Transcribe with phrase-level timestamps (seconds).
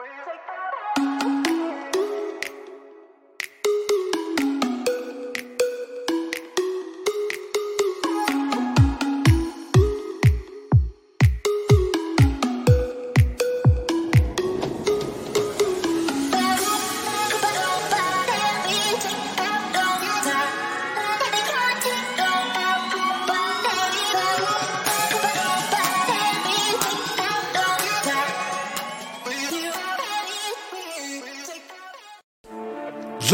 [0.00, 0.10] Take
[0.96, 1.37] that.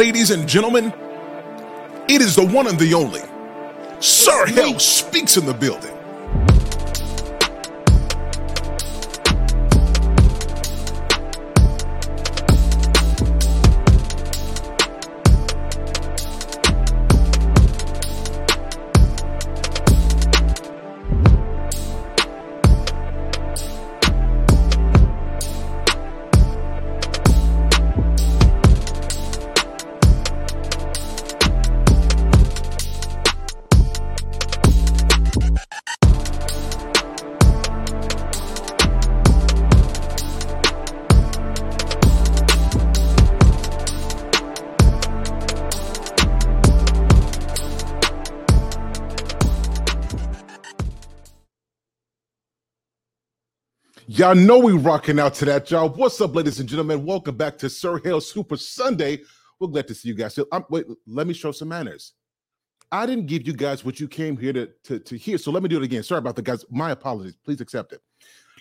[0.05, 0.93] Ladies and gentlemen,
[2.09, 3.23] it is the one and the only.
[4.01, 5.94] Sir Hale speaks in the building.
[54.25, 55.91] Y'all know we rocking out to that, y'all.
[55.91, 57.05] What's up, ladies and gentlemen?
[57.05, 59.21] Welcome back to Sir Hale Super Sunday.
[59.61, 60.33] We're glad to see you guys.
[60.33, 62.15] So, I'm, wait, let me show some manners.
[62.91, 65.63] I didn't give you guys what you came here to, to, to hear, so let
[65.63, 66.03] me do it again.
[66.03, 66.65] Sorry about that, guys.
[66.71, 67.37] My apologies.
[67.45, 68.01] Please accept it.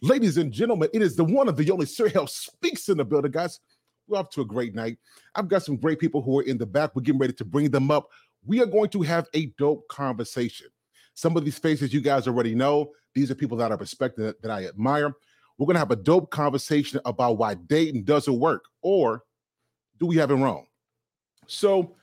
[0.02, 3.06] Ladies and gentlemen, it is the one of the only Sir Hale speaks in the
[3.06, 3.62] building, guys.
[4.10, 4.98] We're off to a great night.
[5.34, 6.94] I've got some great people who are in the back.
[6.94, 8.10] We're getting ready to bring them up.
[8.46, 10.68] We are going to have a dope conversation.
[11.14, 12.92] Some of these faces you guys already know.
[13.16, 15.14] These are people that I respect that, that I admire.
[15.58, 19.24] We're going to have a dope conversation about why dating doesn't work, or
[20.00, 20.66] do we have it wrong?
[21.48, 21.96] So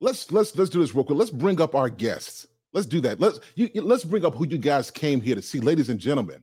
[0.00, 1.18] let's let's let's do this real quick.
[1.18, 2.46] Let's bring up our guests.
[2.72, 3.20] Let's do that.
[3.20, 6.42] Let's you, let's bring up who you guys came here to see, ladies and gentlemen.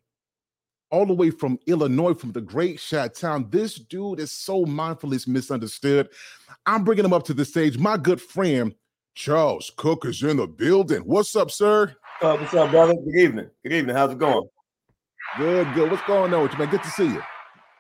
[0.90, 3.48] All the way from Illinois, from the great Shad Town.
[3.50, 6.10] This dude is so mindful, he's misunderstood.
[6.66, 7.78] I'm bringing him up to the stage.
[7.78, 8.76] My good friend
[9.16, 11.00] Charles Cook is in the building.
[11.02, 11.96] What's up, sir?
[12.22, 12.94] Uh, what's up, brother?
[12.94, 13.50] Good evening.
[13.64, 13.96] Good evening.
[13.96, 14.48] How's it going?
[15.38, 15.90] Good, good.
[15.90, 16.70] What's going on with you, man?
[16.70, 17.24] Good to see you.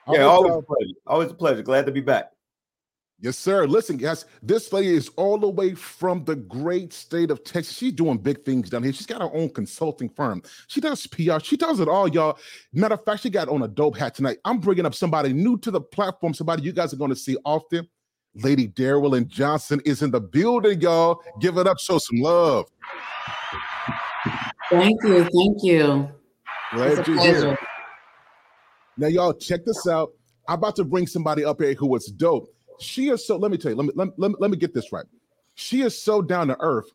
[0.09, 0.93] yeah, always a pleasure.
[1.05, 1.61] Always a pleasure.
[1.61, 2.31] Glad to be back.
[3.23, 3.67] Yes, sir.
[3.67, 7.77] Listen, guys, this lady is all the way from the great state of Texas.
[7.77, 8.93] She's doing big things down here.
[8.93, 10.41] She's got her own consulting firm.
[10.67, 11.37] She does PR.
[11.43, 12.39] She does it all, y'all.
[12.73, 14.39] Matter of fact, she got on a dope hat tonight.
[14.43, 17.37] I'm bringing up somebody new to the platform, somebody you guys are going to see
[17.45, 17.87] often.
[18.33, 21.21] Lady Darrell and Johnson is in the building, y'all.
[21.39, 22.65] Give it up, show some love.
[24.71, 25.23] Thank you.
[25.25, 26.09] Thank you.
[26.71, 27.57] Glad you're here.
[28.97, 30.11] Now, y'all, check this out.
[30.47, 32.53] I'm about to bring somebody up here who was dope.
[32.79, 34.91] She is so, let me tell you, let me, let, let, let me get this
[34.91, 35.05] right.
[35.55, 36.89] She is so down to earth.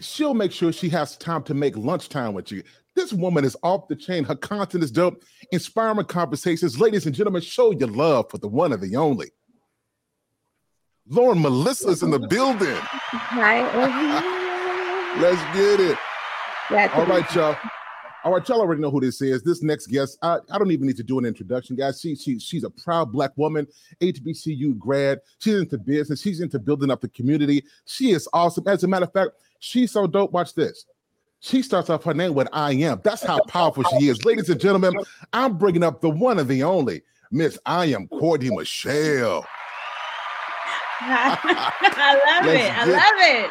[0.00, 2.62] She'll make sure she has time to make lunchtime with you.
[2.94, 4.24] This woman is off the chain.
[4.24, 6.80] Her content is dope, inspiring conversations.
[6.80, 9.30] Ladies and gentlemen, show your love for the one and the only.
[11.08, 12.76] Lauren Melissa's in the building.
[12.76, 13.62] Hi.
[15.20, 15.98] Let's get it.
[16.70, 17.56] Yeah, All right, y'all.
[18.24, 19.42] All right, y'all already know who this is.
[19.42, 22.00] This next guest, I, I don't even need to do an introduction, guys.
[22.00, 23.66] She, she, she's a proud black woman,
[24.00, 25.20] HBCU grad.
[25.38, 26.20] She's into business.
[26.20, 27.64] She's into building up the community.
[27.84, 28.68] She is awesome.
[28.68, 30.30] As a matter of fact, she's so dope.
[30.30, 30.86] Watch this.
[31.40, 33.00] She starts off her name with I am.
[33.02, 34.24] That's how powerful she is.
[34.24, 34.94] Ladies and gentlemen,
[35.32, 37.02] I'm bringing up the one and the only
[37.32, 39.44] Miss I am Courtney Michelle.
[41.00, 42.72] I love it.
[42.72, 43.50] I love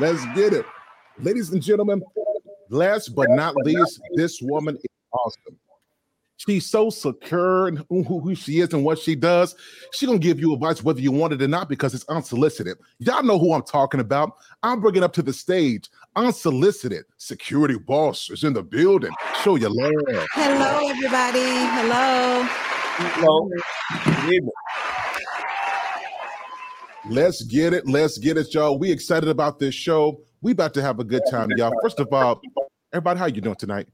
[0.00, 0.66] Let's get it.
[1.18, 2.02] Ladies and gentlemen,
[2.72, 5.58] Last but not least, this woman is awesome.
[6.38, 9.54] She's so secure in who, who she is and what she does.
[9.92, 12.78] She's gonna give you advice whether you want it or not because it's unsolicited.
[12.98, 14.38] Y'all know who I'm talking about.
[14.62, 19.12] I'm bringing up to the stage unsolicited security boss is in the building.
[19.42, 20.26] Show your love.
[20.32, 21.40] Hello, everybody.
[21.44, 22.42] Hello.
[23.12, 23.50] Hello.
[27.08, 27.86] Let's get it.
[27.86, 28.78] Let's get it, y'all.
[28.78, 30.22] We excited about this show.
[30.40, 31.72] We about to have a good time, y'all.
[31.82, 32.40] First of all,
[32.92, 33.88] everybody, how you doing tonight?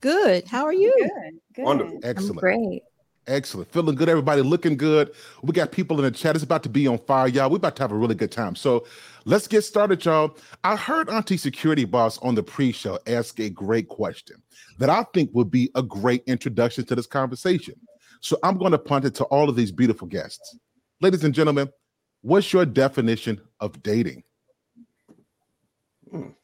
[0.00, 0.46] Good.
[0.46, 0.92] How are you?
[0.98, 1.40] Good.
[1.54, 1.64] good.
[1.64, 2.00] Wonderful.
[2.02, 2.32] Excellent.
[2.32, 2.82] I'm great.
[3.26, 3.70] Excellent.
[3.72, 4.08] Feeling good.
[4.08, 5.12] Everybody looking good.
[5.42, 6.36] We got people in the chat.
[6.36, 7.50] It's about to be on fire, y'all.
[7.50, 8.54] We're about to have a really good time.
[8.54, 8.86] So
[9.24, 10.38] let's get started, y'all.
[10.62, 14.42] I heard Auntie Security Boss on the pre-show ask a great question
[14.78, 17.74] that I think would be a great introduction to this conversation.
[18.20, 20.56] So I'm going to punt it to all of these beautiful guests.
[21.00, 21.68] Ladies and gentlemen,
[22.22, 24.22] what's your definition of dating?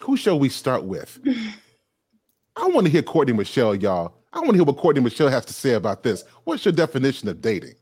[0.03, 1.19] Who shall we start with?
[2.57, 4.15] I want to hear Courtney Michelle, y'all.
[4.33, 6.25] I want to hear what Courtney Michelle has to say about this.
[6.45, 7.75] What's your definition of dating?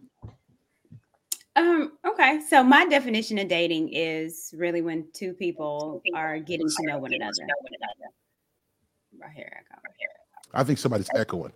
[1.56, 2.40] Um, okay.
[2.48, 7.12] So my definition of dating is really when two people are getting to know one
[7.12, 7.32] another.
[9.20, 9.80] Right here, I go.
[10.52, 11.52] I think somebody's echoing.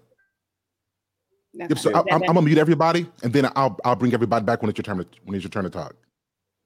[1.55, 4.71] Yep, so I, am gonna mute everybody, and then I'll I'll bring everybody back when
[4.71, 5.95] it's your turn to when it's your turn to talk.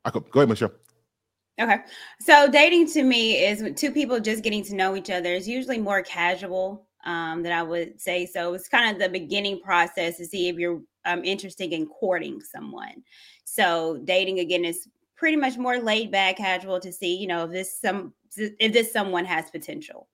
[0.05, 0.73] I go, go ahead, Michelle.
[1.61, 1.79] Okay.
[2.21, 5.33] So dating to me is two people just getting to know each other.
[5.35, 8.27] It's usually more casual um, than I would say.
[8.27, 12.41] So it's kind of the beginning process to see if you're um, interested in courting
[12.41, 13.03] someone.
[13.45, 17.51] So dating again is pretty much more laid back, casual to see, you know, if
[17.51, 20.09] this some if this someone has potential.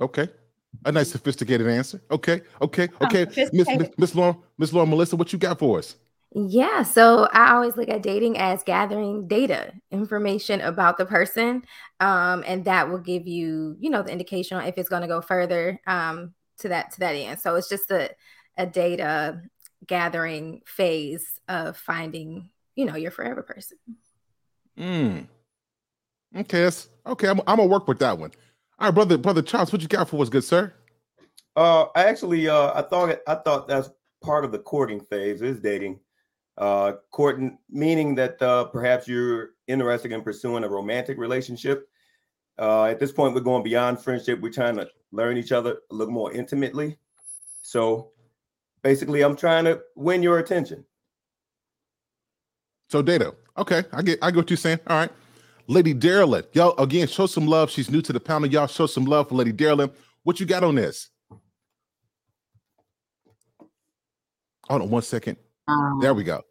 [0.00, 0.28] Okay.
[0.84, 2.00] A nice sophisticated answer.
[2.10, 2.42] Okay.
[2.62, 2.88] Okay.
[3.02, 3.26] Okay.
[3.28, 3.68] Oh, Miss
[3.98, 5.96] Miss Lauren, Miss Lauren Melissa, what you got for us?
[6.34, 11.62] Yeah, so I always look at dating as gathering data, information about the person,
[12.00, 15.08] um, and that will give you, you know, the indication on if it's going to
[15.08, 17.40] go further um, to that to that end.
[17.40, 18.10] So it's just a
[18.58, 19.42] a data
[19.86, 23.78] gathering phase of finding, you know, your forever person.
[24.78, 25.28] Mm.
[26.36, 27.28] Okay, that's okay.
[27.28, 28.32] I'm, I'm gonna work with that one.
[28.78, 30.74] All right, brother, brother Charles, what you got for us, good sir?
[31.54, 33.88] Uh, I actually, uh, I thought, I thought that's
[34.22, 35.98] part of the courting phase is dating.
[36.58, 41.88] Uh, courting, meaning that uh, perhaps you're interested in pursuing a romantic relationship.
[42.58, 44.40] Uh, at this point, we're going beyond friendship.
[44.40, 46.96] We're trying to learn each other a little more intimately.
[47.62, 48.12] So,
[48.82, 50.84] basically, I'm trying to win your attention.
[52.88, 53.34] So, data.
[53.58, 54.80] Okay, I get, I get what you're saying.
[54.86, 55.10] All right.
[55.68, 57.70] Lady Derelin, y'all again show some love.
[57.70, 58.48] She's new to the panel.
[58.48, 59.92] Y'all show some love for Lady Derelin.
[60.22, 61.10] What you got on this?
[64.68, 65.36] Hold on one second.
[65.68, 66.42] Um, there we go.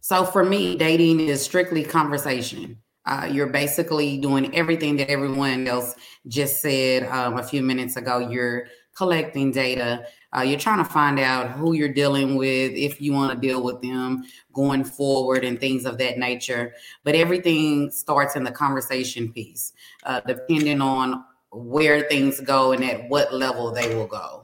[0.00, 2.78] So for me, dating is strictly conversation.
[3.06, 5.94] Uh, you're basically doing everything that everyone else
[6.26, 8.18] just said um, a few minutes ago.
[8.18, 10.06] You're collecting data.
[10.36, 13.62] Uh, you're trying to find out who you're dealing with, if you want to deal
[13.62, 16.74] with them going forward, and things of that nature.
[17.02, 19.72] But everything starts in the conversation piece,
[20.04, 24.43] uh, depending on where things go and at what level they will go.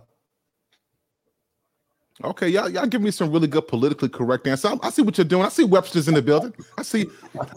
[2.23, 4.73] Okay, y'all, y'all give me some really good politically correct answers.
[4.83, 5.45] I, I see what you're doing.
[5.45, 6.55] I see Webster's in the building.
[6.77, 7.07] I see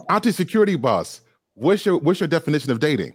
[0.08, 1.20] Auntie security boss.
[1.54, 3.14] What's your what's your definition of dating?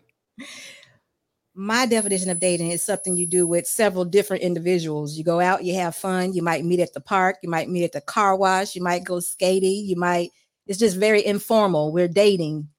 [1.60, 5.18] my definition of dating is something you do with several different individuals.
[5.18, 7.84] You go out, you have fun, you might meet at the park, you might meet
[7.84, 10.30] at the car wash, you might go skating, you might,
[10.68, 11.92] it's just very informal.
[11.92, 12.70] We're dating.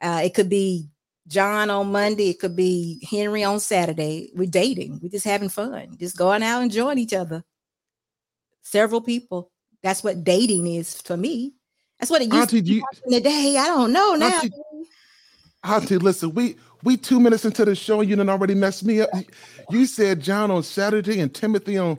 [0.00, 0.88] Uh, it could be
[1.26, 4.30] John on Monday, it could be Henry on Saturday.
[4.36, 7.42] We're dating, we're just having fun, just going out and enjoying each other.
[8.70, 9.50] Several people.
[9.82, 11.54] That's what dating is for me.
[11.98, 13.56] That's what it used Auntie, to be you, in the day.
[13.58, 14.40] I don't know now.
[14.40, 14.50] Auntie,
[15.64, 19.08] Auntie, listen, we we two minutes into the show, you done already messed me up.
[19.70, 21.98] You said John on Saturday and Timothy on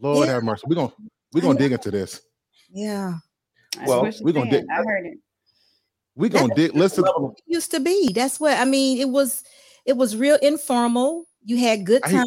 [0.00, 0.34] Lord yeah.
[0.34, 0.62] have mercy.
[0.66, 0.92] We're gonna
[1.34, 2.22] we're gonna dig into this.
[2.70, 3.14] Yeah.
[3.84, 4.64] Well, we're gonna dig.
[4.72, 5.18] I heard it.
[6.14, 6.74] We're gonna dig.
[6.74, 8.10] Listen, it used to be.
[8.14, 8.98] That's what I mean.
[8.98, 9.44] It was
[9.84, 11.26] it was real informal.
[11.44, 12.24] You had good times.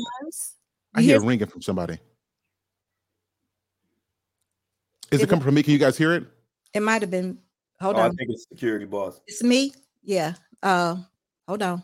[0.94, 1.98] I hear, I hear ringing from somebody.
[5.12, 5.64] Is it, it coming from me?
[5.64, 6.26] Can you guys hear it?
[6.74, 7.38] It might have been.
[7.82, 8.06] Hold oh, on.
[8.06, 9.22] I think it's security boss.
[9.28, 9.74] It's me.
[10.04, 10.34] Yeah.
[10.62, 10.98] Uh
[11.48, 11.84] hold on.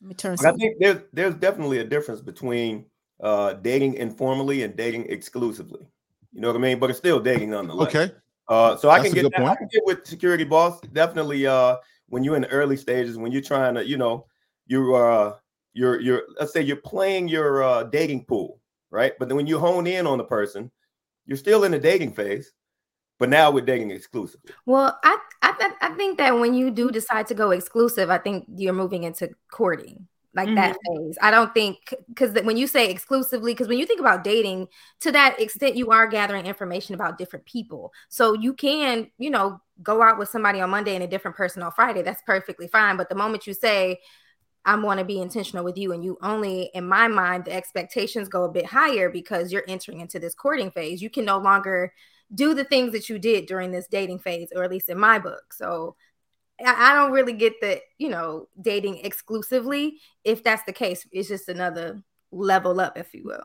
[0.00, 0.36] Let me turn.
[0.44, 2.86] I think there's there's definitely a difference between
[3.20, 5.86] uh, dating informally and dating exclusively.
[6.32, 6.78] You know what I mean?
[6.78, 7.88] But it's still dating nonetheless.
[7.88, 8.12] Okay.
[8.48, 10.80] Uh, so I can get that, I can get with security boss.
[10.92, 11.76] Definitely, uh,
[12.08, 14.26] when you're in the early stages, when you're trying to, you know,
[14.66, 15.34] you're uh,
[15.72, 19.14] you're you're let's say you're playing your uh, dating pool, right?
[19.18, 20.70] But then when you hone in on the person,
[21.26, 22.52] you're still in the dating phase
[23.18, 24.50] but now we're dating exclusively.
[24.66, 28.18] Well, I I, th- I think that when you do decide to go exclusive, I
[28.18, 30.56] think you're moving into courting like mm-hmm.
[30.56, 31.16] that phase.
[31.22, 34.68] I don't think because when you say exclusively, because when you think about dating,
[35.00, 37.92] to that extent, you are gathering information about different people.
[38.10, 41.62] So you can, you know, go out with somebody on Monday and a different person
[41.62, 42.02] on Friday.
[42.02, 42.98] That's perfectly fine.
[42.98, 44.00] But the moment you say,
[44.66, 48.28] I want to be intentional with you, and you only, in my mind, the expectations
[48.28, 51.00] go a bit higher because you're entering into this courting phase.
[51.00, 51.92] You can no longer
[52.34, 55.20] do the things that you did during this dating phase, or at least in my
[55.20, 55.54] book.
[55.54, 55.94] So
[56.64, 60.00] I, don't really get the, you know, dating exclusively.
[60.24, 63.44] If that's the case, it's just another level up, if you will.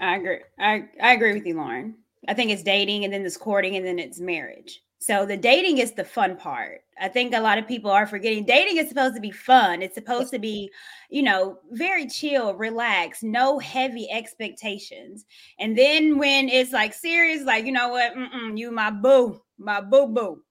[0.00, 0.40] I agree.
[0.58, 1.94] I, I agree with you, Lauren.
[2.26, 4.82] I think it's dating and then it's courting and then it's marriage.
[5.06, 6.80] So the dating is the fun part.
[7.00, 9.80] I think a lot of people are forgetting dating is supposed to be fun.
[9.80, 10.68] It's supposed to be,
[11.10, 15.24] you know, very chill, relaxed, no heavy expectations.
[15.60, 19.80] And then when it's like serious, like you know what, Mm-mm, you my boo, my
[19.80, 20.42] boo boo.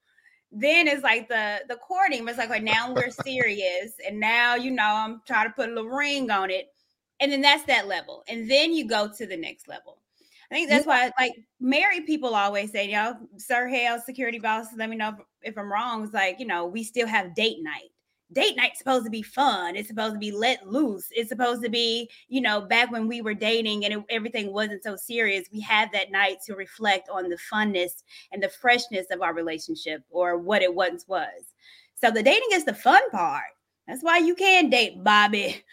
[0.54, 2.24] Then it's like the the courting.
[2.24, 5.68] But it's like, like now we're serious, and now you know I'm trying to put
[5.68, 6.68] a little ring on it,
[7.20, 8.24] and then that's that level.
[8.30, 9.98] And then you go to the next level.
[10.52, 14.68] I think that's why, like, married people always say, you know, Sir Hale, security boss,
[14.78, 15.16] let me know if,
[15.54, 16.04] if I'm wrong.
[16.04, 17.90] It's like, you know, we still have date night.
[18.34, 19.76] Date night's supposed to be fun.
[19.76, 21.08] It's supposed to be let loose.
[21.12, 24.84] It's supposed to be, you know, back when we were dating and it, everything wasn't
[24.84, 25.48] so serious.
[25.54, 30.04] We had that night to reflect on the funness and the freshness of our relationship
[30.10, 31.54] or what it once was.
[31.96, 33.44] So the dating is the fun part.
[33.88, 35.64] That's why you can date Bobby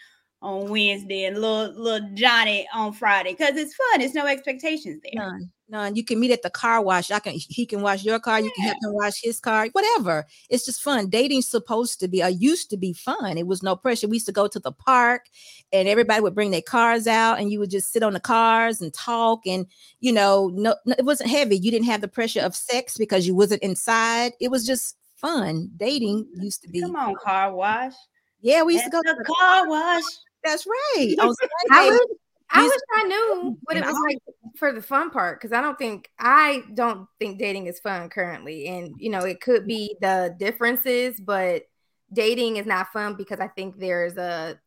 [0.43, 4.01] on Wednesday and little little Johnny on Friday because it's fun.
[4.01, 5.13] It's no expectations there.
[5.15, 5.95] None, none.
[5.95, 7.09] You can meet at the car wash.
[7.09, 7.33] I can.
[7.35, 8.41] He can wash your car.
[8.41, 9.67] You can help him wash his car.
[9.71, 10.27] Whatever.
[10.49, 11.09] It's just fun.
[11.09, 12.21] Dating's supposed to be.
[12.21, 13.37] I used to be fun.
[13.37, 14.07] It was no pressure.
[14.07, 15.27] We used to go to the park,
[15.71, 18.81] and everybody would bring their cars out, and you would just sit on the cars
[18.81, 19.65] and talk, and
[20.01, 21.55] you know, no, no it wasn't heavy.
[21.55, 24.33] You didn't have the pressure of sex because you wasn't inside.
[24.41, 25.71] It was just fun.
[25.77, 26.81] Dating used to be.
[26.81, 27.93] Come on, car wash.
[28.41, 30.03] Yeah, we used to go to the car wash.
[30.43, 31.15] That's right.
[31.19, 31.33] On
[31.71, 32.17] I Sunday, wish,
[32.51, 34.17] I wish I knew what it was like
[34.57, 38.67] for the fun part because I don't think I don't think dating is fun currently,
[38.67, 41.63] and you know it could be the differences, but
[42.11, 44.59] dating is not fun because I think there's a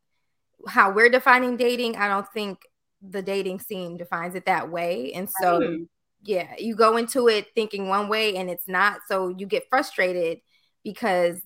[0.69, 1.97] how we're defining dating.
[1.97, 2.61] I don't think
[3.03, 5.87] the dating scene defines it that way, and so
[6.27, 10.41] yeah, you go into it thinking one way and it's not, so you get frustrated
[10.83, 11.41] because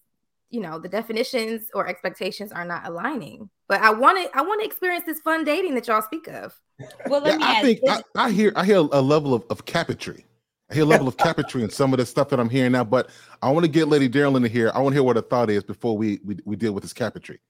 [0.50, 3.49] you know the definitions or expectations are not aligning.
[3.69, 6.52] But I want to I want to experience this fun dating that y'all speak of.
[7.09, 7.80] Well, let Yeah, me I ask think.
[7.88, 10.26] I, I hear I hear a level of, of capitry.
[10.71, 12.85] I hear a level of capitry in some of the stuff that I'm hearing now,
[12.85, 13.11] but
[13.42, 14.71] I want to get Lady Daryl in here.
[14.75, 16.92] I want to hear what her thought is before we we, we deal with this
[16.92, 17.40] capitry.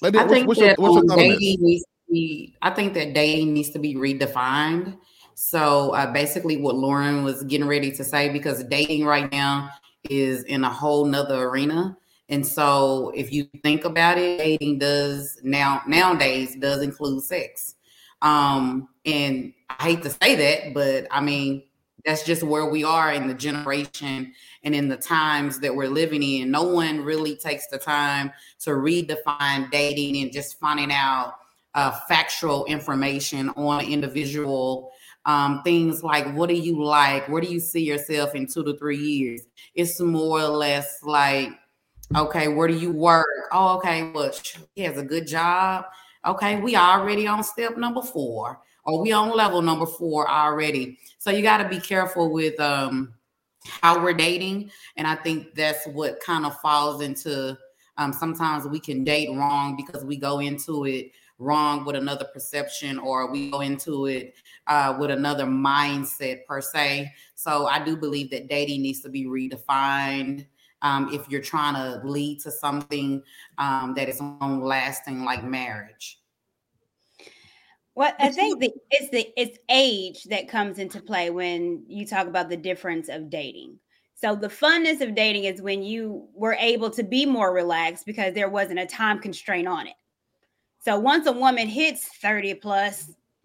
[0.00, 2.56] Lady, I think what's that what's your thought dating needs to be.
[2.62, 4.98] I think that dating needs to be redefined.
[5.34, 9.70] So uh, basically, what Lauren was getting ready to say, because dating right now
[10.08, 11.96] is in a whole nother arena.
[12.28, 17.74] And so, if you think about it, dating does now nowadays does include sex.
[18.22, 21.64] Um, and I hate to say that, but I mean
[22.04, 24.32] that's just where we are in the generation
[24.64, 26.50] and in the times that we're living in.
[26.50, 31.34] No one really takes the time to redefine dating and just finding out
[31.74, 34.90] uh, factual information on individual
[35.24, 37.28] um, things like what do you like?
[37.28, 39.42] Where do you see yourself in two to three years?
[39.74, 41.50] It's more or less like
[42.16, 43.26] okay where do you work?
[43.52, 44.32] Oh okay well
[44.74, 45.86] he has a good job.
[46.26, 50.98] Okay we already on step number four or we on level number four already.
[51.18, 53.14] So you got to be careful with um
[53.64, 57.56] how we're dating and i think that's what kind of falls into
[57.98, 62.98] um, sometimes we can date wrong because we go into it wrong with another perception
[62.98, 64.34] or we go into it
[64.66, 69.24] uh, with another mindset per se so i do believe that dating needs to be
[69.24, 70.46] redefined
[70.82, 73.22] um, if you're trying to lead to something
[73.58, 76.18] um, that is long lasting like marriage
[77.94, 82.26] Well, I think the, it's the it's age that comes into play when you talk
[82.26, 83.78] about the difference of dating.
[84.22, 88.34] So the funness of dating is when you were able to be more relaxed because
[88.34, 89.96] there wasn't a time constraint on it.
[90.78, 93.10] So once a woman hits 30 plus,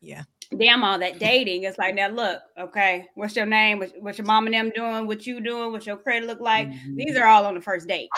[0.00, 0.24] Yeah.
[0.56, 1.64] damn all that dating.
[1.64, 3.78] It's like now look, okay, what's your name?
[3.78, 5.06] What, what's your mom and them doing?
[5.06, 5.72] What you doing?
[5.72, 6.70] What's your credit look like?
[6.94, 7.22] These mm-hmm.
[7.22, 8.08] are all on the first date.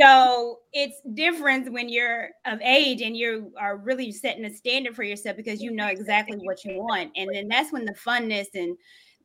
[0.00, 5.02] So it's different when you're of age and you are really setting a standard for
[5.02, 7.10] yourself because you know exactly what you want.
[7.14, 8.76] And then that's when the funness and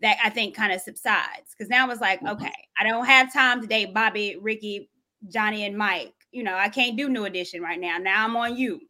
[0.01, 1.55] that I think kind of subsides.
[1.57, 2.43] Because now it's like, mm-hmm.
[2.43, 4.89] okay, I don't have time to date Bobby, Ricky,
[5.29, 6.13] Johnny, and Mike.
[6.31, 7.97] You know, I can't do new edition right now.
[7.97, 8.81] Now I'm on you.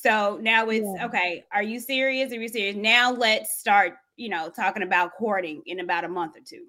[0.00, 1.06] So now it's Yeah.
[1.06, 1.44] okay.
[1.52, 2.32] Are you serious?
[2.32, 2.76] Are you serious?
[2.76, 6.66] Now let's start, you know, talking about courting in about a month or two.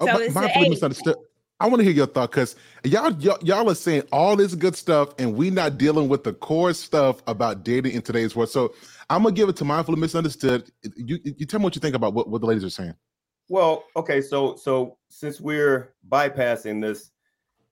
[0.00, 1.16] Oh, So my- it's mindfully misunderstood.
[1.60, 4.76] I want to hear your thought because y'all, y'all y'all are saying all this good
[4.76, 8.50] stuff, and we not dealing with the core stuff about dating in today's world.
[8.50, 8.72] So
[9.10, 10.70] I'm gonna give it to mindfully misunderstood.
[10.94, 12.94] You you tell me what you think about what, what the ladies are saying.
[13.48, 17.10] Well, okay, so so since we're bypassing this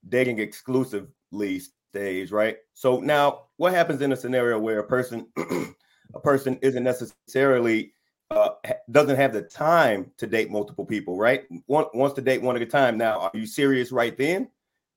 [0.09, 2.57] dating exclusively stage, right?
[2.75, 5.27] So now what happens in a scenario where a person
[6.15, 7.93] a person isn't necessarily
[8.31, 8.51] uh,
[8.91, 11.45] doesn't have the time to date multiple people, right?
[11.69, 12.99] Want, wants to date one at a time.
[12.99, 14.49] Now, are you serious right then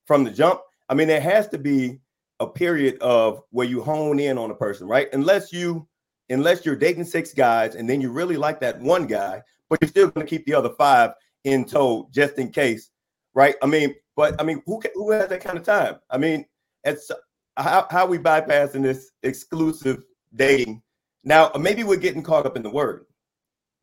[0.05, 0.61] from the jump?
[0.89, 1.99] I mean, there has to be
[2.39, 5.07] a period of where you hone in on a person, right?
[5.13, 5.87] Unless you
[6.29, 9.89] unless you're dating six guys and then you really like that one guy, but you're
[9.89, 11.11] still going to keep the other five
[11.43, 12.91] in tow just in case,
[13.33, 13.55] right?
[13.61, 15.97] I mean, but I mean, who who has that kind of time?
[16.09, 16.45] I mean,
[16.83, 17.11] it's
[17.57, 20.03] how how we bypassing this exclusive
[20.35, 20.81] dating.
[21.23, 23.05] Now, maybe we're getting caught up in the word,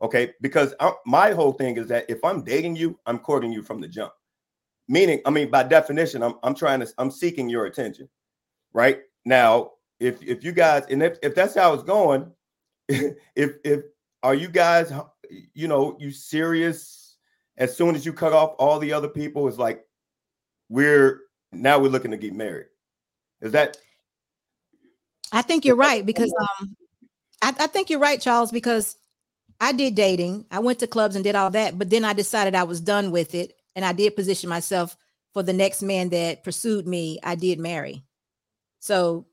[0.01, 0.33] okay?
[0.41, 3.81] Because I, my whole thing is that if I'm dating you, I'm courting you from
[3.81, 4.13] the jump.
[4.89, 8.09] Meaning, I mean, by definition, I'm I'm trying to I'm seeking your attention,
[8.73, 9.01] right?
[9.25, 12.31] Now, if if you guys and if, if that's how it's going,
[12.89, 13.83] if if
[14.23, 14.93] are you guys
[15.55, 17.17] you know you serious
[17.59, 19.85] as soon as you cut off all the other people it's like
[20.69, 21.21] we're
[21.53, 22.67] now we're looking to get married
[23.41, 23.77] is that
[25.33, 26.77] I think you're right because um,
[27.43, 28.97] I, I think you're right, Charles, because
[29.61, 30.47] I did dating.
[30.51, 33.11] I went to clubs and did all that, but then I decided I was done
[33.11, 34.97] with it, and I did position myself
[35.37, 38.03] for the next man that pursued me, I did marry.
[38.81, 39.27] So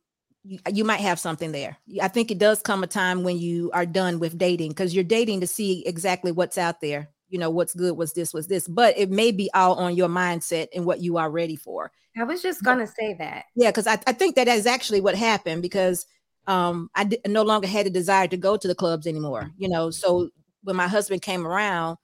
[0.43, 1.77] you, you might have something there.
[2.01, 5.05] I think it does come a time when you are done with dating because you're
[5.05, 7.07] dating to see exactly what's out there.
[7.33, 10.07] You know, what's good, was this, was this, but it may be all on your
[10.07, 11.91] mindset and what you are ready for.
[12.15, 13.45] I was just gonna say that.
[13.55, 16.05] Yeah, because I, I think that is actually what happened because
[16.45, 19.49] um I d- no longer had a desire to go to the clubs anymore.
[19.57, 20.29] You know, so
[20.61, 21.97] when my husband came around,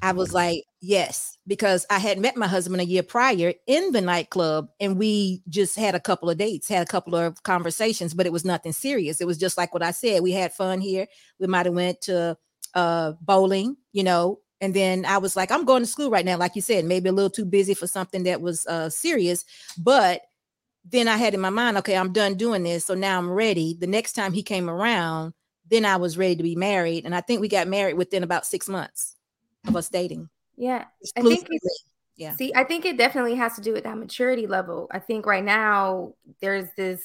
[0.00, 4.00] I was like, yes, because I had met my husband a year prior in the
[4.00, 8.24] nightclub and we just had a couple of dates, had a couple of conversations, but
[8.24, 9.20] it was nothing serious.
[9.20, 10.22] It was just like what I said.
[10.22, 11.06] We had fun here.
[11.38, 12.38] We might have went to
[12.78, 16.36] uh bowling, you know, and then I was like, I'm going to school right now,
[16.36, 19.44] like you said, maybe a little too busy for something that was uh serious,
[19.76, 20.22] but
[20.90, 22.86] then I had in my mind, okay, I'm done doing this.
[22.86, 23.76] So now I'm ready.
[23.78, 25.34] The next time he came around,
[25.70, 27.04] then I was ready to be married.
[27.04, 29.16] And I think we got married within about six months
[29.66, 30.30] of us dating.
[30.56, 30.84] Yeah.
[31.16, 31.46] I think
[32.16, 32.34] Yeah.
[32.36, 34.88] See, I think it definitely has to do with that maturity level.
[34.90, 37.02] I think right now there's this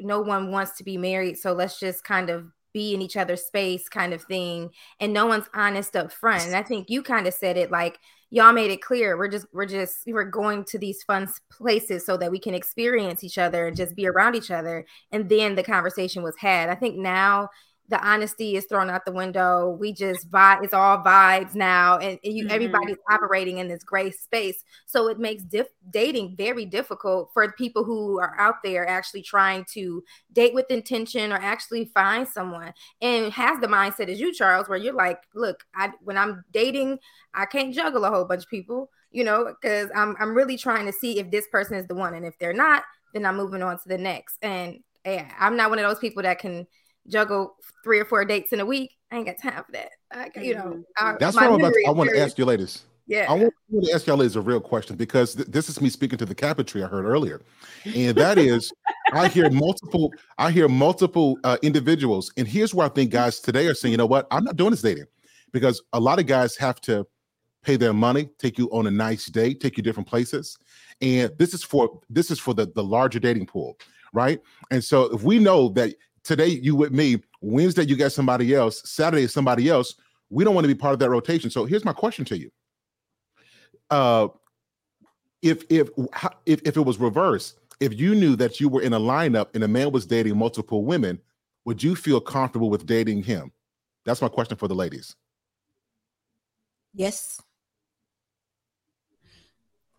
[0.00, 3.46] no one wants to be married, so let's just kind of be in each other's
[3.46, 6.44] space kind of thing, and no one's honest up front.
[6.44, 7.98] And I think you kind of said it like
[8.30, 12.16] y'all made it clear we're just we're just we're going to these fun places so
[12.16, 14.84] that we can experience each other and just be around each other.
[15.12, 16.68] And then the conversation was had.
[16.68, 17.48] I think now
[17.88, 19.76] the honesty is thrown out the window.
[19.78, 20.64] We just vibe.
[20.64, 22.50] It's all vibes now, and you Mhm.
[22.50, 24.64] everybody's operating in this gray space.
[24.86, 29.66] So it makes diff- dating very difficult for people who are out there actually trying
[29.72, 34.68] to date with intention or actually find someone and has the mindset as you, Charles,
[34.68, 37.00] where you're like, look, I when I'm dating,
[37.34, 40.86] I can't juggle a whole bunch of people, you know, because I'm I'm really trying
[40.86, 43.62] to see if this person is the one, and if they're not, then I'm moving
[43.62, 44.38] on to the next.
[44.40, 46.66] And yeah, I'm not one of those people that can
[47.08, 48.92] juggle three or four dates in a week.
[49.10, 49.90] I ain't got time for that.
[50.12, 51.72] I, you know, I, That's what I'm about.
[51.72, 52.84] To, I want to ask you, ladies.
[53.06, 55.90] Yeah, I want to ask y'all ladies a real question because th- this is me
[55.90, 57.42] speaking to the cabinetry I heard earlier,
[57.84, 58.72] and that is,
[59.12, 63.66] I hear multiple, I hear multiple uh, individuals, and here's where I think guys today
[63.66, 65.04] are saying, you know what, I'm not doing this dating,
[65.52, 67.06] because a lot of guys have to
[67.62, 70.56] pay their money, take you on a nice date, take you different places,
[71.02, 73.78] and this is for this is for the the larger dating pool,
[74.14, 74.40] right?
[74.70, 78.82] And so if we know that today you with me, Wednesday you got somebody else,
[78.90, 79.94] Saturday is somebody else,
[80.30, 81.50] we don't want to be part of that rotation.
[81.50, 82.50] So here's my question to you
[83.90, 84.28] uh
[85.42, 85.90] if if
[86.46, 89.62] if if it was reversed if you knew that you were in a lineup and
[89.62, 91.20] a man was dating multiple women
[91.66, 93.52] would you feel comfortable with dating him
[94.06, 95.14] that's my question for the ladies
[96.94, 97.42] Yes.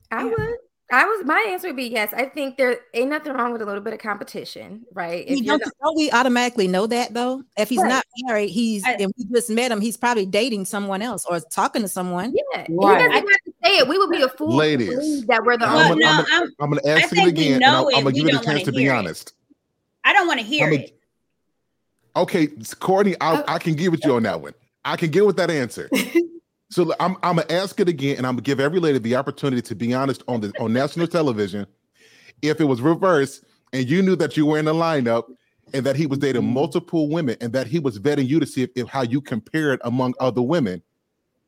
[0.10, 0.30] I Yeah.
[0.30, 0.58] would.
[0.92, 2.14] I was my answer would be yes.
[2.14, 5.26] I think there ain't nothing wrong with a little bit of competition, right?
[5.28, 7.42] We If you're don't, don't we automatically know that though?
[7.58, 7.90] If he's Right.
[7.90, 11.40] not married, he's I- and we just met him, he's probably dating someone else or
[11.40, 12.36] talking to someone.
[12.54, 13.88] yeah, he doesn't have to say it.
[13.88, 16.04] We would be a fool Ladies, that we're the I'm only.
[16.04, 18.12] a- I'm no, a- I'm, i'm gonna ask think it again and i'm, I'm gonna
[18.12, 18.90] give you the chance to be it.
[18.90, 19.34] honest
[20.04, 21.00] I don't want to hear I'm a- it.
[22.16, 22.48] okay
[22.80, 23.44] courtney I, oh.
[23.48, 24.54] I can give it you on that one
[24.86, 25.90] i can get with that answer
[26.70, 29.16] so l- i'm i'm gonna ask it again and i'm gonna give every lady the
[29.16, 31.66] opportunity to be honest on the on national television
[32.42, 35.26] if it was reversed and you knew that you were in the lineup
[35.74, 36.54] and that he was dating mm-hmm.
[36.54, 39.82] multiple women and that he was vetting you to see if, if how you compared
[39.84, 40.82] among other women,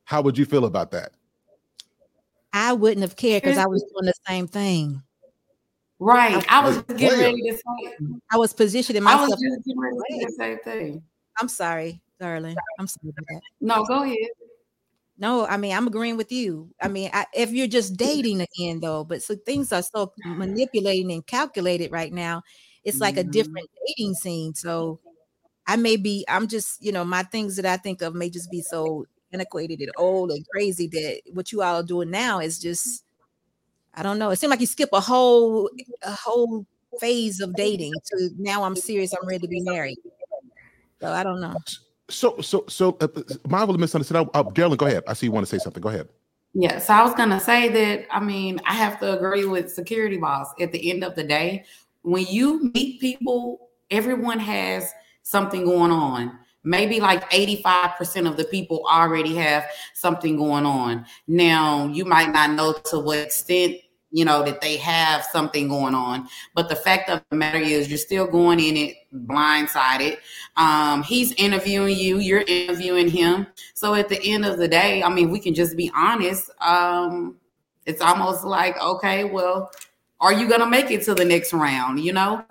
[0.05, 1.11] how would you feel about that?
[2.53, 5.01] I wouldn't have cared because I was doing the same thing.
[5.99, 6.45] Right.
[6.49, 7.97] I was getting ready to say.
[8.31, 11.03] I was positioning I was just getting ready to say the same thing.
[11.39, 12.55] I'm sorry, darling.
[12.79, 13.41] I'm sorry about that.
[13.61, 14.17] No, go ahead.
[15.17, 16.73] No, I mean I'm agreeing with you.
[16.81, 21.11] I mean, I, if you're just dating again, though, but so things are so manipulating
[21.11, 22.43] and calculated right now.
[22.83, 23.23] It's like a Mhm.
[23.23, 24.53] different dating scene.
[24.53, 24.99] So
[25.67, 26.25] I may be.
[26.29, 29.81] I'm just, you know, my things that I think of may just be so antiquated
[29.81, 33.03] and old and crazy that what you all are doing now is just.
[33.95, 34.29] I don't know.
[34.31, 35.69] It seems like you skip a whole
[36.03, 36.65] a whole
[36.99, 39.13] phase of dating to now I'm serious.
[39.13, 39.97] I'm ready to be married.
[41.01, 41.57] So I don't know.
[42.09, 44.29] So, so, so, uh, uh, Marvel misunderstood.
[44.33, 45.03] Uh, Darren, go ahead.
[45.07, 45.81] I see you want to say something.
[45.81, 46.07] Go ahead.
[46.53, 50.17] Yeah, so I was gonna say that I mean I have to agree with security
[50.17, 50.47] boss.
[50.59, 51.65] At the end of the day,
[52.01, 54.91] when you meet people, everyone has
[55.23, 56.39] something going on.
[56.63, 61.05] Maybe like 85% of the people already have something going on.
[61.27, 63.75] Now, you might not know to what extent,
[64.17, 67.87] you know, that they have something going on, but the fact of the matter is
[67.87, 70.17] you're still going in it blindsided.
[70.55, 73.45] Um, he's interviewing you, you're interviewing him.
[73.75, 76.49] So at the end of the day, I mean, we can just be honest.
[76.61, 77.35] Um,
[77.85, 79.69] it's almost like, okay, well,
[80.19, 81.99] are you gonna make it to the next round?
[81.99, 82.43] You know,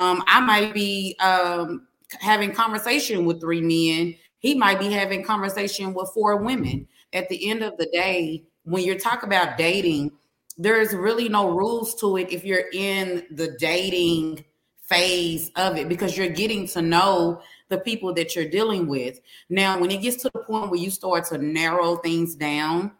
[0.00, 1.86] um, I might be um,
[2.20, 4.14] having conversation with three men.
[4.40, 6.86] He might be having conversation with four women.
[7.14, 10.12] At the end of the day, when you're talking about dating,
[10.56, 14.44] there's really no rules to it if you're in the dating
[14.82, 19.20] phase of it because you're getting to know the people that you're dealing with.
[19.48, 22.92] Now, when it gets to the point where you start to narrow things down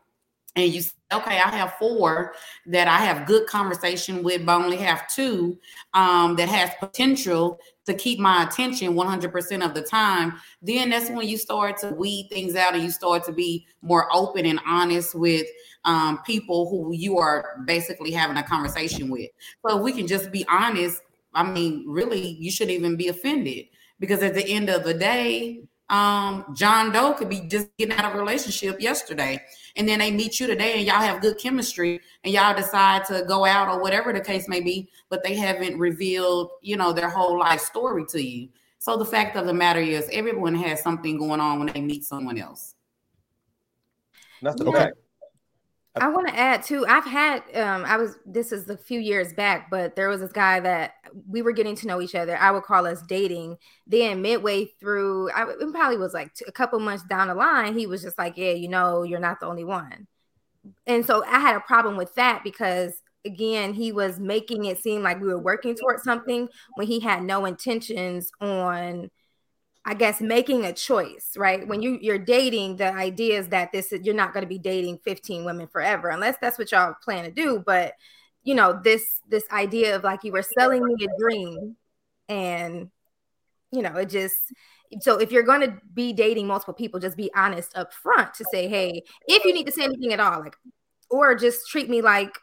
[0.57, 2.35] and you say, okay, I have four
[2.67, 5.59] that I have good conversation with, but only have two
[5.93, 11.29] um, that has potential to keep my attention 100% of the time, then that's when
[11.29, 15.15] you start to weed things out and you start to be more open and honest
[15.15, 15.47] with
[15.85, 19.31] um, people who you are basically having a conversation with.
[19.67, 21.03] So we can just be honest.
[21.35, 23.67] I mean, really, you shouldn't even be offended
[24.01, 28.07] because at the end of the day, um, John Doe could be just getting out
[28.07, 29.41] of a relationship yesterday,
[29.77, 33.25] and then they meet you today, and y'all have good chemistry, and y'all decide to
[33.29, 37.11] go out or whatever the case may be, but they haven't revealed, you know, their
[37.11, 38.49] whole life story to you.
[38.79, 42.05] So the fact of the matter is, everyone has something going on when they meet
[42.05, 42.75] someone else.
[44.41, 44.79] Nothing Okay.
[44.79, 44.93] back.
[46.01, 46.85] I want to add too.
[46.89, 50.33] I've had um I was this is a few years back, but there was this
[50.33, 50.95] guy that
[51.29, 52.37] we were getting to know each other.
[52.37, 53.57] I would call us dating.
[53.87, 57.87] Then midway through, I it probably was like a couple months down the line, he
[57.87, 60.09] was just like, "Yeah, you know, you're not the only one."
[60.87, 62.95] And so I had a problem with that because
[63.27, 67.23] again, he was making it seem like we were working towards something when he had
[67.25, 69.11] no intentions on
[69.87, 71.67] I guess making a choice, right?
[71.67, 74.59] When you you're dating, the idea is that this is you're not going to be
[74.59, 77.63] dating 15 women forever, unless that's what y'all plan to do.
[77.65, 77.95] But
[78.43, 81.77] you know, this this idea of like you were selling me a dream,
[82.29, 82.91] and
[83.73, 84.53] you know, it just
[85.01, 88.45] so if you're going to be dating multiple people, just be honest up front to
[88.51, 90.57] say, hey, if you need to say anything at all, like,
[91.11, 92.39] or just treat me like,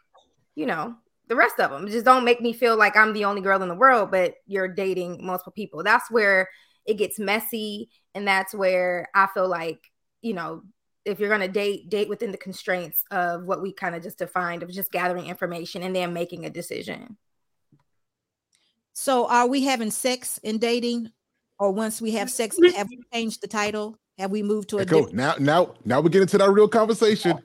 [0.55, 0.95] you know,
[1.27, 1.87] the rest of them.
[1.87, 4.67] Just don't make me feel like I'm the only girl in the world, but you're
[4.67, 5.83] dating multiple people.
[5.83, 6.49] That's where
[6.85, 9.79] it gets messy and that's where i feel like
[10.21, 10.61] you know
[11.03, 14.19] if you're going to date date within the constraints of what we kind of just
[14.19, 17.17] defined of just gathering information and then making a decision
[18.93, 21.11] So are we having sex in dating?
[21.59, 23.97] Or once we have sex, have we changed the title?
[24.17, 26.67] Have we moved to a Echo, different now, now, now we're getting into that real
[26.67, 27.39] conversation.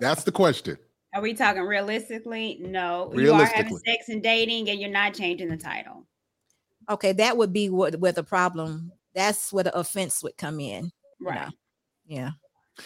[0.00, 0.76] That's the question.
[1.14, 2.58] Are we talking realistically?
[2.60, 3.12] No.
[3.14, 6.06] You are having sex and dating, and you're not changing the title.
[6.88, 10.92] Okay, that would be what where the problem that's where the offense would come in.
[11.18, 11.46] you Right.
[11.46, 11.52] know?
[12.06, 12.30] Yeah.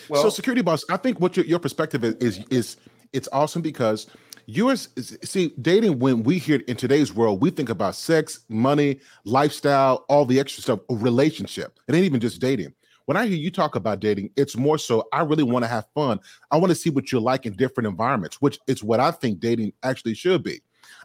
[0.09, 2.77] Well, so security boss, I think what your, your perspective is, is is
[3.13, 4.07] it's awesome because
[4.47, 9.01] yours is see dating when we hear in today's world, we think about sex, money,
[9.25, 11.79] lifestyle, all the extra stuff, a relationship.
[11.89, 12.73] It ain't even just dating.
[13.07, 15.87] When I hear you talk about dating, it's more so I really want to have
[15.97, 16.21] fun.
[16.53, 19.41] I want to see what you're like in different environments, which is what I think
[19.41, 20.61] dating actually should be.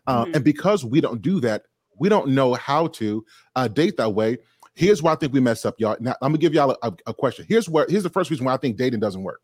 [0.06, 0.36] Uh, Mhm.
[0.36, 1.64] And because we don't do that,
[1.98, 4.38] we don't know how to uh, date that way.
[4.76, 5.96] Here's why I think we mess up, y'all.
[6.00, 7.46] Now I'm gonna give y'all a, a- a question.
[7.48, 9.42] Here's where here's the first reason why I think dating doesn't work.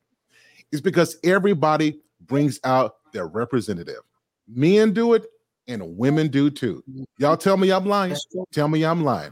[0.71, 4.01] It's because everybody brings out their representative.
[4.47, 5.25] Men do it,
[5.67, 6.83] and women do too.
[7.17, 8.15] Y'all tell me I'm lying.
[8.51, 9.31] Tell me I'm lying.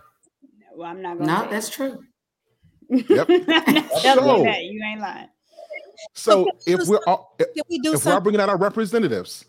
[0.74, 1.50] Well, I'm not going No, to.
[1.50, 2.00] that's true.
[2.90, 3.28] Yep.
[4.02, 4.64] So- that.
[4.64, 5.28] You ain't lying.
[6.14, 9.44] So Okay, if we're all, if we do we're all bringing out our representatives,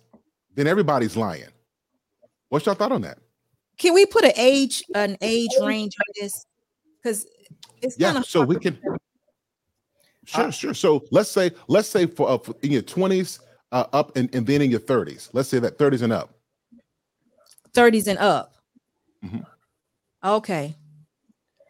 [0.56, 1.44] then everybody's lying.
[2.48, 3.18] What's your thought on that?
[3.80, 6.44] Can we put an age an age range on this?
[7.02, 7.26] Because
[7.80, 8.20] it's kind Yeah.
[8.20, 8.78] of So we can.
[10.26, 10.74] Sure, Uh, sure.
[10.74, 13.40] So let's say let's say for, uh, for in your 20s
[13.72, 15.30] uh, up and, and then in your 30s.
[15.32, 16.34] Let's say that 30s and up.
[17.72, 18.54] 30s and up.
[19.24, 19.46] Mhm.
[20.22, 20.76] Okay.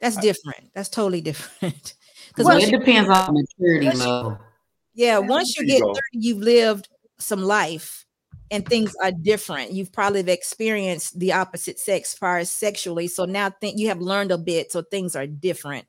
[0.01, 0.73] That's different.
[0.75, 1.95] That's totally different.
[2.29, 4.39] Because Well, it depends on maturity once level.
[4.95, 5.95] yeah, once you get go.
[5.95, 8.05] 30, you've lived some life
[8.51, 9.73] and things are different.
[9.73, 13.07] You've probably experienced the opposite sex far as sexually.
[13.07, 15.87] So now think you have learned a bit, so things are different.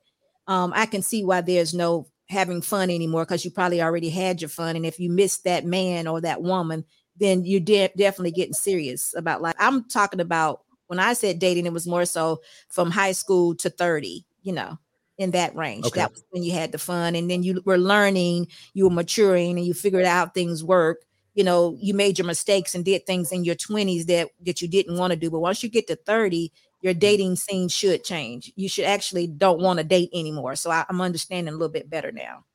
[0.47, 4.41] Um, I can see why there's no having fun anymore because you probably already had
[4.41, 4.75] your fun.
[4.75, 6.85] And if you miss that man or that woman,
[7.17, 9.55] then you're de- definitely getting serious about life.
[9.59, 13.69] I'm talking about when I said dating, it was more so from high school to
[13.69, 14.77] 30, you know,
[15.17, 15.85] in that range.
[15.85, 15.99] Okay.
[15.99, 17.15] That was when you had the fun.
[17.15, 21.03] And then you were learning, you were maturing, and you figured out things work.
[21.33, 24.67] You know, you made your mistakes and did things in your 20s that that you
[24.67, 25.29] didn't want to do.
[25.29, 28.51] But once you get to 30, your dating scene should change.
[28.55, 30.55] You should actually don't want to date anymore.
[30.55, 32.45] So I, I'm understanding a little bit better now.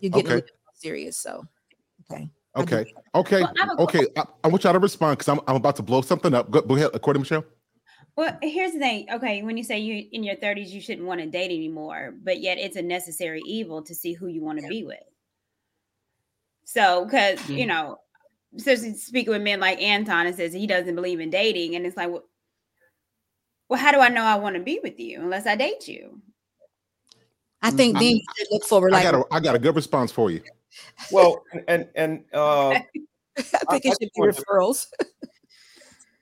[0.00, 0.34] You're getting a Okay.
[0.36, 1.18] little serious.
[1.18, 1.44] So
[2.10, 2.30] okay.
[2.56, 2.84] Okay.
[3.14, 3.40] Okay.
[3.42, 4.06] Well, I have a okay.
[4.16, 6.50] I, I want y'all to respond because I'm, I'm about to blow something up.
[6.50, 7.44] Go, go ahead, according to Michelle.
[8.16, 9.08] Well, here's the thing.
[9.12, 12.40] Okay, when you say you in your 30s, you shouldn't want to date anymore, but
[12.40, 15.02] yet it's a necessary evil to see who you want to be with.
[16.64, 17.68] So, because you Mm.
[17.68, 17.98] know,
[18.56, 21.96] especially speaking with men like Anton, and says he doesn't believe in dating, and it's
[21.96, 22.24] like, well,
[23.68, 26.20] well how do I know I want to be with you unless I date you?
[27.62, 28.00] I think Mhm.
[28.00, 30.42] then you should look for I got a I got a good response for you.
[31.10, 33.06] well, and and uh, I think
[33.68, 34.86] I, it should be referrals.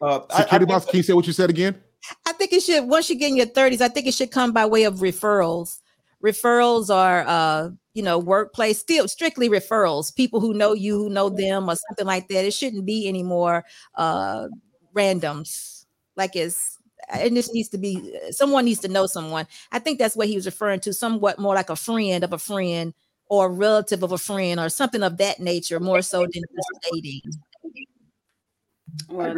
[0.01, 1.83] uh, Security boss, can you say what you said again?
[2.27, 2.89] I think it should.
[2.89, 5.81] Once you get in your thirties, I think it should come by way of referrals.
[6.25, 10.15] Referrals are, uh, you know, workplace still strictly referrals.
[10.15, 12.45] People who know you, who know them, or something like that.
[12.45, 14.49] It shouldn't be any more uh,
[14.95, 15.85] randoms.
[16.17, 16.79] Like it's
[17.15, 19.47] it just needs to be someone needs to know someone.
[19.71, 22.39] I think that's what he was referring to, somewhat more like a friend of a
[22.39, 22.95] friend
[23.29, 26.93] or a relative of a friend or something of that nature, more so than just
[26.93, 27.21] dating.
[29.09, 29.35] Well,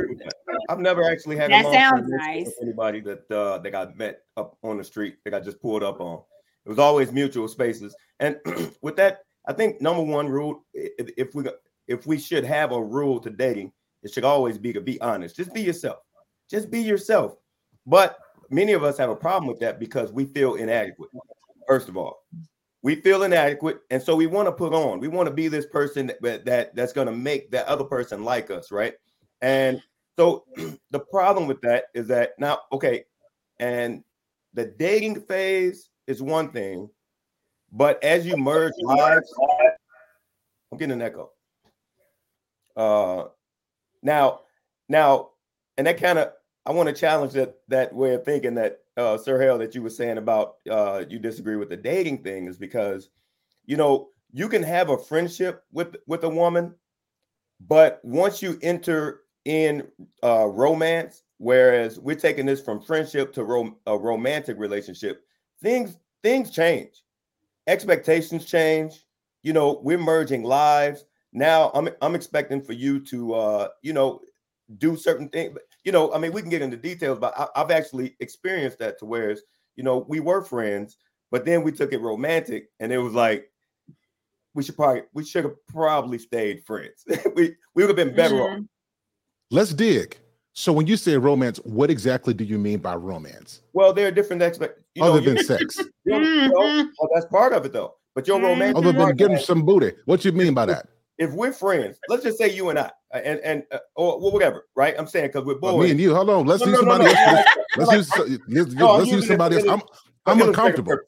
[0.68, 2.52] I've never actually had that sounds nice.
[2.60, 6.00] anybody that uh, that got met up on the street that got just pulled up
[6.00, 6.22] on.
[6.66, 8.38] It was always mutual spaces, and
[8.82, 11.44] with that, I think number one rule, if, we
[11.86, 15.36] if we should have a rule to dating, it should always be to be honest.
[15.36, 15.98] Just be yourself.
[16.50, 17.36] Just be yourself.
[17.86, 18.18] But
[18.50, 21.10] many of us have a problem with that because we feel inadequate.
[21.66, 22.24] First of all,
[22.82, 25.00] we feel inadequate, and so we want to put on.
[25.00, 28.24] We want to be this person that, that that's going to make that other person
[28.24, 28.94] like us, right?
[29.40, 29.82] And
[30.18, 30.44] so
[30.90, 33.04] the problem with that is that now, okay,
[33.58, 34.04] and
[34.52, 36.88] the dating phase is one thing,
[37.74, 39.34] but as you merge lives,
[40.70, 41.32] I'm getting an echo.
[42.76, 43.24] Uh,
[44.02, 44.40] now,
[44.88, 45.30] now,
[45.76, 46.32] and that kind of
[46.64, 49.82] I want to challenge that that way of thinking that uh, Sir Hale that you
[49.82, 53.10] were saying about uh, you disagree with the dating thing is because
[53.66, 56.74] you know you can have a friendship with with a woman,
[57.60, 59.86] but once you enter in
[60.22, 65.24] uh, romance, whereas we're taking this from friendship to rom- a romantic relationship,
[65.60, 67.03] things things change,
[67.66, 69.04] expectations change.
[69.42, 71.70] You know, we're merging lives now.
[71.74, 74.20] I'm I'm expecting for you to uh, you know
[74.78, 75.58] do certain things.
[75.84, 78.98] You know, I mean, we can get into details, but I, have actually experienced that
[78.98, 79.42] to whereas
[79.76, 80.96] you know we were friends,
[81.30, 83.50] but then we took it romantic, and it was like
[84.54, 87.04] we should probably we should have probably stayed friends.
[87.34, 88.62] we we would have been better mm-hmm.
[88.62, 88.68] off.
[89.50, 90.18] Let's dig.
[90.54, 93.60] So when you say romance, what exactly do you mean by romance?
[93.72, 95.80] Well, there are different expect other know, than sex.
[96.04, 97.96] You know, well, that's part of it though.
[98.14, 99.92] But your romance other than getting some booty.
[100.04, 100.86] What you mean by that?
[101.18, 104.66] If we're friends, let's just say you and I, uh, and and uh, or whatever,
[104.76, 104.94] right?
[104.96, 106.14] I'm saying because we're both me and you.
[106.14, 107.46] Hold on, let's no, use no, somebody no, else.
[107.76, 109.66] Let's use let's, no, let's use somebody else.
[109.68, 109.82] I'm
[110.26, 110.98] I'm uncomfortable.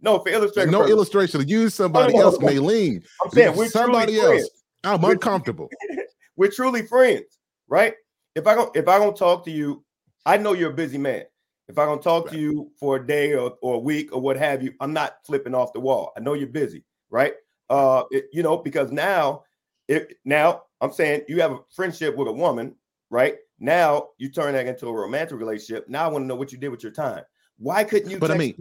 [0.00, 0.70] No, for illustration.
[0.70, 0.90] No purpose.
[0.92, 1.48] illustration.
[1.48, 3.04] Use somebody else, Maylene.
[3.24, 4.28] I'm saying we're somebody else.
[4.28, 4.50] Friends.
[4.84, 5.68] I'm we're, uncomfortable.
[6.36, 7.38] we're truly friends,
[7.68, 7.94] right?
[8.34, 9.84] If I don't if I don't talk to you,
[10.24, 11.24] I know you're a busy man.
[11.68, 12.34] If I don't talk right.
[12.34, 15.16] to you for a day or, or a week or what have you, I'm not
[15.24, 16.12] flipping off the wall.
[16.16, 17.34] I know you're busy, right?
[17.70, 19.44] Uh, it, you know, because now,
[19.88, 22.74] it now I'm saying you have a friendship with a woman,
[23.10, 23.36] right?
[23.58, 25.88] Now you turn that into a romantic relationship.
[25.88, 27.22] Now I want to know what you did with your time.
[27.58, 28.18] Why couldn't you?
[28.18, 28.54] But I mean,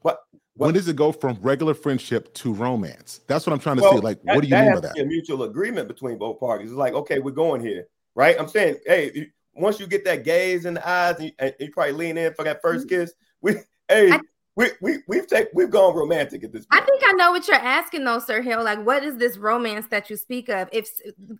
[0.00, 0.20] what,
[0.54, 0.68] what?
[0.68, 3.20] When does it go from regular friendship to romance?
[3.26, 4.00] That's what I'm trying to well, see.
[4.00, 4.98] Like, that, what do you mean by that?
[4.98, 6.70] A mutual agreement between both parties.
[6.70, 8.34] It's like, okay, we're going here right?
[8.40, 11.70] I'm saying, hey, once you get that gaze in the eyes, and you, and you
[11.70, 13.02] probably lean in for that first mm-hmm.
[13.02, 13.12] kiss.
[13.40, 13.52] We,
[13.88, 14.20] hey, I,
[14.56, 16.82] we we we've take we've gone romantic at this point.
[16.82, 18.64] I think I know what you're asking though, Sir Hale.
[18.64, 20.68] Like, what is this romance that you speak of?
[20.72, 20.88] If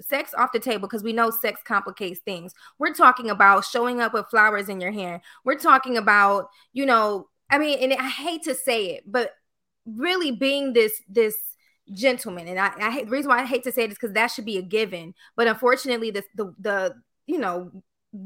[0.02, 2.52] sex off the table, because we know sex complicates things.
[2.78, 5.22] We're talking about showing up with flowers in your hand.
[5.44, 9.30] We're talking about, you know, I mean, and I hate to say it, but
[9.86, 11.36] really being this this
[11.92, 12.49] gentleman.
[12.49, 14.29] And I, I hate, the reason why I hate to say it is because that
[14.29, 15.14] should be a given.
[15.37, 16.94] But unfortunately, the the, the
[17.27, 17.70] you know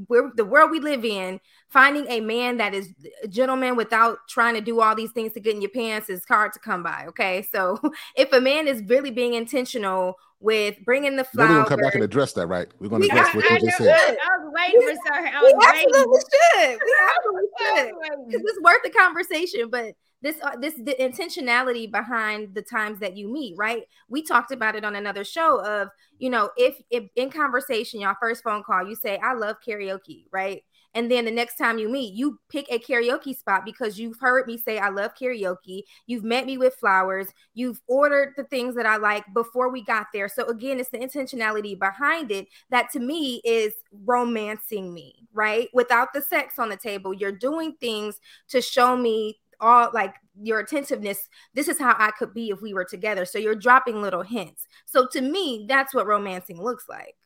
[0.06, 4.54] where the world we live in, finding a man that is a gentleman without trying
[4.54, 7.06] to do all these things to get in your pants is hard to come by.
[7.08, 7.78] Okay, so
[8.16, 11.94] if a man is really being intentional with bringing the flowers, we're gonna come back
[11.94, 12.68] and address that, right?
[12.78, 13.88] We're gonna address what you just said.
[13.90, 15.26] I was waiting for sir.
[15.26, 16.78] I was we absolutely should.
[16.84, 18.44] We absolutely should.
[18.46, 23.32] It's worth the conversation, but this uh, this the intentionality behind the times that you
[23.32, 23.82] meet right?
[24.08, 28.14] We talked about it on another show of you know if, if in conversation y'all
[28.20, 30.62] first phone call you say i love karaoke right?
[30.92, 34.46] And then the next time you meet you pick a karaoke spot because you've heard
[34.46, 35.82] me say i love karaoke.
[36.06, 37.28] You've met me with flowers.
[37.54, 40.28] You've ordered the things that i like before we got there.
[40.28, 43.72] So again it's the intentionality behind it that to me is
[44.04, 45.68] romancing me right?
[45.72, 50.60] Without the sex on the table you're doing things to show me all like your
[50.60, 53.24] attentiveness this is how i could be if we were together.
[53.24, 54.66] So you're dropping little hints.
[54.86, 57.16] So to me that's what romancing looks like.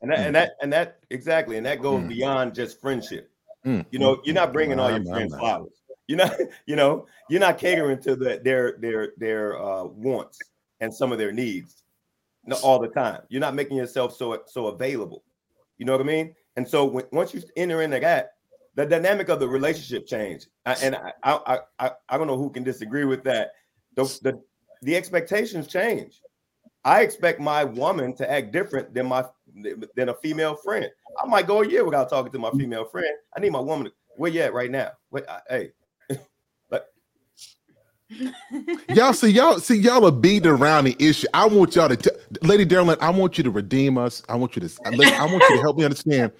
[0.00, 1.56] And that, and that and that exactly.
[1.56, 2.08] And that goes mm.
[2.08, 3.30] beyond just friendship.
[3.64, 3.84] Mm.
[3.90, 5.82] you know you're not bringing all your friends flowers.
[6.06, 6.36] You're not
[6.66, 10.38] you know you're not catering to the, their their their uh, wants
[10.80, 11.82] and some of their needs.
[12.62, 13.22] All the time.
[13.28, 15.24] You're not making yourself so so available.
[15.78, 16.34] You know what i mean?
[16.56, 18.35] And so when, once you enter into that
[18.76, 22.62] the dynamic of the relationship changed, and I, I, I, I don't know who can
[22.62, 23.52] disagree with that.
[23.94, 24.42] The, the,
[24.82, 26.20] the expectations change.
[26.84, 29.24] I expect my woman to act different than my
[29.96, 30.88] than a female friend.
[31.20, 33.12] I might go a year without talking to my female friend.
[33.36, 33.86] I need my woman.
[33.86, 34.90] To, where you at right now?
[35.10, 35.72] Wait, I, hey,
[38.90, 41.26] y'all see y'all see y'all are beating around the issue.
[41.34, 42.10] I want y'all to, t-
[42.42, 42.98] Lady Darlene.
[43.00, 44.22] I want you to redeem us.
[44.28, 46.30] I want you to, I want you to help me understand.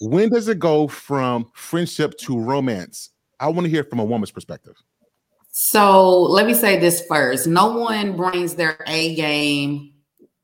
[0.00, 3.10] When does it go from friendship to romance?
[3.40, 4.74] I want to hear from a woman's perspective.
[5.50, 9.94] So let me say this first: no one brings their A game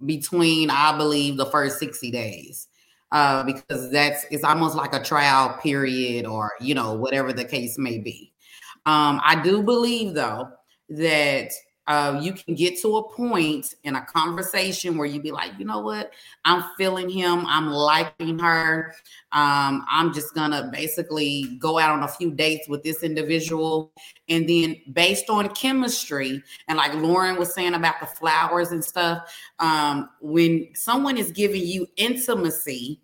[0.05, 2.69] between, I believe, the first sixty days.
[3.13, 7.77] Uh, because that's it's almost like a trial period, or you know, whatever the case
[7.77, 8.33] may be.
[8.87, 10.49] Um, I do believe though
[10.89, 11.53] that
[11.89, 15.65] uh, you can get to a point in a conversation where you be like, you
[15.65, 16.13] know what,
[16.45, 18.95] I'm feeling him, I'm liking her.
[19.33, 23.93] Um, I'm just gonna basically go out on a few dates with this individual,
[24.29, 29.35] and then based on chemistry, and like Lauren was saying about the flowers and stuff,
[29.59, 33.01] um, when someone is giving you intimacy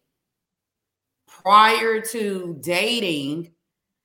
[1.26, 3.52] prior to dating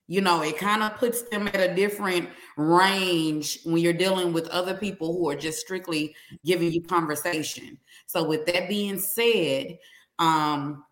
[0.08, 4.48] you know it kind of puts them at a different range when you're dealing with
[4.50, 9.78] other people who are just strictly giving you conversation so with that being said
[10.20, 10.84] um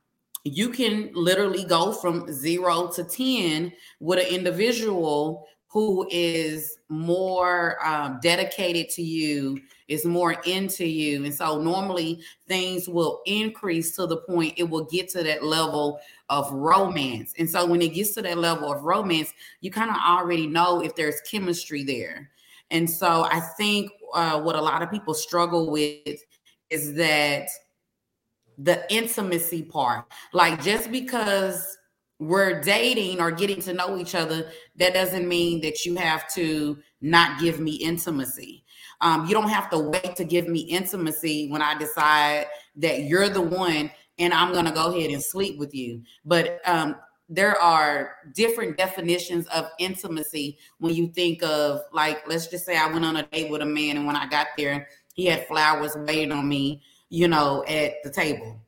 [0.44, 8.20] you can literally go from 0 to 10 with an individual who is more um,
[8.22, 11.24] dedicated to you, is more into you.
[11.24, 16.02] And so normally things will increase to the point it will get to that level
[16.32, 17.34] of romance.
[17.38, 20.82] And so when it gets to that level of romance, you kind of already know
[20.82, 22.32] if there's chemistry there.
[22.72, 26.24] And so I think uh, what a lot of people struggle with
[26.70, 27.50] is that
[28.58, 30.06] the intimacy part.
[30.32, 31.78] Like just because
[32.18, 36.78] we're dating or getting to know each other, that doesn't mean that you have to
[37.02, 38.64] not give me intimacy.
[39.02, 42.46] Um, you don't have to wait to give me intimacy when I decide
[42.78, 43.92] that you're the one
[44.22, 46.04] and I'm going to go ahead and sleep with you.
[46.24, 46.96] But um,
[47.28, 52.88] there are different definitions of intimacy when you think of, like, let's just say I
[52.88, 55.96] went on a date with a man, and when I got there, he had flowers
[55.96, 58.62] waiting on me, you know, at the table.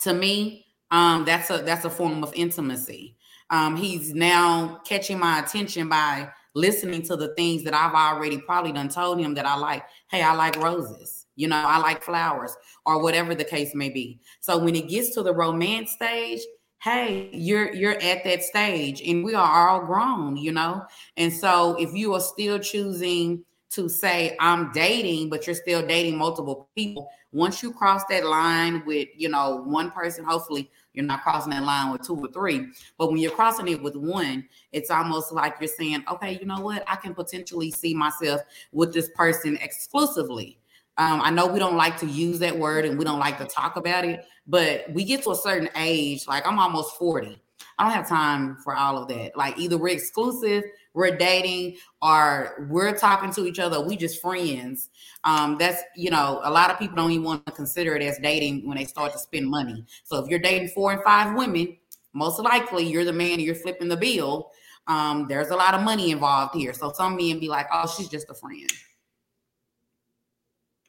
[0.00, 3.16] To me, um, that's a that's a form of intimacy.
[3.50, 8.72] Um, he's now catching my attention by listening to the things that I've already probably
[8.72, 9.84] done told him that I like.
[10.10, 11.19] Hey, I like roses.
[11.40, 14.20] You know, I like flowers, or whatever the case may be.
[14.40, 16.40] So when it gets to the romance stage,
[16.82, 20.36] hey, you're you're at that stage, and we are all grown.
[20.36, 20.82] You know,
[21.16, 26.18] and so if you are still choosing to say I'm dating, but you're still dating
[26.18, 27.08] multiple people.
[27.32, 31.62] Once you cross that line with, you know, one person, hopefully you're not crossing that
[31.62, 32.66] line with two or three.
[32.98, 36.60] But when you're crossing it with one, it's almost like you're saying, okay, you know
[36.60, 36.82] what?
[36.88, 38.40] I can potentially see myself
[38.72, 40.58] with this person exclusively.
[40.98, 43.46] Um, I know we don't like to use that word and we don't like to
[43.46, 47.40] talk about it, but we get to a certain age, like I'm almost 40.
[47.78, 49.36] I don't have time for all of that.
[49.36, 54.88] Like either we're exclusive we're dating or we're talking to each other, we just friends.
[55.24, 58.18] Um, that's you know, a lot of people don't even want to consider it as
[58.18, 59.84] dating when they start to spend money.
[60.04, 61.76] So if you're dating four and five women,
[62.12, 64.50] most likely you're the man you're flipping the bill.
[64.88, 66.72] Um, there's a lot of money involved here.
[66.72, 68.70] So some men be like, oh, she's just a friend.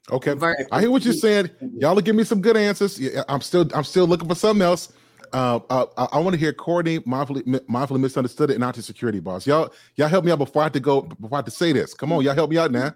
[0.09, 0.35] Okay.
[0.71, 1.49] I hear what you're saying.
[1.77, 2.99] Y'all will give me some good answers.
[3.29, 4.91] I'm still I'm still looking for something else.
[5.33, 9.19] Uh, uh, I, I want to hear Courtney mindfully, mindfully misunderstood it and Auntie security
[9.19, 9.47] boss.
[9.47, 11.03] Y'all, y'all help me out before I have to go.
[11.03, 11.93] Before I have to say this.
[11.93, 12.93] Come on, y'all help me out now.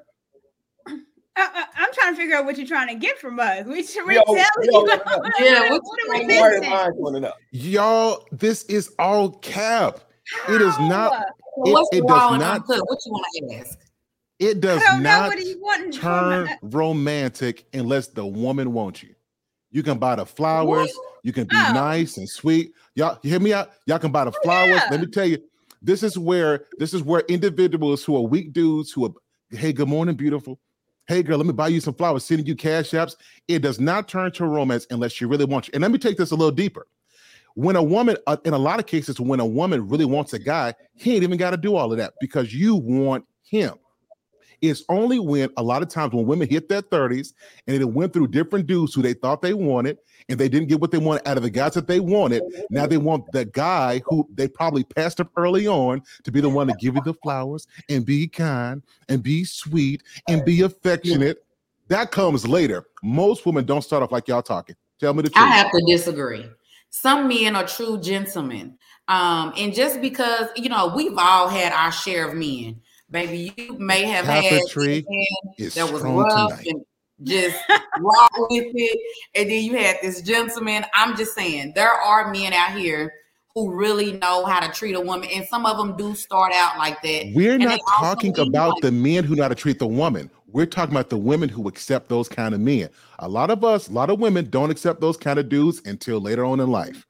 [1.38, 3.66] I, am trying to figure out what you're trying to get from us.
[3.66, 4.88] We should yo, tell yo, you.
[5.40, 7.32] yeah, what, what are we missing?
[7.52, 10.00] Y'all, this is all cap.
[10.34, 10.56] How?
[10.56, 11.26] It is not.
[11.66, 12.68] It, it does not.
[12.68, 13.85] What you want to ask?
[14.40, 15.34] It does not
[15.94, 19.16] turn romantic unless the woman wants you.
[19.72, 20.94] You can buy the flowers.
[21.24, 21.74] You can be oh.
[21.74, 22.74] nice and sweet.
[22.96, 23.72] Y'all, you hear me out?
[23.86, 24.82] Y'all can buy the oh, flowers.
[24.82, 24.88] Yeah.
[24.92, 25.42] Let me tell you,
[25.82, 29.14] this is where this is where individuals who are weak dudes who are,
[29.52, 30.60] hey, good morning, beautiful.
[31.08, 33.16] Hey, girl, let me buy you some flowers, sending you cash apps.
[33.48, 35.72] It does not turn to romance unless she really wants you.
[35.76, 36.88] And let me take this a little deeper.
[37.54, 40.40] When a woman, uh, in a lot of cases, when a woman really wants a
[40.40, 43.76] guy, he ain't even got to do all of that because you want him.
[44.62, 47.34] It's only when a lot of times when women hit their 30s
[47.68, 49.98] and it went through different dudes who they thought they wanted
[50.30, 52.44] and they didn't get what they wanted out of the guys that they wanted.
[52.70, 56.50] Now they want the guy who they probably passed up early on to be the
[56.50, 61.46] one to give you the flowers and be kind and be sweet and be affectionate.
[61.88, 62.88] That comes later.
[63.04, 64.76] Most women don't start off like y'all talking.
[65.00, 65.46] Tell me the truth.
[65.46, 66.46] I have to disagree.
[66.90, 68.78] Some men are true gentlemen.
[69.08, 72.82] Um, and just because you know we've all had our share of men
[73.12, 75.06] Baby, you may have had tree
[75.76, 76.84] that was rough and
[77.24, 77.58] just
[78.00, 79.00] rock with it.
[79.36, 80.86] And then you had this gentleman.
[80.94, 83.14] I'm just saying, there are men out here
[83.54, 86.78] who really know how to treat a woman, and some of them do start out
[86.78, 87.32] like that.
[87.34, 90.30] We're not talking about like- the men who know how to treat the woman.
[90.48, 92.90] We're talking about the women who accept those kind of men.
[93.20, 96.20] A lot of us, a lot of women don't accept those kind of dudes until
[96.20, 97.06] later on in life.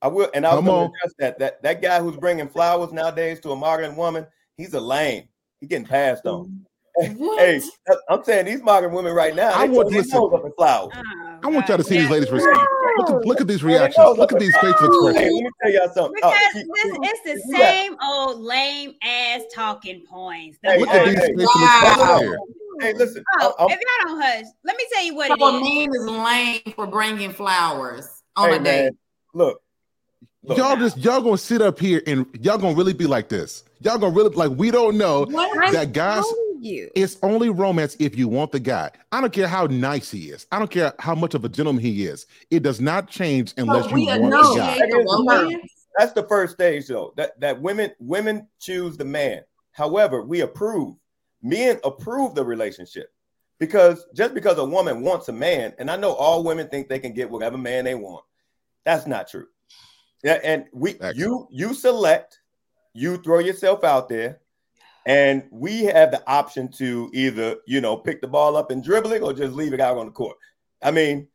[0.00, 1.38] I will, and I was going to address that.
[1.38, 4.26] That that guy who's bringing flowers nowadays to a modern woman,
[4.56, 5.28] he's a lame.
[5.60, 6.64] He's getting passed on.
[7.16, 7.40] What?
[7.40, 7.60] Hey,
[8.08, 9.50] I'm saying these modern women right now.
[9.50, 10.16] I want to listen.
[10.16, 10.92] Up in flowers.
[10.94, 12.30] Oh, I want y'all to see these ladies.
[12.30, 14.16] Look at, look at these reactions.
[14.16, 15.18] Look at these facial expressions.
[15.18, 16.20] Hey, let me tell y'all something.
[16.22, 20.58] Oh, because oh, this, it's the same old lame ass talking points.
[20.62, 22.38] The look at these facial expressions
[22.80, 23.24] Hey, listen.
[23.40, 25.46] Oh, if y'all don't hush, let me tell you what so it is.
[25.46, 28.92] A man is lame for bringing flowers on hey, a date.
[29.32, 29.60] Look,
[30.46, 30.58] Look.
[30.58, 33.64] Y'all just y'all gonna sit up here and y'all gonna really be like this.
[33.80, 36.24] Y'all gonna really like we don't know what that guys.
[36.60, 36.90] You.
[36.94, 38.90] It's only romance if you want the guy.
[39.10, 40.46] I don't care how nice he is.
[40.52, 42.26] I don't care how much of a gentleman he is.
[42.50, 44.78] It does not change unless you want the guy.
[44.78, 45.68] The
[45.98, 47.14] That's the first stage, though.
[47.16, 49.42] That that women women choose the man.
[49.72, 50.96] However, we approve.
[51.42, 53.12] Men approve the relationship
[53.58, 56.98] because just because a woman wants a man, and I know all women think they
[56.98, 58.24] can get whatever man they want.
[58.84, 59.46] That's not true.
[60.24, 61.16] Yeah, and we Excellent.
[61.18, 62.40] you you select,
[62.94, 64.40] you throw yourself out there,
[65.04, 69.12] and we have the option to either you know pick the ball up and dribble
[69.12, 70.38] it or just leave it out on the court.
[70.82, 71.28] I mean,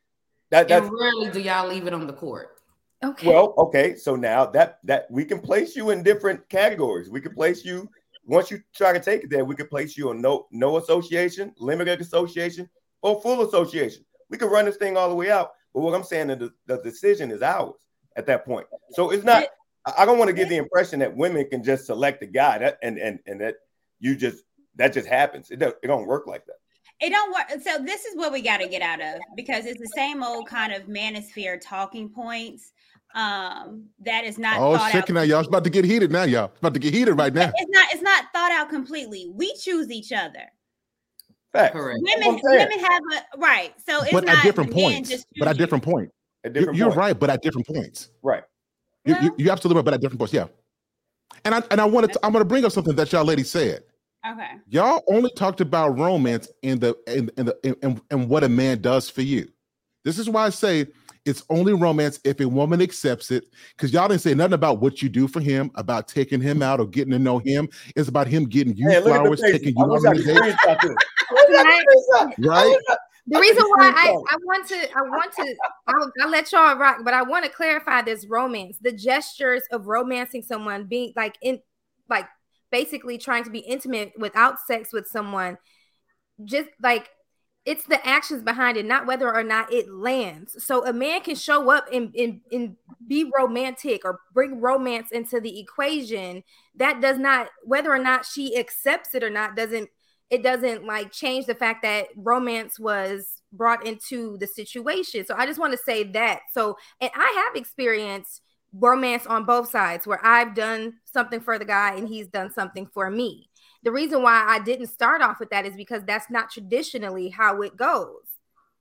[0.50, 2.62] that that's and rarely do y'all leave it on the court.
[3.04, 3.28] Okay.
[3.28, 3.96] Well, okay.
[3.96, 7.12] So now that that we can place you in different categories.
[7.12, 7.88] We can place you
[8.26, 9.46] once you try to take it there.
[9.46, 12.68] We can place you on no no association, limited association,
[13.04, 14.04] or full association.
[14.32, 15.52] We can run this thing all the way out.
[15.76, 17.86] But what I'm saying is the, the decision is ours
[18.20, 18.68] at that point.
[18.92, 19.46] So it's not.
[19.98, 22.78] I don't want to give the impression that women can just select a guy that
[22.84, 23.56] and and and that
[24.00, 24.44] you just
[24.76, 25.50] that just happens.
[25.50, 26.58] It don't, it don't work like that.
[27.00, 27.62] It don't work.
[27.64, 30.48] So this is what we got to get out of because it's the same old
[30.48, 32.74] kind of manosphere talking points.
[33.16, 34.60] Um, that is not.
[34.60, 35.10] Oh, shit!
[35.10, 36.12] Now y'all it's about to get heated.
[36.12, 37.52] Now y'all it's about to get heated right now.
[37.56, 37.88] It's not.
[37.94, 39.32] It's not thought out completely.
[39.34, 40.44] We choose each other.
[41.54, 41.74] Fact.
[41.74, 42.00] Correct.
[42.02, 43.74] Women, women have a right.
[43.88, 45.26] So it's but not at different points.
[45.40, 46.12] But at different point.
[46.44, 48.10] At different you're, you're right, but at different points.
[48.22, 48.44] Right.
[49.06, 50.34] You, you, you're absolutely right, but at different points.
[50.34, 50.48] Yeah.
[51.46, 53.44] And I and I wanted to, I'm going to bring up something that y'all lady
[53.44, 53.84] said.
[54.30, 54.52] Okay.
[54.68, 58.50] Y'all only talked about romance in the in, in the in, in, in what a
[58.50, 59.48] man does for you.
[60.04, 60.88] This is why I say
[61.26, 63.46] it's only romance if a woman accepts it.
[63.76, 66.80] Because y'all didn't say nothing about what you do for him, about taking him out
[66.80, 67.70] or getting to know him.
[67.96, 70.56] It's about him getting you hey, flowers, taking you on a date.
[72.40, 72.78] right?
[73.30, 75.56] The reason why I, I want to I want to
[75.88, 79.88] I'll, I'll, let y'all rock, but I want to clarify this romance, the gestures of
[79.88, 81.60] romancing someone, being like in
[82.10, 82.28] like
[82.72, 85.58] basically trying to be intimate without sex with someone,
[86.44, 87.10] just like
[87.66, 90.64] it's the actions behind it, not whether or not it lands.
[90.66, 92.76] So a man can show up and, and, and
[93.06, 96.44] be romantic or bring romance into the equation.
[96.76, 99.90] That does not, whether or not she accepts it or not, doesn't
[100.30, 105.26] it doesn't like change the fact that romance was brought into the situation.
[105.26, 106.42] So I just want to say that.
[106.54, 111.66] So, and I have experienced romance on both sides where I've done something for the
[111.66, 113.50] guy and he's done something for me.
[113.84, 117.62] The reason why I didn't start off with that is because that's not traditionally how
[117.62, 118.29] it goes.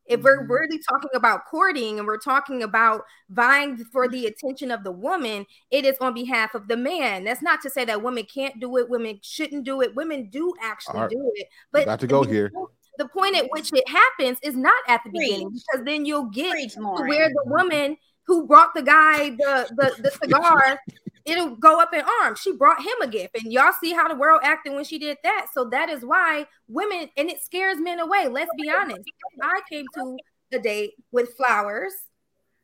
[0.08, 0.52] If we're mm-hmm.
[0.52, 5.46] really talking about courting and we're talking about vying for the attention of the woman,
[5.70, 7.24] it is on behalf of the man.
[7.24, 9.94] That's not to say that women can't do it, women shouldn't do it.
[9.94, 11.10] Women do actually right.
[11.10, 11.48] do it.
[11.72, 12.52] But about to go the, here.
[12.96, 16.70] The point at which it happens is not at the beginning because then you'll get
[16.72, 17.96] to where the woman
[18.26, 20.80] who brought the guy the the, the cigar
[21.24, 22.40] it'll go up in arms.
[22.40, 25.18] She brought him a gift, and y'all see how the world acted when she did
[25.22, 25.46] that.
[25.52, 28.28] So that is why women, and it scares men away.
[28.28, 29.02] Let's be honest.
[29.42, 30.16] I came to
[30.52, 31.92] a date with flowers.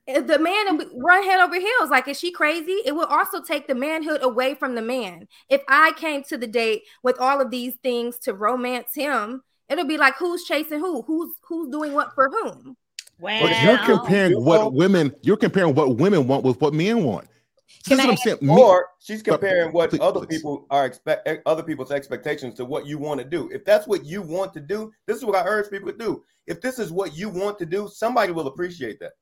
[0.07, 1.91] The man run head over heels.
[1.91, 2.81] Like, is she crazy?
[2.85, 5.27] It will also take the manhood away from the man.
[5.49, 9.87] If I came to the date with all of these things to romance him, it'll
[9.87, 12.77] be like who's chasing who, who's who's doing what for whom.
[13.19, 17.29] Well, but you're comparing what women, you're comparing what women want with what men want.
[17.87, 18.16] Can I,
[18.49, 20.39] or she's comparing what please, other please.
[20.39, 23.51] people are expect eh, other people's expectations to what you want to do.
[23.53, 26.24] If that's what you want to do, this is what I urge people to do.
[26.47, 29.12] If this is what you want to do, somebody will appreciate that.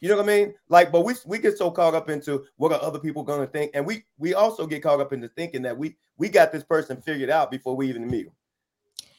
[0.00, 0.54] You know what I mean?
[0.68, 3.50] Like, but we we get so caught up into what are other people going to
[3.50, 6.64] think, and we we also get caught up into thinking that we we got this
[6.64, 8.34] person figured out before we even meet them.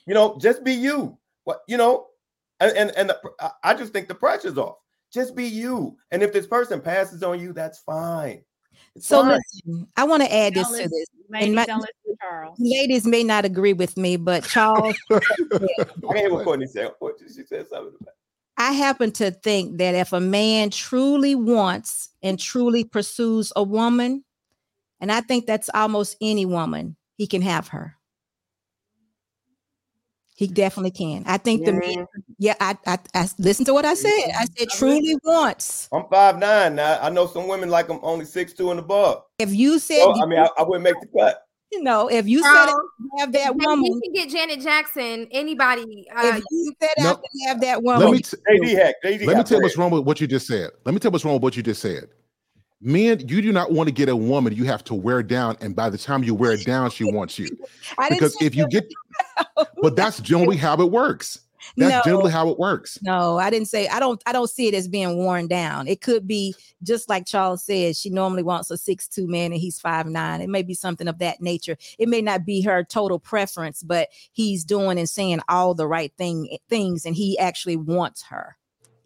[0.06, 1.18] You know, just be you.
[1.46, 2.08] What you know,
[2.60, 4.76] and and, and the, I just think the pressure's off.
[5.12, 8.44] Just be you, and if this person passes on you, that's fine.
[9.00, 11.08] So listen, I want to add Don't this to this.
[11.30, 12.60] Ladies, my- don't listen to Charles.
[12.60, 15.20] Ladies may not agree with me, but Charles, I
[16.16, 16.92] hear what Courtney said.
[17.28, 18.14] She said something about?
[18.58, 24.24] I happen to think that if a man truly wants and truly pursues a woman,
[25.00, 27.98] and I think that's almost any woman, he can have her.
[30.44, 31.24] He definitely can.
[31.26, 32.06] I think the man,
[32.38, 34.10] yeah, I, I, I listen to what I said.
[34.38, 35.88] I said truly wants.
[35.94, 37.00] I'm five nine now.
[37.02, 39.24] I know some women like I'm only six two and above.
[39.40, 41.46] If you said, So, I mean, I, I wouldn't make the cut.
[41.72, 45.30] you know, if you said Charles, I have that if you can get Janet Jackson,
[45.32, 46.10] anybody.
[46.14, 48.02] Uh, if you said I can have that woman.
[48.02, 48.96] Let me t- JD hack.
[49.02, 50.72] JD let me tell you what's wrong with what you just said.
[50.84, 52.10] Let me tell you what's wrong with what you just said.
[52.82, 55.74] Men, you do not want to get a woman you have to wear down, and
[55.74, 57.48] by the time you wear it down, she wants you.
[57.98, 58.84] I Because if you get,
[59.82, 61.40] but that's generally how it works.
[61.78, 62.02] That's No.
[62.04, 63.00] generally how it works.
[63.02, 65.88] No, I didn't say I don't I don't see it as being worn down.
[65.88, 66.54] It could be
[66.84, 70.42] just like Charles said, she normally wants a six two man and he's five nine.
[70.42, 71.78] It may be something of that nature.
[71.98, 76.12] It may not be her total preference, but he's doing and saying all the right
[76.18, 78.58] thing things and he actually wants her.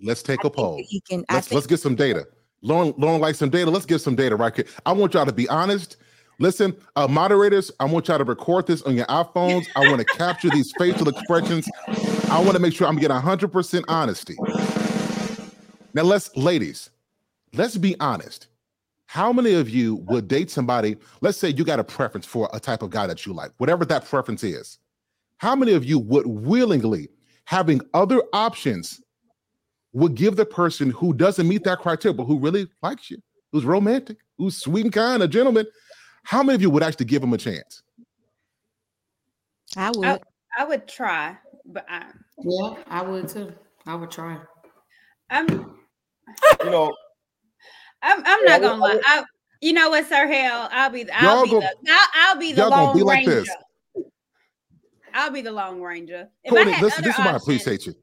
[0.02, 0.84] Let's take I a poll.
[0.88, 2.28] he can Let's let's get some data.
[2.62, 3.70] Lauren, Lauren likes some data.
[3.70, 4.66] Let's get some data right here.
[4.86, 5.98] I want y'all to be honest.
[6.40, 9.66] Listen, uh, moderators, I want y'all to record this on your iPhones.
[9.76, 11.68] I want to capture these facial expressions.
[12.30, 14.36] I want to make sure I'm getting 100% honesty.
[15.96, 16.92] Now, let's, ladies,
[17.54, 18.48] let's be honest.
[19.08, 20.98] How many of you would date somebody?
[21.22, 23.84] Let's say you got a preference for a type of guy that you like, whatever
[23.86, 24.78] that preference is.
[25.38, 27.08] How many of you would willingly,
[27.46, 29.02] having other options,
[29.94, 33.18] would give the person who doesn't meet that criteria, but who really likes you,
[33.52, 35.66] who's romantic, who's sweet and kind, a gentleman?
[36.28, 37.84] How many of you would actually give him a chance?
[39.78, 40.06] I would.
[40.06, 40.20] I,
[40.58, 42.04] I would try, but I,
[42.44, 43.54] Yeah, I would too.
[43.86, 44.38] I would try.
[45.30, 46.94] I'm You know,
[48.02, 49.00] I'm I'm not gonna lie.
[49.06, 49.24] I,
[49.62, 50.68] you know what, Sir Hale?
[50.70, 52.98] I'll be the, I'll Y'all be go- the I'll, I'll be the y'all gonna Lone
[52.98, 53.46] be like Ranger.
[53.46, 53.56] this.
[55.14, 56.28] I'll be the Lone Ranger.
[56.44, 57.94] If Courtney, I had listen, other this is why I appreciate you.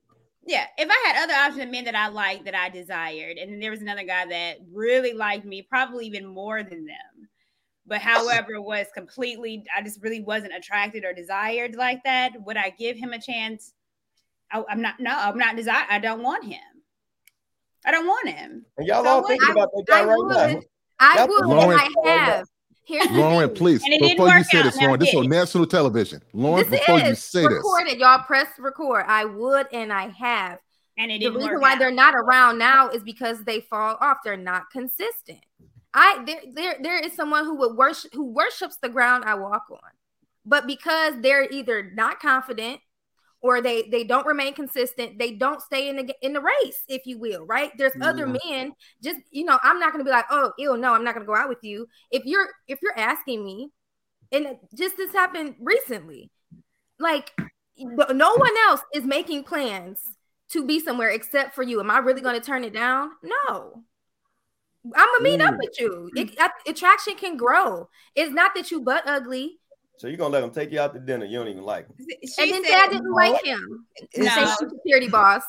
[0.47, 3.53] yeah, if I had other options of men that I liked that I desired, and
[3.53, 7.29] then there was another guy that really liked me, probably even more than them,
[7.87, 12.32] but however was completely, I just really wasn't attracted or desired like that.
[12.47, 13.72] Would I give him a chance?
[14.53, 15.01] I, I'm not.
[15.01, 15.85] No, I'm not desire.
[15.91, 16.61] I don't want him.
[17.85, 18.64] I don't want him.
[18.78, 20.55] and y'all So all thinking I- about that guy I right now.
[20.57, 20.64] would.
[21.01, 22.47] I Y'all would, Lauren- I have.
[22.87, 23.57] Here's Lauren, thing.
[23.57, 25.66] please, And it didn't before you work say out, this, Lauren, this is on national
[25.66, 26.20] television.
[26.35, 27.99] Lauren, This before you is say this, recorded.
[27.99, 29.05] Y'all press record.
[29.09, 30.59] I would and I have.
[30.99, 31.78] And it The didn't reason work why out.
[31.78, 34.18] they're not around now is because they fall off.
[34.24, 35.41] They're not consistent.
[35.95, 39.64] I there there there is someone who would worship who worships the ground I walk
[39.70, 39.78] on.
[40.45, 42.80] But because they're either not confident
[43.40, 47.07] or they they don't remain consistent, they don't stay in the in the race, if
[47.07, 47.70] you will, right?
[47.78, 48.51] There's other mm-hmm.
[48.51, 48.72] men
[49.03, 51.24] just you know, I'm not going to be like, "Oh, ew, no, I'm not going
[51.24, 53.70] to go out with you." If you're if you're asking me
[54.32, 56.30] and just this happened recently.
[56.99, 57.30] Like
[57.78, 60.01] no no one else is making plans
[60.51, 61.80] to be somewhere except for you.
[61.80, 63.11] Am I really going to turn it down?
[63.22, 63.82] No.
[64.95, 65.59] I'm gonna meet up Mm.
[65.59, 66.11] with you.
[66.14, 67.89] It, attraction can grow.
[68.14, 69.59] It's not that you butt ugly.
[69.97, 71.24] So you're gonna let him take you out to dinner.
[71.24, 71.95] You don't even like him.
[72.24, 73.87] She and then said, I didn't like him.
[74.12, 74.55] It's, Say No.
[74.59, 75.43] security boss.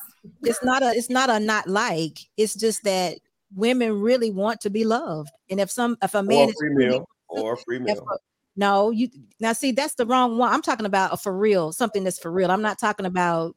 [0.43, 2.19] it's not a it's not a not like.
[2.37, 3.17] It's just that
[3.55, 5.31] women really want to be loved.
[5.49, 7.09] And if some if a Or man a is free really- meal.
[7.27, 8.05] Or a free if meal.
[8.09, 8.17] a-
[8.55, 9.09] no, you
[9.41, 10.53] now see that's the wrong one.
[10.53, 12.51] I'm talking about a for real, something that's for real.
[12.51, 13.55] I'm not talking about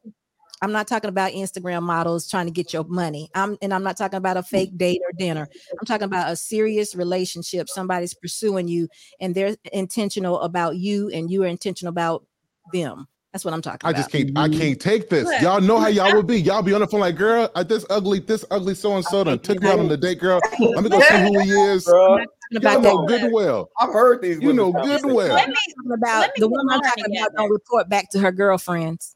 [0.61, 3.29] I'm not talking about Instagram models trying to get your money.
[3.33, 5.47] I'm and I'm not talking about a fake date or dinner.
[5.79, 7.69] I'm talking about a serious relationship.
[7.69, 8.87] Somebody's pursuing you
[9.19, 12.25] and they're intentional about you and you are intentional about
[12.73, 13.07] them.
[13.31, 13.99] That's what I'm talking I about.
[13.99, 14.37] I just can't.
[14.37, 14.59] I mm-hmm.
[14.59, 15.29] can't take this.
[15.41, 16.41] Y'all know how y'all I- would be.
[16.41, 19.39] Y'all be on the phone like, girl, this ugly, this ugly so and so done
[19.39, 20.41] took me out on the date, girl.
[20.59, 21.85] Let me go see who he is.
[21.85, 23.21] Bruh, talking Y'all know that.
[23.21, 23.69] good well.
[23.79, 24.41] I've heard these.
[24.41, 25.35] You know women's good and well.
[25.35, 25.55] Let me
[25.93, 29.15] about Let me the get one I'm talking about don't report back to her girlfriends.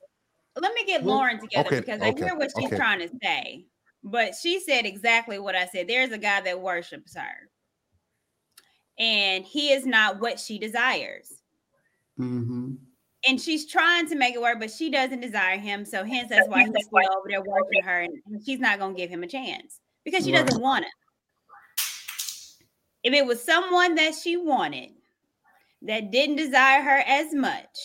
[0.60, 2.78] Let me get Well, Lauren together okay, because I hear what she's okay.
[2.78, 3.66] trying to say.
[4.04, 5.88] But she said exactly what I said.
[5.88, 7.49] There's a guy that worships her,
[8.99, 11.32] and he is not what she desires.
[12.20, 12.74] Mm-hmm.
[13.26, 15.86] And she's trying to make it work, but she doesn't desire him.
[15.86, 19.10] So hence that's why he's still over there working her, and she's not gonna give
[19.10, 20.45] him a chance because she Right.
[20.45, 20.91] doesn't want him.
[23.04, 24.91] If it was someone that she wanted
[25.82, 27.78] that didn't desire her as much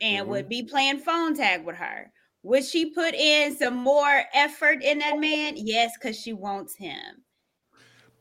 [0.00, 0.48] and would mm-hmm.
[0.48, 5.18] be playing phone tag with her, would she put in some more effort in that
[5.18, 5.54] man?
[5.56, 7.22] Yes, because she wants him.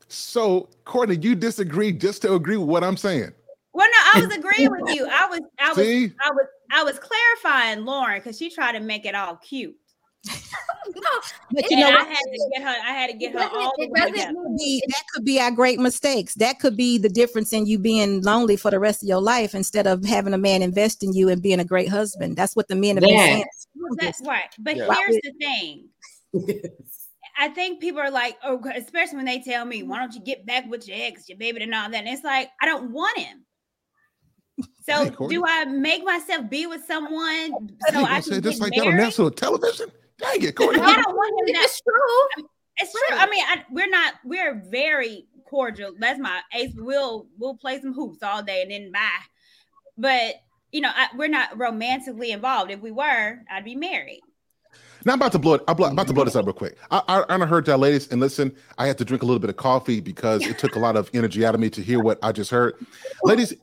[0.07, 3.31] So, Courtney, you disagree just to agree with what I'm saying.
[3.73, 5.07] Well, no, I was agreeing with you.
[5.09, 8.79] I was, I was, See, I was, I was clarifying Lauren because she tried to
[8.79, 9.75] make it all cute.
[11.51, 12.69] But you know I had to get her.
[12.69, 14.33] I had to get her all the way doesn't together.
[14.57, 16.35] be that could be our great mistakes.
[16.35, 19.55] That could be the difference in you being lonely for the rest of your life
[19.55, 22.37] instead of having a man invest in you and being a great husband.
[22.37, 23.45] That's what the men have been saying.
[23.75, 24.53] Well, That's right.
[24.59, 24.93] But Yeah.
[24.95, 25.89] here's the thing.
[27.37, 30.45] I think people are like, oh, especially when they tell me, why don't you get
[30.45, 31.97] back with your ex, your baby, and all that?
[31.97, 33.45] And it's like, I don't want him.
[34.87, 38.43] So Hey, do I make myself be with someone So so I I can said
[38.43, 39.91] just get like that on national television.
[40.19, 40.81] Dang it, Courtney.
[40.81, 41.55] I don't want him.
[41.55, 42.45] That, It's true.
[42.77, 43.17] it's true.
[43.17, 44.15] I mean, I, we're not.
[44.25, 45.93] We're very cordial.
[45.97, 46.73] That's my ace.
[46.75, 49.09] We'll we'll play some hoops all day and then bye.
[49.97, 50.35] But
[50.71, 52.71] you know, I, we're not romantically involved.
[52.71, 54.21] If we were, I'd be married.
[55.05, 55.63] Now I'm about to blow it.
[55.67, 56.77] I'm blo- about to blow this up real quick.
[56.91, 58.53] I, I, I heard that, ladies, and listen.
[58.77, 61.09] I had to drink a little bit of coffee because it took a lot of
[61.13, 62.75] energy out of me to hear what I just heard.
[63.23, 63.53] Ladies,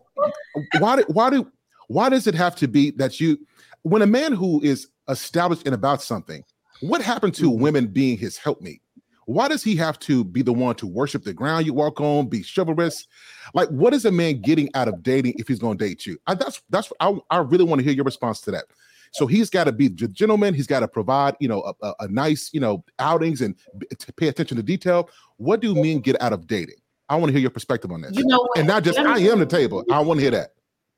[0.79, 1.51] why do why do
[1.89, 3.39] why does it have to be that you,
[3.87, 6.43] when a man who is established in about something,
[6.81, 7.63] what happened to mm-hmm.
[7.63, 8.83] women being his helpmate?
[9.27, 12.29] Why does he have to be the one to worship the ground you walk on,
[12.29, 13.07] be chivalrous?
[13.55, 16.19] Like, what is a man getting out of dating if he's going to date you?
[16.27, 18.65] I, that's that's I, I really want to hear your response to that.
[19.13, 20.53] So he's got to be the gentleman.
[20.53, 23.87] He's got to provide, you know, a, a, a nice, you know, outings and b-
[23.97, 25.09] to pay attention to detail.
[25.37, 26.77] What do men get out of dating?
[27.09, 28.59] I want to hear your perspective on this, You know what?
[28.59, 29.85] and not just Let I am the table.
[29.93, 30.55] I want to hear that.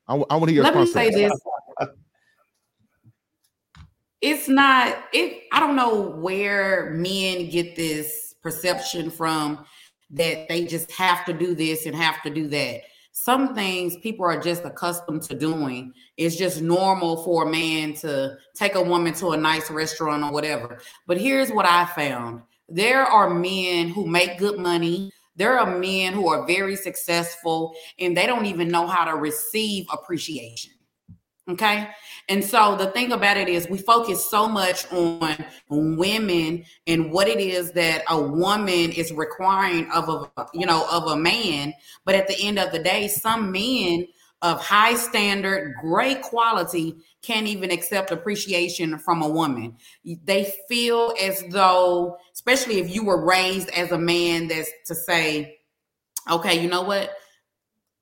[0.07, 1.07] I, I want to hear your Let me response.
[1.07, 1.29] to say that.
[1.29, 1.39] this.
[4.21, 9.65] It's not it I don't know where men get this perception from
[10.11, 12.81] that they just have to do this and have to do that.
[13.11, 15.93] Some things people are just accustomed to doing.
[16.17, 20.31] It's just normal for a man to take a woman to a nice restaurant or
[20.31, 20.79] whatever.
[21.05, 22.41] But here's what I found.
[22.67, 25.11] There are men who make good money.
[25.35, 29.85] There are men who are very successful and they don't even know how to receive
[29.91, 30.73] appreciation.
[31.49, 31.89] Okay.
[32.27, 37.27] And so the thing about it is we focus so much on women and what
[37.27, 41.73] it is that a woman is requiring of a you know of a man.
[42.05, 44.05] But at the end of the day, some men
[44.43, 49.75] of high standard, great quality can't even accept appreciation from a woman.
[50.23, 55.59] They feel as though, especially if you were raised as a man, that's to say,
[56.29, 57.11] okay, you know what?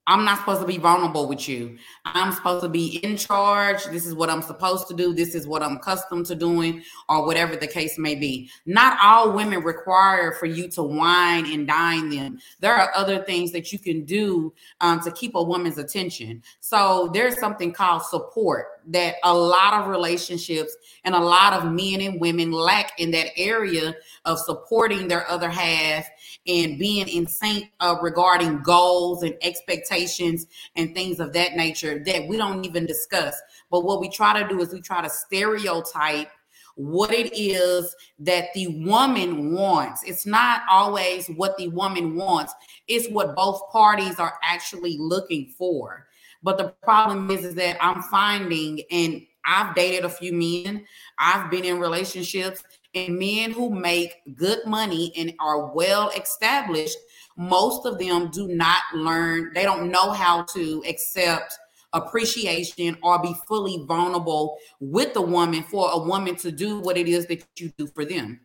[0.07, 1.77] I'm not supposed to be vulnerable with you.
[2.05, 3.83] I'm supposed to be in charge.
[3.85, 5.13] This is what I'm supposed to do.
[5.13, 8.49] This is what I'm accustomed to doing, or whatever the case may be.
[8.65, 12.39] Not all women require for you to wine and dine them.
[12.61, 16.41] There are other things that you can do um, to keep a woman's attention.
[16.61, 21.99] So there's something called support that a lot of relationships and a lot of men
[21.99, 23.93] and women lack in that area
[24.23, 26.07] of supporting their other half
[26.47, 32.27] and being in sync uh, regarding goals and expectations and things of that nature that
[32.27, 33.35] we don't even discuss.
[33.69, 36.29] But what we try to do is we try to stereotype
[36.75, 40.03] what it is that the woman wants.
[40.03, 42.53] It's not always what the woman wants,
[42.87, 46.07] it's what both parties are actually looking for.
[46.43, 50.85] But the problem is, is that I'm finding, and I've dated a few men,
[51.17, 52.63] I've been in relationships,
[53.05, 56.97] and men who make good money and are well established,
[57.37, 61.57] most of them do not learn, they don't know how to accept
[61.93, 67.07] appreciation or be fully vulnerable with the woman for a woman to do what it
[67.07, 68.39] is that you do for them.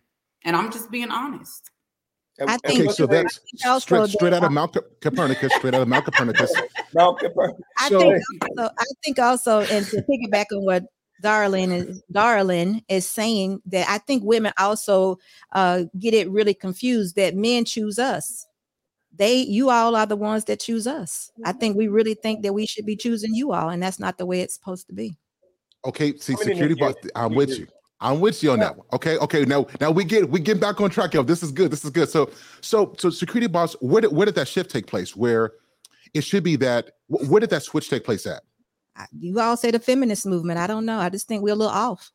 [0.44, 1.70] And I'm just being honest.
[2.40, 5.53] I and think- Okay, so that's also straight, that- straight out of Mount Co- Copernicus,
[5.55, 6.53] straight out of Mount Copernicus.
[6.94, 8.22] Malcolm Bur- I So- think
[8.59, 10.84] also, I think also, and to piggyback on what
[11.23, 15.18] Darlene is Darlene is saying that I think women also
[15.53, 18.47] uh, get it really confused that men choose us.
[19.14, 21.31] They, you all are the ones that choose us.
[21.45, 24.16] I think we really think that we should be choosing you all, and that's not
[24.16, 25.16] the way it's supposed to be.
[25.85, 26.95] Okay, see, security years boss.
[27.14, 27.66] I'm with you.
[28.01, 28.87] I'm with you on that one.
[28.93, 29.45] Okay, okay.
[29.45, 31.23] Now, now we get we get back on track, yo.
[31.23, 31.70] This is good.
[31.70, 32.09] This is good.
[32.09, 33.75] So, so, so, security boss.
[33.81, 35.14] Where did where did that shift take place?
[35.14, 35.53] Where
[36.14, 36.93] it should be that.
[37.07, 38.43] Where did that switch take place at?
[39.18, 40.59] You all say the feminist movement.
[40.59, 40.98] I don't know.
[40.98, 42.11] I just think we're a little off.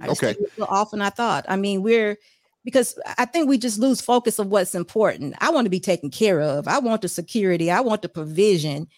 [0.00, 0.34] I just Okay.
[0.34, 1.44] think we're a little off than I thought.
[1.48, 2.16] I mean, we're
[2.64, 5.36] because I think we just lose focus of what's important.
[5.38, 6.66] I want to be taken care of.
[6.66, 7.70] I want the security.
[7.70, 8.88] I want the provision.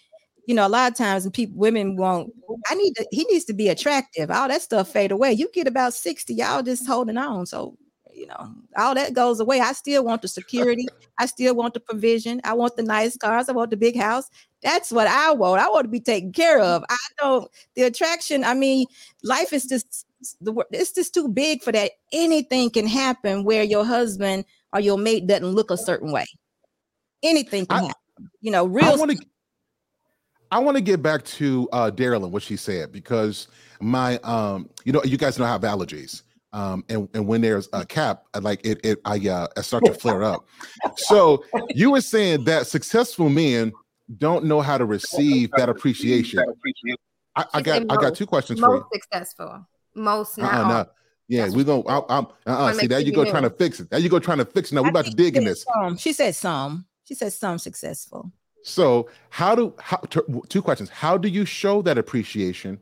[0.47, 2.33] You know, a lot of times people women want,
[2.71, 4.31] I need to, he needs to be attractive.
[4.31, 5.35] All that stuff fade away.
[5.35, 7.45] You get about 60, y'all just holding on.
[7.45, 7.77] So,
[8.19, 9.61] you know, all that goes away.
[9.61, 10.87] I still want the security.
[11.19, 12.41] I still want the provision.
[12.45, 13.49] I want the nice cars.
[13.49, 14.29] I want the big house.
[14.63, 15.63] That's what I want.
[15.63, 16.85] I want to be taken care of.
[16.89, 18.45] I don't the attraction.
[18.45, 18.87] I mean,
[19.23, 20.07] life is just
[20.41, 21.93] the it's just too big for that.
[22.13, 26.27] Anything can happen where your husband or your mate doesn't look a certain way.
[27.23, 28.31] Anything can I- happen.
[28.41, 28.85] You know, real.
[28.85, 29.27] I want to.
[30.51, 33.49] I want to get back to uh Daryl and what she said because
[33.81, 36.23] my um, you know, you guys know I have allergies.
[36.53, 39.95] Um, and, and when there's a cap, like it, it I uh, I start to
[39.95, 40.47] flare up.
[40.97, 43.73] So you were saying that successful men
[44.17, 46.43] don't know how to receive that appreciation.
[47.37, 48.81] I, I got I got two questions for you.
[48.81, 50.55] Most successful, most not.
[50.55, 50.87] Uh-uh, no.
[51.29, 51.87] Yeah, That's we gonna.
[51.87, 52.73] I'm, I'm, uh-uh.
[52.73, 53.91] See, there you go, trying to fix it.
[53.91, 54.75] There you go, trying to fix it.
[54.75, 55.65] Now we I about to dig in this.
[55.65, 55.99] Some.
[55.99, 56.87] She said some.
[57.05, 58.33] She said some successful.
[58.63, 60.89] So, how do how t- two questions?
[60.89, 62.81] How do you show that appreciation,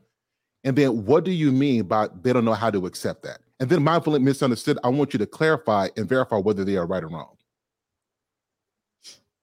[0.62, 3.40] and then what do you mean by they don't know how to accept that?
[3.58, 4.78] And then mindful and misunderstood.
[4.84, 7.36] I want you to clarify and verify whether they are right or wrong.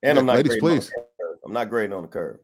[0.04, 0.92] And I'm not Ladies, grading on the please.
[1.46, 2.40] I'm not grading on the curve.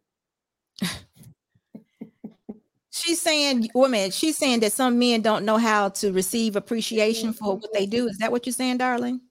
[2.91, 7.55] She's saying, woman, she's saying that some men don't know how to receive appreciation for
[7.55, 8.07] what they do.
[8.07, 9.21] Is that what you're saying, darling?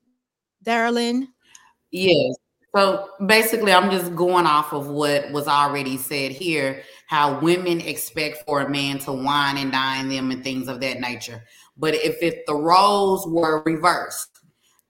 [0.63, 1.29] Darling?
[1.91, 2.37] Yes.
[2.75, 8.45] So basically, I'm just going off of what was already said here how women expect
[8.47, 11.43] for a man to wine and dine them and things of that nature.
[11.79, 14.41] But if, if the roles were reversed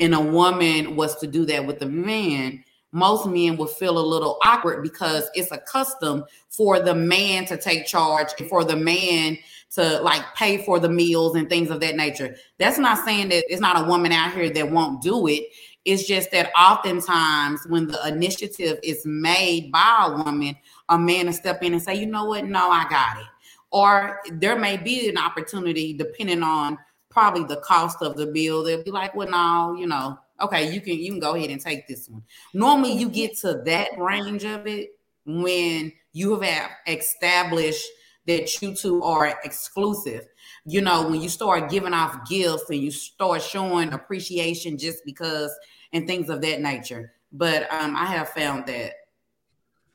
[0.01, 4.01] and a woman was to do that with a man, most men would feel a
[4.01, 8.77] little awkward because it's a custom for the man to take charge and for the
[8.77, 9.37] man
[9.71, 12.35] to like pay for the meals and things of that nature.
[12.59, 15.45] That's not saying that it's not a woman out here that won't do it.
[15.85, 20.57] It's just that oftentimes when the initiative is made by a woman,
[20.89, 22.47] a man will step in and say, you know what?
[22.47, 23.27] No, I got it.
[23.71, 26.79] Or there may be an opportunity depending on
[27.11, 28.63] probably the cost of the bill.
[28.63, 31.61] They'll be like, well, no, you know, okay, you can you can go ahead and
[31.61, 32.23] take this one.
[32.55, 37.85] Normally you get to that range of it when you have established
[38.27, 40.29] that you two are exclusive.
[40.65, 45.51] You know, when you start giving off gifts and you start showing appreciation just because
[45.93, 47.13] and things of that nature.
[47.33, 48.93] But um, I have found that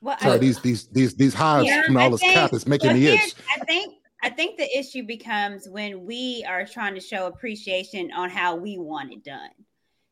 [0.03, 2.51] Well, Sorry, I- these these these these highs Yeah, and I all this think- cap
[2.53, 3.33] is making well, me itch.
[3.55, 8.29] I think I think the issue becomes when we are trying to show appreciation on
[8.29, 9.49] how we want it done.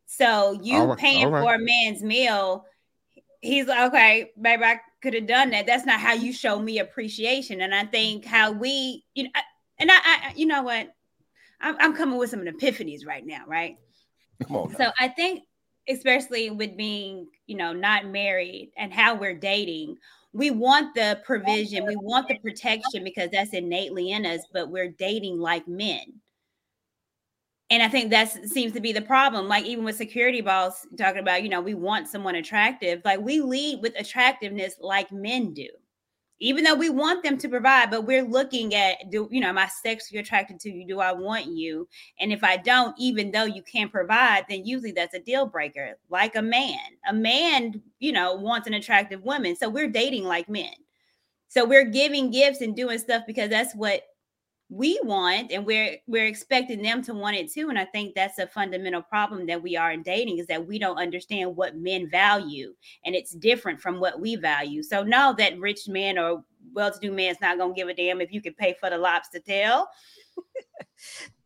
[0.06, 1.44] So you All right, paying all right.
[1.44, 2.66] for a man's meal,
[3.42, 5.66] he's like, okay, maybe I could have done that.
[5.66, 7.62] That's not how you show me appreciation.
[7.62, 9.44] And I think how we, you know, I-
[9.80, 10.90] and I, I you know what,
[11.60, 13.76] I'm, I'm coming with some epiphanies right now, right?
[14.48, 14.72] Come on.
[14.72, 14.78] now.
[14.78, 15.44] So I think,
[15.88, 19.98] especially with being, you know, not married and how we're dating,
[20.32, 24.88] we want the provision, we want the protection because that's innately in us, but we're
[24.88, 26.14] dating like men.
[27.70, 29.50] And I think that seems to be the problem.
[29.50, 33.02] Like even with security boss talking about, you know, we want someone attractive.
[33.04, 35.68] Like we lead with attractiveness like men do.
[36.44, 39.60] Even though we want them to provide, but we're looking at do you know, am
[39.60, 40.88] I sexually attracted to you?
[40.88, 41.88] Do I want you?
[42.20, 45.98] And if I don't, even though you can provide, then usually that's a deal breaker.
[46.10, 49.56] Like a man, a man, you know, wants an attractive woman.
[49.56, 50.74] So we're dating like men.
[51.48, 54.02] So we're giving gifts and doing stuff because that's what
[54.72, 57.70] we want, and we're we're expecting them to want it too.
[57.70, 60.80] And I think that's a fundamental problem that we are in dating is that we
[60.80, 62.74] don't understand what men value,
[63.06, 64.82] and it's different from what we value.
[64.82, 66.44] So know that rich man or
[66.74, 69.40] well-to-do man man's not gonna give a damn if you can pay for the lobster
[69.40, 69.88] tail.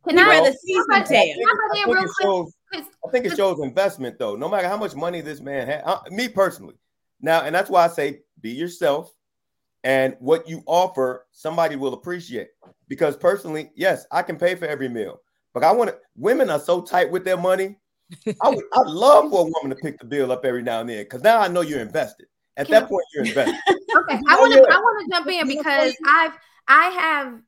[0.07, 1.35] Can He'd I, rather see some tail.
[1.35, 2.85] I I butt in think, it quick?
[3.05, 4.35] I think it shows investment though.
[4.35, 6.75] No matter how much money this man had, uh, me personally.
[7.21, 9.11] Now, and that's why I say be yourself,
[9.85, 12.49] and what you offer, somebody will appreciate.
[12.89, 15.21] Because personally, yes, I can pay for every meal,
[15.53, 15.97] but I want to.
[16.17, 17.77] Women are so tight with their money.
[18.41, 20.89] I would, I'd love for a woman to pick the bill up every now and
[20.89, 22.27] then, because now I know you're invested.
[22.57, 23.55] At Can I- that point, you're invested.
[23.97, 24.59] Okay, I want to.
[24.59, 26.33] I want to jump in because I've
[26.67, 27.39] I have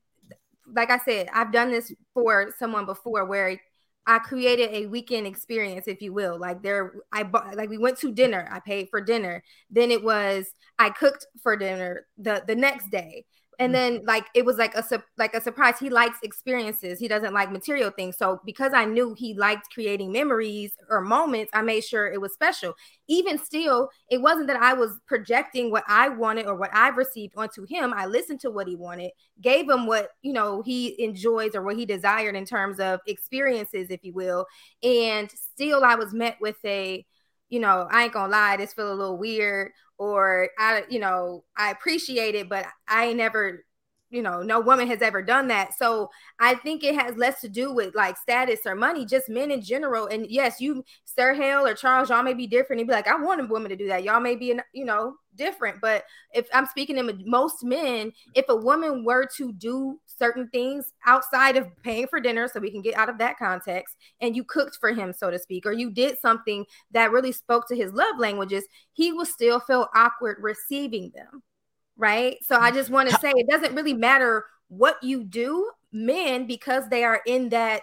[0.74, 3.60] like I said, I've done this for someone before where
[4.08, 6.40] I created a weekend experience, if you will.
[6.40, 8.48] Like there, I bought like we went to dinner.
[8.50, 9.44] I paid for dinner.
[9.70, 10.48] Then it was
[10.80, 13.26] I cooked for dinner the the next day.
[13.60, 13.96] And mm-hmm.
[13.96, 14.84] then like it was like a
[15.18, 15.80] like a surprise.
[15.80, 17.00] He likes experiences.
[17.00, 18.18] He doesn't like material things.
[18.18, 22.34] So because I knew he liked creating memories or moments, I made sure it was
[22.34, 22.76] special.
[23.08, 27.34] Even still, it wasn't that I was projecting what I wanted or what I've received
[27.36, 27.94] onto him.
[27.94, 31.78] I listened to what he wanted, gave him what you know he enjoys or what
[31.78, 34.46] he desired in terms of experiences, if you will.
[34.84, 37.06] And still, I was met with a,
[37.50, 41.44] you know, I ain't gonna lie, this feel a little weird, or I, you know,
[41.58, 43.66] I appreciate it, but I ain't never
[44.10, 45.74] you know, no woman has ever done that.
[45.78, 49.52] So I think it has less to do with like status or money, just men
[49.52, 50.08] in general.
[50.08, 52.80] And yes, you, Sir Hale or Charles, y'all may be different.
[52.80, 54.04] You'd be like, I want a woman to do that.
[54.04, 55.82] Y'all may be, you know, different.
[55.82, 60.94] But if I'm speaking to most men, if a woman were to do certain things
[61.06, 64.44] outside of paying for dinner, so we can get out of that context, and you
[64.46, 67.92] cooked for him, so to speak, or you did something that really spoke to his
[67.92, 71.44] love languages, he will still feel awkward receiving them
[71.98, 72.38] right?
[72.44, 76.88] So I just want to say it doesn't really matter what you do, men, because
[76.90, 77.82] they are in that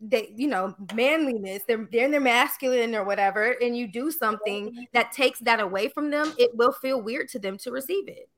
[0.00, 4.86] they you know manliness they're they're in their masculine or whatever and you do something
[4.92, 8.28] that takes that away from them it will feel weird to them to receive it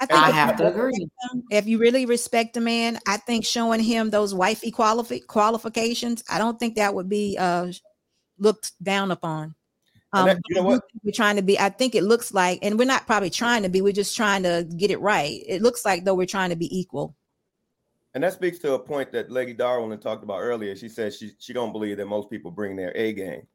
[0.00, 1.08] I, think I have to agree.
[1.52, 6.38] If you really respect a man, I think showing him those wifey qualifi- qualifications, I
[6.38, 7.70] don't think that would be uh,
[8.36, 9.54] looked down upon.
[10.12, 10.82] Um, that, you know what?
[11.02, 11.58] We're trying to be.
[11.58, 13.80] I think it looks like, and we're not probably trying to be.
[13.80, 15.42] We're just trying to get it right.
[15.46, 17.16] It looks like though we're trying to be equal.
[18.14, 20.76] And that speaks to a point that Lady Darwin talked about earlier.
[20.76, 23.46] She says she she don't believe that most people bring their A game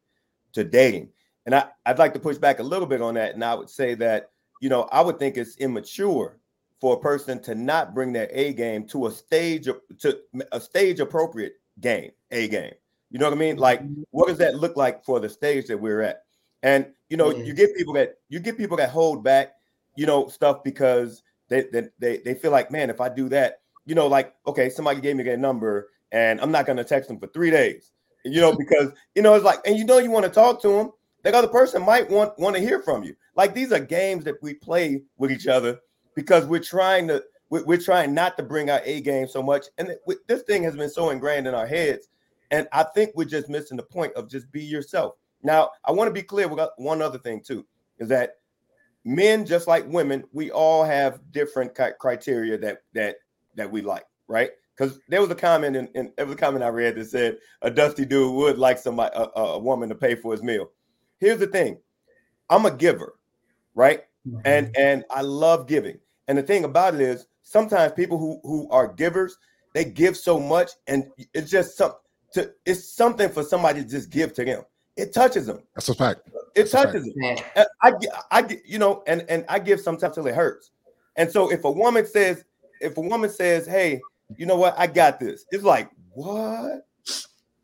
[0.53, 1.09] to dating.
[1.45, 3.35] And I, I'd like to push back a little bit on that.
[3.35, 6.39] And I would say that, you know, I would think it's immature
[6.81, 9.67] for a person to not bring their A game to a stage
[9.99, 10.19] to
[10.51, 12.73] a stage appropriate game, A game.
[13.11, 13.57] You know what I mean?
[13.57, 14.01] Like, mm-hmm.
[14.09, 16.23] what does that look like for the stage that we're at?
[16.63, 17.45] And you know, mm-hmm.
[17.45, 19.53] you get people that you get people that hold back,
[19.95, 23.61] you know, stuff because they they they, they feel like, man, if I do that,
[23.85, 27.19] you know, like, okay, somebody gave me their number and I'm not gonna text them
[27.19, 27.91] for three days,
[28.25, 30.69] you know, because you know, it's like, and you know, you want to talk to
[30.69, 30.91] them,
[31.23, 33.15] that other person might want want to hear from you.
[33.35, 35.79] Like these are games that we play with each other
[36.15, 39.95] because we're trying to we're trying not to bring our A game so much, and
[40.27, 42.09] this thing has been so ingrained in our heads,
[42.51, 45.15] and I think we're just missing the point of just be yourself.
[45.43, 46.47] Now, I want to be clear.
[46.49, 47.65] Got one other thing too,
[47.99, 48.37] is that
[49.05, 53.17] men, just like women, we all have different criteria that that
[53.55, 54.51] that we like, right?
[54.75, 57.37] Because there was a comment in, in there was a comment I read that said
[57.61, 60.69] a dusty dude would like somebody a, a woman to pay for his meal.
[61.19, 61.79] Here's the thing,
[62.49, 63.13] I'm a giver,
[63.75, 64.03] right?
[64.27, 64.39] Mm-hmm.
[64.45, 65.99] And and I love giving.
[66.27, 69.37] And the thing about it is, sometimes people who who are givers,
[69.73, 71.93] they give so much, and it's just some
[72.33, 74.63] to it's something for somebody to just give to them.
[74.97, 75.61] It touches them.
[75.75, 76.21] That's a fact.
[76.55, 77.37] It That's touches them.
[77.55, 80.71] Uh, I, I, I, you know, and and I give sometimes till it hurts.
[81.15, 82.43] And so if a woman says,
[82.81, 84.01] if a woman says, "Hey,
[84.37, 84.77] you know what?
[84.77, 86.87] I got this," it's like, what?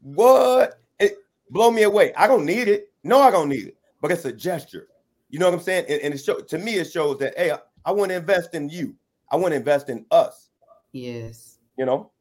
[0.01, 0.79] What?
[0.99, 1.17] It
[1.49, 2.13] blow me away.
[2.15, 2.91] I don't need it.
[3.03, 3.77] No, I don't need it.
[3.99, 4.87] But it's a gesture.
[5.29, 5.85] You know what I'm saying?
[5.89, 8.53] And, and it show, to me, it shows that hey, I, I want to invest
[8.53, 8.95] in you.
[9.31, 10.49] I want to invest in us.
[10.91, 11.57] Yes.
[11.77, 12.11] You know.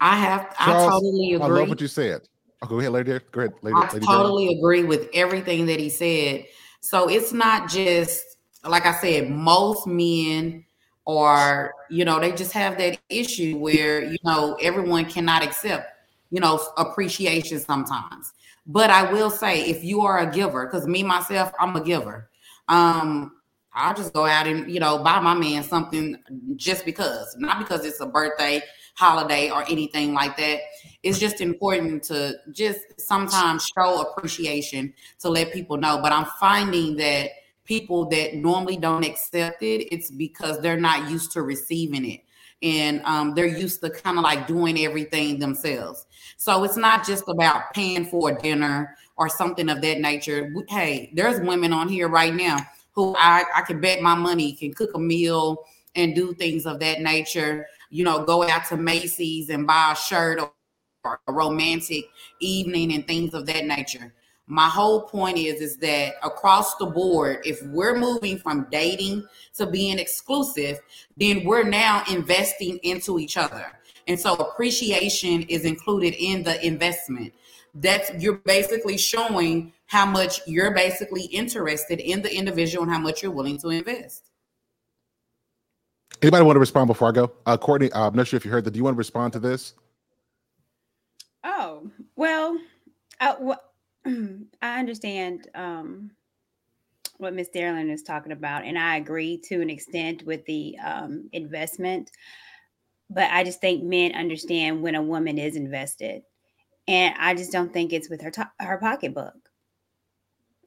[0.00, 0.56] I have.
[0.56, 1.46] Charles, I totally agree.
[1.46, 2.22] I love what you said.
[2.62, 3.18] Oh, go ahead, lady.
[3.32, 3.76] Go ahead, lady.
[3.76, 6.46] I lady totally agree with everything that he said.
[6.80, 8.24] So it's not just
[8.64, 10.64] like I said, most men
[11.06, 15.92] are, you know they just have that issue where you know everyone cannot accept
[16.30, 18.32] you know appreciation sometimes
[18.66, 22.30] but i will say if you are a giver because me myself i'm a giver
[22.68, 23.32] um
[23.74, 26.16] i'll just go out and you know buy my man something
[26.54, 28.62] just because not because it's a birthday
[28.94, 30.60] holiday or anything like that
[31.02, 36.96] it's just important to just sometimes show appreciation to let people know but i'm finding
[36.96, 37.30] that
[37.70, 42.20] people that normally don't accept it, it's because they're not used to receiving it.
[42.62, 46.04] And um, they're used to kind of like doing everything themselves.
[46.36, 50.52] So it's not just about paying for a dinner or something of that nature.
[50.68, 52.58] Hey, there's women on here right now
[52.90, 55.64] who I, I can bet my money can cook a meal
[55.94, 57.68] and do things of that nature.
[57.90, 62.04] You know, go out to Macy's and buy a shirt or a romantic
[62.40, 64.12] evening and things of that nature.
[64.46, 69.24] My whole point is is that across the board if we're moving from dating
[69.54, 70.80] to being exclusive
[71.16, 73.66] then we're now investing into each other.
[74.08, 77.32] And so appreciation is included in the investment.
[77.74, 83.22] That's you're basically showing how much you're basically interested in the individual and how much
[83.22, 84.29] you're willing to invest
[86.22, 88.64] anybody want to respond before i go uh courtney i'm not sure if you heard
[88.64, 89.74] that do you want to respond to this
[91.44, 92.58] oh well
[93.20, 94.08] uh, wh-
[94.62, 96.10] I understand um,
[97.18, 101.28] what Miss Darlene is talking about, and I agree to an extent with the um,
[101.32, 102.10] investment.
[103.10, 106.22] But I just think men understand when a woman is invested,
[106.88, 109.34] and I just don't think it's with her to- her pocketbook.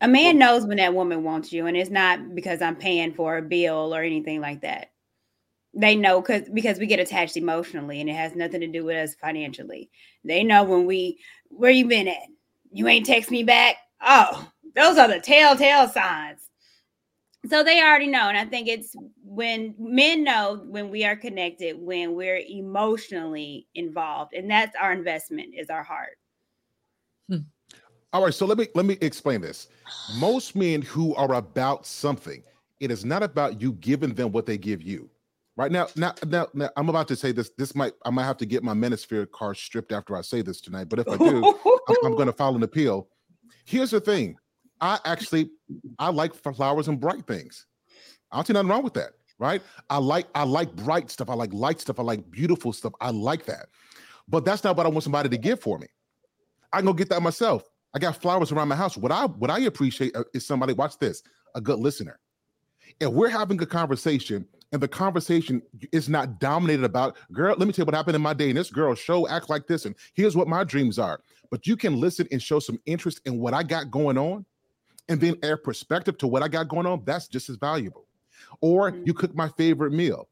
[0.01, 3.38] A man knows when that woman wants you, and it's not because I'm paying for
[3.38, 4.91] a bill or anything like that.
[5.76, 8.97] They know because because we get attached emotionally, and it has nothing to do with
[8.97, 9.89] us financially.
[10.24, 11.19] They know when we
[11.49, 12.17] where you been at
[12.74, 13.78] you ain't text me back.
[14.01, 16.49] Oh, those are the telltale signs.
[17.49, 18.30] So they already know.
[18.30, 24.34] And I think it's when men know when we are connected, when we're emotionally involved.
[24.34, 26.17] And that's our investment is our heart.
[27.30, 27.38] Hmm.
[28.11, 28.34] All right.
[28.34, 29.67] So let me let me explain this.
[30.17, 32.43] Most men who are about something,
[32.80, 35.09] it is not about you giving them what they give you.
[35.56, 37.51] Right now, now, now, now, I'm about to say this.
[37.58, 40.62] This might I might have to get my Manosphere car stripped after I say this
[40.62, 40.89] tonight.
[40.89, 41.45] But if I do,
[41.88, 43.08] I'm, I'm going to file an appeal.
[43.66, 44.38] Here's the thing:
[44.82, 45.51] I actually
[45.99, 47.68] I like flowers and bright things.
[48.32, 49.62] I don't see nothing wrong with that, right?
[49.91, 51.30] I like I like bright stuff.
[51.30, 51.99] I like light stuff.
[51.99, 52.93] I like beautiful stuff.
[52.99, 53.68] I like that.
[54.28, 55.88] but that's not what I want somebody to give for me.
[56.72, 57.64] I can go get that myself.
[57.93, 58.97] I got flowers around my house.
[58.97, 61.22] What I what I appreciate uh, is somebody watch this,
[61.56, 62.20] a good listener.
[62.99, 65.61] If we're having a conversation and the conversation
[65.91, 68.49] is not dominated about, girl, let me tell you what happened in my day.
[68.49, 71.21] And this girl show act like this, and here's what my dreams are.
[71.51, 74.45] But you can listen and show some interest in what I got going on,
[75.09, 77.03] and then air perspective to what I got going on.
[77.05, 78.07] That's just as valuable.
[78.61, 79.05] Or Mhm.
[79.05, 80.28] you cook my favorite meal.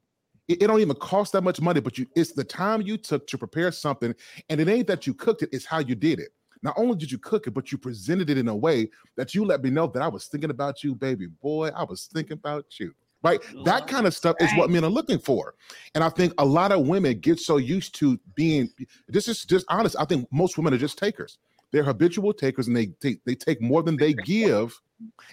[0.47, 3.27] It, it don't even cost that much money, but you it's the time you took
[3.27, 4.15] to prepare something,
[4.49, 6.29] and it ain't that you cooked it, it's how you did it.
[6.63, 9.45] Not only did you cook it, but you presented it in a way that you
[9.45, 11.69] let me know that I was thinking about you, baby boy.
[11.75, 12.95] I was thinking about you.
[13.23, 13.39] Right?
[13.65, 15.53] That kind of stuff is what men are looking for.
[15.93, 18.69] And I think a lot of women get so used to being
[19.07, 19.95] this is just honest.
[19.99, 21.37] I think most women are just takers.
[21.71, 24.79] They're habitual takers and they take they take more than they give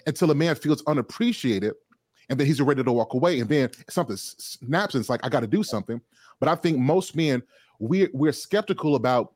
[0.05, 1.73] until a man feels unappreciated
[2.29, 3.39] and then he's ready to walk away.
[3.39, 5.99] And then something snaps and it's like, I got to do something.
[6.39, 7.41] But I think most men,
[7.79, 9.33] we're, we're skeptical about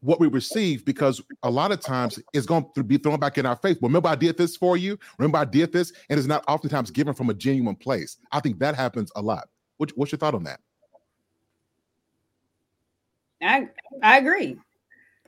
[0.00, 3.46] what we receive because a lot of times it's going to be thrown back in
[3.46, 3.76] our face.
[3.82, 4.98] Remember, I did this for you.
[5.18, 5.92] Remember, I did this.
[6.08, 8.18] And it's not oftentimes given from a genuine place.
[8.32, 9.48] I think that happens a lot.
[9.78, 10.60] What, what's your thought on that?
[13.42, 13.68] I
[14.02, 14.56] I agree.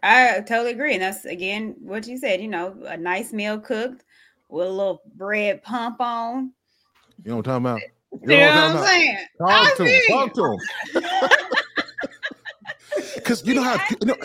[0.03, 0.95] I totally agree.
[0.95, 4.05] And that's again what you said, you know, a nice meal cooked
[4.49, 6.53] with a little bread pump on.
[7.23, 7.81] You know what I'm talking about?
[8.23, 9.18] You know what I'm saying?
[9.39, 10.01] Talk I to him.
[10.09, 10.59] Talk to him.
[13.14, 14.16] Because you know how you know,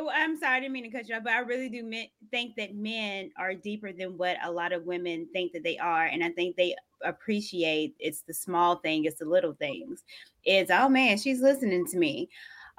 [0.00, 2.10] Oh, I'm sorry, I didn't mean to cut you off, but I really do me-
[2.30, 6.06] think that men are deeper than what a lot of women think that they are,
[6.06, 6.74] and I think they
[7.04, 10.02] appreciate it's the small thing, it's the little things.
[10.44, 12.30] It's oh man, she's listening to me.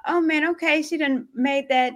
[0.06, 1.94] Oh man, okay, she done made that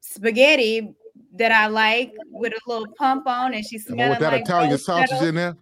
[0.00, 0.94] spaghetti
[1.34, 4.42] that I like with a little pump on, and she's Well, smelling with that like
[4.42, 5.56] Italian sausage in there,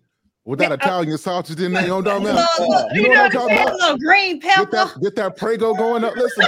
[0.45, 1.97] with that Yeah, uh, Italian sausage in there, you know.
[1.97, 2.49] What I'm talking about?
[2.61, 3.75] Little- little- You you know know what I'm talking about?
[3.75, 6.17] Little green Get that, get that Prego going up.
[6.17, 6.47] Listen,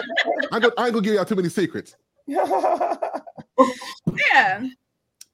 [0.52, 1.96] I go, I ain't gonna give y'all too many secrets.
[2.26, 2.98] yeah.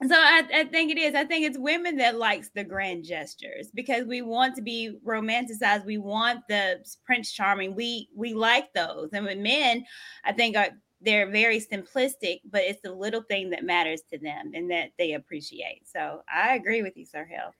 [0.08, 1.14] So I, I think it is.
[1.14, 5.84] I think it's women that likes the grand gestures because we want to be romanticized.
[5.86, 7.76] We want the prince charming.
[7.76, 9.10] We we like those.
[9.12, 9.84] And with men
[10.24, 10.68] i think are
[11.00, 15.12] they're very simplistic but it's the little thing that matters to them and that they
[15.12, 15.82] appreciate.
[15.86, 17.52] So i agree with you sir Hale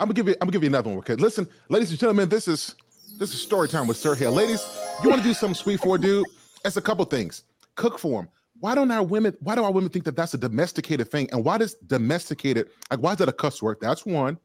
[0.00, 0.98] I'm gonna give you, I'm gonna give you another one.
[1.00, 2.74] Okay, listen, ladies and gentlemen, this is
[3.18, 4.32] this is story time with Sir Hale.
[4.32, 4.66] Ladies,
[5.02, 6.24] you want to do something sweet for a dude?
[6.64, 7.44] It's a couple things.
[7.76, 8.28] Cook for him.
[8.60, 9.36] Why don't our women?
[9.40, 11.28] Why do our women think that that's a domesticated thing?
[11.32, 13.76] And why does domesticated like why is that a cuss word?
[13.80, 14.38] That's one.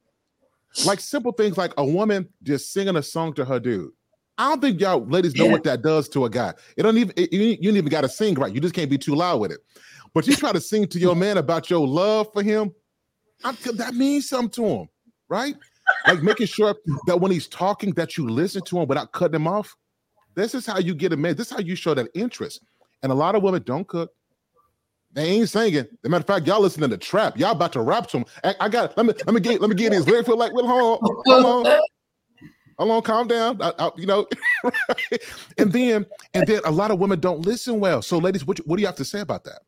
[0.85, 3.91] Like simple things like a woman just singing a song to her dude.
[4.37, 6.53] I don't think y'all ladies know what that does to a guy.
[6.75, 8.53] It don't even it- you, you don't even got to sing right.
[8.53, 9.61] You just can't be too loud with it.
[10.13, 12.73] But you try to sing to your man about your love for him.
[13.43, 14.87] I'm, that means something to him,
[15.29, 15.55] right?
[16.07, 16.75] Like making sure
[17.07, 19.75] that when he's talking, that you listen to him without cutting him off.
[20.35, 21.35] This is how you get a man.
[21.35, 22.61] This is how you show that interest.
[23.03, 24.11] And a lot of women don't cook.
[25.13, 25.85] They ain't singing.
[26.03, 27.37] As matter of fact, y'all listening to trap.
[27.39, 28.25] Y'all about to rap to him.
[28.43, 28.97] I, I got.
[28.97, 30.25] Let me let me get let me get his lyric.
[30.25, 31.79] Feel like, well, hold on, hold on,
[32.77, 33.61] hold on, calm down.
[33.61, 34.27] I, I- you know,
[35.57, 38.01] and then and then a lot of women don't listen well.
[38.01, 39.61] So, ladies, what, what do you have to say about that?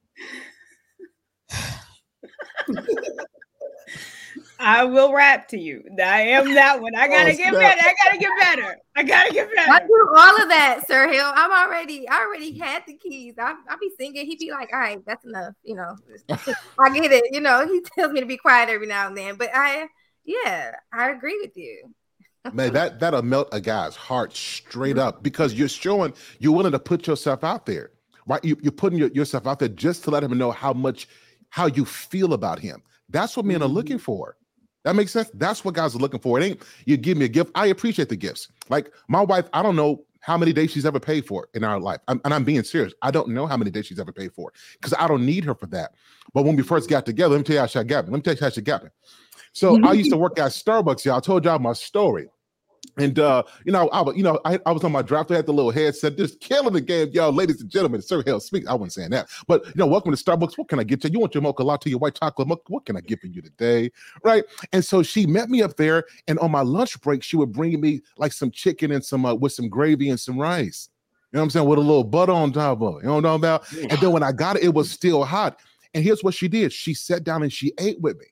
[4.60, 7.94] I will rap to you i am that one i gotta Oh, get better i
[8.04, 9.72] gotta get better i gotta get better.
[9.72, 11.32] I do all of that, Sir Hale.
[11.36, 13.36] I'm already, I already had the keys.
[13.38, 14.26] I, I be singing.
[14.26, 15.96] He'd be like, "All right, that's enough." You know,
[16.80, 17.26] I get it.
[17.32, 19.88] You know, he tells me to be quiet every now and then, but I,
[20.26, 21.94] yeah, I agree with you.
[22.54, 26.80] Man, that that'll melt a guy's heart straight up because you're showing you're willing to
[26.80, 27.92] put yourself out there,
[28.26, 28.44] right?
[28.44, 31.08] You, you're putting your, yourself out there just to let him know how much
[31.50, 32.82] how you feel about him.
[33.10, 33.76] That's what men are mm-hmm.
[33.76, 34.38] looking for.
[34.88, 35.30] That makes sense.
[35.34, 36.40] That's what guys are looking for.
[36.40, 37.52] It ain't you give me a gift.
[37.56, 38.48] I appreciate the gifts.
[38.70, 41.78] Like my wife, I don't know how many days she's ever paid for in our
[41.78, 42.00] life.
[42.08, 42.94] I'm, and I'm being serious.
[43.02, 45.54] I don't know how many days she's ever paid for because I don't need her
[45.54, 45.96] for that.
[46.34, 48.12] But when we first got together, let me tell you how she got me.
[48.12, 48.90] Let me tell you how she got me.
[49.52, 51.18] So I used to work at Starbucks, y'all.
[51.18, 52.30] I told y'all my story.
[52.98, 55.32] And uh, you know, I you know, I, I was on my draft.
[55.32, 58.02] I had the little headset, just killing the game, y'all, ladies and gentlemen.
[58.02, 58.68] Sir Hale speak.
[58.68, 60.58] I wasn't saying that, but you know, welcome to Starbucks.
[60.58, 61.10] What can I get you?
[61.14, 62.64] You want your mocha latte, your white chocolate mocha?
[62.68, 63.92] What can I get for you today?
[64.24, 64.44] Right.
[64.74, 67.80] And so she met me up there, and on my lunch break, she would bring
[67.80, 70.90] me like some chicken and some uh, with some gravy and some rice.
[71.32, 71.68] You know what I'm saying?
[71.68, 73.02] With a little butter on top of it.
[73.02, 73.72] You know what I'm about?
[73.74, 75.60] And then when I got it, it was still hot.
[75.94, 78.26] And here's what she did: she sat down and she ate with me,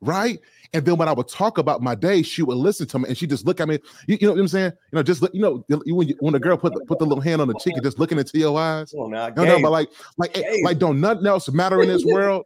[0.00, 0.38] right?
[0.72, 3.18] And then when I would talk about my day, she would listen to me and
[3.18, 3.78] she just look at me.
[4.06, 4.72] You, you know what I'm saying?
[4.92, 6.98] You know, just look, you know, you- when you, when a girl put the, put
[6.98, 8.92] the little hand on the cheek and just looking into your eyes.
[8.94, 9.62] On now, know, Gabe.
[9.62, 10.64] but like, like, eh, Gabe.
[10.64, 12.44] like, don't nothing else matter in this world.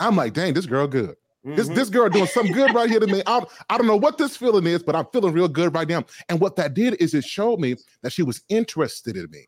[0.00, 1.16] I'm like, dang, this girl good.
[1.44, 1.74] This Mhm.
[1.76, 3.22] this girl doing something good right here to me.
[3.26, 6.04] I, I don't know what this feeling is, but I'm feeling real good right now.
[6.28, 9.46] And what that did is it showed me that she was interested in me.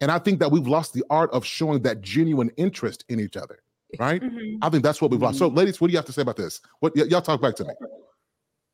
[0.00, 3.36] And I think that we've lost the art of showing that genuine interest in each
[3.36, 3.58] other,
[3.98, 4.22] right?
[4.22, 4.58] Mhm.
[4.62, 5.36] I think that's what we've lost.
[5.36, 5.46] Mm-hmm.
[5.46, 6.60] So, ladies, what do you have to say about this?
[6.80, 7.74] What y- y'all talk back to me?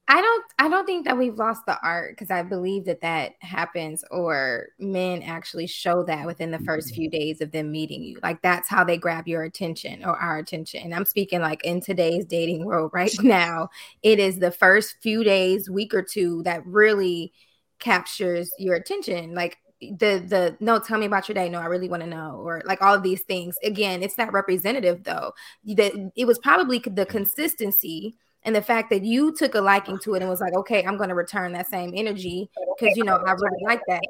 [0.07, 3.33] I don't I don't think that we've lost the art because I believe that that
[3.41, 8.19] happens or men actually show that within the first few days of them meeting you.
[8.23, 10.83] Like that's how they grab your attention or our attention.
[10.83, 13.71] And I'm speaking like in today's dating world right now,
[14.03, 17.33] it is the first few days, week or two that really
[17.79, 19.35] captures your attention.
[19.35, 19.57] Like
[19.93, 22.63] the the no tell me about your day no i really want to know or
[22.65, 25.33] like all of these things again it's not representative though
[25.65, 30.15] that it was probably the consistency and the fact that you took a liking to
[30.15, 33.17] it and was like, okay, I'm going to return that same energy because you know
[33.17, 34.03] I really like that.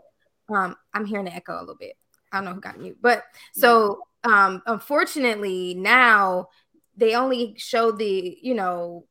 [0.48, 1.96] Um, I'm hearing the echo a little bit.
[2.32, 3.22] I don't know who got mute, but
[3.52, 6.48] so um, unfortunately now
[6.96, 9.06] they only show the you know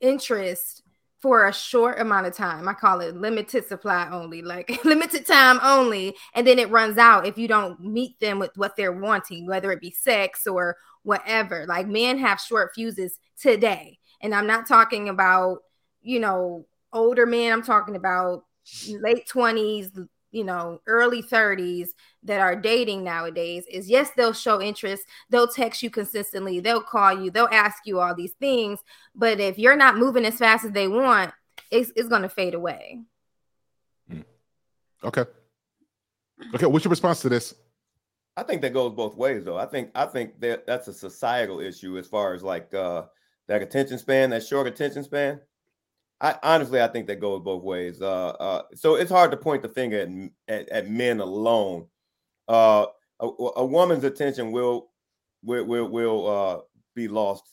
[0.00, 0.82] interest
[1.20, 2.68] for a short amount of time.
[2.68, 7.26] I call it limited supply only, like limited time only, and then it runs out
[7.26, 11.66] if you don't meet them with what they're wanting, whether it be sex or whatever.
[11.66, 15.58] Like men have short fuses today and I'm not talking about,
[16.02, 17.52] you know, older men.
[17.52, 18.44] I'm talking about
[18.88, 21.88] late 20s, you know, early 30s
[22.22, 23.64] that are dating nowadays.
[23.70, 28.00] Is yes, they'll show interest, they'll text you consistently, they'll call you, they'll ask you
[28.00, 28.80] all these things.
[29.14, 31.32] But if you're not moving as fast as they want,
[31.70, 33.00] it's, it's going to fade away.
[35.04, 35.24] Okay.
[36.54, 36.66] Okay.
[36.66, 37.54] What's your response to this?
[38.36, 39.56] I think that goes both ways, though.
[39.56, 43.04] I think I think that that's a societal issue as far as like uh
[43.48, 45.40] that attention span, that short attention span.
[46.20, 48.00] I honestly, I think that goes both ways.
[48.00, 50.08] Uh, uh, so it's hard to point the finger at
[50.48, 51.86] at, at men alone.
[52.48, 52.86] Uh,
[53.20, 54.90] a, a, woman's attention will
[55.42, 56.60] will will, will uh,
[56.94, 57.44] be lost.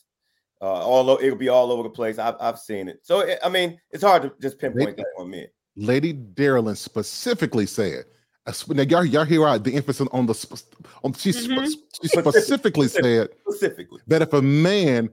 [0.62, 2.18] Uh, all o- it'll be all over the place.
[2.18, 3.00] I've I've seen it.
[3.02, 5.46] So it, I mean, it's hard to just pinpoint that on men.
[5.76, 8.04] Lady Darlene specifically said,
[8.46, 10.62] uh, now y'all, y'all hear out the emphasis on the
[11.02, 11.74] on she, sp- Mhm.
[12.00, 15.10] she specifically said Specifically, that if a man,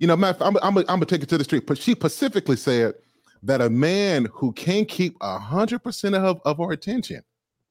[0.00, 1.78] you know, matter, of fact, I'm, I'm, I'm gonna take it to the street, but
[1.78, 2.94] she specifically said
[3.42, 7.22] that a man who can't keep a hundred percent of of our attention,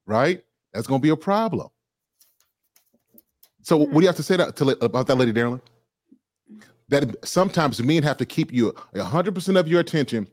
[0.06, 1.68] right, that's gonna be a problem.
[3.64, 4.06] So, what do you hmm.
[4.06, 5.62] have to say that, to, about that, Lady Darlene?
[6.88, 10.28] That sometimes men have to keep you a hundred percent of your attention,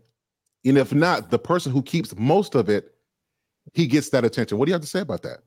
[0.66, 2.94] and if not, the person who keeps most of it,
[3.73, 4.59] he gets that attention.
[4.59, 5.39] What do you have to say about that?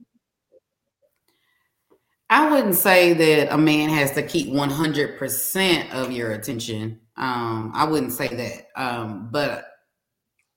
[2.29, 6.99] I wouldn't say that a man has to keep 100% of your attention.
[7.17, 8.67] Um, I wouldn't say that.
[8.81, 9.65] Um, but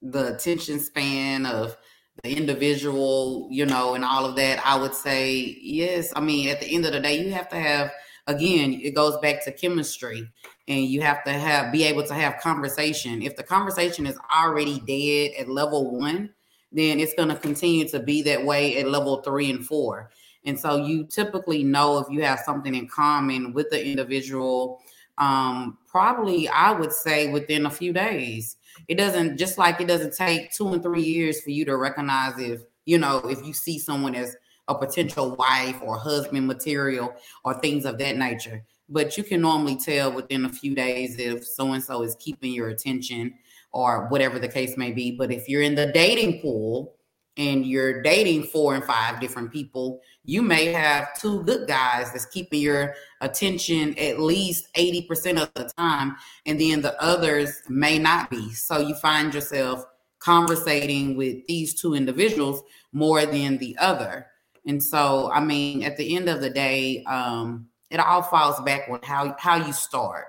[0.02, 1.76] the attention span of
[2.22, 6.12] the individual, you know, and all of that, I would say, yes.
[6.14, 7.90] I mean, at the end of the day, you have to have,
[8.26, 10.28] again, it goes back to chemistry
[10.68, 13.22] and you have to have, be able to have conversation.
[13.22, 16.34] If the conversation is already dead at level one,
[16.70, 20.10] then it's going to continue to be that way at level three and four.
[20.44, 24.80] And so you typically know if you have something in common with the individual,
[25.18, 28.56] um, probably I would say within a few days.
[28.88, 32.38] It doesn't just like it doesn't take two and three years for you to recognize
[32.38, 34.34] if you know if you see someone as
[34.68, 37.14] a potential wife or husband material
[37.44, 38.64] or things of that nature.
[38.88, 42.52] But you can normally tell within a few days if so and so is keeping
[42.52, 43.34] your attention
[43.72, 45.12] or whatever the case may be.
[45.12, 46.94] But if you're in the dating pool
[47.36, 52.26] and you're dating four and five different people, you may have two good guys that's
[52.26, 56.16] keeping your attention at least 80% of the time,
[56.46, 58.52] and then the others may not be.
[58.52, 59.84] So you find yourself
[60.20, 62.62] conversating with these two individuals
[62.92, 64.26] more than the other.
[64.66, 68.88] And so, I mean, at the end of the day, um, it all falls back
[68.88, 70.28] on how how you start.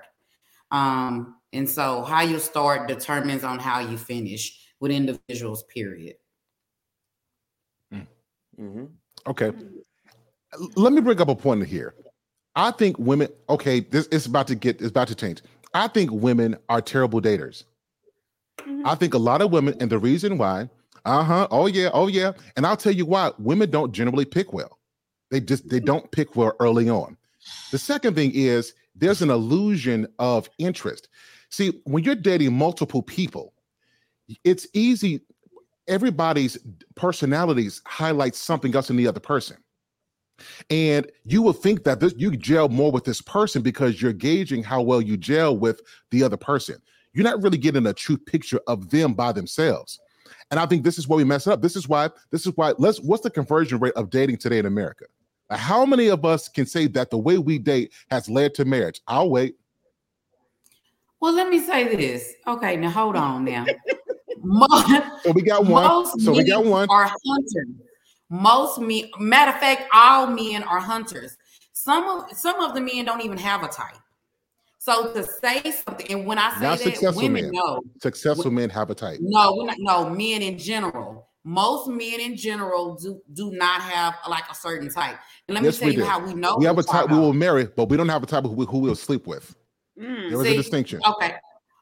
[0.72, 6.16] Um, and so how you start determines on how you finish with individuals, period.
[8.58, 8.86] mm-hmm.
[9.26, 9.52] Okay.
[10.76, 11.94] Let me bring up a point here.
[12.56, 15.42] I think women, okay, this it's about to get it's about to change.
[15.74, 17.64] I think women are terrible daters.
[18.60, 18.82] Mhm.
[18.84, 20.68] I think a lot of women, and the reason why,
[21.04, 22.32] uh-huh, oh yeah, oh yeah.
[22.56, 24.78] And I'll tell you why women don't generally pick well.
[25.30, 27.16] They just they don't pick well early on.
[27.72, 31.08] The second thing is there's an illusion of interest.
[31.50, 33.52] See, when you're dating multiple people,
[34.44, 35.20] it's easy.
[35.88, 36.56] Everybody's
[36.94, 39.56] personalities highlight something else in the other person.
[40.70, 44.62] And you will think that this you gel more with this person because you're gauging
[44.62, 45.80] how well you gel with
[46.10, 46.76] the other person.
[47.12, 50.00] You're not really getting a true picture of them by themselves.
[50.50, 51.62] And I think this is where we mess up.
[51.62, 54.66] This is why, this is why let's what's the conversion rate of dating today in
[54.66, 55.04] America?
[55.50, 59.00] How many of us can say that the way we date has led to marriage?
[59.06, 59.56] I'll wait.
[61.20, 62.34] Well, let me say this.
[62.46, 63.64] Okay, now hold on now.
[64.42, 64.66] Mo-
[65.22, 65.84] So we got one.
[65.84, 66.88] Most So we got one.
[66.90, 67.74] Are hunters.
[68.30, 71.36] Most men, matter of fact, all men are hunters.
[71.72, 73.96] Some of some of the men don't even have a type.
[74.78, 77.52] So to say something, and when I say Not that, successful women men.
[77.52, 77.80] know.
[78.02, 79.18] Successful men have a type.
[79.22, 81.28] No, we're not, no, men in general.
[81.42, 85.16] Most men in general do do not have like a certain type.
[85.48, 86.04] And let me Yes, tell you do.
[86.04, 86.56] how we know.
[86.58, 88.78] We have a type we will marry, but we don't have a type who, who
[88.78, 89.54] we'll sleep with.
[89.98, 90.30] Mm.
[90.30, 91.00] There is a See, distinction.
[91.06, 91.34] Okay.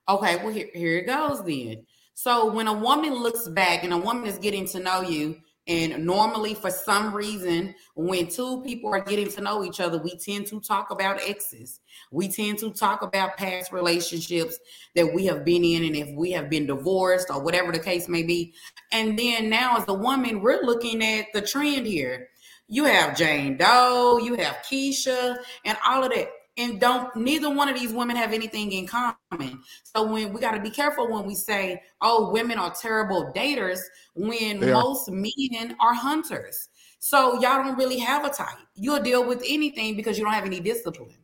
[0.08, 0.36] Okay.
[0.36, 1.84] Well, here, here it goes then.
[2.14, 5.36] So when a woman looks back and a woman is getting to know you,
[5.68, 10.16] and normally for some reason, when two people are getting to know each other, we
[10.18, 11.78] tend to talk about exes.
[12.10, 14.58] We tend to talk about past relationships
[14.96, 18.08] that we have been in, and if we have been divorced or whatever the case
[18.08, 18.54] may be.
[18.90, 22.28] And then now, as a woman, we're looking at the trend here.
[22.66, 26.28] You have Jane Doe, you have Keisha, and all of that.
[26.58, 29.60] And don't neither one of these women have anything in common.
[29.84, 33.80] So when we got to be careful when we say, "Oh, women are terrible daters,"
[34.14, 34.82] when They are.
[34.82, 36.68] most men are hunters.
[36.98, 38.58] So y'all don't really have a type.
[38.74, 41.16] You'll deal with anything because you don't have any discipline.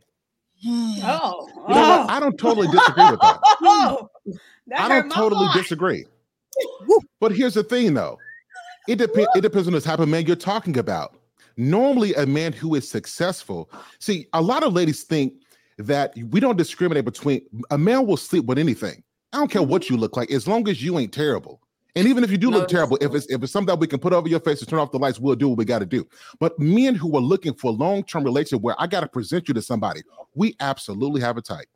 [0.65, 0.91] Hmm.
[1.03, 1.77] Oh, You know what?
[1.77, 2.05] Oh.
[2.09, 3.39] I don't totally disagree with that.
[3.61, 4.09] Oh,
[4.67, 5.57] that I don't totally heart.
[5.61, 6.05] disagree.
[7.19, 8.17] But here's the thing, though.
[8.87, 9.29] It depends.
[9.35, 11.15] It depends on the type of man you're talking about.
[11.59, 13.69] Normally, a man who is successful.
[13.99, 15.33] See, a lot of ladies think
[15.77, 19.03] that we don't discriminate between a man will sleep with anything.
[19.33, 19.95] I don't care what mm-hmm.
[19.95, 21.61] you look like, as long as you ain't terrible.
[21.97, 23.87] And even if you do No, look terrible, if it's if it's something that we
[23.87, 25.79] can put over your face and turn off the lights, we'll do what we got
[25.79, 26.07] to do.
[26.39, 29.53] But men who are looking for a long-term relationship where I got to present you
[29.53, 30.03] to somebody,
[30.35, 31.67] we absolutely have a type.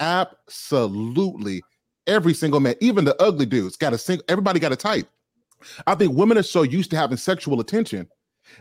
[0.00, 1.62] Absolutely.
[2.06, 5.08] Every single man, even the ugly dudes, got a single, everybody got a type.
[5.86, 8.06] I think women are so used to having sexual attention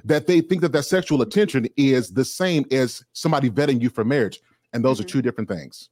[0.06, 4.04] that they think that that sexual attention is the same as somebody vetting you for
[4.04, 4.40] marriage.
[4.74, 5.02] And those Mhm.
[5.02, 5.90] are two different things.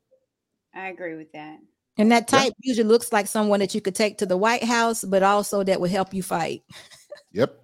[0.73, 1.59] I agree with that.
[1.97, 2.39] And that Yeah.
[2.39, 5.63] type usually looks like someone that you could take to the White House, but also
[5.63, 6.63] that would help you fight.
[7.33, 7.57] Yep.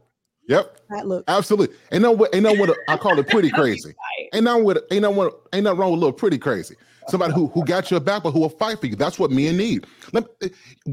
[0.48, 0.80] Yep.
[0.90, 1.26] That look.
[1.28, 1.76] Absolutely.
[1.92, 3.94] Ain't no what ain't no what I call it pretty crazy.
[4.34, 6.76] Ain't no what ain't no what ain't nothing wrong with a little pretty crazy.
[7.10, 8.96] Somebody who who got your back, but who will fight for you.
[8.96, 9.86] That's what men need.
[10.14, 10.26] Let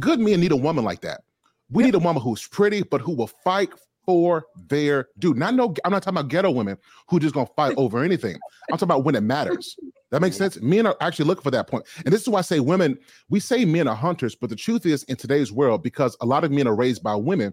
[0.00, 1.22] good men need a woman like that.
[1.70, 3.70] We need a woman who's pretty, but who will fight
[4.04, 5.36] for their dude.
[5.36, 6.78] Not no, I'm not talking about ghetto women
[7.08, 8.36] who just gonna fight over anything.
[8.70, 9.76] I'm talking about when it matters.
[10.10, 10.60] That makes sense.
[10.60, 11.86] Men are actually looking for that point.
[12.04, 12.98] And this is why I say women,
[13.30, 16.44] we say men are hunters, but the truth is in today's world, because a lot
[16.44, 17.52] of men are raised by women,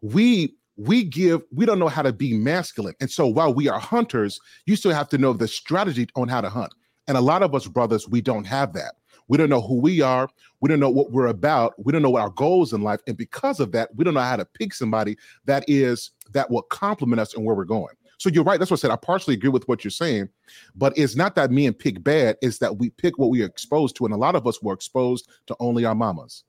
[0.00, 3.78] we we give we don't know how to be masculine and so while we are
[3.78, 6.72] hunters you still have to know the strategy on how to hunt
[7.06, 8.94] and a lot of us brothers we don't have that
[9.30, 10.28] we don't know who we are.
[10.58, 11.74] We don't know what we're about.
[11.82, 13.00] We don't know what our goals in life.
[13.06, 16.62] And because of that we don't know how to pick somebody that is that will
[16.62, 17.94] complement us and where we're going.
[18.18, 18.58] So you're right.
[18.58, 18.90] That's what i said.
[18.90, 20.28] I partially agree with what you're saying
[20.74, 22.38] but it's not that men pick bad.
[22.42, 24.04] It's that we pick what we are exposed to.
[24.04, 26.42] And a lot of us were exposed to only our mamas.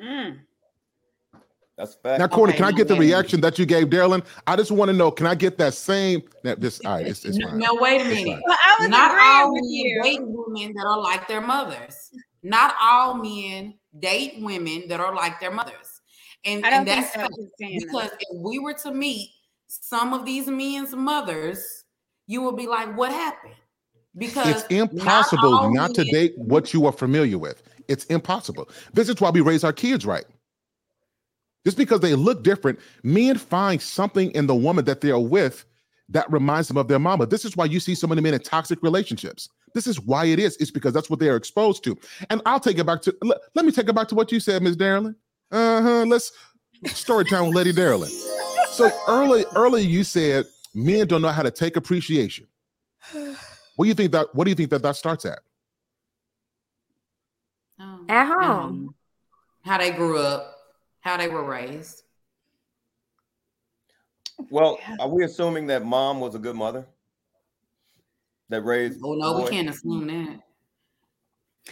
[0.00, 0.38] Mm.
[1.76, 2.20] That's fact.
[2.20, 3.00] Now, Courtney, Okay, can I get the yeah.
[3.00, 4.24] reaction that you gave Darlene?
[4.46, 6.22] I just want to know, can I get that same?
[6.42, 7.58] That this, all right, it's, it's fine.
[7.58, 8.40] Now wait a minute.
[8.46, 10.02] Well, I was Not all with men you.
[10.02, 11.94] date women that are like their mothers.
[12.42, 16.00] Not all men date women that are like their mothers.
[16.44, 17.20] And, I don't and think that's so.
[17.20, 17.82] fact, that.
[17.86, 19.30] because if we were to meet
[19.66, 21.84] some of these men's mothers,
[22.26, 23.54] you would be like, what happened?
[24.16, 27.62] Because It's impossible all not to date what you are familiar with.
[27.88, 28.68] It's impossible.
[28.94, 30.24] This is why we raise our kids right.
[31.66, 35.64] Just because they look different, men find something in the woman that they are with
[36.08, 37.26] that reminds them of their mama.
[37.26, 39.48] This is why you see so many men in toxic relationships.
[39.74, 40.56] This is why it is.
[40.58, 41.98] It's because that's what they are exposed to.
[42.30, 44.38] And I'll take it back to let, let me take it back to what you
[44.38, 44.76] said, Ms.
[44.76, 45.16] Darlene.
[45.50, 46.04] Uh-huh.
[46.06, 46.30] Let's
[46.84, 48.10] story time with Lady Darlene.
[48.70, 52.46] So early, early you said men don't know how to take appreciation.
[53.74, 55.40] What do you think that what do you think that that starts at?
[57.80, 58.40] Oh, At home.
[58.40, 58.94] um,
[59.64, 60.55] how they grew up,
[61.06, 62.02] how they were raised.
[64.50, 66.84] Well, are we assuming that mom was a good mother
[68.50, 69.00] that raised?
[69.02, 70.40] Oh no, we can't assume that.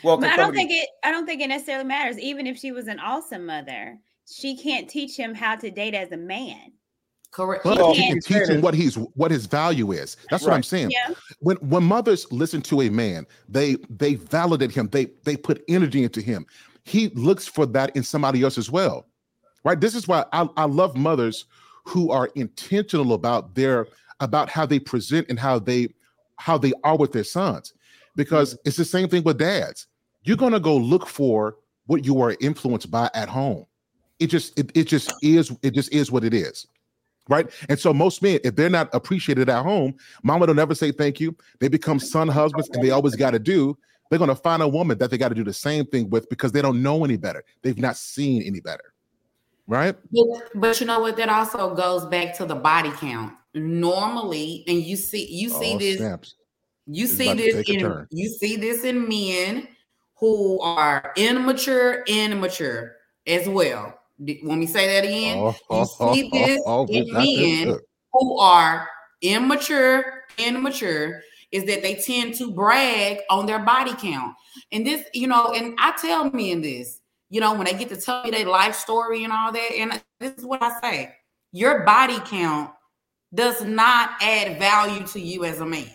[0.02, 0.88] Well, But 'cause I don't somebody- think it.
[1.02, 2.18] I don't think it necessarily matters.
[2.18, 3.98] Even if she was an awesome mother,
[4.30, 6.72] she can't teach him how to date as a man.
[7.30, 7.64] Correct.
[7.64, 10.16] But Well, she can teach him what he's what his value is.
[10.30, 10.90] That's what I'm saying.
[10.92, 11.14] Yeah.
[11.40, 14.88] When when mothers listen to a man, they they validate him.
[14.88, 16.46] They they put energy into him.
[16.84, 19.06] He looks for that in somebody else as well.
[19.64, 19.80] Right.
[19.80, 21.46] This is why I, I love mothers
[21.84, 23.88] who are intentional about their
[24.20, 25.88] about how they present and how they
[26.36, 27.74] how they are with their sons.
[28.16, 28.68] Because mm-hmm.
[28.68, 29.86] it's the same thing with dads.
[30.22, 33.66] You're gonna go look for what you are influenced by at home.
[34.18, 36.66] It just it, it just is it just is what it is
[37.28, 37.50] right?
[37.68, 41.20] And so most men, if they're not appreciated at home, mama don't ever say thank
[41.20, 41.36] you.
[41.58, 43.76] They become son husbands, and they always got to do.
[44.10, 46.52] They're gonna find a woman that they got to do the same thing with because
[46.52, 47.42] they don't know any better.
[47.62, 48.93] They've not seen any better.
[49.66, 49.96] Right?
[50.12, 51.16] But, but you know what?
[51.16, 53.34] That also goes back to the body count.
[53.54, 56.34] Normally, and you see you see Oh, this snaps.
[56.86, 59.68] you It's see this in you see this in men
[60.16, 62.96] who are immature, immature
[63.26, 63.98] as well.
[64.18, 65.38] Let me say that again.
[65.38, 67.78] Oh, you see this oh, we in men
[68.12, 68.88] who are
[69.22, 71.20] immature, immature,
[71.50, 74.34] is that they tend to brag on their body count.
[74.72, 77.00] And this, you know, and I tell men this,
[77.34, 80.00] you know, when they get to tell you their life story and all that, and
[80.20, 81.16] this is what I say:
[81.50, 82.70] your body count
[83.34, 85.90] does not add value to you as a man.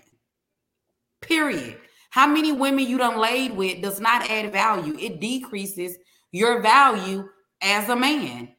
[1.21, 1.77] Period.
[2.09, 4.97] How many women you done laid with does not add value.
[4.99, 5.97] It decreases
[6.33, 7.29] your value
[7.61, 8.49] as a man.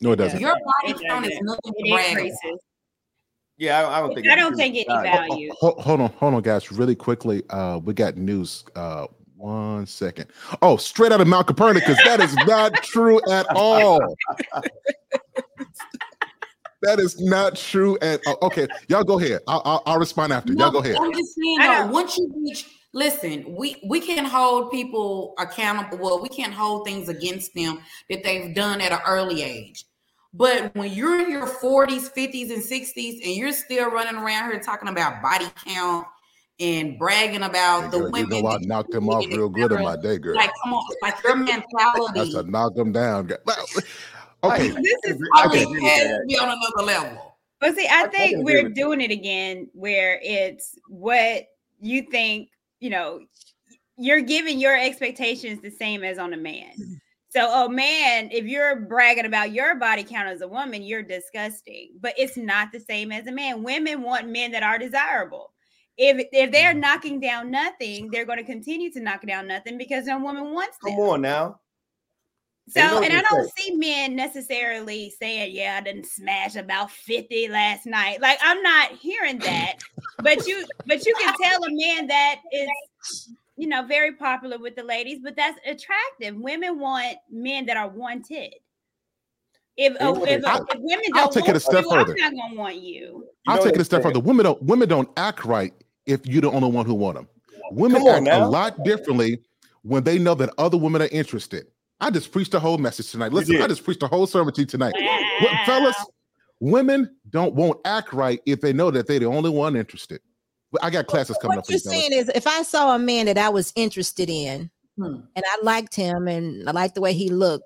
[0.00, 0.40] No, it doesn't.
[0.40, 1.44] Your body It count is doesn't.
[1.44, 2.58] nothing to brag about.
[3.58, 4.28] Yeah, I, I don't think.
[4.28, 5.28] I don't think it value.
[5.28, 5.52] value.
[5.58, 6.72] Hold, hold on, hold on, guys.
[6.72, 8.64] Really quickly, uh, we got news.
[8.74, 9.08] Uh,
[9.44, 10.26] one second.
[10.62, 11.98] Oh, straight out of Mount Copernicus.
[12.04, 14.00] That is not true at all.
[16.82, 18.38] that is not true at all.
[18.42, 19.40] Okay, y'all go ahead.
[19.46, 20.54] I'll, I'll, I'll respond after.
[20.54, 20.96] y'all go ahead.
[20.98, 21.92] I'm just saying I though, know.
[21.92, 25.98] once you reach, listen, we we can hold people accountable.
[25.98, 29.84] Well, we can't hold things against them that they've done at an early age.
[30.32, 34.58] But when you're in your 40s, 50s, and 60s, and you're still running around here
[34.58, 36.08] talking about body count
[36.60, 39.72] and bragging about the Girl, you women, know I knocked you them off real good
[39.72, 40.36] in my day, girl.
[40.36, 42.12] Like, come on, like your mentality.
[42.14, 43.26] That's a knock them down.
[43.26, 43.36] guy.
[44.44, 47.38] Okay, This is I I can think agree with has to be on another level.
[47.60, 51.46] But see, I- I I think we're doing it again where it's what
[51.80, 53.20] you think, you know,
[53.96, 56.72] you're giving your expectations the same as on a man.
[57.30, 61.92] So, oh man, if you're bragging about your body count as a woman, you're disgusting.
[61.98, 63.62] But it's not the same as a man.
[63.62, 65.53] Women want men that are desirable.
[65.96, 70.06] If if they're knocking down nothing, they're going to continue to knock down nothing because
[70.06, 70.94] no woman wants them.
[70.96, 71.60] Come on now.
[72.66, 77.84] So, And I don't see men necessarily saying, "Yeah, I didn't smash about fifty last
[77.84, 79.74] night." Like I'm not hearing that,
[80.22, 84.76] but you, but you can tell a man that is, you know, very popular with
[84.76, 86.36] the ladies, but that's attractive.
[86.36, 88.54] Women want men that are wanted.
[89.76, 92.16] If uh, if, I- if women I'll don't take it a step you, further.
[92.22, 92.82] I'm not gonna want you.
[92.82, 94.20] You I'll know take it a step say- further.
[94.20, 95.74] Women don't women don't act right
[96.06, 97.28] if you're the only one who want them.
[97.70, 99.40] Women on act a lot differently
[99.82, 101.66] when they know that other women are interested.
[102.00, 103.32] I just preached the whole message tonight.
[103.32, 104.94] Listen, I just preached the whole sermon to you tonight.
[105.40, 105.96] What- fellas,
[106.60, 110.20] women don't won't act right if they know that they're the only one interested.
[110.72, 112.00] But I got classes coming up What for you're you fellas.
[112.08, 115.16] saying is, if I saw a man that I was interested in, Hmm.
[115.34, 117.64] and I liked him, and I liked the way he looked,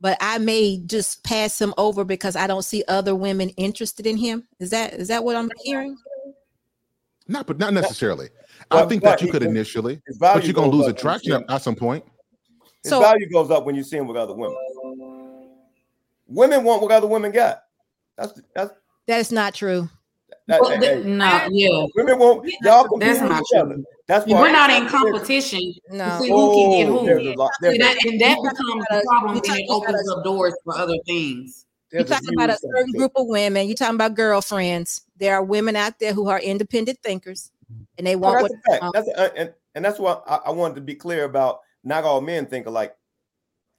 [0.00, 4.16] but I may just pass him over because I don't see other women interested in
[4.16, 4.46] him.
[4.60, 5.96] Is that is that what I'm hearing?
[7.28, 8.28] Not, but not necessarily.
[8.70, 11.32] I think that you could his- initially, but you're gonna lose up when you attraction
[11.32, 12.04] at, at some point.
[12.82, 14.56] His So- value goes up when you see him with other women.
[16.28, 17.62] Women want what other women got.
[18.16, 18.72] That's that's
[19.06, 19.88] That is not true.
[20.48, 21.86] that, Well, that- th- hey, no, yeah.
[21.94, 23.74] women want y'all compete That's with not each other.
[23.74, 23.84] true.
[24.08, 26.18] That's why We're not in competition to No.
[26.20, 27.06] see who can get Oh, who.
[27.06, 30.14] there's a lot- See, that, and that becomes a a- problem and it opens a-
[30.14, 31.65] up doors for other things.
[31.92, 33.66] You're there's talking about a certain group of women.
[33.68, 35.02] You're talking about girlfriends.
[35.18, 37.52] There are women out there who are independent thinkers,
[37.96, 38.80] and they No, want that's what.
[38.80, 41.60] a um, That's a, and, and that's why I, I wanted to be clear about
[41.84, 42.96] not all men think alike.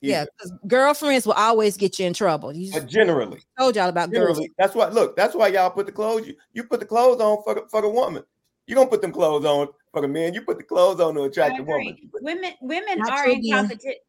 [0.02, 0.30] yeah, either.
[0.40, 2.54] 'cause girlfriends will always get you in trouble.
[2.56, 4.38] You But generally, told y'all about girls.
[4.38, 4.88] generally, that's why.
[4.90, 6.26] Look, that's why y'all put the clothes.
[6.28, 8.24] You, you put the clothes on for the, for the woman.
[8.68, 10.34] You gonna put them clothes on for the man.
[10.34, 11.74] You put the clothes on to attract the agree.
[11.74, 11.98] woman.
[12.22, 14.02] Women women Not are in competition.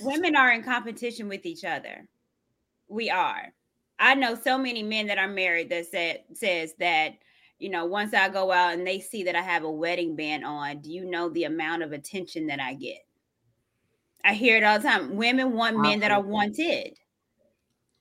[0.00, 2.08] women are in competition with each other.
[2.88, 3.52] We are.
[3.98, 7.14] I know so many men that are married that said says that
[7.58, 10.44] you know once I go out and they see that I have a wedding band
[10.44, 12.98] on, do you know the amount of attention that I get?
[14.24, 15.16] I hear it all the time.
[15.16, 16.98] Women want men that are wanted.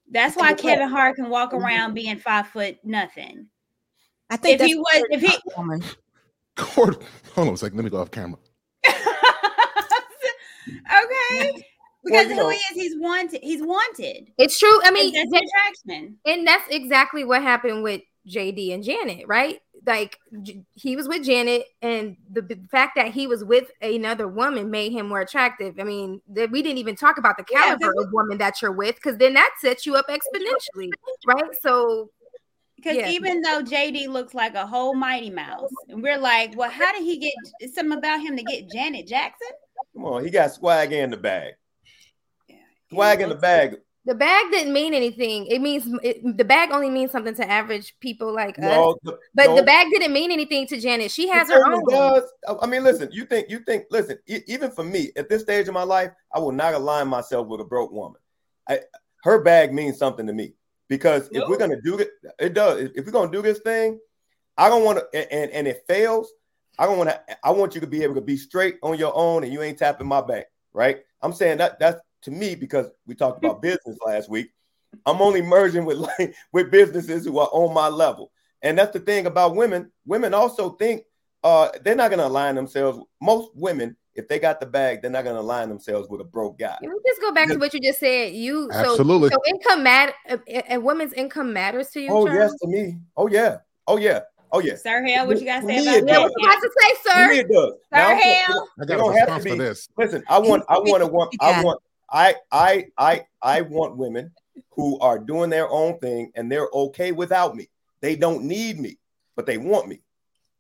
[0.09, 1.63] That's why Kevin Hart can walk mm-hmm.
[1.63, 3.47] around being five foot nothing.
[4.29, 5.83] I think If he was, if he, woman.
[6.55, 7.03] Cord-
[7.35, 7.77] Hold on a second.
[7.77, 8.39] Let me go off camera.
[11.03, 11.65] okay.
[12.06, 13.40] Because you who know- he is, he's wanted.
[13.44, 14.30] He's wanted.
[14.38, 14.80] It's true.
[14.84, 16.18] I mean, that's attraction.
[16.26, 19.60] and that's exactly what happened with JD and Janet, right?
[19.86, 24.27] Like J- he was with Janet, and the b- fact that he was with another
[24.27, 25.80] woman made him more attractive.
[25.80, 28.72] I mean, that we didn't even talk about the Yeah, caliber of woman that you're
[28.72, 30.90] with, because then that sets you up exponentially,
[31.27, 31.44] right?
[31.61, 32.10] So
[32.77, 33.10] Because Yeah.
[33.10, 37.03] even though JD looks like a whole Mighty Mouse, and we're like, well, how did
[37.03, 39.48] he get is something about him to get Janet Jackson?
[39.94, 41.53] Come on, he got swag in the bag.
[42.91, 43.77] Swag in the bag.
[44.05, 45.47] the bag didn't mean anything.
[45.47, 48.95] It means it, the bag only means something to average people like us.
[49.03, 51.09] The- But no, the bag didn't mean anything to Janet.
[51.09, 51.83] She has it her own.
[51.89, 52.23] does.
[52.47, 53.09] I- I mean, listen.
[53.11, 53.85] You think you think?
[53.89, 54.19] Listen.
[54.27, 57.47] e- even for me, at this stage of my life, I will not align myself
[57.47, 58.21] with a broke woman.
[58.69, 58.81] I
[59.23, 60.53] her bag means something to me
[60.87, 62.91] because if we're gonna do it, it does.
[62.95, 63.99] If we're gonna do this thing,
[64.57, 66.31] I don't want to, and and it fails.
[66.77, 67.19] I don't want to.
[67.43, 69.79] I want you to be able to be straight on your own, and you ain't
[69.79, 70.99] tapping my back, right?
[71.23, 74.52] I'm saying that that's to me because we talked about business last week.
[75.06, 78.31] I'm only merging with like with businesses who are on my level,
[78.61, 79.91] and that's the thing about women.
[80.06, 81.03] Women also think
[81.43, 82.99] uh, they're not going to align themselves.
[83.22, 86.26] Most women, if they got the bag, they're not going to align themselves with a
[86.26, 86.77] broke guy.
[86.81, 88.34] Can we just go back to what you just said?
[88.34, 89.30] You Absolutely.
[89.30, 90.14] So, so income matter,
[90.47, 92.10] and women's income matters to you.
[92.11, 92.52] Oh Charles?
[92.52, 92.97] yes, to me.
[93.15, 93.57] Oh yeah.
[93.88, 94.22] Oh yeah.
[94.52, 94.76] Oh yeah.
[94.76, 96.22] Sir Hale, what you got to say about it Yeah, that?
[96.22, 97.30] what you got to say, To sir?
[97.30, 97.73] me, it does.
[97.91, 98.68] Now, I'm Hale.
[98.80, 99.89] I got a don't have to response for this.
[99.97, 101.81] Listen, I want, I want to want, I want,
[102.11, 104.32] I, I, I, I want women
[104.72, 107.69] who are doing their own thing and they're okay without me.
[108.02, 108.98] They don't need me,
[109.36, 110.02] but they want me.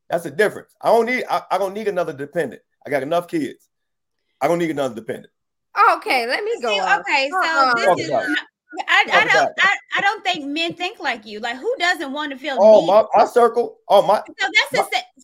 [0.09, 0.73] That's the difference.
[0.81, 2.61] I don't need, I, I don't need another dependent.
[2.85, 3.69] I got enough kids.
[4.41, 5.31] I don't need another dependent.
[5.95, 6.69] Okay, let me go.
[6.69, 7.85] See, okay, so Uh-uh.
[7.85, 8.37] Talk this is.
[8.87, 9.49] I, I don't.
[9.61, 11.39] I, I don't think men think like you.
[11.39, 12.87] Like, who doesn't want to feel Oh, needed?
[12.91, 13.77] my, my circle.
[13.87, 15.23] Oh, my, So that's the sa-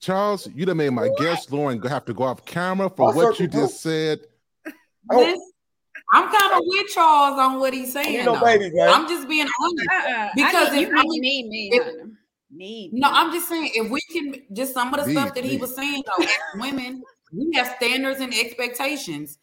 [0.00, 3.22] Charles, you done made my guest Lauren have to go off camera for My what
[3.22, 4.20] circle you just said.
[4.66, 4.70] Oh,
[5.10, 5.50] I don't- Listen,
[6.12, 8.18] I'm kind of with Charles on what he's saying.
[8.18, 8.44] need no though.
[8.44, 8.72] babies.
[8.80, 9.88] I'm just being honest.
[9.92, 10.28] uh-uh.
[10.34, 12.12] Because I need, if- you I need mean, me, if- me,
[12.50, 12.90] need.
[12.94, 15.56] No, I'm just saying if we can just some of the These- stuff that he
[15.58, 16.30] was saying though, as
[16.60, 17.02] women,
[17.32, 19.38] we have standards and expectations.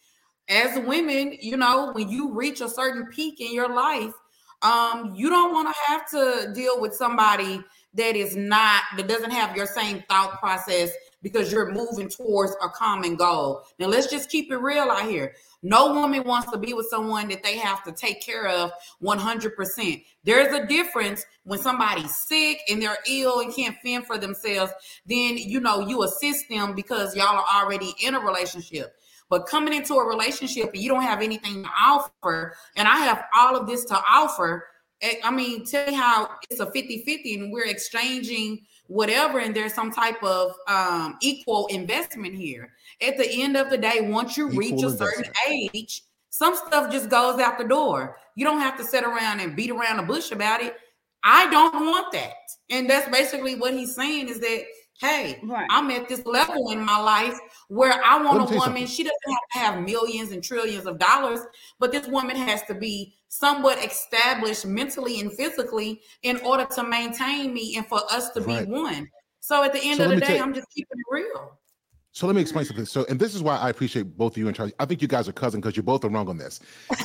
[0.49, 4.13] As women, you know, when you reach a certain peak in your life,
[4.61, 7.63] um, you don't want to have to deal with somebody
[7.93, 10.89] that is not that doesn't have your same thought process
[11.25, 13.63] because you're moving towards a common goal.
[13.79, 15.33] Now let's just keep it real out here.
[15.63, 18.71] No woman wants to be with someone that they have to take care of
[19.01, 20.03] 100%.
[20.23, 24.71] There's a difference when somebody's sick and they're ill and can't fend for themselves,
[25.07, 28.93] then you know you assist them because y'all are already in a relationship.
[29.27, 33.23] But coming into a relationship and you don't have anything to offer, and I have
[33.35, 34.67] all of this to offer,
[35.01, 39.55] eh, I mean, tell me how it's a 50 50 and we're exchanging whatever, and
[39.55, 42.71] there's some type of um, equal investment here.
[43.01, 47.09] At the end of the day, once you reach a certain age, some stuff just
[47.09, 48.17] goes out the door.
[48.35, 50.75] You don't have to sit around and beat around the bush about it.
[51.23, 52.33] I don't want that.
[52.69, 54.63] And that's basically what he's saying is that,
[54.99, 55.65] hey, Right.
[55.69, 57.37] I'm at this level in my life
[57.69, 58.59] where I want a woman.
[58.59, 58.85] something.
[58.85, 61.39] She doesn't have to have millions and trillions of dollars,
[61.79, 67.53] but this woman has to be somewhat established mentally and physically in order to maintain
[67.53, 68.65] me and for us to Right.
[68.65, 69.07] be one.
[69.41, 71.59] So at the end So of the day, you- I'm just keeping it real.
[72.11, 72.85] So let me explain something.
[72.85, 74.73] So, and this is why I appreciate both of you and Charlie.
[74.79, 76.61] I think you guys are cousins because you both are wrong on this.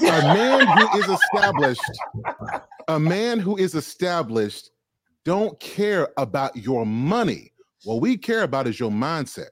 [0.09, 1.91] A man who is established,
[2.87, 4.71] a man who is established,
[5.25, 7.53] don't care about your money.
[7.83, 9.49] What we care about is your mindset.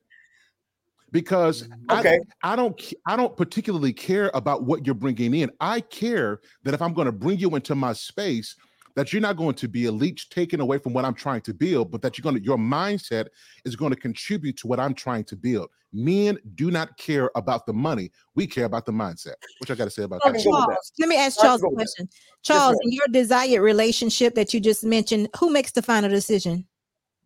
[1.10, 2.20] Because Okay.
[2.43, 5.51] I, I don't c- I don't particularly care about what you're bringing in.
[5.60, 8.55] I care that if I'm going to bring you into my space,
[8.98, 11.55] that you're not going to be a leech taken away from what I'm trying to
[11.55, 13.26] build, but that you're going to your mindset
[13.64, 15.70] is going to contribute to what I'm trying to build.
[15.93, 18.10] Men do not care about the money.
[18.35, 19.35] We care about the mindset.
[19.59, 20.35] What I got to say about that?
[20.35, 22.09] can go Charles, let me ask Charles go a question.
[22.43, 22.78] Charles, ma'am.
[22.82, 26.66] in your desired relationship that you just mentioned, who makes the final decision?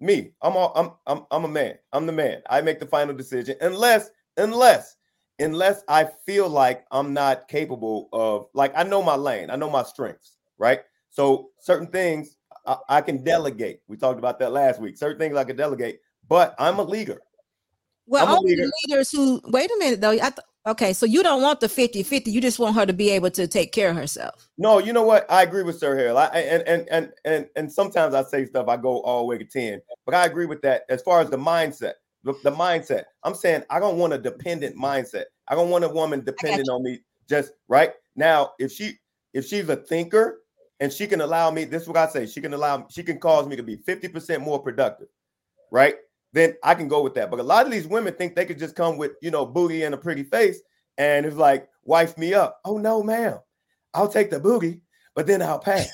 [0.03, 1.79] Me, I'm all, I'm I'm I'm a man.
[1.93, 2.43] I'm the man.
[2.51, 4.97] I make the final decision unless unless
[5.39, 9.49] unless I feel like I'm not capable of like I know my lane.
[9.49, 10.81] I know my strengths, right?
[11.09, 13.83] So certain things I, I can delegate.
[13.87, 14.97] We talked about that last week.
[14.97, 17.23] Certain things I can delegate, but I'm a leader.
[18.07, 18.63] Well, I'm only leader.
[18.65, 20.11] the leaders who wait a minute though.
[20.11, 23.11] I th- okay, so you don't want the 50-50, you just want her to be
[23.11, 24.49] able to take care of herself.
[24.59, 25.31] No, you know what?
[25.31, 26.19] I agree with Sir Hale.
[26.19, 29.39] I and and and and and sometimes I say stuff I go all the way
[29.39, 31.95] to 10, but I agree with that as far as the mindset.
[32.25, 33.05] The, the mindset.
[33.25, 35.25] I'm saying I don't want a dependent mindset.
[35.49, 38.53] I don't want a woman dependent on me just right now.
[38.61, 38.99] If she
[39.35, 40.43] if she's a thinker
[40.81, 43.19] and she can allow me, this is what I say, she can allow she can
[43.19, 45.09] cause me to be 50% more productive,
[45.71, 45.97] right?
[46.33, 47.31] Then I can go with that.
[47.31, 49.83] But a lot of these women think they could just come with you know booty
[49.85, 50.61] and a pretty face
[50.99, 52.61] and it's like wife me up.
[52.65, 53.39] Oh no, ma'am.
[53.95, 54.81] I'll take the booty,
[55.15, 55.89] but then I'll pass.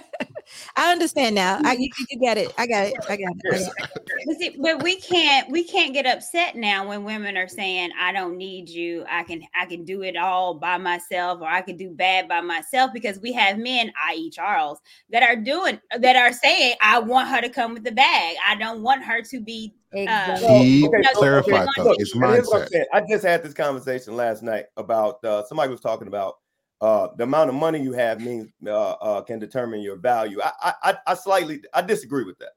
[0.76, 1.60] I understand now.
[1.64, 2.52] I you, you got it.
[2.56, 2.94] I got it.
[3.08, 3.52] I got it.
[3.52, 4.07] I got it.
[4.28, 8.12] But, see, but we can't we can't get upset now when women are saying I
[8.12, 9.06] don't need you.
[9.08, 12.42] I can I can do it all by myself, or I can do bad by
[12.42, 14.28] myself because we have men, i.e.
[14.28, 18.36] Charles, that are doing that are saying I want her to come with the bag.
[18.46, 19.74] I don't want her to be.
[19.94, 20.46] Exactly.
[20.46, 22.84] He Okay, clarified okay, though, Look, his and here's what I'm mindset.
[22.92, 26.34] I just had this conversation last night about uh, somebody was talking about
[26.82, 30.38] uh, the amount of money you have means uh, uh, can determine your value.
[30.42, 32.50] I, I I- I slightly I disagree with that,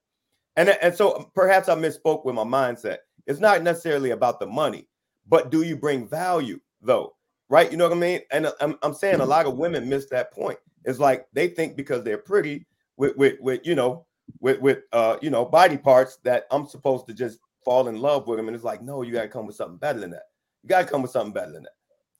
[0.55, 2.97] and and so perhaps I misspoke with my mindset.
[3.27, 4.87] It's not necessarily about the money,
[5.27, 7.13] but do you bring value though?
[7.51, 7.69] right?
[7.69, 8.21] You know what I mean?
[8.31, 10.57] And uh, I'm, I'm saying a lot of women miss that point.
[10.85, 12.65] It's like they think because they're pretty
[12.97, 14.05] with with with you know
[14.39, 18.25] with with uh you know body parts that I'm supposed to just fall in love
[18.25, 18.47] with them.
[18.47, 20.23] And it's like, no, you gotta come with something better than that.
[20.63, 21.73] You gotta come with something better than that.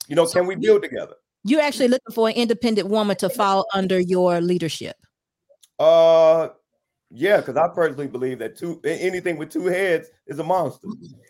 [0.06, 1.14] You know, So can we build together?
[1.44, 4.96] You're actually looking for an independent woman to fall under your leadership.
[5.78, 6.50] Uh
[7.14, 10.88] yeah, because I personally believe that two anything with two heads is a monster.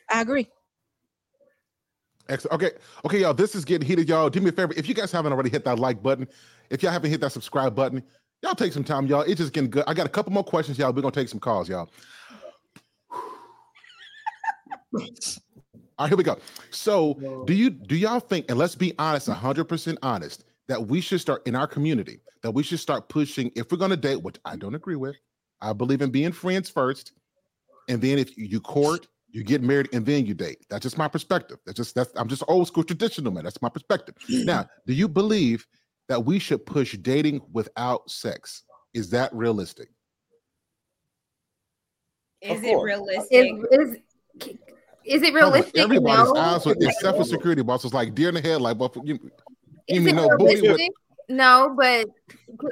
[0.09, 0.48] I agree.
[2.28, 2.54] Excellent.
[2.54, 3.34] Okay, okay, y'all.
[3.34, 4.30] This is getting heated, y'all.
[4.30, 4.72] Do me a favor.
[4.76, 6.28] If you guys haven't already hit that like button,
[6.70, 8.02] if y'all haven't hit that subscribe button,
[8.42, 9.22] y'all take some time, y'all.
[9.22, 9.82] It's just getting good.
[9.88, 10.92] I got a couple more questions, y'all.
[10.92, 11.90] We're gonna take some calls, y'all.
[14.94, 15.00] All
[15.98, 16.38] right, here we go.
[16.70, 21.00] So, do you do y'all think, and let's be honest, hundred percent honest, that we
[21.00, 24.36] should start in our community, that we should start pushing if we're gonna date, which
[24.44, 25.16] I don't agree with.
[25.62, 27.12] I believe in being friends first,
[27.89, 30.66] and then if you, you court, you get married, and then you date.
[30.68, 31.59] That's just my perspective.
[31.64, 33.44] That's just that's I'm just old school traditional man.
[33.44, 34.16] That's my perspective.
[34.28, 34.44] Mm-hmm.
[34.44, 35.66] Now, do you believe
[36.09, 38.64] that we should push dating without sex?
[38.93, 39.89] Is that realistic?
[42.43, 43.28] Is it realistic?
[43.30, 43.97] Is, is,
[45.05, 45.78] is it realistic?
[45.78, 46.36] Everybody's No.
[46.36, 48.76] eyes with except for security bosses, like deer in the headlight.
[48.76, 49.18] But you,
[49.89, 50.90] you mean no booty with realistic?
[51.28, 52.07] No, but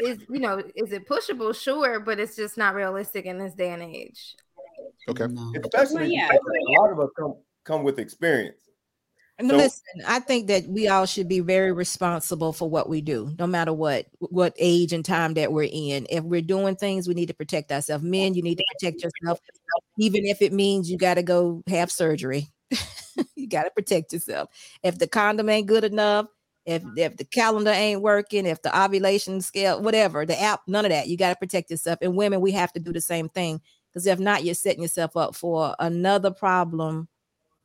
[0.01, 1.55] is you know, is it pushable?
[1.55, 4.37] Sure, but it's just not realistic in this day and age.
[5.09, 5.27] okay.
[5.29, 5.53] No.
[5.65, 6.29] Especially Well, yeah.
[6.33, 8.57] a lot of us come come with experience.
[9.39, 13.01] And So- listen, I think that we all should be very responsible for what we
[13.01, 16.07] do, no matter what what age and time that we're in.
[16.11, 18.05] If we're doing things, we need to protect ourselves.
[18.05, 19.41] Men, you need to protect yourself,
[19.99, 22.49] even if it means you got to go have surgery.
[23.35, 24.51] you got to protect yourself.
[24.83, 26.27] If the condom ain't good enough,
[26.67, 30.91] if if the calendar ain't working, if the ovulation scale, whatever, the app, none of
[30.91, 31.09] that.
[31.09, 31.99] You got to protect yourself.
[32.03, 33.61] And women, we have to do the same thing
[33.91, 37.09] because if not, you're setting yourself up for another problem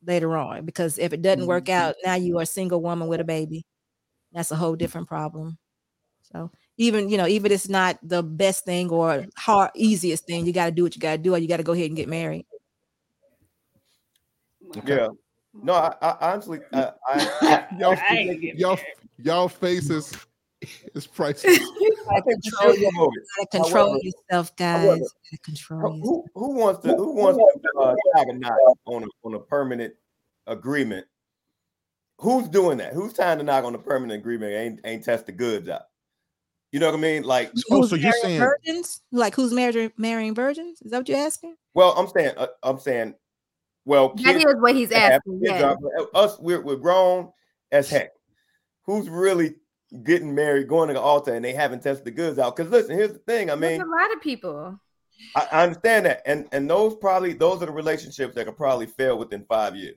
[0.04, 1.70] later on because if it doesn't work Mm-hmm.
[1.70, 3.64] out now you are a single woman with a baby
[4.32, 5.58] that's a whole different problem
[6.22, 10.46] so even you know even if it's not the best thing or hard easiest thing
[10.46, 11.86] you got to do what you got to do or you got to go ahead
[11.86, 12.46] and get married
[14.76, 14.98] Okay.
[14.98, 15.08] Yeah.
[15.62, 18.78] No, I, I honestly, I, I, Y'all, I y'all,
[19.18, 20.12] y'all faces
[20.94, 21.58] is priceless.
[21.60, 22.80] I think you should promote it.
[22.80, 26.24] you got to control However- yourself guys however, you control Who, yourself.
[26.34, 28.52] who who wants to who wants to uh, tag a knot
[28.86, 29.94] on a, on a permanent
[30.46, 31.06] agreement?
[32.20, 32.92] Who's doing that?
[32.94, 34.52] Who's trying to knock on a permanent agreement?
[34.52, 35.82] and Ain't ain't test the goods out.
[36.72, 37.22] You know what I mean?
[37.24, 40.98] Like, Oh, Who's so you're marrying saying virgins like who's marrying marrying virgins is that
[40.98, 43.14] what you're asking well, I'm saying, uh, I'm saying,
[43.86, 45.40] well, That is what he's asking.
[45.42, 45.74] Yeah.
[46.12, 47.30] us we're, we're grown
[47.72, 48.10] as heck.
[48.84, 49.54] Who's really
[50.02, 52.56] getting married, going to the altar, and they haven't tested the goods out?
[52.56, 53.48] Because listen, here's the thing.
[53.48, 54.78] I There's mean, a lot of people.
[55.36, 58.86] I, I understand that, and and those probably those are the relationships that could probably
[58.86, 59.96] fail within five years.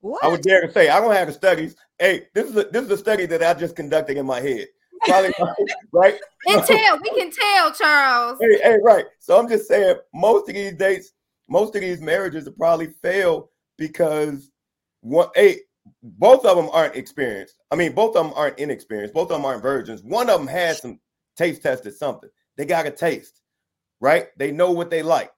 [0.00, 1.76] what I would dare to say I don't have the studies.
[1.98, 4.66] Hey, this is a, this is a study that I just conducted in my head.
[5.06, 5.32] Probably
[5.92, 6.18] right.
[6.46, 8.38] And tell, we can tell, Charles.
[8.40, 9.06] Hey, hey, right.
[9.18, 11.12] So I'm just saying, most of these dates,
[11.48, 14.50] most of these marriages will probably fail because
[15.00, 15.60] one, hey,
[16.02, 17.56] both of them aren't experienced.
[17.70, 19.14] I mean, both of them aren't inexperienced.
[19.14, 20.02] Both of them aren't virgins.
[20.02, 21.00] One of them has some
[21.36, 22.30] taste tested something.
[22.56, 23.40] They got a taste,
[24.00, 24.26] right?
[24.36, 25.30] They know what they like.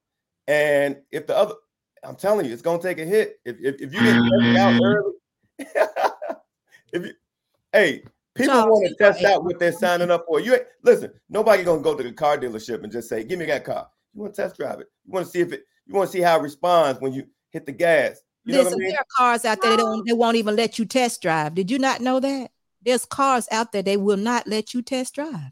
[0.49, 1.55] And if the other,
[2.03, 3.39] I'm telling you, it's gonna take a hit.
[3.45, 4.41] If if, if you get mm-hmm.
[4.41, 5.13] tested out early,
[6.93, 7.13] if you,
[7.73, 8.03] hey,
[8.35, 10.41] people Charles, want to test out what they're signing up for.
[10.41, 13.65] You listen, nobody gonna go to the car dealership and just say, "Give me that
[13.65, 14.89] car." You want to test drive it.
[15.05, 15.65] You want to see if it.
[15.91, 18.21] You want to see how it responds when you hit the gas.
[18.45, 18.91] You know Listen, what I mean?
[18.91, 21.57] there are cars out there that don't they won't even let you test drive.
[21.57, 22.53] Did you not know that?
[22.83, 25.51] There's cars out there they will not let you test drive.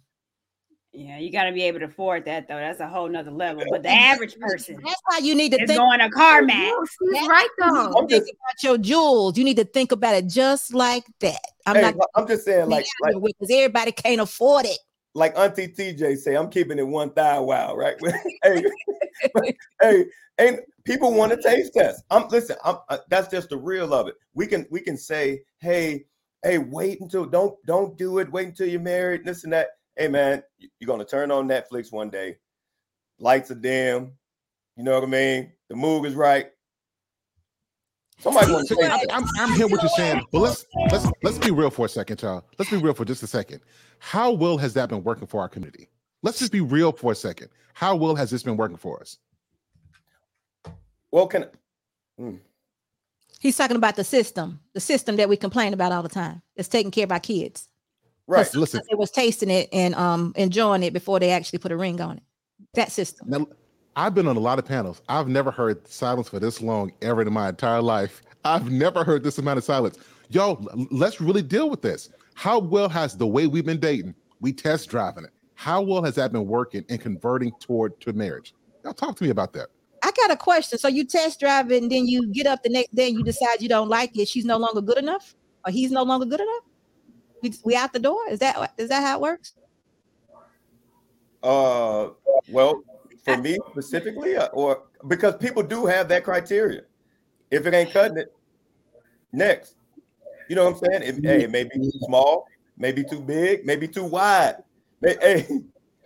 [0.93, 2.56] Yeah, you got to be able to afford that though.
[2.56, 3.65] That's a whole nother level.
[3.69, 6.47] But the average person That's why you need to is think, going to CarMax.
[6.70, 7.66] No, she's That's right though.
[7.93, 9.36] to I'm think just- about your jewels.
[9.36, 11.40] You need to think about it just like that.
[11.66, 14.78] I'm Hey, not I'm just saying, like, like, because everybody can't afford it.
[15.19, 17.97] Like Auntie TJ say, I'm keeping it one thigh wow, right?
[18.43, 18.65] hey,
[19.82, 20.07] hey,
[20.39, 22.05] and people want to taste test.
[22.11, 22.57] I'm listen.
[22.65, 24.15] I'm uh, that's just the real of it.
[24.35, 26.05] We can we can say, hey,
[26.43, 28.31] hey, wait until don't don't do it.
[28.31, 29.24] Wait until you're married.
[29.24, 29.69] This and that.
[29.97, 32.36] Hey, man, you- you're gonna turn on Netflix one day.
[33.19, 34.12] Lights are dim.
[34.77, 35.53] You know what I mean?
[35.70, 36.49] The mood is right.
[38.20, 39.07] Somebody want to See, I'm, test.
[39.12, 42.20] I'm, I'm hearing what you're saying, but let's let's let's be real for a second,
[42.20, 42.45] y'all.
[42.59, 43.61] Let's be real for just a second.
[44.01, 45.89] How well has that been working for our community?
[46.23, 47.49] Let's just be real for a second.
[47.74, 49.19] How well has this been working for us?
[51.12, 51.47] Well, can
[53.40, 56.43] He's talking about the system, the system that we complain about all the time.
[56.57, 57.69] It's taking care of our kids.
[58.27, 58.53] right.
[58.53, 62.01] Listen, They was tasting it and um enjoying it before they actually put a ring
[62.01, 62.23] on it.
[62.74, 63.31] That system.
[63.31, 63.47] now
[63.98, 65.02] I've been on a lot of panels.
[65.08, 68.22] I've never heard silence for this long ever in my entire life.
[68.44, 69.98] I've never heard this amount of silence.
[70.28, 72.08] Yo, let's really deal with this.
[72.34, 75.30] How well has the way we've been dating, we test driving it?
[75.56, 78.54] How well has that been working and converting toward to marriage?
[78.84, 79.66] Y'all talk to me about that.
[80.04, 80.78] I got a question.
[80.78, 83.24] So you test drive it, and then you get up the next day, and you
[83.24, 84.28] decide you don't like it.
[84.28, 85.34] She's no longer good enough,
[85.66, 86.62] or he's no longer good enough.
[87.42, 88.20] We, we out the door.
[88.30, 89.54] Is that is that how it works?
[91.42, 92.10] Uh,
[92.48, 92.84] well,
[93.28, 96.82] for me specifically, uh, or because people do have that criteria.
[97.50, 98.34] If it ain't cutting it,
[99.32, 99.74] next.
[100.48, 101.02] You know what I'm saying?
[101.02, 102.46] It, hey, it may be too small,
[102.76, 104.56] maybe too big, maybe too wide.
[105.00, 105.46] Hey,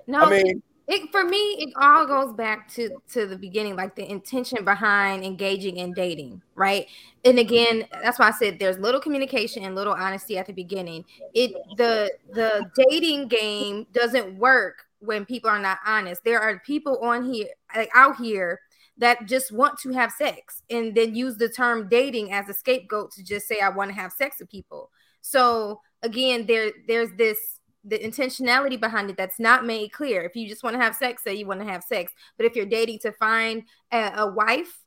[0.07, 3.94] no, I mean, it, for me, it all goes back to to the beginning, like
[3.94, 6.86] the intention behind engaging in dating, right?
[7.24, 11.05] And again, that's why I said there's little communication and little honesty at the beginning.
[11.32, 16.23] It the the dating game doesn't work when people are not honest.
[16.24, 18.61] There are people on here, like out here,
[18.99, 23.11] that just want to have sex and then use the term dating as a scapegoat
[23.12, 24.91] to just say I want to have sex with people.
[25.23, 27.39] So again, there there's this
[27.85, 30.23] the intentionality behind it that's not made clear.
[30.23, 32.12] If you just want to have sex, say you want to have sex.
[32.37, 34.85] But if you're dating to find a, a wife,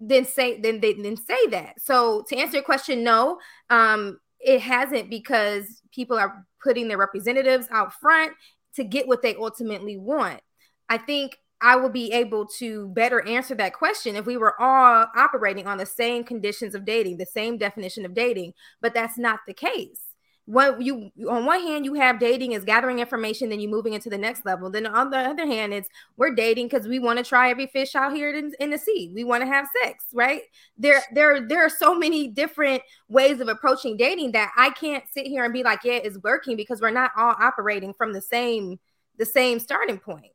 [0.00, 1.80] then say then they then say that.
[1.80, 3.38] So to answer your question, no,
[3.70, 8.32] um, it hasn't because people are putting their representatives out front
[8.78, 10.40] to get what they ultimately want.
[10.88, 15.06] I think I will be able to better answer that question if we were all
[15.16, 19.40] operating on the same conditions of dating, the same definition of dating, but that's not
[19.46, 20.07] the case.
[20.48, 24.08] What you on one hand you have dating is gathering information, then you moving into
[24.08, 24.70] the next level.
[24.70, 27.94] Then on the other hand, it's we're dating because we want to try every fish
[27.94, 29.12] out here in, in the sea.
[29.14, 30.40] We want to have sex, right?
[30.78, 32.80] There, there, there are so many different
[33.10, 36.56] ways of approaching dating that I can't sit here and be like, yeah, it's working
[36.56, 38.80] because we're not all operating from the same
[39.18, 40.32] the same starting point.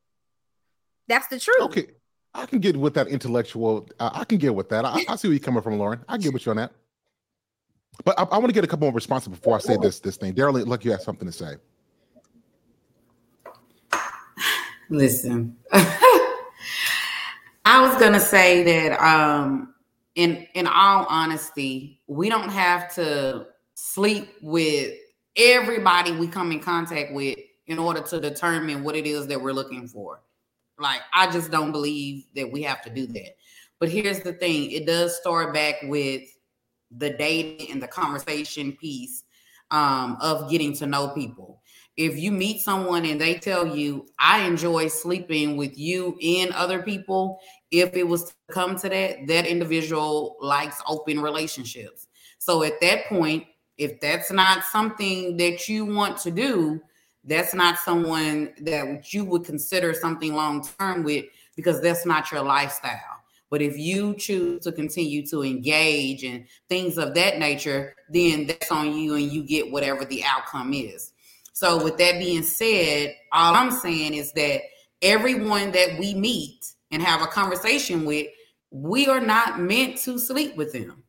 [1.08, 1.62] That's the truth.
[1.62, 1.88] Okay.
[2.36, 3.90] I can get with that intellectual.
[4.00, 4.86] I can get with that.
[4.86, 6.06] I, I see where you're coming from, Lauren.
[6.08, 6.72] I get with you on that.
[8.04, 10.18] But I, I want to get a couple more responses before I say this this
[10.18, 10.34] thing.
[10.34, 11.56] Daryl, look, you have something to say.
[14.90, 19.74] Listen, I was gonna say that um,
[20.16, 24.94] in in all honesty, we don't have to sleep with
[25.36, 27.38] everybody we come in contact with
[27.68, 30.22] in order to determine what it is that we're looking for.
[30.80, 33.36] Like, I just don't believe that we have to do that.
[33.80, 36.24] But here's the thing it does start back with
[36.98, 39.24] the dating and the conversation piece
[39.72, 41.62] um, of getting to know people.
[41.96, 46.82] If you meet someone and they tell you, I enjoy sleeping with you and other
[46.82, 47.40] people,
[47.72, 52.08] if it was to come to that, that individual likes open relationships.
[52.40, 53.46] So at that point,
[53.78, 56.82] if that's not something that you want to do,
[57.24, 61.26] that's not someone that you would consider something long term with
[61.56, 63.13] because that's not your lifestyle.
[63.54, 68.72] But if you choose to continue to engage and things of that nature, then that's
[68.72, 71.12] on you and you get whatever the outcome is.
[71.54, 74.62] So, with that being said, all I'm saying is that
[75.04, 78.26] everyone that we meet and have a conversation with,
[78.72, 81.04] we are not meant to sleep with them.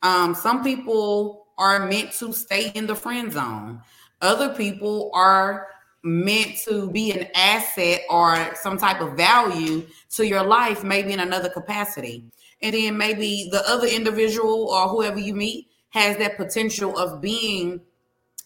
[0.00, 3.82] Um, some people are meant to stay in the friend zone.
[4.22, 5.66] Other people are
[6.02, 11.20] meant to be an asset or some type of value to your life, maybe in
[11.20, 12.24] another capacity.
[12.60, 17.80] And then maybe the other individual or whoever you meet has that potential of being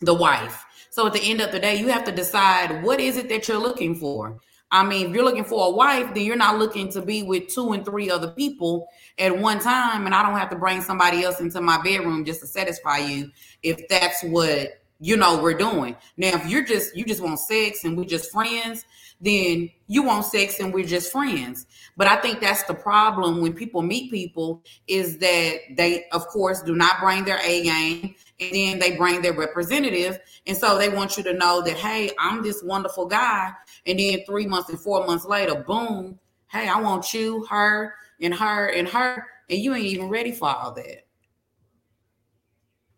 [0.01, 0.65] the wife.
[0.91, 3.49] So at the end of the day, you have to decide what is it that
[3.49, 4.39] you're looking for.
[4.71, 7.49] I mean, if you're looking for a wife, then you're not looking to be with
[7.49, 8.89] two and three other people
[9.19, 10.07] at one time.
[10.07, 13.31] And I don't have to bring somebody else into my bedroom just to satisfy you
[13.63, 15.97] if that's what you know we're doing.
[16.17, 18.85] Now if you're just you just want sex and we're just friends
[19.21, 21.67] then you want sex and we're just friends.
[21.97, 26.63] But i think that's the problem when people meet people is that they of course
[26.63, 30.19] do not bring their a game and then they bring their representative.
[30.47, 33.53] And so they want you to know that hey i'm this wonderful guy.
[33.87, 36.19] And then three months and four months later boom
[36.49, 39.27] hey i want you her and her and her.
[39.49, 41.07] And you ain't even ready for all that.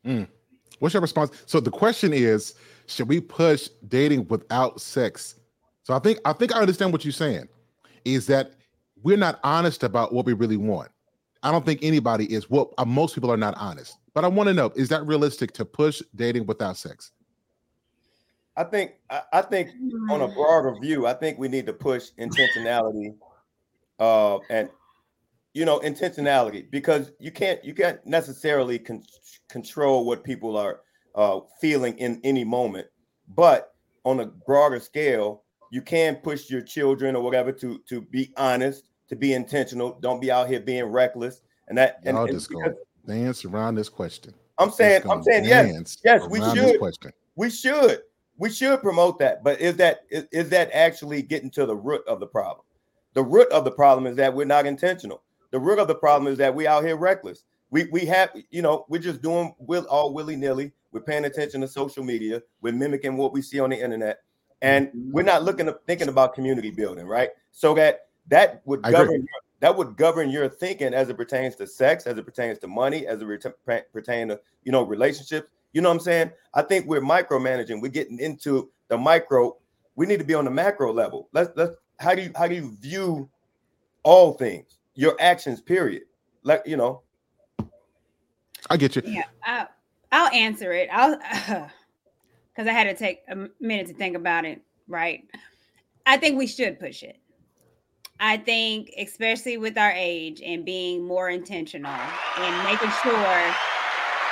[0.04, 0.28] Mm.
[0.78, 1.30] What's your response?
[1.46, 2.54] So the question is,
[2.86, 5.36] should we push dating without sex?
[5.82, 7.48] So I think I think I understand what you're saying.
[8.04, 8.52] Is that
[9.02, 10.90] we're not honest about what we really want.
[11.42, 12.50] I don't think anybody is.
[12.50, 13.98] What well, uh, most people are not honest.
[14.14, 17.12] But I want to know: is that realistic to push dating without sex?
[18.56, 19.70] I think I, I think
[20.10, 23.14] on a broader view, I think we need to push intentionality
[23.98, 24.68] uh, and
[25.54, 29.02] you know intentionality because you can't you can't necessarily con-
[29.48, 30.80] control what people are
[31.14, 32.86] uh, feeling in any moment
[33.34, 38.32] but on a broader scale you can push your children or whatever to to be
[38.36, 42.32] honest to be intentional don't be out here being reckless and that and, I'll and
[42.32, 42.62] just go
[43.06, 46.80] dance around this question I'm saying, I'm saying, yes, yes, we should.
[47.36, 48.00] We should,
[48.36, 49.44] we should promote that.
[49.44, 52.64] But is that is, is that actually getting to the root of the problem?
[53.14, 55.22] The root of the problem is that we're not intentional.
[55.50, 57.44] The root of the problem is that we out here reckless.
[57.70, 60.72] We we have, you know, we're just doing will all willy nilly.
[60.92, 62.42] We're paying attention to social media.
[62.62, 64.20] We're mimicking what we see on the internet,
[64.62, 65.12] and mm-hmm.
[65.12, 67.30] we're not looking at thinking about community building, right?
[67.52, 69.28] So that that would I govern agree.
[69.60, 73.06] that would govern your thinking as it pertains to sex, as it pertains to money,
[73.06, 75.48] as it re- pertains to you know relationships.
[75.72, 76.30] You know what I'm saying?
[76.54, 77.82] I think we're micromanaging.
[77.82, 79.56] We're getting into the micro.
[79.96, 81.28] We need to be on the macro level.
[81.32, 83.28] Let's let's how do you how do you view
[84.02, 86.02] all things, your actions, period.
[86.42, 87.02] Like you know.
[88.68, 89.02] I get you.
[89.06, 89.68] Yeah, I'll,
[90.10, 90.88] I'll answer it.
[90.92, 91.16] I'll
[92.48, 94.60] because I had to take a minute to think about it.
[94.88, 95.24] Right.
[96.04, 97.20] I think we should push it.
[98.18, 103.14] I think, especially with our age and being more intentional and making sure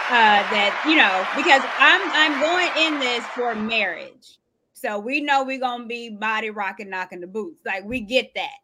[0.09, 4.39] uh, that you know, because I'm I'm going in this for marriage,
[4.73, 7.65] so we know we're gonna be body rocking, knocking the boots.
[7.65, 8.59] Like we get that,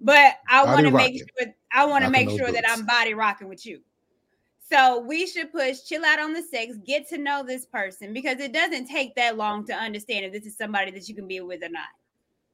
[0.00, 3.48] but I want to make sure I want to make sure that I'm body rocking
[3.48, 3.80] with you.
[4.68, 8.40] So we should push, chill out on the sex, get to know this person because
[8.40, 11.40] it doesn't take that long to understand if this is somebody that you can be
[11.40, 11.86] with or not.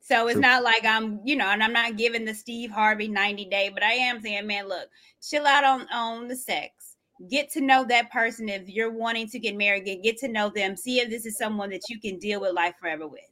[0.01, 0.43] So it's True.
[0.43, 3.83] not like I'm, you know, and I'm not giving the Steve Harvey 90 day, but
[3.83, 4.89] I am saying, man, look,
[5.23, 6.97] chill out on on the sex.
[7.31, 10.51] Get to know that person if you're wanting to get married, get, get to know
[10.51, 13.23] them, see if this is someone that you can deal with life forever with.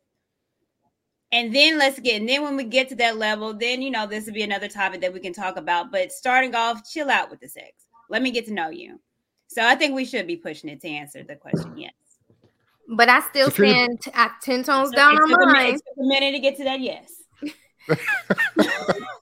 [1.33, 4.07] And then let's get, and then when we get to that level, then you know,
[4.07, 5.93] this would be another topic that we can talk about.
[5.93, 7.87] But starting off, chill out with the sex.
[8.09, 8.99] Let me get to know you.
[9.47, 11.93] So I think we should be pushing it to answer the question, yes.
[12.89, 13.75] But I still Security.
[13.75, 15.53] stand t- at 10 tones so down on mine.
[15.53, 17.13] Minute, it took a minute to get to that yes.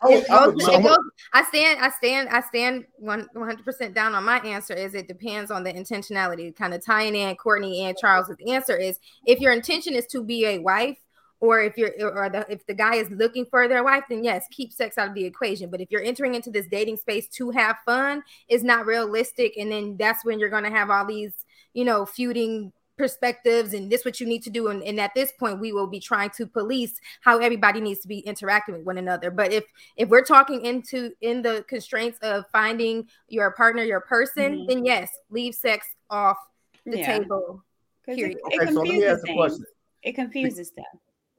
[0.02, 0.96] I,
[1.32, 5.64] I stand, I stand, I stand 100% down on my answer is it depends on
[5.64, 6.54] the intentionality.
[6.54, 10.46] Kind of tying in Courtney and Charles's answer is if your intention is to be
[10.46, 10.98] a wife,
[11.40, 14.46] or if you're or the, if the guy is looking for their wife then yes
[14.50, 15.70] keep sex out of the equation.
[15.70, 19.56] But if you're entering into this dating space to have fun it's not realistic.
[19.56, 21.32] And then that's when you're going to have all these
[21.74, 24.68] you know feuding perspectives and this what you need to do.
[24.68, 28.08] And, and, at this point we will be trying to police how everybody needs to
[28.08, 29.30] be interacting with one another.
[29.30, 29.64] But if
[29.96, 34.66] if we're talking into in the constraints of finding your partner your person mm-hmm.
[34.66, 36.36] then yes leave sex off
[36.84, 37.18] the yeah.
[37.18, 37.64] table
[38.04, 38.32] period.
[38.32, 39.64] It, it, okay, confuses so
[40.02, 40.84] it confuses them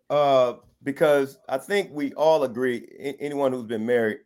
[0.10, 0.54] uh
[0.84, 4.20] because i think we all agree anyone who's been married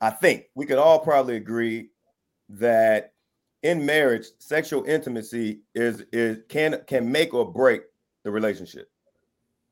[0.00, 1.90] i think we could all probably agree
[2.48, 3.12] that
[3.62, 7.82] in marriage, sexual intimacy is is can can make or break
[8.24, 8.90] the relationship.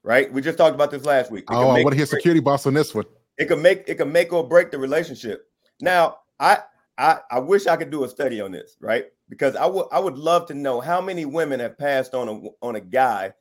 [0.03, 0.33] Right?
[0.33, 1.45] We just talked about this last week.
[1.45, 3.05] It oh, I want to hear security boss on this one.
[3.37, 5.49] It can make it can make or break the relationship.
[5.81, 6.59] Now, I
[6.97, 9.07] I I wish I could do a study on this, right?
[9.29, 12.65] Because I would I would love to know how many women have passed on a
[12.65, 13.33] on a guy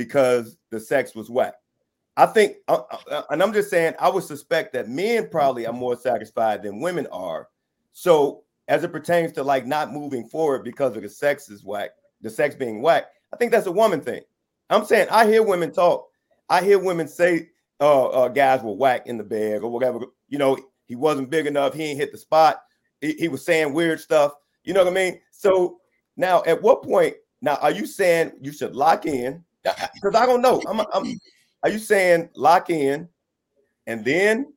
[0.00, 1.52] because the sex was whack.
[2.16, 5.74] I think, uh, uh, and I'm just saying, I would suspect that men probably are
[5.74, 7.48] more satisfied than women are.
[7.92, 11.90] So as it pertains to like not moving forward because of the sex is whack,
[12.22, 13.08] the sex being whack.
[13.30, 14.22] I think that's a woman thing.
[14.70, 16.08] I'm saying I hear women talk.
[16.48, 20.00] I hear women say uh, uh guys were whack in the bed or whatever.
[20.30, 20.56] You know,
[20.86, 21.74] he wasn't big enough.
[21.74, 22.62] He ain't hit the spot.
[23.02, 24.32] He, he was saying weird stuff.
[24.64, 25.20] You know what I mean?
[25.30, 25.76] So
[26.16, 27.16] now, at what point?
[27.42, 29.44] Now, are you saying you should lock in?
[29.62, 30.62] Because I don't know.
[30.68, 31.18] I'm, I'm.
[31.62, 33.08] Are you saying lock in,
[33.86, 34.52] and then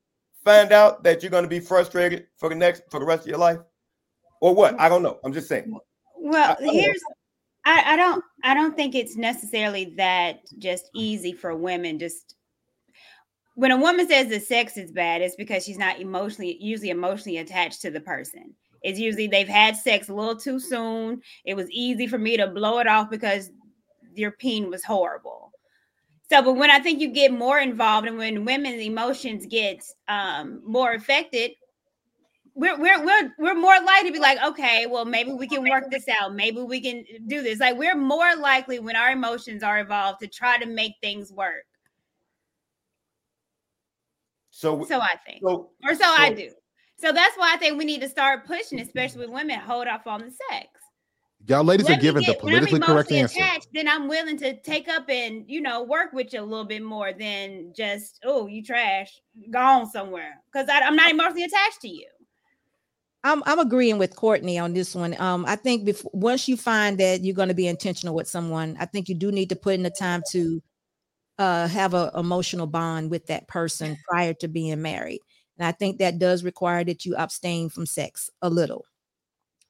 [0.45, 3.27] find out that you're going to be frustrated for the next for the rest of
[3.27, 3.59] your life?
[4.43, 4.77] or what?
[4.77, 5.19] I don't know.
[5.23, 5.73] I'm just saying.
[6.17, 7.01] Well, I, here's
[7.63, 11.97] I, I don't I don't think it's necessarily that just easy for women.
[11.97, 12.35] Just
[13.55, 17.37] when a woman says the sex is bad, it's because she's not emotionally usually emotionally
[17.37, 18.53] attached to the person.
[18.81, 21.21] It's usually they've had sex a little too soon.
[21.45, 23.49] It was easy for me to blow it off because
[24.15, 25.51] your pain was horrible.
[26.29, 30.61] So, but when I think you get more involved and when women's emotions get um,
[30.65, 31.51] more affected,
[32.55, 35.85] we're we're we're we're more likely to be like, okay, well, maybe we can work
[35.91, 36.35] this out.
[36.35, 37.59] Maybe we can do this.
[37.59, 41.65] Like we're more likely when our emotions are involved to try to make things work.
[44.51, 46.49] So so I think, so, or so, so I do.
[46.97, 50.07] So that's why I think we need to start pushing, especially with women, hold off
[50.07, 50.67] on the sex.
[51.45, 53.37] Y'all ladies Let are giving get, the politically correct answer.
[53.37, 56.65] Attached, then I'm willing to take up and you know work with you a little
[56.65, 59.19] bit more than just oh you trash,
[59.51, 62.07] gone somewhere because I'm not emotionally attached to you.
[63.25, 65.19] I'm I'm agreeing with Courtney on this one.
[65.19, 68.77] Um, I think before once you find that you're going to be intentional with someone,
[68.79, 70.61] I think you do need to put in the time to
[71.39, 75.19] uh, have an emotional bond with that person prior to being married.
[75.57, 78.85] And I think that does require that you abstain from sex a little.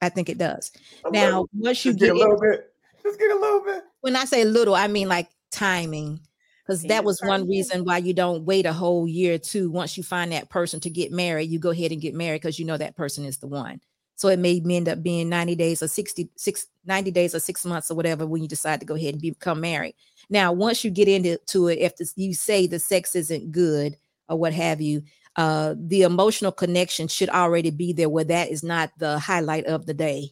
[0.04, 0.70] I think it does.
[1.04, 1.48] A Now, little.
[1.54, 2.72] once you get get a little bit.
[3.02, 3.82] Just get a little bit.
[4.00, 6.20] when I say little, I mean like timing.
[6.66, 9.70] Because that was one reason why you don't wait a whole year or two.
[9.70, 12.58] Once you find that person to get married, you go ahead and get married because
[12.58, 13.82] you know that person is the one.
[14.16, 17.66] So it may end up being 90 days or 60, six, 90 days or six
[17.66, 19.94] months or whatever when you decide to go ahead and become married.
[20.30, 23.96] Now, once you get into to it, if this, you say the sex isn't good
[24.30, 25.02] or what have you,
[25.36, 29.86] uh, the emotional connection should already be there where that is not the highlight of
[29.86, 30.30] the day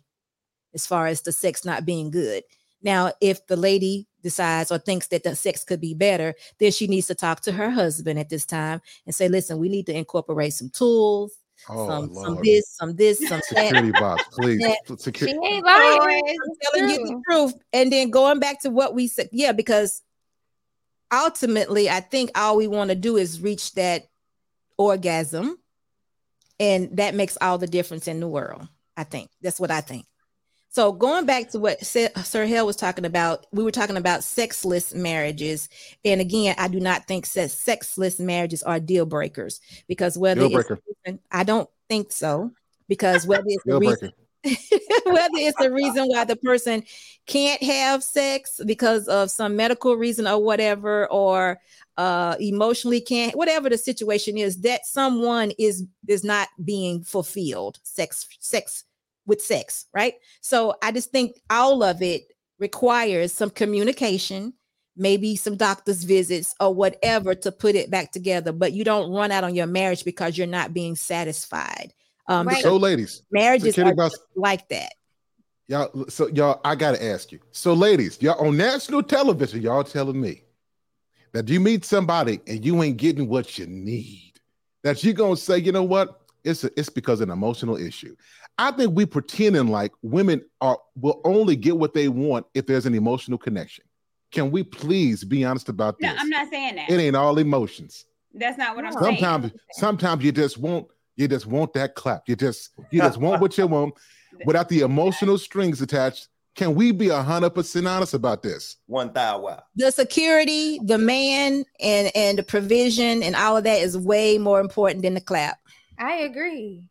[0.74, 2.44] as far as the sex not being good.
[2.82, 6.86] Now, if the lady decides or thinks that the sex could be better, then she
[6.86, 9.96] needs to talk to her husband at this time and say, listen, we need to
[9.96, 11.36] incorporate some tools,
[11.68, 13.66] Oh, some, some this, some this, some that.
[13.68, 14.60] Security box, please.
[14.60, 14.74] Yeah.
[15.12, 15.98] She ain't lying.
[15.98, 16.36] Boys.
[16.44, 17.54] I'm telling you the truth.
[17.72, 20.02] And then going back to what we said, yeah, because
[21.12, 24.06] ultimately, I think all we want to do is reach that
[24.78, 25.58] orgasm,
[26.60, 28.66] and that makes all the difference in the world.
[28.96, 30.06] I think that's what I think.
[30.70, 34.94] So going back to what Sir Hale was talking about, we were talking about sexless
[34.94, 35.68] marriages,
[36.04, 40.80] and again, I do not think se- sexless marriages are deal breakers because whether breaker.
[41.30, 42.52] I don't think so
[42.88, 44.12] because whether it's the Deal reason
[44.44, 46.82] whether it's the reason why the person
[47.26, 51.60] can't have sex because of some medical reason or whatever or
[51.96, 58.26] uh emotionally can't whatever the situation is that someone is is not being fulfilled sex
[58.40, 58.84] sex
[59.26, 62.22] with sex right so i just think all of it
[62.58, 64.54] requires some communication
[64.96, 69.30] maybe some doctor's visits or whatever to put it back together but you don't run
[69.30, 71.92] out on your marriage because you're not being satisfied
[72.28, 72.62] um Right.
[72.62, 74.92] So, ladies, marriages are box, like that
[75.72, 76.04] y'all.
[76.08, 77.40] So, y'all, I gotta ask you.
[77.50, 80.44] So, ladies, y'all on national television, y'all telling me
[81.32, 84.34] that you meet somebody and you ain't getting what you need,
[84.84, 86.20] that you're gonna say, you know what?
[86.44, 88.16] It's a, it's because of an emotional issue.
[88.58, 92.86] I think we pretending like women are will only get what they want if there's
[92.86, 93.84] an emotional connection.
[94.30, 96.10] Can we please be honest about this?
[96.10, 96.16] No.
[96.18, 96.90] I'm not saying that.
[96.90, 98.06] It ain't all emotions.
[98.34, 99.00] That's not what I'm No.
[99.00, 99.18] saying.
[99.18, 100.86] Sometimes, sometimes you just want
[101.16, 102.22] you just want that clap.
[102.26, 103.94] You just you just want what you want
[104.44, 106.28] without the emotional strings attached.
[106.54, 108.76] Can we be a hundred percent honest about this?
[108.86, 109.62] One thou wow.
[109.76, 114.60] the security, the man, and and the provision and all of that is way more
[114.60, 115.58] important than the clap.
[115.98, 116.84] I agree.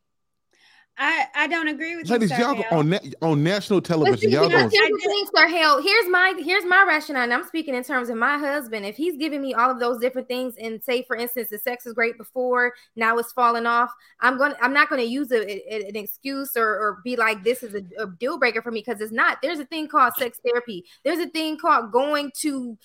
[1.03, 2.11] I, I don't agree with you.
[2.13, 2.37] Ladies, you.
[2.37, 4.29] y'all go on na- on national television.
[4.29, 5.81] see, Y'all here's going the thing, Sir Hale.
[5.81, 7.23] Here's my here's my rationale.
[7.23, 8.85] And I'm speaking in terms of my husband.
[8.85, 11.87] If he's giving me all of those different things, and say for instance, the sex
[11.87, 13.91] is great before, now it's falling off.
[14.19, 14.53] I'm going.
[14.61, 15.41] I'm not going to use a,
[15.73, 18.83] a- an excuse or, or be like this is a, a deal breaker for me
[18.85, 19.39] because it's not.
[19.41, 20.85] There's a thing called sex therapy.
[21.03, 22.77] There's a thing called going to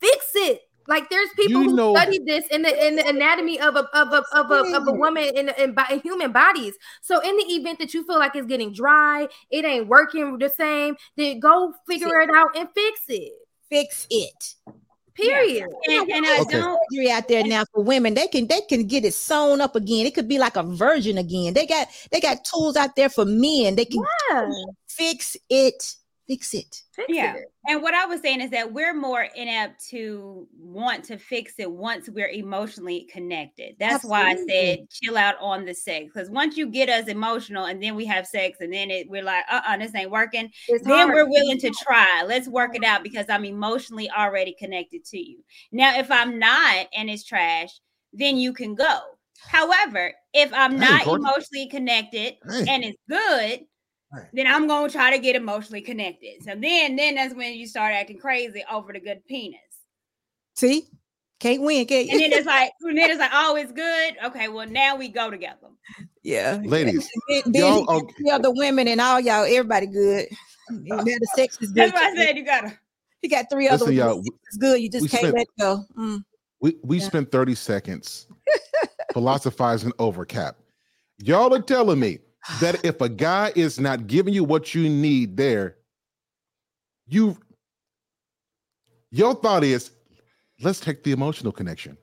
[0.00, 0.62] fix it.
[0.90, 3.84] Like there's people You who know- study this in the in the anatomy of a
[3.96, 6.74] of a of a, of a woman in, in, bo- in human bodies.
[7.00, 10.48] So in the event that you feel like it's getting dry, it ain't working the
[10.48, 13.32] same, then go figure it out and fix it.
[13.70, 14.54] Fix it.
[15.14, 15.68] Period.
[15.88, 16.58] And, and I Okay.
[16.58, 16.80] don't.
[16.90, 20.06] Surgery out there now for women, they can they can get it sewn up again.
[20.06, 21.54] It could be like a virgin again.
[21.54, 23.76] They got they got tools out there for men.
[23.76, 24.50] They can Yeah,
[24.88, 25.94] fix it.
[26.30, 26.82] Fix it.
[26.92, 27.34] fix Yeah.
[27.34, 27.52] it.
[27.66, 31.68] And what I was saying is that we're more inept to want to fix it
[31.68, 33.74] once we're emotionally connected.
[33.80, 36.06] That's why I said chill out on the sex.
[36.14, 39.24] Because once you get us emotional and then we have sex and then it, we're
[39.24, 40.48] like, uh uh this ain't working.
[40.68, 41.14] It's then hard.
[41.14, 42.22] we're willing to try.
[42.24, 45.42] Let's work it out because I'm emotionally already connected to you.
[45.72, 47.70] Now, if I'm not and it's trash,
[48.12, 49.00] then you can go.
[49.48, 51.26] However, if I'm Hey, not Courtney.
[51.28, 52.66] emotionally connected Hey.
[52.68, 53.66] and it's good,
[54.12, 54.22] Hey.
[54.32, 56.42] then I'm gonna try to get emotionally connected.
[56.42, 59.60] So then, then that's when you start acting crazy over the good penis.
[60.56, 60.88] See?
[61.38, 64.14] Can't win, can't And then it's like, and then it's like, oh, it's good.
[64.26, 65.68] Okay, well now we go together.
[66.22, 66.60] Yeah.
[66.64, 67.08] ladies?
[67.28, 70.26] Then, then Y'all he are- the other women and all y'all, everybody good.
[70.68, 71.76] And now the sex is good.
[71.76, 72.78] That's why I said you gotta.
[73.22, 74.14] You got three other Listen, ones.
[74.14, 74.80] y'all, the sex good.
[74.80, 75.84] You just we can't spent- let go.
[75.98, 76.24] Mm.
[76.60, 77.04] We we Yeah.
[77.06, 78.26] spent 30 seconds
[79.12, 80.56] philosophizing over cap.
[81.18, 82.18] Y'all are telling me
[82.60, 85.76] that if a guy is not giving you what you need there,
[87.06, 87.36] you
[89.10, 89.90] your thought is
[90.62, 91.96] let's take the emotional connection.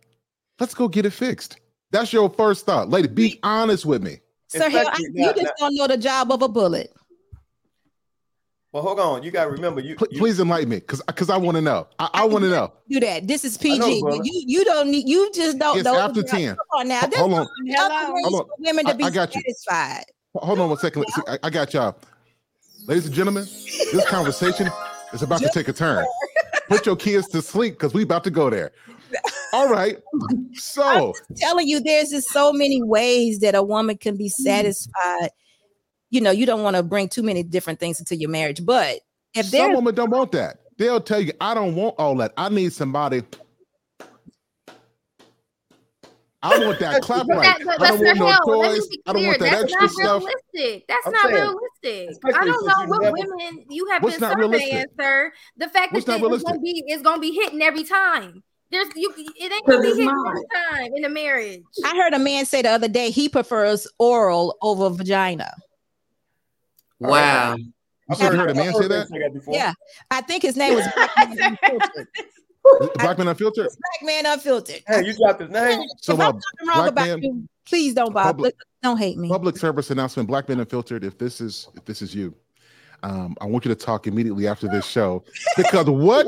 [0.60, 1.60] Let's go get it fixed.
[1.92, 2.90] That's your first thought.
[2.90, 4.18] Lady, be honest with me.
[4.48, 6.94] Sir Hale, I- you just don't know the job of a bullet.
[8.74, 9.24] Well, hold on.
[9.24, 11.62] You got to remember, you, Pl- you please enlighten me because because I want to
[11.62, 11.88] know.
[12.00, 12.74] I, I want to know.
[12.90, 13.26] Do that.
[13.28, 13.80] This is PG.
[13.80, 14.22] know, brother.
[14.24, 15.08] you you don't need.
[15.08, 15.98] You just don't It's know.
[15.98, 16.50] after 10.
[16.50, 17.00] Come on now.
[17.00, 17.40] Ho- There's Hold on.
[17.40, 18.14] other Hello.
[18.14, 18.48] ways Hold on.
[18.48, 19.42] for women to I- be I got you.
[19.42, 20.04] satisfied.
[20.42, 21.06] Hold on one second.
[21.28, 21.98] I, I got y'all.
[22.88, 23.44] Ladies and gentlemen,
[23.92, 24.70] this conversation
[25.14, 26.06] is about to take a turn.
[26.70, 28.72] Put your kids to sleep because we about to go there.
[29.54, 29.98] All right.
[30.54, 34.44] So telling you, there's just so many ways that a woman can be Mm.
[34.44, 35.30] satisfied
[36.10, 38.66] you know, you don't want to bring too many different things into your marriage.
[38.66, 39.02] But
[39.34, 40.60] if Some women don't want that.
[40.78, 42.34] They'll tell you, I don't want all that.
[42.38, 43.24] I need somebody.
[46.48, 47.42] I want that clap right.
[47.42, 48.88] that, but, I don't want no Sir Hale, let me toys.
[49.06, 50.24] I don't want that That's extra not stuff.
[50.24, 50.88] realistic.
[50.88, 52.26] That's I'm not saying, realistic.
[52.36, 54.90] I don't know what never- women you have been not surveying, realistic?
[55.00, 55.34] sir.
[55.58, 58.44] The fact What's that it's gonna be it's gonna be hitting every time.
[58.70, 59.14] There's you.
[59.18, 61.64] It ain't gonna be hitting every time in a marriage.
[61.86, 65.54] I heard a man say the other day he prefers oral over vagina.
[67.00, 67.56] Wow.
[67.56, 69.42] You said you heard a man say that?
[69.50, 69.74] Yeah,
[70.10, 70.86] I think his name was
[72.96, 73.68] Black Man Unfiltered.
[73.68, 74.84] Black man unfiltered.
[74.88, 75.82] Black Hey, you dropped his name.
[76.02, 78.26] So, if uh, I'm talking wrong Black about Man- you, please don't Bob.
[78.26, 79.30] Public- Don't hate me.
[79.30, 81.04] Public service announcement: Black men unfiltered.
[81.04, 82.34] If this is if this is you,
[83.04, 85.24] um, I want you to talk immediately after this show
[85.56, 86.28] because what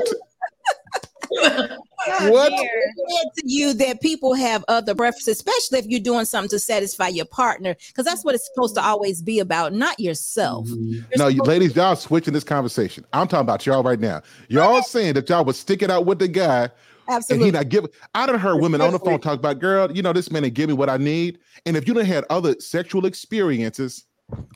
[2.06, 2.50] Oh, What?
[2.52, 7.08] said to you that people have other preferences, especially if you're doing something to satisfy
[7.08, 10.66] your partner, because that's what it's supposed to always be about, not yourself.
[10.68, 10.92] Mhm.
[10.92, 13.04] You're No, you ladies, y'all switching this conversation.
[13.12, 14.22] I'm talking about y'all right now.
[14.48, 16.70] Y'all saying that y'all was sticking out with the guy
[17.08, 17.08] Absolutely.
[17.08, 17.44] and absolutely.
[17.46, 17.90] he not giving.
[18.14, 20.54] I done heard women on the phone talk about, girl, you know, this man ain't
[20.54, 21.38] give me what I need.
[21.66, 24.04] And if you done had other sexual experiences,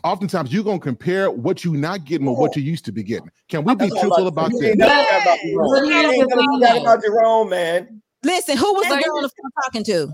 [0.02, 3.30] oftentimes you're gonna compare what you're not getting with what you used to be getting.
[3.48, 4.68] Can we be That's all truthful I- about you this?
[4.70, 5.52] ain't never got about Yes.
[5.52, 5.70] Jerome.
[5.72, 6.80] But You here's ain't the never thing, got though.
[6.82, 8.02] about Jerome, man.
[8.22, 10.08] Listen, who was the girl on the phone talking to?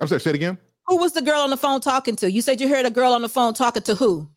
[0.00, 0.58] I'm sorry, say it again.
[0.86, 2.30] Who was the girl on the phone talking to?
[2.30, 4.28] You said you heard a girl on the phone talking to who?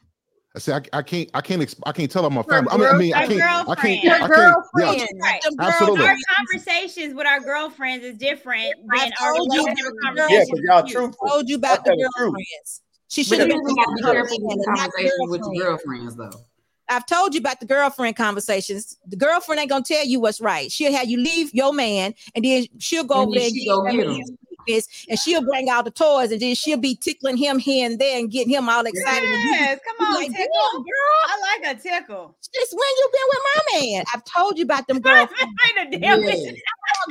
[0.54, 2.72] I say I, I can't I can't exp- I can't tell them my Her family.
[2.74, 5.06] I mean, I mean I can't I can't Her I can't yeah.
[5.22, 5.40] Right.
[5.62, 6.06] Absolutely.
[6.06, 9.92] Our conversations with our girlfriends is different I than our you conversations.
[10.04, 10.96] Yeah, girls- because y'all with you.
[10.98, 11.28] truthful.
[11.30, 12.34] told you about the That's the truth.
[12.34, 12.82] girlfriends.
[13.12, 13.74] She should have been be
[14.04, 16.16] careful with to the not conversations with your girlfriends.
[16.16, 16.46] though.
[16.88, 18.98] I've told you about the girlfriend conversations.
[19.06, 20.72] The girlfriend ain't gonna tell you what's right.
[20.72, 23.72] She'll have you leave your man, and then she'll go And over there she get
[23.72, 24.38] go get him.
[24.66, 28.00] Weakness, and she'll bring out the toys, and then she'll be tickling him here and
[28.00, 29.28] there and getting him all excited.
[29.30, 30.48] Yes, come on, like, tickle.
[30.74, 32.36] Girl, I like a tickle.
[32.54, 34.04] since when you been with my man?
[34.14, 36.52] I've told you about them girlfriends, Ain't a damn Yeah.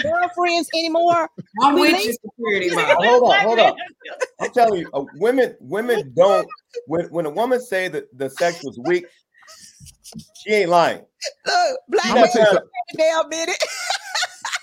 [0.02, 1.28] girlfriends anymore.
[1.62, 2.86] I'm We with leave- you, security mom.
[2.96, 3.76] hold on, hold on.
[4.40, 6.48] I'm telling you, uh, women women don't
[6.86, 9.04] when when a woman say that the sex was weak,
[10.38, 11.04] she ain't lying.
[11.46, 13.56] Look, black I'm man, gonna tell you wait a damn minute.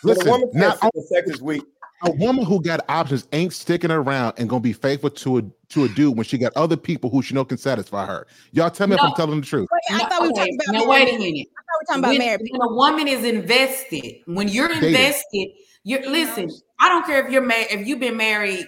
[0.02, 1.64] When a Listen, woman not says the sex is weak,
[2.04, 5.84] a woman who got options ain't sticking around and gonna be faithful to a to
[5.86, 8.28] a dude when she got other people who she know can satisfy her.
[8.52, 9.68] Y'all tell me if I'm telling the truth.
[9.72, 11.48] Wait, I thought we were okay, talking about now married wait a minute.
[11.58, 12.60] I thought we were talking about when, married people.
[12.60, 14.90] when a woman is invested, when you're Dating.
[14.90, 15.48] invested,
[15.84, 16.50] you're listen.
[16.80, 18.68] I don't care if you're married, if you've been married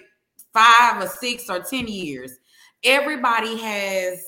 [0.53, 2.31] five or six or ten years.
[2.83, 4.23] Everybody has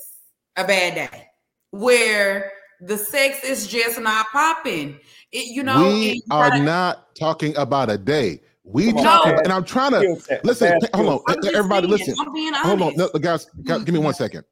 [0.56, 1.26] a bad day
[1.70, 4.98] where the sex is just not popping.
[5.32, 8.40] It, you know, and we you are gotta- not talking about a day.
[8.64, 9.34] We Come on, talking, No.
[9.34, 10.80] about, and I'm trying to listen.
[10.94, 12.54] Hold on, skill I'm just everybody, saying, listen.
[12.62, 14.44] Hold on, no, guys, guys, give me one second.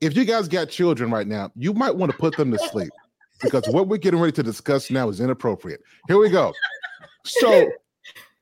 [0.00, 2.90] If you guys got children right now, you might want to put them to sleep
[3.42, 5.80] because what we're getting ready to discuss now is inappropriate.
[6.06, 6.52] Here we go.
[7.24, 7.70] So,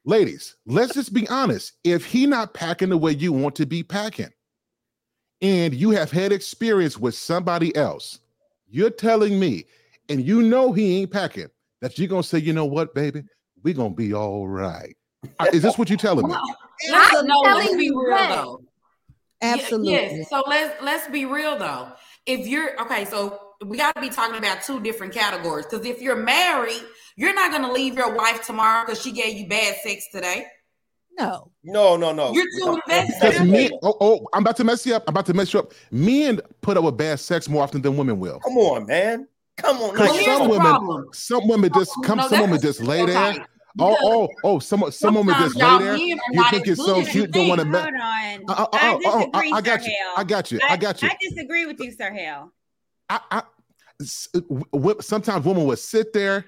[0.04, 1.74] ladies, let's just be honest.
[1.84, 4.30] If he not packing the way you want to be packing,
[5.40, 8.20] and you have had experience with somebody else,
[8.68, 9.66] you're telling me,
[10.08, 11.48] and you know he ain't packing,
[11.80, 13.22] that you're gonna say, you know what, baby,
[13.62, 14.96] we gonna be all right.
[15.52, 16.32] Is this what you're telling me?
[16.34, 16.40] No,
[16.90, 18.62] let's, I'm no, let's be real though.
[19.42, 19.92] Absolutely.
[19.92, 20.30] Yes.
[20.30, 21.92] So let's let's be real though.
[22.26, 25.66] If you're okay, so we got to be talking about two different categories.
[25.66, 26.82] Because if you're married,
[27.16, 30.46] you're not going to leave your wife tomorrow because she gave you bad sex today.
[31.18, 31.50] No.
[31.64, 32.32] no, no, no.
[32.32, 33.14] You're too invested.
[33.20, 35.04] Because men, oh, oh, I'm about to mess you up.
[35.08, 35.72] I'm about to mess you up.
[35.90, 38.38] Men put up with bad sex more often than women will.
[38.40, 39.26] Come on, man.
[39.56, 39.92] Come on.
[39.92, 41.06] Because Well, some women, problem.
[41.12, 43.14] some women just come, No, some women just lay there.
[43.32, 43.48] stereotype.
[43.78, 45.96] Oh, oh, oh, some some women just lay there.
[45.96, 46.18] You
[46.50, 47.82] think it's so good as you cute, don't want to mess.
[47.82, 48.44] Hold on.
[48.48, 49.96] Oh, oh, I oh, disagree, I got you.
[50.16, 50.60] I got you.
[50.68, 51.08] I got you.
[51.08, 52.52] I disagree with you, Sir Hale.
[53.10, 53.42] I.
[55.00, 56.46] sometimes women would sit there,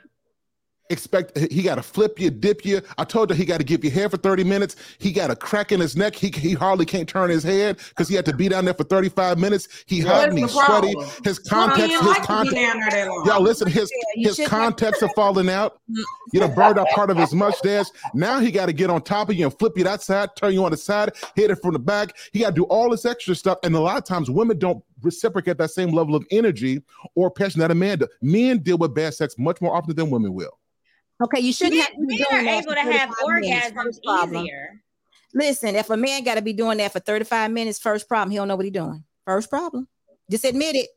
[0.91, 2.81] expect he got to flip you, dip you.
[2.97, 4.77] I told her he got to give you hair for 30 minutes.
[4.99, 6.15] He got a crack in his neck.
[6.15, 8.85] He, he hardly can't turn his head because he had to be down there for
[8.85, 9.85] 35 minutes.
[9.87, 10.95] He hot and he's sweaty.
[11.25, 12.55] His context, men his like context.
[12.57, 13.25] down there that long.
[13.27, 15.81] Y'all listen, his Yeah, you his contacts are falling out.
[16.31, 17.87] You know, burned out part of his mustache.
[18.13, 20.53] Now he got to get on top of you and flip you that side, turn
[20.53, 22.15] you on the side, hit it from the back.
[22.35, 23.57] He got to do all this extra stuff.
[23.63, 26.83] And a lot of times women don't reciprocate that same level of energy
[27.15, 28.11] or passion that a man does.
[28.21, 30.59] Men deal with bad sex much more often than women will.
[31.23, 33.11] Okay, you shouldn't Men, have to be men doing are that able for to have
[33.21, 34.03] 35 minutes.
[34.05, 34.83] orgasms easier.
[35.35, 38.37] Listen, if a man got to be doing that for 35 minutes, first problem, he
[38.37, 39.05] don't know what he's doing.
[39.27, 39.89] First problem.
[40.31, 40.89] Just admit it.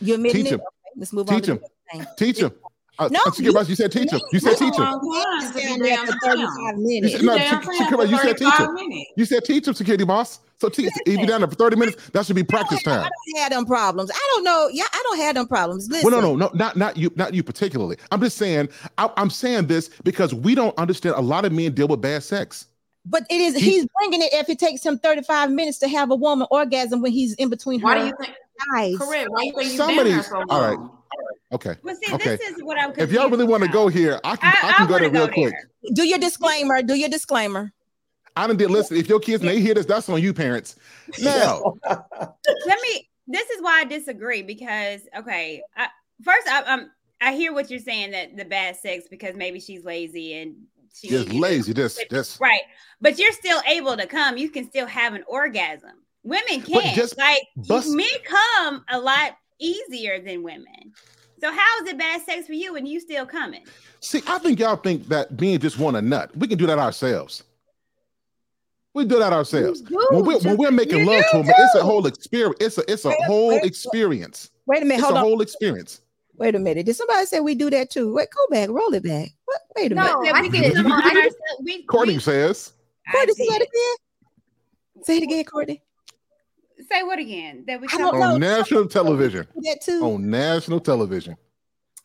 [0.00, 0.60] You admitting Teach it?
[0.60, 0.64] Okay,
[0.96, 1.36] let's move on.
[1.36, 1.58] Teach to him.
[1.92, 2.26] the next thing.
[2.32, 2.52] Teach him.
[2.98, 4.20] Uh, No, Shakira Rice, you said teach him.
[4.32, 4.84] You said That's a teach him.
[4.84, 6.36] long time to be Stand there damn for down.
[6.36, 8.74] 35 You said, You no, damn Shak- down Shakira, you said teach 35 him.
[8.74, 9.10] minutes.
[9.16, 10.40] You said teach him, security boss.
[10.58, 10.90] So teach.
[11.04, 13.00] If you down there for thirty minutes, that should be practice time.
[13.00, 14.10] I don't have them problems.
[14.10, 14.70] I don't know.
[14.72, 15.86] Yeah, I don't have them problems.
[15.90, 17.98] Listen, Well, no, no, no, not not you, not you particularly.
[18.10, 18.70] I'm just saying.
[18.96, 21.16] I, I'm saying this because we don't understand.
[21.16, 22.68] A lot of men deal with bad sex.
[23.04, 26.10] But it is He- he's bringing it if it takes him 35 minutes to have
[26.10, 28.34] a woman orgasm when he's in between Why her do you think?
[28.74, 28.96] eyes.
[28.96, 29.28] Correct.
[29.30, 30.46] Why you think you Some down of there so long?
[30.48, 30.90] all right.
[31.52, 31.76] Okay.
[31.82, 32.36] Well, see, Okay.
[32.36, 32.92] this is what I'm.
[32.96, 34.52] If y'all really want to go here, I can.
[34.62, 35.52] I, I, can go there wanna real go quick.
[35.52, 35.70] there.
[35.94, 36.82] Do your disclaimer.
[36.82, 37.72] Do your disclaimer.
[38.34, 38.70] I done did.
[38.70, 40.76] Listen, if your kids and they hear this, that's on you, parents.
[41.22, 43.08] Now, Let me.
[43.28, 45.88] This is why I disagree because okay, I,
[46.22, 49.84] first I, I'm I hear what you're saying that the bad sex because maybe she's
[49.84, 50.54] lazy and
[50.94, 51.72] she's just lazy.
[51.72, 52.40] Just, just.
[52.40, 52.62] right,
[53.00, 54.36] but you're still able to come.
[54.36, 55.92] You can still have an orgasm.
[56.22, 56.94] Women can't.
[56.96, 60.92] just like bust- men come a lot easier than women.
[61.40, 63.64] So how is it bad sex for you and you still coming?
[64.00, 66.78] See, I think y'all think that being just want a nut, we can do that
[66.78, 67.42] ourselves.
[68.94, 69.82] We do that ourselves.
[69.82, 72.56] Do, When we're, when we're making love to them, it's a whole experience.
[72.60, 73.64] It's a it's a Wait, whole wait, wait.
[73.66, 74.50] experience.
[74.66, 74.94] Wait a minute.
[75.00, 75.24] It's Hold a on.
[75.24, 76.00] whole experience.
[76.38, 76.86] Wait a minute.
[76.86, 78.14] Did somebody say we do that too?
[78.14, 78.70] Wait, go back.
[78.70, 79.28] Roll it back.
[79.44, 79.60] What?
[79.76, 80.32] Wait a No, minute.
[80.32, 80.72] That I we did.
[80.72, 81.16] can come on I did.
[81.18, 81.62] ourselves.
[81.62, 82.72] We- Courtney says,
[83.12, 83.68] Courtney, say that did.
[83.68, 85.04] again.
[85.04, 85.82] Say it again, Courtney.
[86.90, 87.64] Say what again?
[87.66, 88.36] That we come on know.
[88.38, 89.46] national television.
[89.56, 90.04] That too.
[90.04, 91.36] On national television.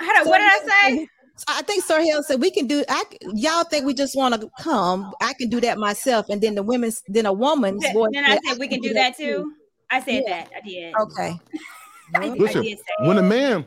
[0.01, 1.07] Hold on, what did I say?
[1.47, 2.83] I think Sir Hale said we can do.
[2.87, 3.03] I
[3.33, 5.13] y'all think we just want to come?
[5.21, 8.09] I can do that myself, and then the women's, then a woman's voice.
[8.13, 9.53] then I said, said we can do that too.
[9.89, 10.43] I said Yeah.
[10.43, 10.49] that.
[10.55, 10.95] I did.
[10.95, 11.39] Okay.
[12.15, 13.65] I, I Listen, did when a man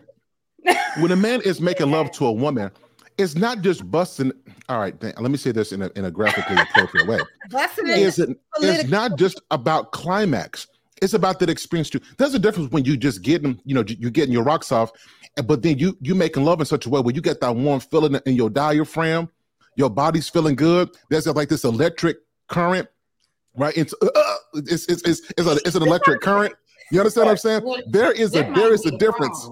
[0.98, 2.70] when a man is making love to a woman,
[3.18, 4.32] it's not just busting.
[4.68, 7.20] All right, let me say this in a, in a graphically appropriate way.
[7.50, 7.98] Busting it.
[7.98, 8.30] Is it?
[8.60, 10.66] It's not just about climax.
[11.02, 12.00] It's about that experience too.
[12.18, 14.92] There's a difference when you just getting, you know, you're getting your rocks off,
[15.44, 17.80] but then you you making love in such a way where you get that warm
[17.80, 19.28] feeling in your diaphragm,
[19.76, 20.90] your body's feeling good.
[21.10, 22.18] There's like this electric
[22.48, 22.88] current,
[23.56, 23.76] right?
[23.76, 24.08] It's uh,
[24.54, 26.54] it's, it's it's it's, a, it's an electric current.
[26.92, 27.82] You understand what I'm saying?
[27.88, 29.48] There is a there is a difference.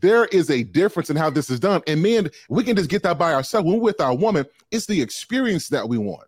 [0.00, 3.02] There is a difference in how this is done, and men, we can just get
[3.02, 3.66] that by ourselves.
[3.66, 6.27] When we're with our woman, it's the experience that we want.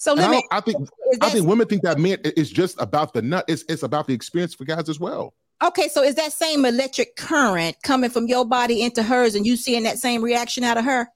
[0.00, 0.36] So And I, let me.
[0.36, 0.88] don't, I think
[1.20, 3.44] I think women think that men i- is just about the nut.
[3.48, 5.34] It's it's about the experience for guys as well.
[5.62, 9.56] okay, so is that same electric current coming from your body into hers, and you
[9.56, 11.06] seeing that same reaction out of her?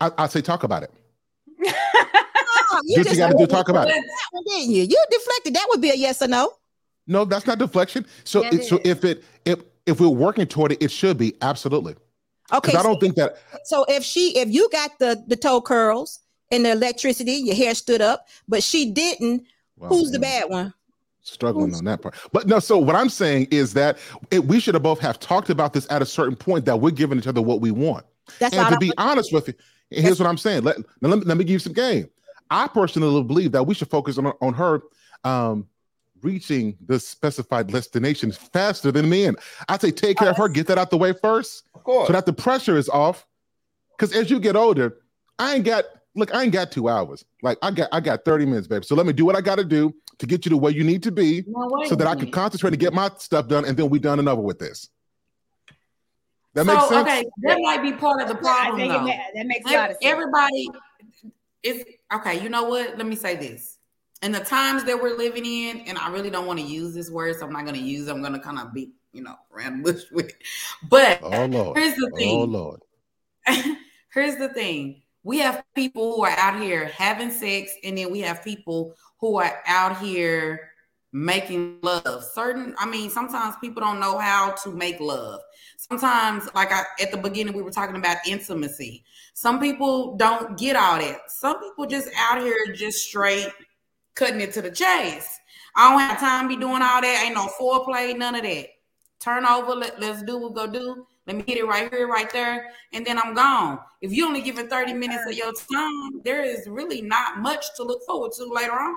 [0.00, 0.90] I, I say talk about it.
[2.70, 3.46] Oh, Do what you got to do.
[3.46, 3.94] Talk about it.
[4.30, 4.82] one, didn't you?
[4.82, 5.54] You deflected.
[5.54, 6.52] That would be a yes or no.
[7.06, 8.04] No, that's not deflection.
[8.24, 11.16] So Yeah, it, it so if it if if we're working toward it, it should
[11.16, 11.96] be absolutely.
[12.52, 12.76] Okay.
[12.76, 16.64] I don't think that So if she, if you got the the toe curls and
[16.64, 19.44] the electricity, your hair stood up, but she didn't,
[19.76, 20.74] well, who's the bad one?
[21.20, 22.14] struggling on that part.
[22.32, 23.98] But no, so what I'm saying is that
[24.30, 26.90] it, we should have both have talked about this at a certain point that we're
[26.90, 28.06] giving each other what we want.
[28.38, 29.54] That's and to I'm- be honest with you,
[29.90, 30.62] here's what I'm saying.
[30.62, 32.08] Let, now let, me, let me give you some game.
[32.50, 34.80] I personally believe that we should focus on, on her
[35.24, 35.66] um,
[36.22, 39.36] reaching the specified destination faster than men.
[39.68, 42.06] I'd say take care of her, get that out the way first, Of course.
[42.06, 43.26] so that the pressure is off.
[43.96, 44.96] Because as you get older,
[45.38, 45.84] I ain't got
[46.18, 47.24] look, I ain't got two hours.
[47.42, 48.84] Like I got I got 30 minutes, babe.
[48.84, 51.02] So let me do what I gotta do to get you to where you need
[51.04, 53.88] to be No, so that I can concentrate and get my stuff done, and then
[53.88, 54.88] we done and over with this.
[56.54, 57.08] That so, makes sense.
[57.08, 58.80] Okay, that might be part of the I problem.
[58.80, 59.06] it though.
[59.06, 59.98] that makes a lot of sense.
[60.02, 60.68] Everybody
[61.62, 62.42] is okay.
[62.42, 62.98] You know what?
[62.98, 63.78] Let me say this.
[64.22, 67.10] In the times that we're living in, and I really don't want to use this
[67.10, 68.08] word, so I'm not going to use.
[68.08, 68.10] it.
[68.10, 70.30] I'm going to kind of be, you know, around bush with.
[70.30, 70.36] it.
[70.88, 71.78] But Oh Lord.
[71.78, 72.40] here's the oh, thing.
[72.40, 72.44] Oh.
[72.44, 72.80] Lord.
[74.12, 75.02] here's the thing.
[75.28, 79.36] We have people who are out here having sex, and then we have people who
[79.36, 80.70] are out here
[81.12, 82.24] making love.
[82.32, 85.42] Certain, I mean, sometimes people don't know how to make love.
[85.76, 89.04] Sometimes, like I, at the beginning, we were talking about intimacy.
[89.34, 91.30] Some people don't get all that.
[91.30, 93.48] Some people just out here just straight
[94.14, 95.38] cutting it to the chase.
[95.76, 97.22] I don't have time to be doing all that.
[97.26, 98.68] Ain't no foreplay, none of that.
[99.20, 101.06] Turn over, let, let's do what we go do.
[101.28, 103.80] Let me get it right here, right there, and then I'm gone.
[104.00, 107.66] If you only give it 30 minutes of your time, there is really not much
[107.76, 108.94] to look forward to later on.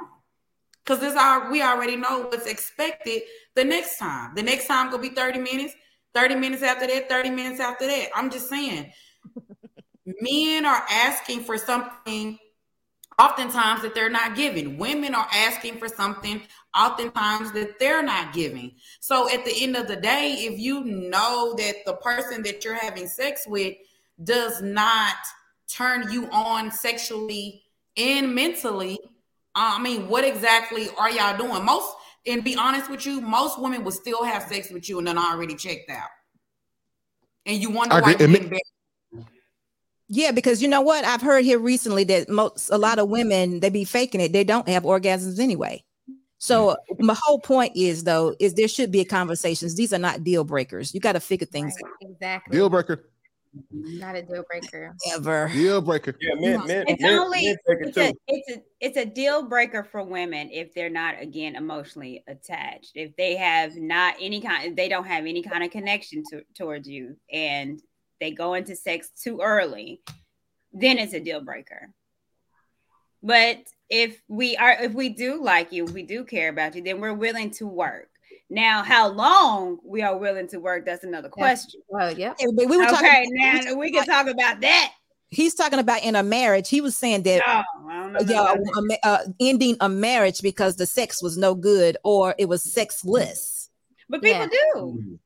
[0.81, 4.33] Because this our we already know what's expected the next time.
[4.33, 5.73] The next time gonna be 30 minutes,
[6.13, 8.07] 30 minutes after that, 30 minutes after that.
[8.15, 8.93] I'm just saying,
[10.21, 12.39] men are asking for something
[13.19, 14.77] oftentimes that they're not giving.
[14.77, 16.41] Women are asking for something
[16.77, 18.73] oftentimes that they're not giving.
[18.99, 22.76] So at the end of the day, if you know that the person that you're
[22.76, 23.76] having sex with
[24.23, 25.15] does not
[25.68, 27.64] turn you on sexually
[27.98, 28.99] and mentally,
[29.56, 31.65] uh, I mean, what exactly are y'all doing?
[31.65, 31.93] Most,
[32.26, 35.18] and be honest with you, most women would still have sex with you and then
[35.18, 36.10] already checked out.
[37.45, 38.27] And you wonder I why agree.
[38.27, 39.26] you didn't bet-
[40.07, 41.03] Yeah, because you know what?
[41.03, 44.31] I've heard here recently that most a lot of women they be faking it.
[44.31, 45.84] They don't have orgasms anyway.
[46.41, 47.05] So mm-hmm.
[47.05, 49.76] my whole point is though is there should be a conversations.
[49.76, 50.91] These are not deal breakers.
[50.91, 52.57] You got to figure things Right, exactly.
[52.57, 53.07] Deal breaker.
[53.72, 54.95] Not a deal breaker.
[55.13, 55.49] ever.
[55.53, 56.15] Deal breaker.
[56.19, 59.43] Yeah, men, men, It's men, only men take it's a, it's a it's a deal
[59.43, 62.93] breaker for women if they're not again emotionally attached.
[62.95, 66.88] If they have not any kind, they don't have any kind of connection to, towards
[66.88, 67.80] you, and
[68.19, 70.01] they go into sex too early,
[70.73, 71.91] then it's a deal breaker.
[73.22, 73.57] But
[73.91, 76.99] if we are, if we do like you, if we do care about you, then
[77.01, 78.07] we're willing to work.
[78.49, 81.81] Now, how long we are willing to work, that's another question.
[81.89, 82.34] Well, yeah.
[82.55, 83.05] But we were talking.
[83.07, 84.93] Okay, we now we can talk about that.
[85.30, 86.68] He's talking about in a marriage.
[86.68, 88.99] He was saying that Oh, I don't know yeah, about that.
[89.03, 93.69] a uh, ending a marriage because the sex was no good or it was sexless.
[94.09, 94.47] but people Yeah.
[94.73, 95.19] do.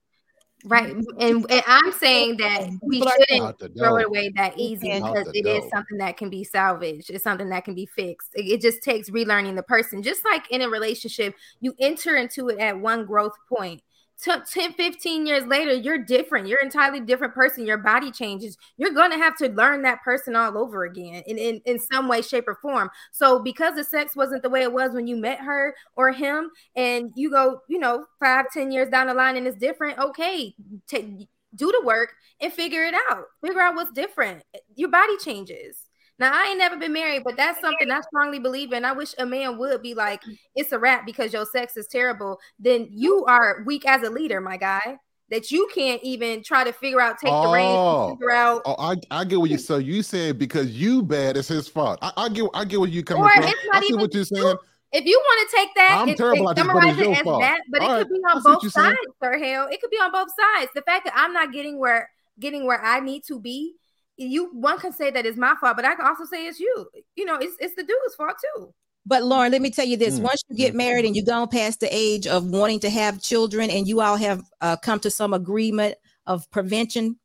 [0.68, 0.96] Right.
[1.20, 5.46] And, and I'm saying that we shouldn't throw it away that easy because the it
[5.46, 5.70] is door.
[5.74, 7.12] something that can be salvaged.
[7.12, 8.30] It's something that can be fixed.
[8.34, 10.02] It, it just takes relearning the person.
[10.02, 13.84] Just like in a relationship, you enter into it at one growth point.
[14.22, 16.48] T- 10, 15 years later, you're different.
[16.48, 17.66] You're an entirely different person.
[17.66, 18.58] Your body changes.
[18.78, 22.08] You're going to have to learn that person all over again in, in, in some
[22.08, 22.90] way, shape, or form.
[23.12, 26.50] So, because the sex wasn't the way it was when you met her or him,
[26.76, 30.56] and you go, you know, five, ten years down the line and it's different, okay,
[30.88, 33.26] take do the work and figure it out.
[33.42, 34.44] Figure out what's different.
[34.76, 35.85] Your body changes.
[36.18, 38.86] Now, I ain't never been married, but that's something I strongly believe in.
[38.86, 40.22] I wish a man would be like,
[40.56, 42.40] it's a wrap because your sex is terrible.
[42.58, 44.98] Then you are weak as a leader, my guy.
[45.32, 48.12] That you can't even try to figure out, take the reins, Oh.
[48.12, 48.62] figure out.
[48.64, 51.98] Oh, I, I get what you so you saying because you bad it's his fault.
[52.04, 53.44] I, I get I get where you coming Or from.
[53.44, 54.56] it's I not see even what you're saying.
[54.92, 57.08] If you want to take that I'm and, terrible and at this, but it's summarize
[57.08, 57.42] it as fault.
[57.42, 58.86] that, but it All could be on see both you're saying.
[58.86, 59.68] sides, Sir Hale.
[59.72, 60.72] It could be on both sides.
[60.76, 62.10] The fact that I'm not getting where
[62.40, 63.74] getting where I need to be,
[64.18, 66.88] you one can say that it's my fault, but I can also say it's you.
[67.16, 68.74] You know, it's it's the dude's fault too.
[69.06, 71.24] But Lauren, let me tell you this: Mm, once you get mm, married and you
[71.24, 75.00] go past the age of wanting to have children, and you all have uh, come
[75.02, 77.18] to some agreement of prevention,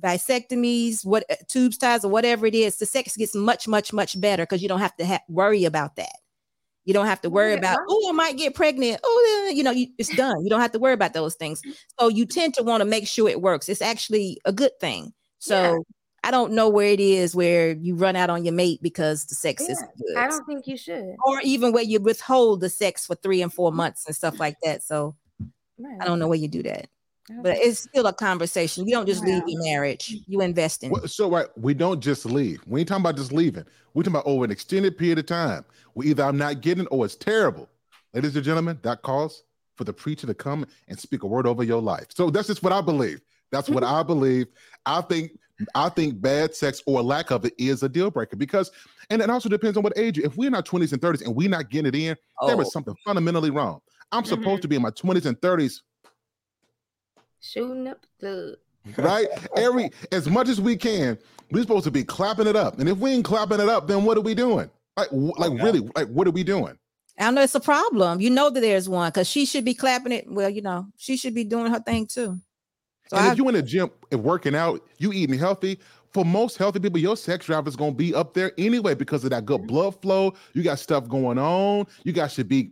[0.00, 4.20] vasectomies, what uh, tubes ties, or whatever it is, the sex gets much, much, much
[4.20, 6.12] better because you don't have to ha- worry about that.
[6.84, 9.00] You don't have to worry Yeah, about, oh, I might get pregnant.
[9.04, 10.42] Oh, yeah," you know, you, it's done.
[10.42, 11.62] You don't have to worry about those things.
[12.00, 13.68] So you tend to want to make sure it works.
[13.68, 15.12] It's actually a good thing.
[15.38, 15.76] So Yeah.
[16.24, 19.34] I don't know where it is where you run out on your mate because the
[19.34, 21.16] sex is good I don't think you should.
[21.24, 23.76] or even where you withhold the sex for three and four mm.
[23.76, 24.82] months and stuff like that.
[24.82, 25.14] So
[26.00, 26.88] I don't know where you do that,
[27.42, 28.86] but it's still a conversation.
[28.86, 30.90] You don't just leave your marriage; you invest in.
[30.90, 32.60] Well, So right, we don't just leave.
[32.66, 33.64] We ain't talking about just leaving.
[33.94, 35.64] We're talking about over an extended period of time.
[35.94, 37.68] We either I'm not getting or it's terrible.
[38.12, 39.44] Ladies and gentlemen, that calls
[39.76, 42.06] for the preacher to come and speak a word over your life.
[42.10, 43.20] So that's just what I believe.
[43.52, 44.48] That's what I believe.
[44.84, 45.38] I think
[45.74, 48.70] I think bad sex or lack of it is a deal breaker because
[49.10, 50.18] and it also depends on what age.
[50.18, 52.16] If we're in our 20s and 30s and we're not getting it in,
[52.46, 53.80] there Oh, is something fundamentally wrong.
[54.12, 54.62] I'm supposed Mhm.
[54.62, 55.82] to be in my 20s and 30s
[57.40, 58.58] Shooting up the
[58.96, 59.28] right?
[59.56, 61.16] Every as much as we can,
[61.52, 62.78] we're supposed to be clapping it up.
[62.80, 64.68] And if we ain't clapping it up, then what are we doing?
[64.96, 65.62] Like, w- like Okay.
[65.62, 66.76] really, like what are we doing?
[67.18, 68.20] I know it's a problem.
[68.20, 70.30] You know that there's one because she should be clapping it.
[70.30, 72.38] Well, you know, she should be doing her thing too.
[73.08, 75.78] So and I, if you're in the gym and working out, you eating healthy.
[76.12, 79.30] For most healthy people, your sex drive is gonna be up there anyway because of
[79.30, 80.34] that good blood flow.
[80.54, 81.86] You got stuff going on.
[82.04, 82.70] You guys should be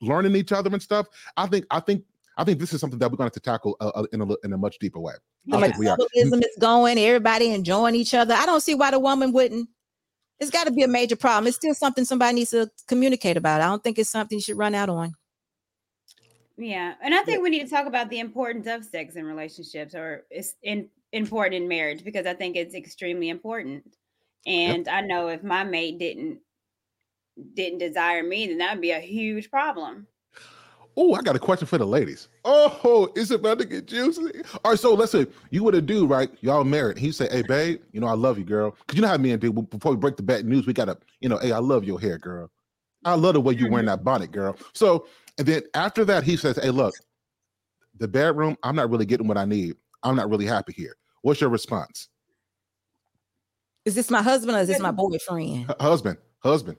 [0.00, 1.08] learning each other and stuff.
[1.36, 2.04] I think, I think,
[2.36, 4.20] I think this is something that we're going to have to tackle uh, uh, in
[4.22, 5.14] a in a much deeper way.
[5.46, 5.96] the I think we are.
[5.96, 6.96] metabolism is going.
[6.98, 8.34] Everybody enjoying each other.
[8.34, 9.68] I don't see why the woman wouldn't.
[10.38, 11.48] It's got to be a major problem.
[11.48, 13.60] It's still something somebody needs to communicate about.
[13.60, 15.14] I don't think it's something you should run out on.
[16.60, 19.94] Yeah, and I think we need to talk about the importance of sex in relationships,
[19.94, 23.96] or it's in, important in marriage because I think it's extremely important.
[24.46, 26.40] And I know if my mate didn't
[27.54, 30.06] didn't desire me, then that would be a huge problem.
[30.98, 32.28] Oh, I got a question for the ladies.
[32.44, 34.42] Oh, is it about to get juicy?
[34.62, 36.30] All right, so let's say you would a dude, right?
[36.42, 36.98] Y'all married.
[36.98, 39.30] He say, "Hey, babe, you know I love you, girl." Cause you know how me
[39.30, 41.84] and dude before we break the bad news, we gotta, you know, hey, I love
[41.84, 42.50] your hair, girl.
[43.04, 43.72] I love the way you mm-hmm.
[43.72, 44.58] wearing that bonnet, girl.
[44.74, 45.06] So,
[45.40, 46.92] and then after that, he says, "Hey, look,
[47.98, 49.74] the bedroom, I'm not really getting what I need.
[50.02, 52.08] I'm not really happy here." What's your response,
[53.86, 55.70] Is this my husband or is this my boyfriend?
[55.70, 56.18] H- husband?
[56.40, 56.76] Husband.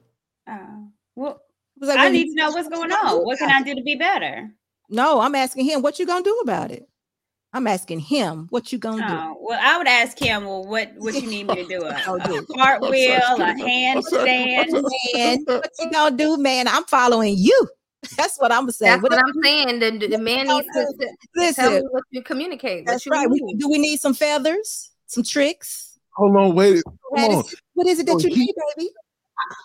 [0.48, 1.42] Oh, well,
[1.80, 3.26] was like, I need to know what's going on.
[3.26, 4.48] What can I do to be better?
[4.90, 6.88] No, I'm asking him, what you gonna do about it?
[7.54, 9.14] I'm asking him, what you gonna do?
[9.14, 11.84] Oh, well, I would ask him, well, what what you need me to do?
[11.84, 12.48] A, Oh, a dude.
[12.48, 15.14] cartwheel, a I'm sorry, I'm handstand.
[15.14, 16.68] Man, what you gonna do, man?
[16.68, 17.68] I'm following you.
[18.18, 18.74] That's what I'm gonna.
[18.80, 19.80] That's what Whatever I'm saying.
[19.80, 20.86] The, the- the man needs to,
[21.36, 22.86] gonna to tell me what you communicate.
[22.86, 23.30] What that's you right.
[23.30, 23.60] We, need.
[23.60, 26.00] do we need some feathers, some tricks?
[26.16, 26.84] Hold on, wait.
[26.84, 27.46] Come What on.
[27.46, 28.90] is, what is it that So you he- need, baby?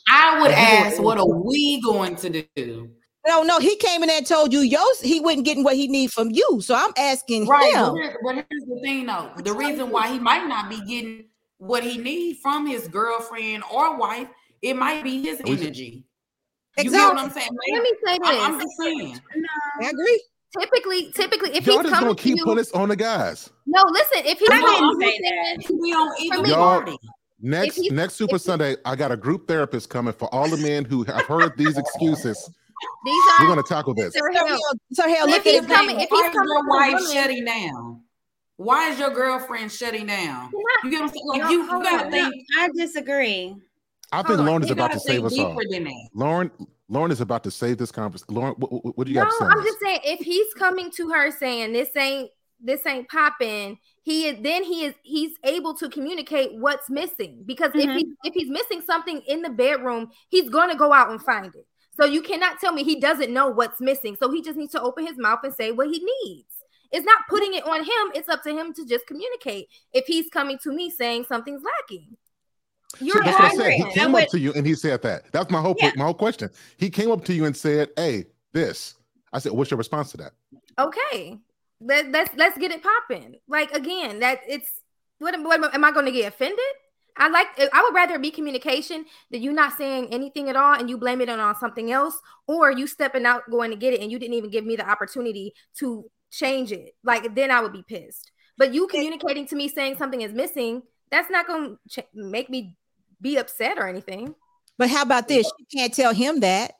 [0.08, 2.90] I would Are you gonna ask, what are we going to do?
[3.26, 5.88] No, no, he came in there and told you yours he wasn't getting what he
[5.88, 6.60] need from you.
[6.62, 7.74] So I'm asking Right.
[7.74, 7.86] him.
[7.92, 9.30] But, here- but here's the thing though.
[9.42, 11.24] The reason why he might not be getting
[11.58, 14.28] what he needs from his girlfriend or wife,
[14.62, 15.56] it might be his We-
[16.76, 16.90] energy.
[16.90, 17.24] You get what Exactly.
[17.24, 17.58] I'm saying?
[17.72, 18.28] Let me say this.
[18.28, 19.20] I, am just saying.
[19.82, 20.22] I agree.
[20.60, 22.96] typically, typically, if Y'all he's just coming gonna to keep you, putting this on the
[22.96, 23.50] guys.
[23.66, 24.26] no, listen.
[24.26, 25.66] If he's I coming didn't to say you that.
[25.66, 26.96] saying- We on either Y'all- party.
[27.40, 30.48] Next he's- next Super if he- Sunday, I got a group therapist coming for all
[30.48, 32.38] the men who have heard these excuses.
[33.04, 34.12] These are We're gonna tackle this.
[34.14, 34.46] Sir So, Hill.
[34.48, 34.58] hell,
[34.92, 36.92] so hell, If look he's at coming- if he's Why is coming your from wife
[36.94, 38.00] woman- shutting down?
[38.58, 40.50] Why is your girlfriend shutting down?
[40.52, 41.26] You're not- You get what I'm saying?
[41.26, 42.10] Like you, you gotta on.
[42.10, 42.34] think.
[42.58, 43.54] I disagree.
[44.12, 45.48] I think Lauren is about gotta save think us all.
[45.56, 46.08] deeper than that.
[46.14, 46.50] Lauren,
[46.88, 48.34] Lauren is about to save this conversation.
[48.34, 49.44] Lauren, what, what, what do you no, got to say?
[49.44, 49.66] on I'm this?
[49.66, 52.30] just saying if he's coming to her saying this ain't
[52.60, 57.72] this ain't popping, he is then he is he's able to communicate what's missing because
[57.74, 57.96] if Mhm.
[57.98, 61.66] he if he's missing something in the bedroom, he's gonna go out and find it.
[61.98, 64.16] So you cannot tell me he doesn't know what's missing.
[64.20, 66.52] So he just needs to open his mouth and say what he needs.
[66.92, 68.12] It's not putting it on him.
[68.14, 69.66] It's up to him to just communicate.
[69.92, 72.16] If he's coming to me saying something's lacking,
[72.98, 73.72] So you're that's what I I said.
[73.72, 75.30] He came would- up to you and he said that.
[75.32, 75.92] That's my whole Yeah.
[75.96, 76.50] my whole question.
[76.76, 78.94] He came up to you and said, "Hey, this."
[79.32, 80.32] I said, "What's your response to that?"
[80.78, 81.38] okay.
[81.80, 83.36] Let, let's let's get it popping.
[83.48, 84.70] Like again, that it's
[85.18, 86.58] what, am- what am- am I going to get offended?
[87.18, 90.88] I like I would rather be communication than you not saying anything at all and
[90.88, 94.10] you blame it on something else, or you stepping out going to get it and
[94.10, 96.94] you didn't even give me the opportunity to change it.
[97.04, 98.30] Like then I would be pissed.
[98.58, 102.48] But you communicating to me saying something is missing, that's not going to ch- make
[102.48, 102.74] me
[103.20, 104.34] be upset or anything.
[104.78, 105.50] But how about this?
[105.58, 106.72] You can't tell him that.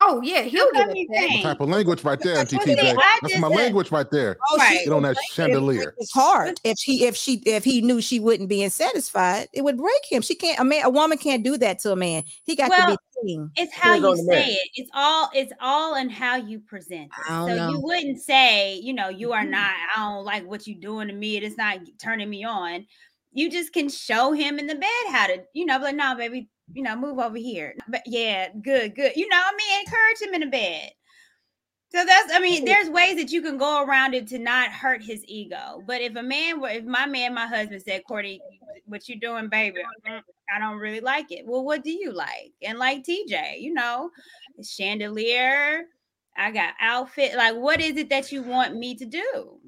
[0.00, 1.28] Oh yeah, he'll That's get what you upset.
[1.28, 1.44] think.
[1.44, 2.72] What type of language right there, That's what TTJ?
[2.72, 2.94] it is.
[2.98, 4.36] I That's my language right there.
[4.50, 4.80] Oh, Right.
[4.84, 5.32] Get on that would break it.
[5.32, 5.94] chandelier.
[5.98, 6.60] It's hard.
[6.64, 10.20] If he if she if he knew she wouldn't be satisfied, it would break him.
[10.20, 10.58] She can't.
[10.58, 12.24] A man, a woman can't do that to a man.
[12.42, 13.50] He got to be clean.
[13.56, 14.68] It's how you say it.
[14.74, 17.26] It's all it's all in how you present it.
[17.28, 17.70] So know.
[17.70, 21.14] you wouldn't say, you know, you are not, I don't like what you're doing to
[21.14, 21.36] me.
[21.36, 22.84] It is not turning me on.
[23.34, 26.48] You just can show him in the bed how to, you know, like, no, baby,
[26.72, 27.74] you know, move over here.
[27.88, 29.12] But yeah, good, good.
[29.16, 30.90] You know, I mean, encourage him in the bed.
[31.90, 35.02] So that's, I mean, there's ways that you can go around it to not hurt
[35.02, 35.82] his ego.
[35.86, 38.40] But if a man were, if my man, my husband said, Courtney,
[38.86, 39.82] what you doing, baby?
[40.06, 41.46] I don't really like it.
[41.46, 42.52] Well, what do you like?
[42.62, 44.10] And like TJ, you know,
[44.62, 45.84] chandelier.
[46.36, 47.36] I got outfit.
[47.36, 49.60] Like, what is it that you want me to do?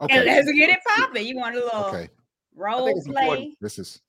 [0.00, 0.24] And Okay.
[0.24, 1.26] let's get it popping.
[1.26, 2.08] You want a little Okay.
[2.58, 4.00] Role play, This is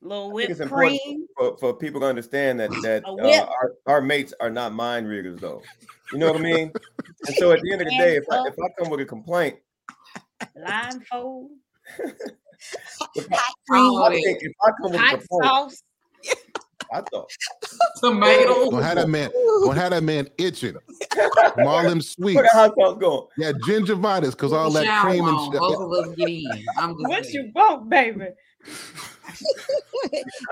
[0.00, 1.26] little I whipped cream.
[1.36, 5.40] for, for people to understand that that uh, our, our mates are not mind readers
[5.40, 5.62] though.
[6.12, 6.72] You know what I mean?
[7.26, 9.04] And so at the end of the day, if I, if I come with a
[9.04, 9.56] complaint,
[10.54, 11.50] blindfold,
[11.98, 13.42] if I,
[13.72, 15.82] I think if I come with a hot complaint, sauce.
[16.92, 17.28] I thought
[18.02, 18.70] Tomato.
[18.70, 19.30] gonna have that man
[19.64, 20.76] gonna have that man itching
[21.54, 22.36] from all them sweets.
[22.36, 23.26] look at how sauce going.
[23.36, 25.52] Yeah, gingivitis because all that Shower cream and on.
[25.52, 25.60] shit.
[25.60, 26.64] Both of us get in.
[26.78, 27.46] I'm just What saying.
[27.46, 28.26] you want, baby?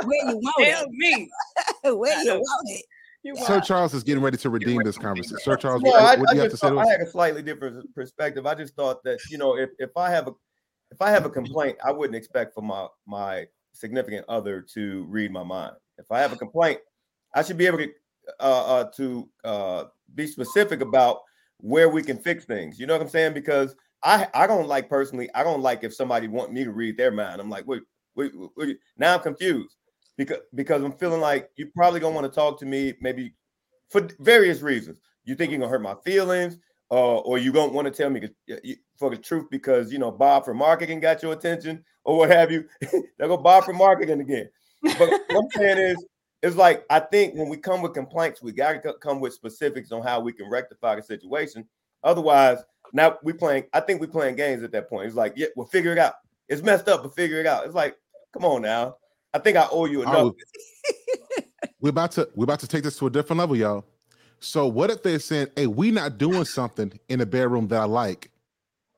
[0.05, 0.91] Where you want Tell it?
[0.91, 1.31] me.
[1.85, 2.85] Where you want it?
[3.45, 5.39] Sir Charles is getting ready to redeem this conversation.
[5.41, 6.71] Sir Charles, No, what, I, what I do you have to say?
[6.71, 8.47] To I had a slightly different perspective.
[8.47, 10.33] I just thought that you know if, if I have a
[10.93, 15.33] if I have a complaint, I wouldn't expect for my my significant other to read
[15.33, 15.73] my mind.
[15.99, 16.81] If I have a complaint,
[17.35, 17.91] I should be able to
[18.41, 21.21] uh, uh, to uh, be specific about
[21.59, 22.79] where we can fix things.
[22.79, 23.35] You know what I'm saying?
[23.35, 25.29] Because I I don't like personally.
[25.35, 27.41] I don't like if somebody want me to read their mind.
[27.41, 27.83] I'm like, wait,
[28.15, 29.77] wait, wait, now I'm confused
[30.17, 33.35] because because I'm feeling like you probably gonna want to talk to me maybe
[33.91, 35.01] for various reasons.
[35.25, 36.59] You think you're gonna hurt my feelings,
[36.91, 38.29] uh, or you don't want to tell me
[38.99, 42.51] for the truth because you know Bob from marketing got your attention or what have
[42.51, 42.65] you.
[42.81, 44.49] there go Bob from marketing again.
[44.99, 46.05] But what I'm saying is,
[46.43, 49.93] it's like I think when we come with complaints, we got to come with specifics
[49.93, 51.67] on how we can rectify the situation.
[52.05, 52.59] Otherwise,
[52.93, 53.65] now we playing.
[53.73, 55.07] I think we playing games at that point.
[55.07, 56.15] It's like, yeah, we'll figure it out.
[56.49, 57.65] It's messed up, but figure it out.
[57.65, 57.97] It's like,
[58.33, 58.97] come on now.
[59.35, 60.17] I think I owe you I enough.
[60.17, 60.25] Oh.
[60.27, 60.35] was-
[61.81, 63.85] we're about to we're about to take this to a different level, y'all.
[64.41, 67.85] So what if they're saying, "Hey, we not doing something in the bedroom that I
[67.85, 68.31] like.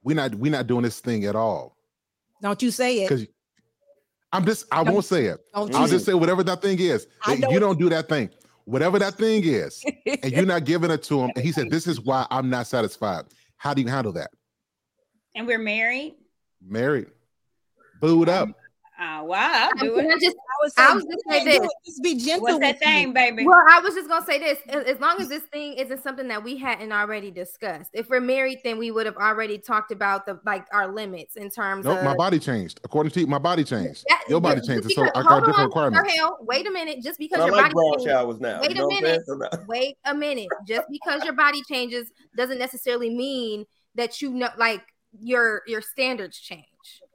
[0.02, 1.77] We not we not doing this thing at all."
[2.40, 3.31] Don't you say it.
[4.31, 5.41] Because I'm just I Don't- won't say it.
[5.55, 7.07] Don't I'll you just say whatever that thing is.
[7.25, 8.31] I That know you don't do that thing.
[8.65, 9.83] Whatever that thing is,
[10.23, 11.31] and you're not giving it to him.
[11.35, 13.25] And he said, "This is why I'm not satisfied."
[13.57, 14.31] How do you handle that?
[15.35, 16.15] and we're married.
[16.61, 17.07] Married,
[18.01, 18.49] booed up.
[19.01, 20.15] Uh, wow, I'll do Can it.
[20.15, 21.57] I just I would say, I was just say this.
[21.65, 22.43] it, Just be gentle.
[22.43, 22.87] What's that with me.
[22.87, 23.47] thing, baby?
[23.47, 26.27] Well, I was just gonna say this: as as long as this thing isn't something
[26.27, 27.91] that we hadn't already discussed.
[27.93, 31.49] If we're married, then we would have already talked about the like our limits in
[31.49, 32.81] terms Nope, of my body changed.
[32.83, 34.05] According to you, my body changed.
[34.09, 36.11] That- Your body just changes, so I hold got different on, requirements.
[36.11, 37.01] Sir Hale, wait a minute.
[37.01, 38.61] Just because your like body brown changes, showers now.
[38.61, 39.05] Wait you know a minute.
[39.07, 39.20] saying?
[39.27, 40.49] So now- wait a minute.
[40.66, 43.65] Just because your body changes doesn't necessarily mean
[43.95, 44.83] that you know like
[45.20, 46.65] your your standards change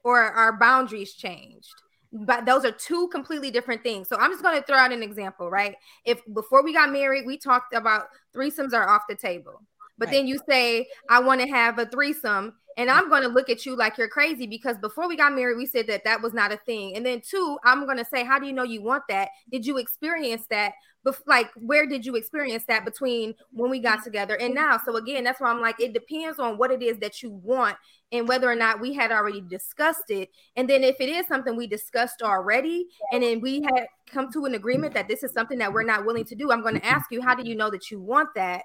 [0.04, 1.82] or our boundaries changed.
[2.12, 4.08] But those are two completely different things.
[4.08, 5.76] So I'm just going to throw out an example, right?
[6.06, 9.62] If before we got married, we talked about threesomes are off the table.
[9.98, 10.12] But Right.
[10.12, 12.54] then you say, I want to have a threesome.
[12.78, 15.58] And I'm going to look at you like you're crazy because before we got married,
[15.58, 16.96] we said that that was not a thing.
[16.96, 19.30] And then, two, I'm going to say, How do you know you want that?
[19.52, 20.74] Did you experience that?
[21.06, 24.80] Bef- like, where did you experience that between when we got together and now?
[24.86, 27.76] So, again, that's why I'm like, it depends on what it is that you want
[28.12, 30.30] and whether or not we had already discussed it.
[30.56, 34.46] And then, if it is something we discussed already, and then we had come to
[34.46, 36.86] an agreement that this is something that we're not willing to do, I'm going to
[36.86, 38.64] ask you, How do you know that you want that?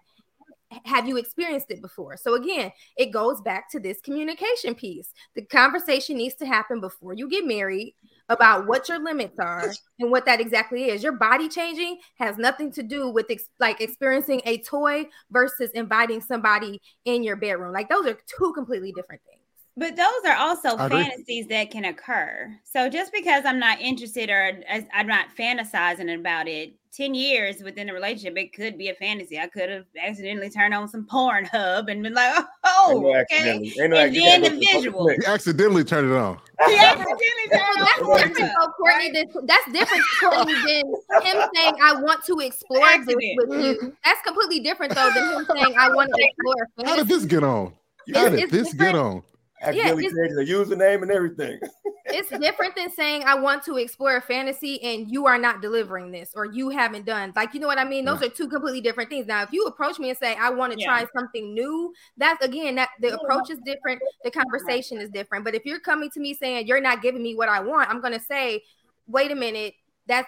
[0.85, 2.17] have you experienced it before?
[2.17, 5.13] So again, it goes back to this communication piece.
[5.35, 7.95] The conversation needs to happen before you get married
[8.29, 11.03] about what your limits are and what that exactly is.
[11.03, 16.21] Your body changing has nothing to do with ex- like experiencing a toy versus inviting
[16.21, 17.73] somebody in your bedroom.
[17.73, 19.38] Like those are two completely different things.
[19.79, 21.03] But those are also I agree.
[21.05, 22.53] fantasies that can occur.
[22.65, 27.63] So just because I'm not interested or as I'm not fantasizing about it, 10 years
[27.63, 29.39] within a relationship, it could be a fantasy.
[29.39, 32.35] I could have accidentally turned on some Pornhub and been like,
[32.65, 33.51] oh, Ain't oh, no okay.
[33.83, 35.03] Ain't no And then the gotta go to visual.
[35.05, 35.19] flick.
[35.25, 36.39] You accidentally turned it on.
[36.67, 39.11] He accidentally turned So on that's different, though, Courtney.
[39.13, 43.89] than- That's different, Courtney, than him saying, "I want to explore this with you." Mm-hmm.
[44.05, 47.45] That's completely different, though, than him saying, "I want to explore." How did this get
[47.45, 47.75] on?
[48.07, 49.23] You How gotta did it's this get on?
[49.63, 51.59] Accidentally it's- change the username and everything.
[52.07, 56.11] it's different than saying I want to explore a fantasy and you are not delivering
[56.11, 58.05] this or you haven't done like you know what I mean.
[58.05, 59.27] Those are two completely different things.
[59.27, 60.87] Now, if you approach me and say I want to Yeah.
[60.87, 65.45] try something new, that's again that the approach is different, the conversation is different.
[65.45, 68.01] But if you're coming to me saying you're not giving me what I want, I'm
[68.01, 68.63] gonna say,
[69.07, 69.75] wait a minute,
[70.07, 70.27] that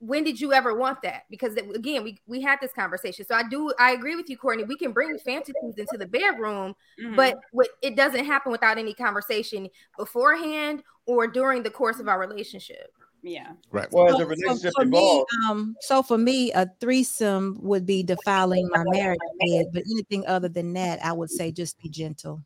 [0.00, 1.24] when did you ever want that?
[1.30, 3.26] Because again, we we had this conversation.
[3.26, 4.64] So I do I agree with you, Courtney.
[4.64, 7.16] We can bring fantasies into the bedroom, Mhm.
[7.16, 12.18] but what it doesn't happen without any conversation beforehand or during the course of our
[12.18, 12.92] relationship.
[13.22, 13.54] yeah.
[13.72, 13.88] Right.
[13.90, 17.84] Well, as So- the so relationship for me, um, so for me, a threesome would
[17.84, 21.88] be defiling my marriage bed, but anything other than that, I would say just be
[21.88, 22.40] gentle.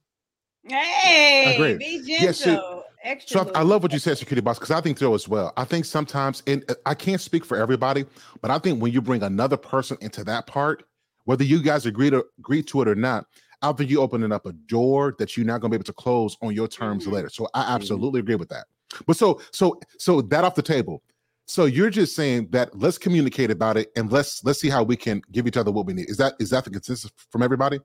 [0.64, 1.78] Hey, Agreed.
[1.78, 2.24] be gentle.
[2.24, 2.58] Yeah, see,
[3.04, 3.44] Extra.
[3.44, 5.52] So I, I love what you said, security boss, because I think so as well.
[5.56, 8.04] I think sometimes, and uh, I can't speak for everybody,
[8.40, 10.84] but I think when you bring another person into that part,
[11.24, 13.26] whether you guys agree to agree to it or not,
[13.60, 15.92] I think you're opening up a door that you're not going to be able to
[15.92, 17.12] close on your terms Mhm.
[17.12, 17.28] later.
[17.28, 18.66] So I absolutely agree with that.
[19.06, 21.02] But so so so that off the table.
[21.46, 24.96] So you're just saying that let's communicate about it and let's let's see how we
[24.96, 26.08] can give each other what we need.
[26.08, 27.80] Is that is that the consensus from everybody?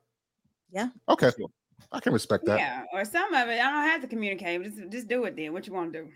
[0.71, 0.89] Yeah.
[1.09, 1.31] Okay.
[1.91, 2.59] I can respect that.
[2.59, 4.63] Yeah, or some of it, I don't have to communicate.
[4.63, 5.53] Just, just do it then.
[5.53, 6.09] What you want to do?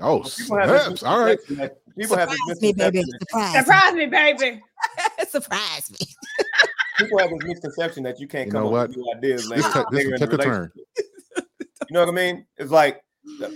[0.00, 1.02] Oh, people snaps.
[1.02, 1.38] all right.
[1.48, 3.02] misconception that- People have Surprise me, baby.
[3.18, 3.54] Surprise.
[3.54, 4.62] Surprise me, baby.
[5.28, 5.98] Surprise me.
[6.98, 9.62] people have this misconception that you can't You come know up with new ideas later.
[9.62, 10.70] This took- this took a turn.
[11.36, 12.46] You know what I mean?
[12.58, 13.02] It's like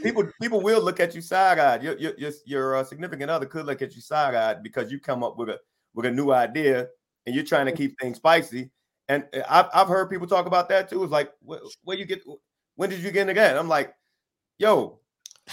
[0.03, 1.83] people people will look at you side eyed.
[1.83, 4.99] Your your your, your uh, significant other could look at you side eyed because you
[4.99, 5.61] come up with a
[5.95, 6.89] with a new idea
[7.27, 8.71] and you're trying to keep things spicy.
[9.13, 11.03] And uh, I've I've heard people talk about that too.
[11.05, 12.23] It's like where, where you get
[12.77, 13.59] when did you get into that?
[13.59, 13.95] I'm like,
[14.59, 15.01] yo,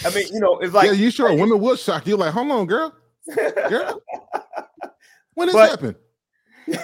[0.05, 2.15] I mean, you know, it's like yeah, you sure women will shock you.
[2.15, 2.93] Like, hold on, girl.
[3.67, 4.01] Girl.
[5.35, 5.95] When this But- happened?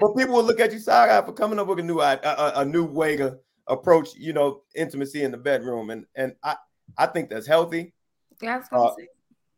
[0.00, 2.14] but people will look at you side eye for coming up with a new i-
[2.22, 6.34] a, a, a new way to approach, you know, intimacy in the bedroom, and and
[6.44, 6.56] I
[6.96, 7.92] I think that's healthy.
[8.40, 9.08] Yeah, I was gonna Uh, say.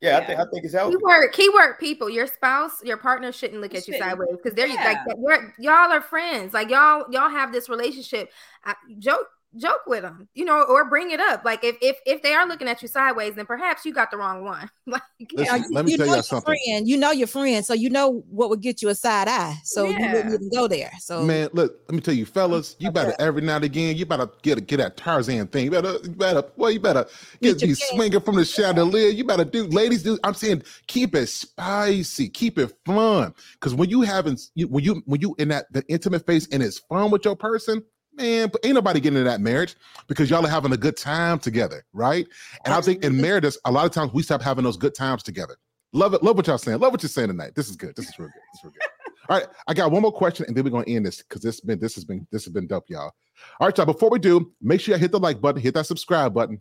[0.05, 0.97] Yeah, I think I think it's healthy.
[0.97, 4.11] Keyword, keyword people, your spouse, your partner shouldn't look at you Shouldn't.
[4.11, 5.05] sideways because they're like Yeah.
[5.07, 5.17] that.
[5.19, 6.53] You're, y'all are friends.
[6.53, 8.31] Like y'all, y'all have this relationship.
[8.65, 9.27] I, joke,
[9.57, 11.45] joke with them, you know, or bring it up.
[11.45, 14.17] Like if if if they are looking at you sideways, then perhaps you got the
[14.17, 14.71] wrong one.
[14.87, 15.03] like
[15.33, 16.57] Listen, Yeah, let me you tell know y'all your something.
[16.67, 19.57] Friend, you know your friend, so you know what would get you a side eye.
[19.65, 20.93] So you wouldn't even go there.
[20.99, 24.07] So Man, look, let me tell you, fellas, you better every now and again, you
[24.07, 25.67] better get get that Tarzan thing.
[25.67, 27.07] You better, you better, well, you better
[27.41, 29.09] get Meet your be swinging from the chandelier.
[29.09, 30.19] You better do, ladies, do.
[30.25, 33.35] I'm saying, keep it spicy, keep it fun.
[33.55, 36.63] Because when you having, you, when you when you in that the intimate phase and
[36.63, 37.83] it's fun with your person,
[38.17, 39.77] man, but ain't nobody getting into that marriage
[40.07, 42.27] because y'all are having a good time together, right?
[42.65, 45.23] And I think in marriages, a lot of times we stop having those good times
[45.23, 45.57] together.
[45.93, 46.81] Love it, love what y'all saying.
[46.81, 47.55] Love what you're saying tonight.
[47.55, 47.95] This is good.
[47.95, 48.43] This is real good.
[48.53, 49.13] This is real good.
[49.29, 51.61] All right, I got one more question, and then we're gonna end this because this
[51.61, 53.13] been this has been this has been dope, y'all.
[53.61, 53.87] All right, y'all.
[53.87, 56.61] Before we do, make sure you hit the like button, hit that subscribe button,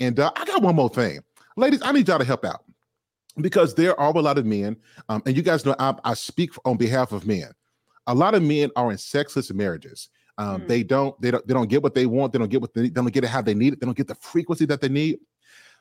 [0.00, 1.20] And uh, I got one more thing,
[1.56, 1.80] ladies.
[1.82, 2.64] I need y'all to help out
[3.40, 4.76] because there are a lot of men,
[5.08, 7.50] um, and you guys know I, I, speak on behalf of men.
[8.06, 10.08] A lot of men are in sexless marriages.
[10.38, 10.68] Um, mm.
[10.68, 12.32] They don't, they don't, they don't get what they want.
[12.32, 13.80] They don't get what they, they don't get it how they need it.
[13.80, 15.18] They don't get the frequency that they need.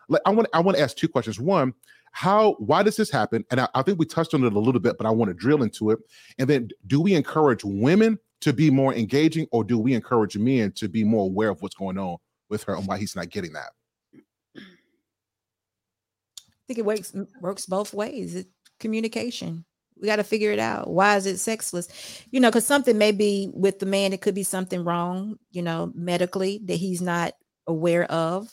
[0.10, 1.40] Like, I want, I want to ask two questions.
[1.40, 1.74] One,
[2.12, 3.46] how, why does this happen?
[3.52, 5.34] And I, I think we touched on it a little bit, but I want to
[5.34, 6.00] drill into it.
[6.40, 10.72] And then, do we encourage women to be more engaging, or do we encourage men
[10.74, 12.18] to be more aware of what's going on
[12.50, 13.72] with her and why he's not getting that?
[14.56, 14.62] I
[16.68, 18.36] think it works works both ways.
[18.36, 18.48] It,
[18.80, 19.66] communication.
[19.99, 20.90] We got to figure it out.
[20.90, 21.88] Why is it sexless?
[22.32, 24.14] You know, because something may be with the man.
[24.14, 25.38] It could be something wrong.
[25.52, 27.34] You know, medically that he's not
[27.65, 28.49] aware of,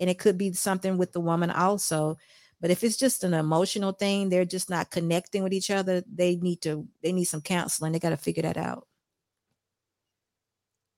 [0.00, 2.18] and it could be something with the woman also.
[2.60, 6.02] But if it's just an emotional thing, they're just not connecting with each other.
[6.12, 6.86] They need to.
[7.02, 7.92] They need some counseling.
[7.92, 8.86] They got to figure that out.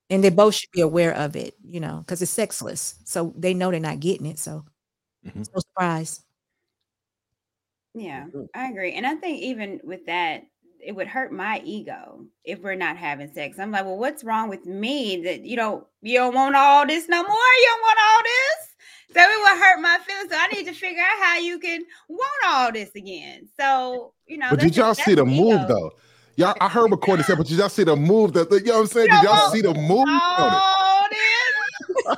[0.09, 1.55] And they both should be aware of it.
[1.63, 4.39] You know, because it's sexless, so they know they're not getting it.
[4.39, 4.65] So,
[5.25, 5.39] mm-hmm.
[5.39, 6.24] no surprise.
[7.95, 8.43] Yeah, mm-hmm.
[8.53, 8.93] I agree.
[8.93, 10.43] And I think even with that,
[10.85, 13.57] it would hurt my ego if we're not having sex.
[13.57, 17.07] I'm like, well, what's wrong with me that you don't you don't want all this
[17.07, 17.31] no more?
[17.31, 19.15] You don't want all this?
[19.15, 20.29] So it would hurt my feelings.
[20.29, 23.47] So I need to figure out how you can want all this again.
[23.57, 24.49] So you know.
[24.51, 25.43] But did y'all see the ego.
[25.43, 25.91] move though?
[26.37, 28.81] Y'all, I heard McCoy said, but did y'all see the move that you know what
[28.81, 29.07] I'm saying?
[29.09, 30.05] Did y'all see the move?
[30.09, 32.17] All this.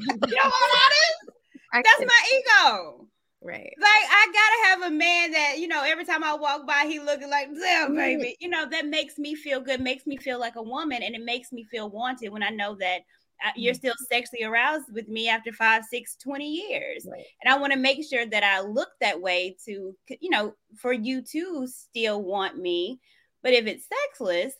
[0.00, 1.30] you don't want all this?
[1.84, 3.06] That's my ego.
[3.42, 3.72] Right.
[3.80, 7.00] Like I gotta have a man that, you know, every time I walk by, he
[7.00, 8.36] looking like, damn, baby.
[8.38, 11.24] You know, that makes me feel good, makes me feel like a woman, and it
[11.24, 13.00] makes me feel wanted when I know that
[13.44, 13.78] uh, you're mm.
[13.78, 17.06] still sexually aroused with me after five, six, 20 years.
[17.10, 17.24] Right.
[17.42, 20.92] And I want to make sure that I look that way to, you know, for
[20.92, 23.00] you to still want me.
[23.42, 24.52] But if it's sexless,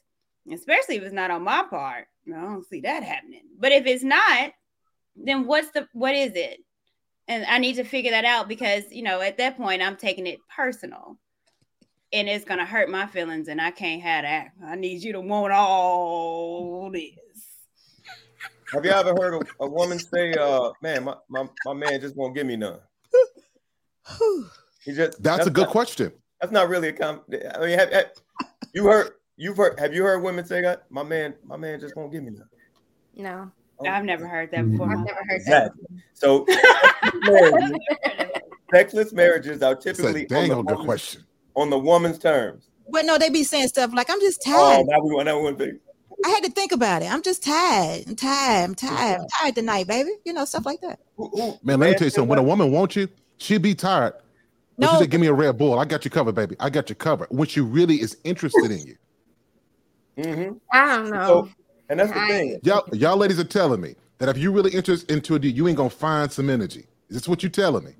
[0.50, 3.42] especially if it's not on my part, I don't see that happening.
[3.58, 4.52] But if it's not,
[5.16, 6.60] then what's the what is it?
[7.30, 10.26] And I need to figure that out because you know at that point I'm taking
[10.26, 11.16] it personal,
[12.12, 14.48] and it's gonna hurt my feelings, and I can't have that.
[14.66, 17.12] I need you to want all this.
[18.72, 22.16] Have you ever heard a, a woman say, uh, "Man, my, my, my man just
[22.16, 22.80] won't give me none"?
[24.84, 26.12] He just that's, that's a good not, question.
[26.40, 27.20] That's not really a com.
[27.30, 28.10] I mean, have, have,
[28.74, 29.12] you heard?
[29.36, 29.78] You've heard?
[29.78, 30.90] Have you heard women say that?
[30.90, 32.48] My man, my man just won't give me none.
[33.14, 33.52] No.
[33.80, 33.88] Oh.
[33.88, 34.90] I've never heard that before.
[34.90, 35.84] I've never heard exactly.
[35.90, 36.02] that.
[36.14, 36.46] So,
[38.70, 41.24] sexless marriages are typically dang on the, good question
[41.54, 42.68] on the woman's terms.
[42.88, 45.38] But no, they be saying stuff like, "I'm just tired." Oh, now we want that
[45.38, 45.78] one thing.
[46.24, 47.10] I had to think about it.
[47.10, 48.04] I'm just tired.
[48.06, 48.64] I'm tired.
[48.64, 49.20] I'm tired.
[49.20, 50.10] I'm tired tonight, baby.
[50.24, 50.98] You know, stuff like that.
[51.62, 52.28] Man, let me tell you something.
[52.28, 53.08] When a woman wants you,
[53.38, 54.14] she be tired.
[54.76, 55.78] No, she said, "Give me a Red Bull.
[55.78, 56.56] I got you covered, baby.
[56.60, 58.96] I got you covered." When she really is interested in you.
[60.18, 60.56] Mm-hmm.
[60.72, 61.26] I don't know.
[61.26, 61.48] So,
[61.90, 62.60] and that's the thing.
[62.62, 65.76] Y'all, y'all ladies are telling me that if you really interested into it, you ain't
[65.76, 66.86] gonna find some energy.
[67.08, 67.92] Is this what you're telling me?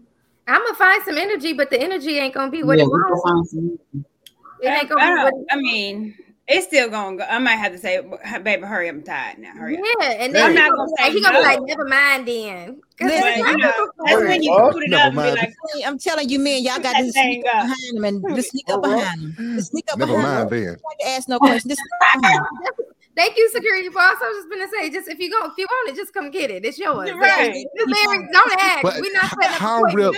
[0.47, 3.53] I'm gonna find some energy, but the energy ain't gonna be what yeah, it wants.
[3.53, 6.15] It ain't gonna be what I mean,
[6.51, 7.25] it's still gonna go.
[7.25, 8.01] I might have to say,
[8.43, 9.53] baby, hurry up, I'm tired now.
[9.53, 9.85] Hurry up.
[10.01, 11.41] Yeah, and then I'm not gonna say he gonna no.
[11.41, 12.81] be like, never mind then.
[12.99, 15.55] But, you know, that's when you put it up and be like,
[15.87, 18.85] I'm telling you, man, y'all got to sneak up behind him and just sneak up
[18.85, 18.97] uh-huh.
[18.97, 19.57] behind him.
[19.57, 20.65] Just sneak up never behind mind him.
[20.65, 20.77] then.
[21.01, 21.75] to ask no questions.
[21.75, 21.83] Just
[23.21, 24.17] Thank you, security boss.
[24.23, 26.31] I was just gonna say, just if you go, if you want it, just come
[26.31, 26.65] get it.
[26.65, 27.11] It's yours.
[27.13, 27.67] Right.
[27.77, 28.83] don't ask.
[28.83, 30.15] But We're not setting how real,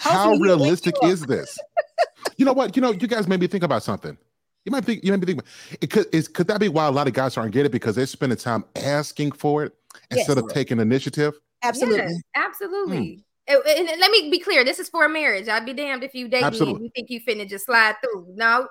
[0.00, 1.56] how realistic is this?
[2.36, 2.74] you know what?
[2.74, 4.18] You know, you guys made me think about something.
[4.64, 5.46] You might think you might be thinking
[5.80, 7.94] it could is could that be why a lot of guys aren't getting it because
[7.94, 9.72] they're spending time asking for it
[10.10, 11.34] instead yes, of taking initiative?
[11.62, 11.98] Absolutely.
[11.98, 13.24] Yes, absolutely.
[13.48, 13.54] Hmm.
[13.54, 15.48] And, and, let me be clear, this is for a marriage.
[15.48, 16.74] I'd be damned if you date Absolutely.
[16.74, 18.26] me and you think you finna just slide through.
[18.34, 18.68] No,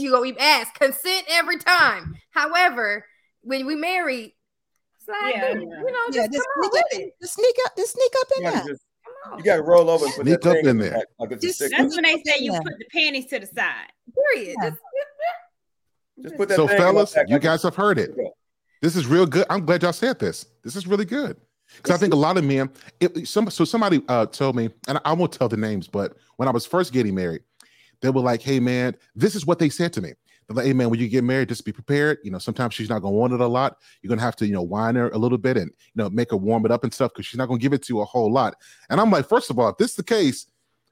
[0.00, 2.16] you go we ask consent every time.
[2.30, 3.06] However,
[3.42, 4.34] when we marry,
[5.04, 5.78] slide yeah, through, yeah.
[5.78, 8.76] you know, just, yeah, just, sneak up, just sneak up, just sneak up in there.
[9.38, 11.02] You got to roll over and put sneak up in there.
[11.18, 13.90] Like, just, that's when they say you put the panties to the side.
[14.34, 14.56] Period.
[14.62, 14.76] Just,
[16.22, 16.56] just put that.
[16.56, 18.14] So, fellas, you guys have heard it.
[18.82, 19.46] This is real good.
[19.48, 20.46] I'm glad y'all said this.
[20.62, 21.38] This is really good
[21.76, 22.70] because I think a lot of men.
[23.00, 26.48] It, some so somebody uh, told me, and I won't tell the names, but when
[26.48, 27.42] I was first getting married,
[28.04, 30.12] they were like, "Hey, man, this is what they said to me."
[30.46, 32.18] They're like, "Hey, man, when you get married, just be prepared.
[32.22, 33.78] You know, sometimes she's not gonna want it a lot.
[34.02, 36.30] You're gonna have to, you know, whine her a little bit and you know make
[36.30, 38.04] her warm it up and stuff because she's not gonna give it to you a
[38.04, 38.56] whole lot."
[38.90, 40.46] And I'm like, first of all, if this is the case,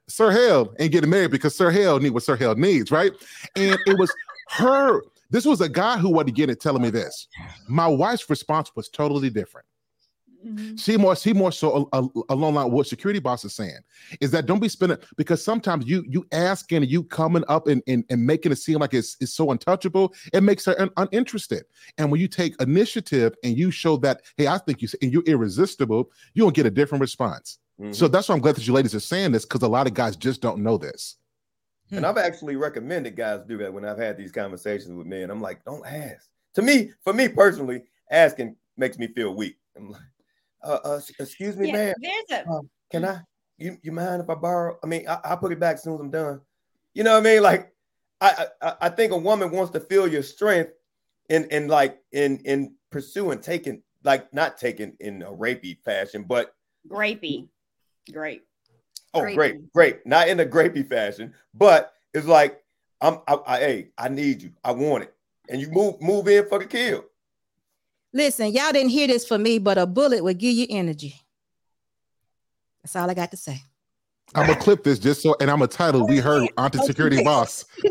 [0.07, 3.11] Sir Hale ain't getting married because Sir Hale need what Sir Hale needs, right?
[3.55, 4.13] And it was
[4.49, 5.01] her.
[5.29, 7.27] This was a guy who wanted to get it telling me this.
[7.67, 9.65] My wife's response was totally different.
[10.45, 10.75] Mm-hmm.
[10.75, 13.79] See more, see more so uh, along like what security boss is saying
[14.19, 18.03] is that don't be spending because sometimes you you asking you coming up and, and,
[18.09, 21.63] and making it seem like it's, it's so untouchable, it makes her un- uninterested.
[21.97, 25.23] And when you take initiative and you show that, hey, I think you and you're
[25.23, 27.59] irresistible, you'll get a different response.
[27.79, 27.93] Mm-hmm.
[27.93, 29.93] So that's why I'm glad that you ladies are saying this because a lot of
[29.93, 31.17] guys just don't know this.
[31.91, 35.29] And I've actually recommended guys do that when I've had these conversations with men.
[35.29, 36.27] I'm like, don't ask.
[36.55, 39.57] To me, for me personally, asking makes me feel weak.
[39.75, 40.01] I'm like,
[40.63, 41.93] uh, uh excuse me, yeah, man.
[41.99, 42.61] There's a uh,
[42.91, 43.21] can I
[43.57, 44.77] you you mind if I borrow?
[44.83, 46.41] I mean, I, will put it back as soon as I'm done.
[46.93, 47.43] You know what I mean?
[47.43, 47.73] Like,
[48.21, 50.71] I, I I think a woman wants to feel your strength
[51.29, 56.53] in in like in in pursuing taking like not taking in a rapey fashion, but
[56.87, 57.47] grapey,
[58.11, 58.43] great.
[59.13, 59.35] Oh, grapey.
[59.35, 60.05] great, great.
[60.05, 62.63] Not in a grapey fashion, but it's like
[63.01, 64.51] I'm I, I hey, I need you.
[64.63, 65.13] I want it.
[65.49, 67.05] And you move move in for the kill.
[68.13, 71.15] Listen, y'all didn't hear this for me, but a bullet will give you energy.
[72.83, 73.61] That's all I got to say.
[74.35, 76.07] I'm gonna clip this just so, and I'm a title.
[76.07, 77.65] We heard oh, Auntie Security Boss.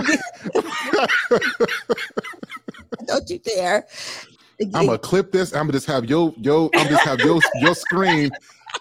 [3.06, 3.86] Don't you dare!
[4.74, 5.52] I'm gonna clip this.
[5.52, 6.68] I'm gonna just have yo yo.
[6.74, 8.32] I'm just have your your screen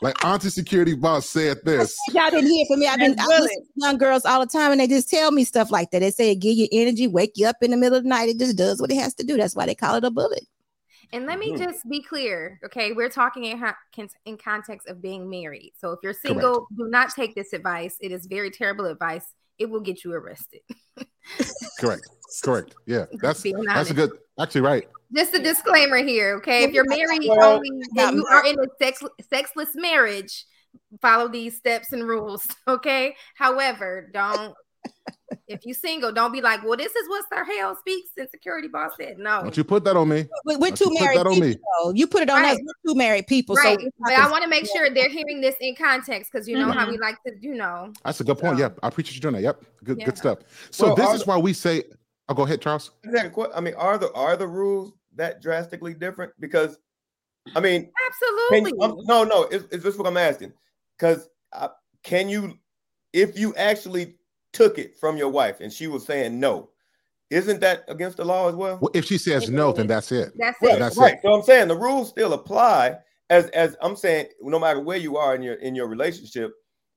[0.02, 1.96] like Auntie Security Boss said this.
[2.14, 2.88] Y'all didn't hear from me.
[2.88, 5.92] I've been I young girls all the time, and they just tell me stuff like
[5.92, 6.00] that.
[6.00, 8.30] They say it give you energy, wake you up in the middle of the night.
[8.30, 9.38] It just does what it has to do.
[9.38, 10.46] That's why they call it a bullet.
[11.14, 11.64] And let me mm-hmm.
[11.64, 12.94] just be clear, okay?
[12.94, 13.62] We're talking in,
[14.26, 15.74] in context of being married.
[15.78, 16.78] So if you're single, Correct.
[16.78, 17.98] do not take this advice.
[18.00, 19.26] It is very terrible advice.
[19.60, 20.62] It will get you arrested.
[21.80, 22.08] Correct.
[22.44, 22.76] Correct.
[22.86, 24.12] Yeah, that's that's a good.
[24.40, 24.88] Actually, right.
[25.14, 26.64] Just a disclaimer here, okay?
[26.64, 30.46] If you're married only and you are in a sex, sexless marriage,
[31.02, 33.16] follow these steps and rules, okay?
[33.36, 34.56] However, don't
[35.48, 38.68] if you single, don't be like, well, this is what Sir Hale speaks and security
[38.68, 39.18] boss said.
[39.18, 39.44] No.
[39.44, 40.28] Don't you put that on me.
[40.46, 41.92] We're, we're two married people.
[41.92, 42.00] Me.
[42.00, 42.54] You put it on right.
[42.54, 42.60] us.
[42.64, 43.56] We're two married people.
[43.56, 43.80] Right.
[43.80, 46.70] So but I want to make sure they're hearing this in context because you know
[46.70, 46.80] mm-hmm.
[46.80, 47.94] how we like to, you know.
[48.04, 48.58] That's a good point.
[48.58, 48.64] So.
[48.64, 48.80] Yep.
[48.84, 49.42] I appreciate you doing that.
[49.42, 49.66] Yep.
[49.84, 50.06] Good, yeah.
[50.06, 50.40] good stuff.
[50.70, 51.84] So well, this is why we say,
[52.28, 52.92] I'll oh, go ahead, Charles.
[53.06, 56.32] I mean, are the are the rules that drastically different?
[56.40, 56.78] Because
[57.56, 58.72] I mean, absolutely.
[58.72, 60.54] You, no, no, it's, it's just what I'm asking.
[60.98, 61.70] Because uh,
[62.04, 62.60] can you,
[63.14, 64.16] if you actually
[64.54, 66.70] took it from your wife and she was saying no,
[67.30, 68.78] isn't that against the law as well?
[68.82, 70.34] well if she says no, then that's it.
[70.38, 70.80] That's right, it.
[70.80, 71.14] That's right.
[71.14, 71.20] It.
[71.24, 72.98] So I'm saying the rules still apply
[73.32, 76.54] as as I'm saying, no matter where you are in your in your relationship,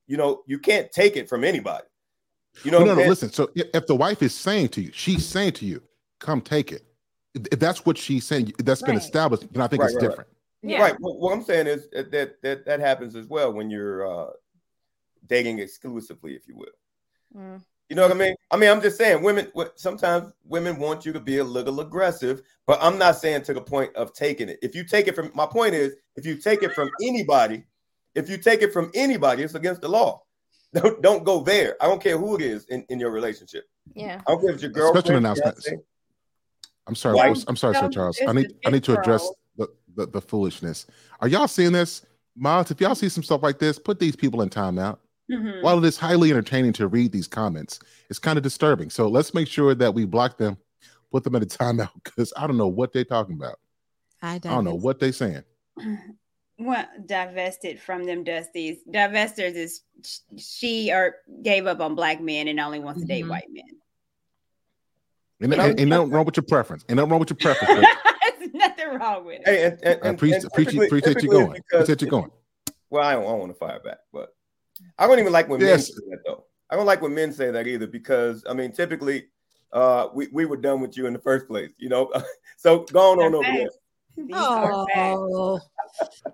[0.07, 1.85] you know, you can't take it from anybody.
[2.65, 3.09] You know, no, no, no.
[3.09, 3.33] Listen.
[3.33, 5.83] So if the wife is saying to you, she's saying to you,
[6.19, 6.85] "Come take it."
[7.35, 8.89] If that's what she's saying, that's right.
[8.89, 10.29] been established, then I think right, it's right, different.
[10.63, 10.81] Yeah.
[10.81, 10.97] Right.
[11.01, 14.31] Well, what I'm saying is that that that happens as well when you're uh,
[15.27, 16.67] dating exclusively, if you will.
[17.37, 17.63] Mm.
[17.89, 18.35] You know what I mean?
[18.51, 19.53] I mean, I'm just saying, women.
[19.77, 23.61] Sometimes women want you to be a little aggressive, but I'm not saying to the
[23.61, 24.59] point of taking it.
[24.63, 27.65] If you take it from, my point is, if you take it from anybody,
[28.15, 30.23] if you take it from anybody, it's against the law.
[30.75, 31.77] Don't don't go there.
[31.81, 33.63] I don't care who it is in, in your relationship.
[33.95, 34.21] Yeah.
[34.27, 35.07] I don't care if it's your girlfriend.
[35.07, 35.71] Special announcements.
[36.89, 37.15] I'm sorry.
[37.15, 37.45] Wife.
[37.47, 38.19] I'm sorry, Sir Charles.
[38.27, 40.87] I need I need to address the, the, the foolishness.
[41.21, 42.05] Are y'all seeing this?
[42.37, 44.99] Miles, if y'all see some stuff like this, put these people in timeout.
[45.31, 45.63] Mm-hmm.
[45.63, 47.81] While it is highly entertaining to read these comments,
[48.11, 48.91] it's kind of disturbing.
[48.91, 50.59] So let's make sure that we block them,
[51.11, 53.59] put them at a timeout because I don't know what they're talking about.
[54.21, 55.45] I, I don't know what they're saying.
[56.59, 58.79] Well, divested from them dusties.
[58.89, 59.81] Divestors is
[60.37, 63.31] she or gave up on black men and only wants to date mm-hmm.
[63.31, 63.65] white men.
[65.41, 66.85] And, and, and nothing wrong with your preference.
[66.89, 67.87] And nothing wrong with your preference.
[68.39, 69.49] There's nothing wrong with it.
[69.49, 71.61] Hey, and, and, I appreciate, appreciate, appreciate you going.
[71.73, 72.31] Appreciate you going.
[72.89, 74.35] Well, I don't, I don't want to fire back, but
[74.99, 75.69] I don't even like when yes.
[75.69, 76.45] men say that though.
[76.71, 79.27] I don't like when men say that either because I mean, typically,
[79.73, 82.13] uh, we, we were done with you in the first place, you know.
[82.57, 83.69] so going on over there.
[84.33, 85.61] Oh.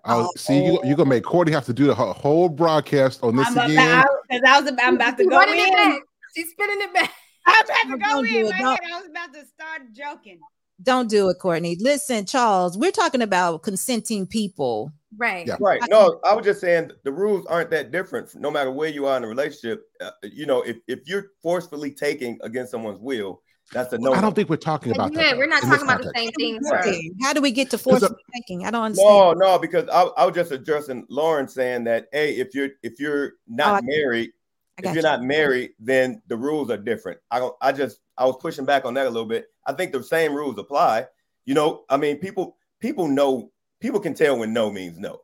[0.04, 3.48] oh, see, you you're gonna make Courtney have to do the whole broadcast on this
[3.48, 4.04] I'm again.
[4.28, 6.02] Because I was about, I'm about to go in.
[6.36, 7.12] She's spinning it back.
[7.46, 8.52] I'm about to go in.
[8.52, 10.38] I was about to start joking.
[10.82, 11.76] Don't do it, Courtney.
[11.80, 15.46] Listen, Charles, we're talking about consenting people Right.
[15.46, 15.56] Yeah.
[15.60, 15.80] Right.
[15.90, 19.16] No, I was just saying the rules aren't that different no matter where you are
[19.16, 19.82] in a relationship.
[20.00, 24.12] Uh, you know, if, if you're forcefully taking against someone's will, that's a no.
[24.12, 25.36] I don't think we're talking about yeah, that.
[25.36, 26.34] We're not talking about context.
[26.36, 27.14] the same thing.
[27.22, 28.66] How do we get to forceful thinking?
[28.66, 29.08] I don't understand.
[29.08, 32.98] No, no, because I, I was just addressing Lauren saying that hey, if you're if
[32.98, 34.30] you're not oh, married,
[34.78, 35.02] if you're you.
[35.02, 37.20] not married, then the rules are different.
[37.30, 39.46] I don't I just I was pushing back on that a little bit.
[39.64, 41.06] I think the same rules apply.
[41.44, 45.20] You know, I mean, people people know people can tell when no means no,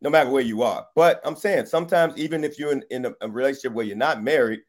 [0.00, 0.86] no matter where you are.
[0.94, 4.22] But I'm saying sometimes, even if you're in, in a, a relationship where you're not
[4.22, 4.60] married,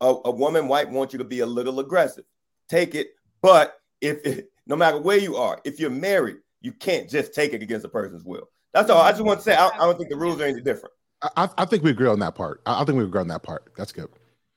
[0.00, 2.24] a, a, woman might want you to be a little aggressive.
[2.68, 3.08] Take it.
[3.40, 7.52] But if it, no matter where you are, if you're married, you can't just take
[7.52, 8.48] it against a person's will.
[8.74, 9.00] That's all.
[9.00, 10.94] I just want to say I, I don't think the rules are any different.
[11.36, 12.62] I, I think we agree on that part.
[12.66, 13.72] I, I think we agree on that part.
[13.76, 14.08] That's good.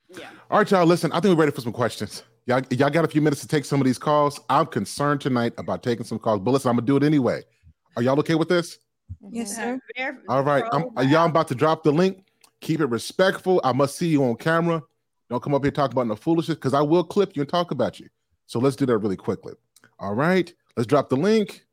[0.08, 0.28] Yeah.
[0.50, 0.86] All right, y'all.
[0.86, 2.24] Listen, I think we're ready for some questions.
[2.46, 4.40] Y'all, y'all got a few minutes to take some of these calls.
[4.48, 7.42] I'm concerned tonight about taking some calls, but listen, I'm gonna do it anyway.
[7.96, 8.78] Are y'all okay with this?
[9.30, 9.80] Yes, sir.
[10.28, 10.64] All right.
[10.72, 12.24] I'm, pro- y'all I'm about to drop the link.
[12.60, 13.60] Keep it respectful.
[13.64, 14.82] I must see you on camera.
[15.30, 17.70] Don't come up here talking about no foolishness because I will clip you and talk
[17.70, 18.08] about you.
[18.46, 19.54] So let's do that really quickly.
[19.98, 20.52] All right.
[20.76, 21.64] Let's drop the link.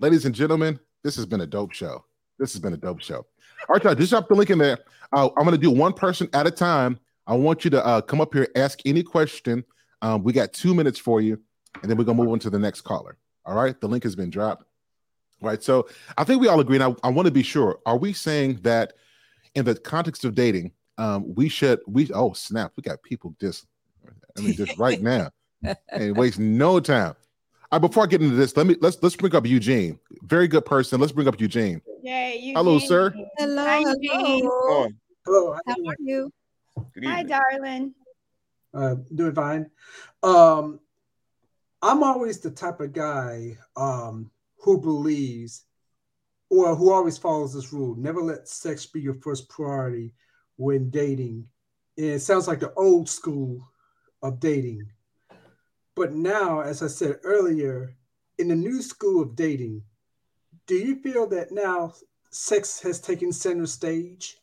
[0.00, 2.04] Ladies and gentlemen, this has been a dope show.
[2.38, 3.26] This has been a dope show.
[3.68, 4.78] All right, y'all, just drop the link in there.
[5.12, 6.98] Uh, I'm going to do one person at a time.
[7.26, 9.64] I want you to uh, come up here, ask any question.
[10.02, 11.38] Um, we got two minutes for you,
[11.82, 13.18] and then we're going to move on to the next caller.
[13.44, 13.78] All right.
[13.80, 14.64] The link has been dropped.
[15.42, 15.62] All right.
[15.62, 15.88] So
[16.18, 16.76] I think we all agree.
[16.76, 17.78] And I, I want to be sure.
[17.86, 18.92] Are we saying that
[19.54, 23.66] in the context of dating, um, we should, we, oh, snap, we got people just,
[24.36, 25.30] I mean, just right now
[25.90, 27.14] and waste no time.
[27.72, 29.98] All right, before I get into this, let me let's let's bring up Eugene.
[30.24, 30.98] Very good person.
[31.00, 31.80] Let's bring up Eugene.
[32.02, 32.88] Yay, Hello, Eugene.
[32.88, 33.14] sir.
[33.38, 34.42] Hello, Hi, Eugene.
[34.44, 34.88] Hello.
[35.24, 36.32] Hello, How are you?
[36.94, 37.94] Good Hi, darling.
[38.74, 39.70] uh, doing fine.
[40.24, 40.80] Um,
[41.80, 44.30] I'm always the type of guy um,
[44.62, 45.64] who believes,
[46.48, 50.14] or who always follows this rule: never let sex be your first priority
[50.56, 51.46] when dating.
[51.96, 53.66] And it sounds like the old school
[54.22, 54.86] of dating,
[55.94, 57.94] but now, as I said earlier,
[58.38, 59.82] in the new school of dating,
[60.66, 61.92] do you feel that now
[62.30, 64.38] sex has taken center stage?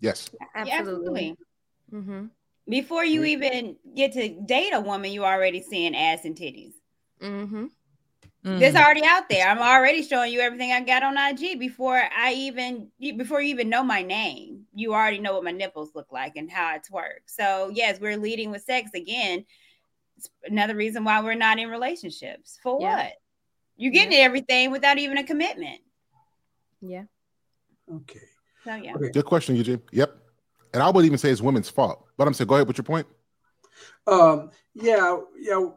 [0.00, 0.30] Yes.
[0.40, 1.36] Yeah, Absolutely.
[1.92, 2.26] Mm-hmm.
[2.68, 6.72] Before you even get to date a woman, you're already seeing ass and titties.
[7.20, 7.66] Mm-hmm.
[8.44, 9.48] It's already out there.
[9.48, 13.68] I'm already showing you everything I got on IG before I even before you even
[13.68, 14.64] know my name.
[14.74, 17.22] You already know what my nipples look like and how it's work.
[17.26, 19.44] So yes, we're leading with sex again.
[20.16, 22.58] It's another reason why we're not in relationships.
[22.62, 22.96] For Yeah.
[22.96, 23.12] what?
[23.76, 25.80] You're getting everything without even a commitment.
[26.80, 27.04] Yeah.
[27.92, 28.20] Okay.
[28.64, 28.94] So yeah.
[28.94, 29.10] Okay.
[29.10, 29.82] Good question, Eugene.
[29.92, 30.16] Yep.
[30.74, 32.06] And I would even say it's women's fault.
[32.16, 33.06] But I'm saying, go ahead with your point.
[34.06, 35.68] Um, yeah, yeah,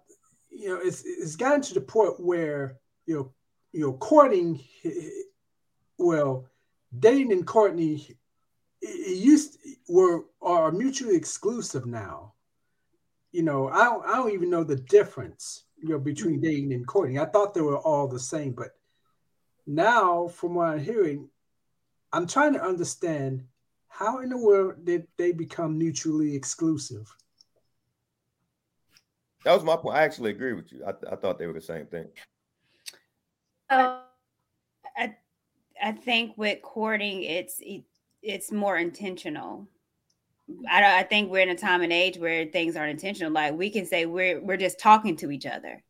[0.56, 3.34] you know, it's it's gotten to the point where you know,
[3.72, 4.64] you know, courting,
[5.98, 6.48] well,
[6.98, 8.00] dating and courting,
[8.82, 12.34] it, used were are mutually exclusive now.
[13.32, 16.44] You know, I don't, I don't even know the difference, you know, between mm-hmm.
[16.44, 17.20] dating and courting.
[17.20, 18.72] I thought they were all the same, but
[19.68, 21.30] now, from what I'm hearing,
[22.14, 23.44] I'm trying to understand
[23.88, 27.14] how in the world did they become mutually exclusive.
[29.46, 29.96] That was my point.
[29.96, 30.84] I actually agree with you.
[30.86, 32.08] I, I thought they were the same thing.
[33.70, 34.00] I,
[34.98, 35.16] I
[35.82, 37.84] I think with courting, it's it,
[38.24, 39.68] it's more intentional.
[40.70, 43.32] I I think we're in a time and age where things aren't intentional.
[43.32, 45.84] Like we can say we're we're just talking to each other.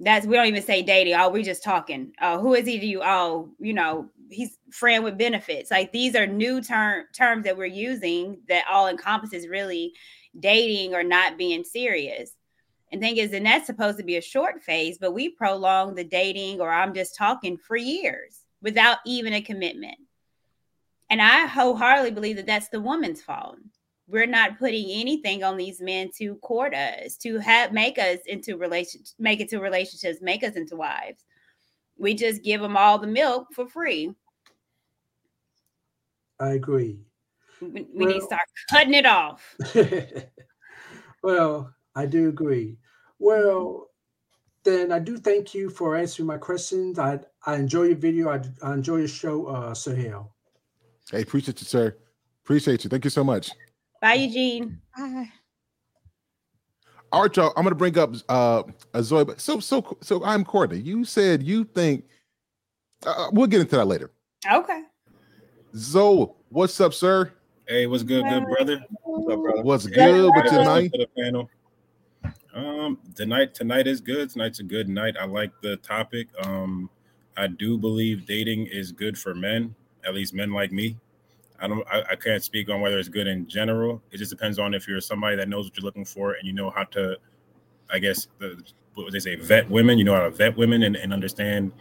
[0.00, 1.14] That's we don't even say dating.
[1.14, 2.12] Oh, we're just talking.
[2.20, 3.02] Oh, who is he to you?
[3.04, 5.70] Oh, you know, he's friend with benefits.
[5.70, 9.92] Like these are new term terms that we're using that all encompasses really
[10.40, 12.32] dating or not being serious.
[12.92, 16.04] And thing is, and that's supposed to be a short phase, but we prolong the
[16.04, 19.98] dating or I'm just talking for years without even a commitment.
[21.08, 23.58] And I wholeheartedly believe that that's the woman's fault.
[24.08, 28.56] We're not putting anything on these men to court us, to have make us into
[28.56, 31.24] relationships, make it to relationships, make us into wives.
[31.96, 34.14] We just give them all the milk for free.
[36.40, 36.98] I agree.
[37.60, 39.54] We, we need to start cutting it off.
[41.22, 42.76] well, I do agree.
[43.18, 43.90] Well,
[44.64, 46.98] then I do thank you for answering my questions.
[46.98, 48.28] I I enjoy your video.
[48.30, 50.34] I, I enjoy your show, uh, Sir Hale.
[51.10, 51.96] Hey, appreciate you, sir.
[52.44, 52.90] Appreciate you.
[52.90, 53.50] Thank you so much.
[54.00, 54.80] Bye, Eugene.
[54.96, 55.30] Bye.
[57.12, 57.52] All right, y'all.
[57.56, 58.62] I'm gonna bring up uh
[58.94, 59.24] a Zoe.
[59.24, 60.78] But so so so I'm Courtney.
[60.78, 62.04] You said you think
[63.04, 64.10] uh, we'll get into that later.
[64.50, 64.82] Okay.
[65.74, 67.32] Zoe, what's up, sir?
[67.66, 68.84] Hey, what's good, good brother?
[69.02, 69.62] What's up, brother?
[69.62, 70.92] What's good with your Welcome night?
[72.54, 74.30] Um, tonight tonight is good.
[74.30, 75.14] Tonight's a good night.
[75.20, 76.28] I like the topic.
[76.44, 76.90] Um,
[77.36, 80.96] I do believe dating is good for men, at least men like me.
[81.60, 81.86] I don't.
[81.90, 84.02] I, I can't speak on whether it's good in general.
[84.10, 86.52] It just depends on if you're somebody that knows what you're looking for and you
[86.52, 87.16] know how to,
[87.92, 88.60] I guess the
[88.94, 89.98] what would they say vet women.
[89.98, 91.72] You know how to vet women and, and understand.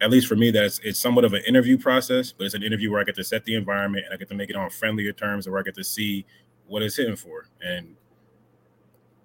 [0.00, 2.90] At least for me, that's it's somewhat of an interview process, but it's an interview
[2.90, 5.12] where I get to set the environment and I get to make it on friendlier
[5.12, 6.24] terms, where I get to see
[6.66, 7.46] what it's hitting for.
[7.62, 7.96] And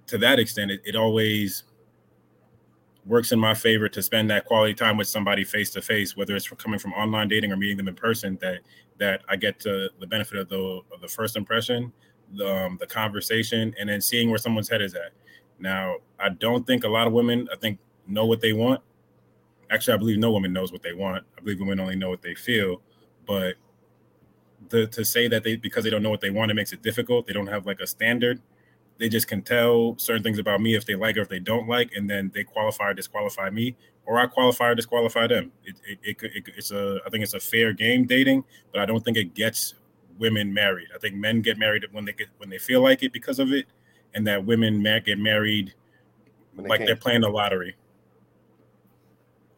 [0.08, 1.64] to that extent, it, it always
[3.06, 6.36] works in my favor to spend that quality time with somebody face to face, whether
[6.36, 8.38] it's coming from online dating or meeting them in person.
[8.42, 8.60] That
[8.98, 11.92] that I get to the benefit of the of the first impression,
[12.34, 15.12] the um, the conversation, and then seeing where someone's head is at.
[15.60, 18.82] Now, I don't think a lot of women, I think, know what they want.
[19.72, 21.24] Actually, I believe no woman knows what they want.
[21.38, 22.82] I believe women only know what they feel.
[23.26, 23.56] But
[24.70, 26.82] the, to say that they because they don't know what they want, it makes it
[26.82, 27.28] difficult.
[27.28, 28.42] They don't have like a standard.
[28.98, 31.68] They just can tell certain things about me if they like or if they don't
[31.68, 33.76] like, and then they qualify or disqualify me,
[34.06, 35.52] or I qualify or disqualify them.
[35.66, 38.86] It, it, it, it it's a I think it's a fair game dating, but I
[38.86, 39.76] don't think it gets
[40.18, 40.88] women married.
[40.96, 43.52] I think men get married when they get when they feel like it because of
[43.52, 43.66] it,
[44.14, 45.74] and that women get married
[46.58, 47.76] they like they're playing the lottery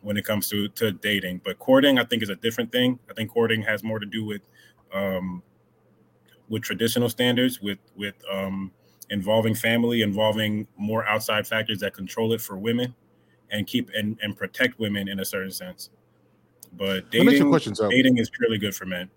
[0.01, 1.41] when it comes to to dating.
[1.43, 2.99] But courting, I think, is a different thing.
[3.09, 4.41] I think courting has more to do with
[4.93, 5.43] um,
[6.49, 8.71] with traditional standards, with with um,
[9.09, 12.93] involving family, involving more outside factors that control it for women
[13.51, 15.89] and keep and, and protect women in a certain sense.
[16.73, 17.89] But dating, question, so.
[17.89, 19.09] dating is purely good for men.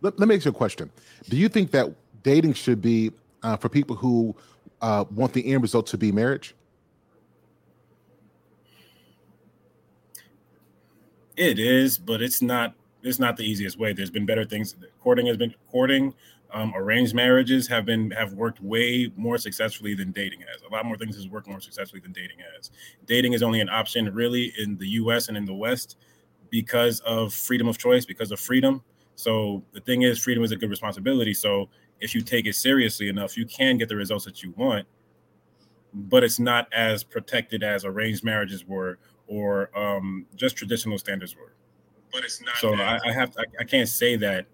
[0.00, 0.90] Let, let me ask you a question.
[1.28, 3.10] Do you think that dating should be
[3.42, 4.34] uh, for people who
[4.80, 6.54] uh, want the end result to be marriage?
[11.36, 12.74] It is, but it's not.
[13.02, 13.94] It's not the easiest way.
[13.94, 14.76] There's been better things.
[15.00, 16.14] Courting has been courting.
[16.52, 20.62] Um, arranged marriages have been have worked way more successfully than dating has.
[20.68, 22.70] A lot more things has worked more successfully than dating has.
[23.06, 25.28] Dating is only an option really in the U.S.
[25.28, 25.96] and in the West
[26.50, 28.82] because of freedom of choice, because of freedom.
[29.14, 31.34] So the thing is, freedom is a good responsibility.
[31.34, 31.68] So
[32.00, 34.86] if you take it seriously enough, you can get the results that you want,
[35.92, 41.54] but it's not as protected as arranged marriages were or um, just traditional standards were.
[42.12, 42.56] But it's not.
[42.56, 44.46] So I, I, have I, I, can't say that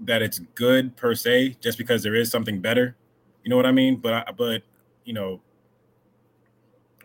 [0.00, 2.96] that it's good per se just because there is something better.
[3.42, 3.96] You know what I mean?
[3.96, 4.62] But I, but
[5.04, 5.40] you know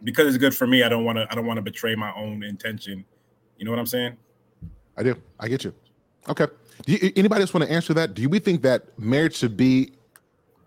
[0.03, 2.14] because it's good for me, I don't want to I don't want to betray my
[2.16, 3.06] own intention.
[3.58, 4.18] You know what I'm saying?
[4.98, 5.16] I do.
[5.40, 5.74] I get you.
[6.27, 6.48] Okay.
[6.85, 8.14] Do you, anybody else want to answer that?
[8.14, 9.93] Do we think that marriage should be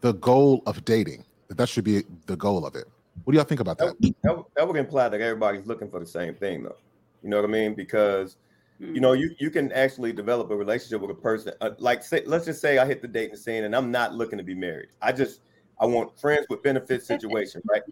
[0.01, 1.25] the goal of dating?
[1.49, 2.87] That that should be the goal of it?
[3.25, 3.95] What do y'all think about that?
[4.01, 6.77] That, that would imply that everybody's looking for the same thing, though.
[7.23, 7.75] You know what I mean?
[7.75, 8.37] Because
[8.83, 11.55] you know, you you can actually develop a relationship with a person.
[11.61, 14.39] Uh, like, say, let's just say I hit the dating scene and I'm not looking
[14.39, 14.89] to be married.
[15.01, 15.41] I just
[15.81, 17.83] I want friends with benefits situation, right?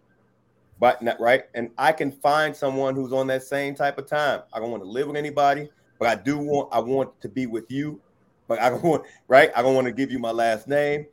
[0.78, 4.42] But not right, and I can find someone who's on that same type of time.
[4.52, 7.46] I don't want to live with anybody, but I do want I want to be
[7.46, 8.00] with you.
[8.48, 9.50] But I don't want right.
[9.54, 11.06] I don't want to give you my last name,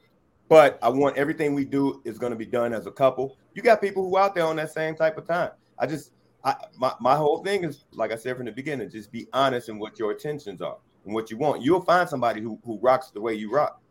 [0.49, 3.63] but I want everything we do is going to be done as a couple you
[3.63, 5.49] got people who are out there on that same type of time.
[5.79, 6.11] I just
[6.47, 9.67] I, my, my whole thing is like I said from the beginning, just be honest
[9.67, 11.61] in what your intentions are and what you want.
[11.61, 13.81] You'll find somebody who who rocks the way you rock.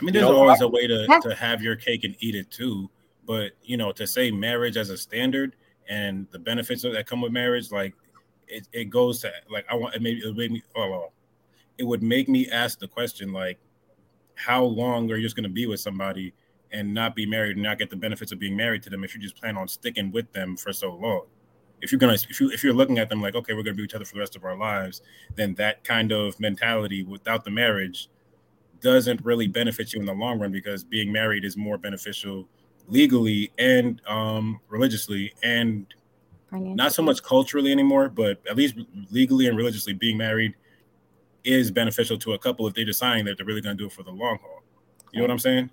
[0.00, 2.16] I mean, there's you know, always I, a way to, to have your cake and
[2.20, 2.90] eat it too.
[3.26, 5.54] But you know, to say marriage as a standard
[5.86, 7.92] and the benefits that come with marriage, like
[8.48, 11.12] it, it goes to like I want it maybe it made me oh
[11.76, 13.58] it would make me ask the question like
[14.34, 16.32] how long are you just gonna be with somebody
[16.74, 19.14] and not be married and not get the benefits of being married to them if
[19.14, 21.22] you just plan on sticking with them for so long.
[21.84, 23.82] If you're gonna if you if you're looking at them like, okay, we're gonna be
[23.82, 25.02] each other for the rest of our lives,
[25.36, 28.08] then that kind of mentality without the marriage
[28.80, 32.48] doesn't really benefit you in the long run because being married is more beneficial
[32.88, 35.86] legally and um, religiously and
[36.52, 38.76] not so much culturally anymore, but at least
[39.10, 40.54] legally and religiously being married
[41.42, 43.92] is beneficial to a couple if they're deciding that they're really going to do it
[43.92, 44.62] for the long haul.
[45.12, 45.70] You know what I'm saying?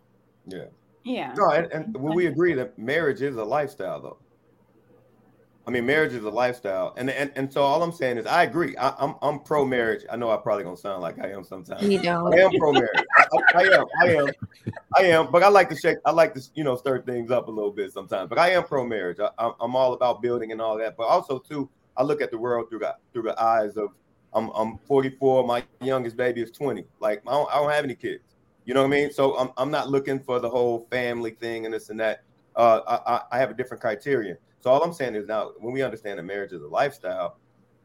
[0.47, 0.65] Yeah.
[1.03, 1.33] Yeah.
[1.37, 4.17] No, and, and we agree that marriage is a lifestyle, though.
[5.71, 8.43] I mean, marriage is a lifestyle, and and, and so all I'm saying is, I
[8.43, 8.75] agree.
[8.75, 10.03] I, am I'm, I'm pro marriage.
[10.11, 11.87] I know I probably gonna sound like I am sometimes.
[11.87, 12.33] You don't.
[12.33, 12.89] I am pro marriage.
[13.17, 13.25] I,
[13.55, 13.85] I, am.
[14.01, 14.27] I am.
[14.97, 15.31] I am.
[15.31, 15.99] But I like to shake.
[16.03, 18.27] I like to you know stir things up a little bit sometimes.
[18.27, 19.19] But I am pro marriage.
[19.21, 20.97] I, I'm all about building and all that.
[20.97, 23.91] But also too, I look at the world through the through the eyes of
[24.33, 25.47] I'm I'm 44.
[25.47, 26.83] My youngest baby is 20.
[26.99, 28.35] Like I don't, I don't have any kids.
[28.65, 29.13] You know what I mean?
[29.13, 32.23] So I'm, I'm not looking for the whole family thing and this and that.
[32.57, 32.81] Uh,
[33.31, 34.35] I, I have a different criterion.
[34.61, 37.37] So all I'm saying is now when we understand that marriage is a lifestyle,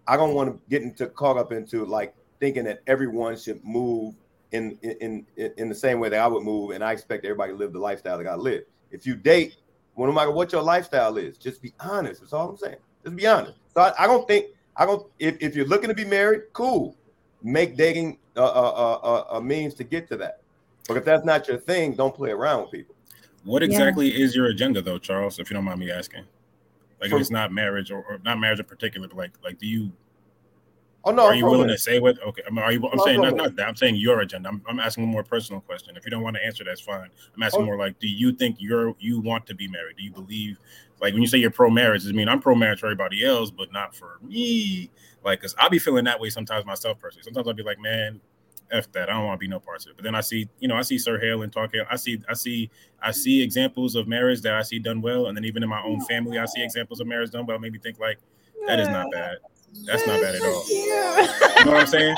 [0.07, 4.15] I don't want to get into caught up into like thinking that everyone should move
[4.53, 7.53] in in in, in the same way that I would move, and I expect everybody
[7.53, 8.63] to live the lifestyle that I live.
[8.91, 9.57] If you date,
[9.95, 12.21] well, no matter what your lifestyle is, just be honest.
[12.21, 12.77] That's all I'm saying.
[13.03, 13.59] Just be honest.
[13.75, 14.47] So I, I don't think
[14.77, 15.07] I don't.
[15.19, 16.97] If, if you're looking to be married, cool.
[17.43, 20.41] Make dating a, a, a, a means to get to that.
[20.89, 22.95] But if that's not your thing, don't play around with people.
[23.45, 24.25] What exactly yeah.
[24.25, 25.39] is your agenda, though, Charles?
[25.39, 26.25] If you don't mind me asking,
[27.01, 29.67] like if it's not marriage or, or, not marriage in particular, but like like do
[29.67, 29.93] you?
[31.05, 32.21] Oh no, are you willing to say what?
[32.21, 32.85] Okay, I mean, are you?
[32.85, 33.69] I'm no, saying not, not that.
[33.69, 34.49] I'm saying your agenda.
[34.49, 35.97] I'm, I'm asking a more personal question.
[35.97, 37.09] If you don't want to answer, that's fine.
[37.35, 37.67] I'm asking oh.
[37.67, 39.97] more like, do you think you're you want to be married?
[39.99, 40.59] Do you believe
[41.01, 42.09] like when you say you're pro marriage?
[42.09, 44.91] I mean I'm pro marriage for everybody else, but not for me.
[45.23, 47.25] Like, cause I'll be feeling that way sometimes myself personally.
[47.25, 48.21] Sometimes I'll be like, man,
[48.71, 49.09] F that.
[49.09, 49.97] I don't want to be no parts of it.
[49.97, 51.85] But then I see, you know, I see Sir Hale and Talk Hale.
[51.91, 52.71] I see, I see,
[53.03, 55.27] I see examples of marriage that I see done well.
[55.27, 57.59] And then even in my own family, I see examples of marriage done well.
[57.59, 58.19] Maybe think like,
[58.67, 59.39] That is not bad.
[59.85, 60.65] That's not bad at all.
[61.59, 62.17] You know what I'm saying?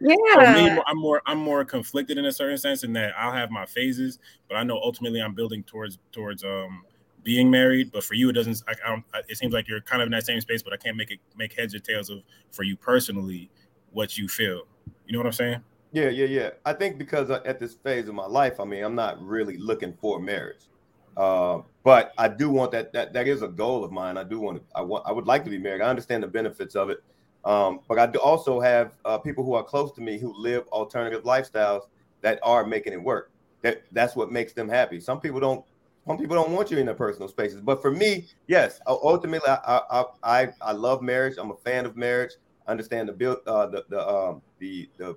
[0.00, 0.34] Yeah.
[0.34, 3.50] For me, I'm more I'm more conflicted in a certain sense in that I'll have
[3.50, 4.18] my phases,
[4.48, 6.82] but I know ultimately I'm building towards towards um
[7.22, 7.92] being married.
[7.92, 8.62] But for you, it doesn't.
[8.66, 9.04] I, I don't.
[9.28, 11.20] It seems like you're kind of in that same space, but I can't make it
[11.36, 13.50] make heads or tails of for you personally
[13.92, 14.62] what you feel.
[15.06, 15.62] You know what I'm saying?
[15.92, 16.50] Yeah, yeah, yeah.
[16.66, 19.56] I think because uh, at this phase of my life, I mean, I'm not really
[19.56, 20.68] looking for marriage.
[21.16, 22.92] Uh, but I do want that.
[22.92, 24.18] That that is a goal of mine.
[24.18, 24.64] I do want to.
[24.76, 25.04] I want.
[25.06, 25.80] I would like to be married.
[25.80, 27.02] I understand the benefits of it.
[27.44, 30.66] Um, but I do also have uh, people who are close to me who live
[30.68, 31.82] alternative lifestyles
[32.20, 33.30] that are making it work.
[33.62, 35.00] That that's what makes them happy.
[35.00, 35.64] Some people don't.
[36.06, 37.60] Some people don't want you in their personal spaces.
[37.60, 38.80] But for me, yes.
[38.86, 41.36] Ultimately, I I I, I love marriage.
[41.38, 42.32] I'm a fan of marriage.
[42.66, 45.16] I understand the build uh, the the um, the the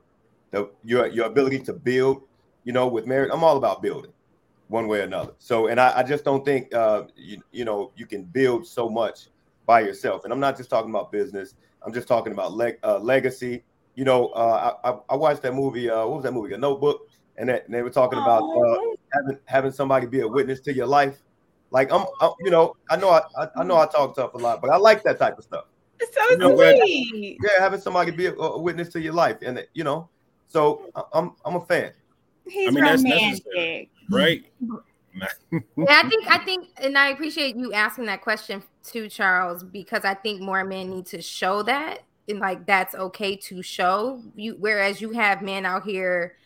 [0.51, 2.23] the your your ability to build.
[2.63, 4.11] You know, with marriage, I'm all about building
[4.67, 5.33] one way or another.
[5.39, 8.89] So, and I, I just don't think uh, you, you know you can build so
[8.89, 9.27] much
[9.65, 10.23] by yourself.
[10.23, 11.55] And I'm not just talking about business.
[11.83, 13.63] I'm just talking about leg, uh, legacy.
[13.95, 15.89] You know, uh, I, I watched that movie.
[15.89, 16.53] Uh, what was that movie?
[16.53, 18.77] A Notebook, and, that, and they were talking about uh,
[19.13, 21.21] having having somebody be a witness to your life.
[21.71, 24.61] Like I'm, I'm you know, I know I, I know I talk tough a lot,
[24.61, 25.65] but I like that type of stuff.
[25.99, 27.38] It's so You know, sweet.
[27.41, 30.09] Yeah, having somebody be a, a witness to your life, and you know,
[30.51, 31.91] so I- I'm I'm a fan.
[32.47, 33.30] He's I mean, that's romantic.
[33.45, 33.89] necessary.
[34.09, 34.45] Right?
[35.13, 35.27] Yeah,
[35.89, 40.13] I think I think, and I appreciate you asking that question too, Charles, because I
[40.13, 44.55] think more men need to show that, and like that's okay to show you.
[44.57, 46.38] Whereas you have men out here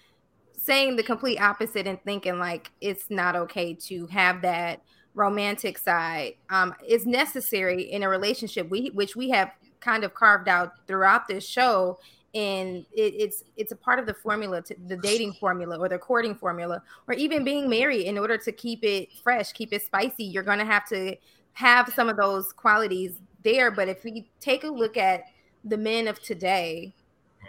[0.57, 4.81] saying the complete opposite and thinking like it's not okay to have that
[5.13, 6.33] romantic side.
[6.49, 11.27] Um, it's necessary in a relationship, we which we have kind of carved out throughout
[11.27, 11.99] this show
[12.35, 15.97] and it, it's it's a part of the formula to the dating formula or the
[15.99, 20.25] courting formula or even being married in order to keep it fresh keep it spicy
[20.25, 21.15] you're going to have to
[21.53, 25.23] have some of those qualities there but if we take a look at
[25.65, 26.93] the men of today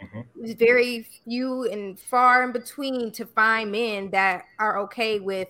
[0.03, 0.27] Mhm.
[0.37, 5.49] it's very few and far in between to find men that are okay with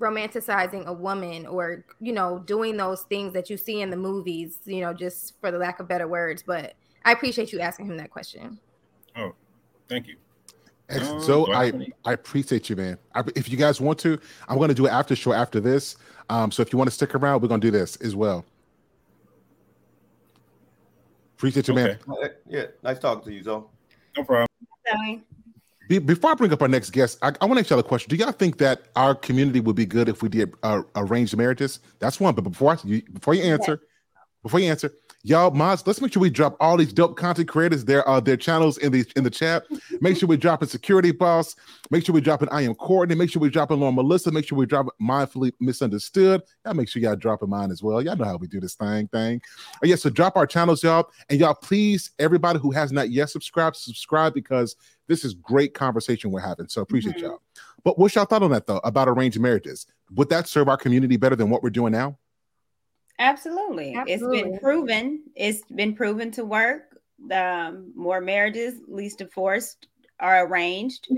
[0.00, 4.58] romanticizing a woman or you know doing those things that you see in the movies
[4.64, 7.96] you know just for the lack of better words but i appreciate you asking him
[7.96, 8.58] that question
[9.16, 9.34] Oh,
[9.88, 10.16] thank you.
[10.88, 12.96] Um, So I I have any- I appreciate you, man.
[13.14, 15.96] I, if you guys want to, I'm going to do an after show after this.
[16.28, 18.44] Um, so if you want to stick around, we're going to do this as well.
[21.36, 21.98] Appreciate you, man.
[22.08, 22.24] Okay.
[22.24, 23.64] Uh, Yeah, nice talking to you, Zoe.
[24.16, 24.46] No problem.
[24.88, 25.22] Zoe.
[25.88, 27.82] Be, before I bring up our next guest, I, I want to ask y'all a
[27.82, 28.10] question.
[28.10, 31.80] Do y'all think that our community would be good if we did uh, arranged marriages?
[31.98, 32.34] That's one.
[32.34, 33.80] But before I, you, before you answer,
[34.42, 37.84] before you answer, y'all, mods, let's make sure we drop all these dope content creators
[37.84, 39.64] their uh, their channels in the in the chat.
[40.00, 41.56] Make sure we drop a security boss.
[41.90, 43.14] Make sure we drop an I am Courtney.
[43.14, 44.30] Make sure we drop a Lauren Melissa.
[44.30, 46.42] Make sure we drop mindfully misunderstood.
[46.64, 48.00] Y'all make sure y'all drop a mine as well.
[48.02, 49.40] Y'all know how we do this thing thing.
[49.82, 53.30] Oh, yeah, so drop our channels, y'all, and y'all please, everybody who has not yet
[53.30, 56.68] subscribed, subscribe because this is great conversation we're having.
[56.68, 57.22] So appreciate Mhm.
[57.22, 57.42] y'all.
[57.84, 59.86] But what's y'all thought on that though about arranged marriages?
[60.14, 62.16] Would that serve our community better than what we're doing now?
[63.20, 63.94] Absolutely.
[64.06, 65.22] it's been proven.
[65.36, 66.98] It's been proven to work.
[67.30, 69.86] Um, more marriages, least divorced,
[70.18, 71.08] are arranged.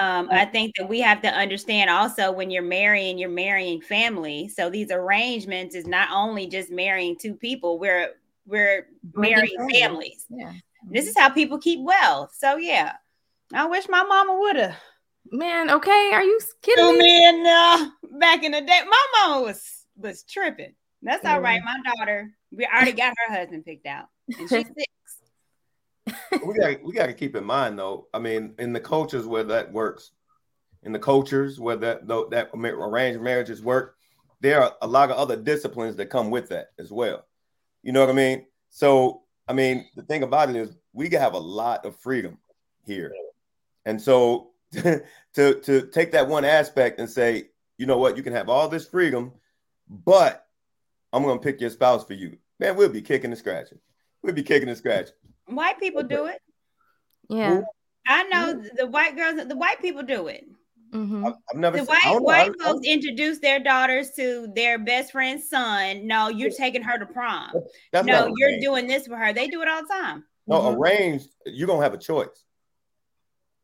[0.00, 4.48] Um, I think that we have to understand also when you're marrying, you're marrying family.
[4.48, 7.78] So these arrangements is not only just marrying two people.
[7.78, 8.10] We're
[8.46, 9.80] we're marrying families.
[9.80, 10.26] families.
[10.30, 10.52] yeah
[10.90, 12.34] This is how people keep wealth.
[12.36, 12.94] So yeah,
[13.52, 14.76] I wish my mama would have
[15.30, 18.80] man okay are you kidding threw me in uh, back in the day.
[18.88, 20.74] My mama was was tripping.
[21.04, 21.60] That's all right.
[21.60, 21.82] Mm-hmm.
[21.84, 24.06] My daughter, we already got her husband picked out,
[24.38, 26.22] and she's six.
[26.46, 28.08] we got we got to keep in mind though.
[28.14, 30.12] I mean, in the cultures where that works,
[30.82, 33.96] in the cultures where that though that arranged marriages work,
[34.40, 37.26] there are a lot of other disciplines that come with that as well.
[37.82, 38.46] You know what I mean?
[38.70, 42.38] So, I mean, the thing about it is we have a lot of freedom
[42.86, 43.12] here,
[43.84, 45.02] and so to
[45.34, 48.88] to take that one aspect and say, you know what, you can have all this
[48.88, 49.32] freedom,
[49.88, 50.43] but
[51.14, 52.36] I'm gonna pick your spouse for you.
[52.58, 53.78] Man, we'll be kicking and scratching.
[54.22, 55.14] We'll be kicking and scratching.
[55.46, 56.40] White people do it.
[57.28, 57.60] yeah
[58.06, 60.44] I know the white girls, the white people do it.
[60.92, 61.26] Mhm.
[61.26, 64.10] I've, I've never The seen- I white don't white I- I- folks introduce their daughters
[64.12, 66.06] to their best friend's son.
[66.06, 67.50] No, you're taking her to prom.
[67.92, 68.64] That's no, you're arranged.
[68.64, 69.32] doing this for her.
[69.32, 70.24] They do it all the time.
[70.46, 70.76] no Mhm.
[70.78, 71.28] arranged.
[71.46, 72.44] You're gonna have a choice.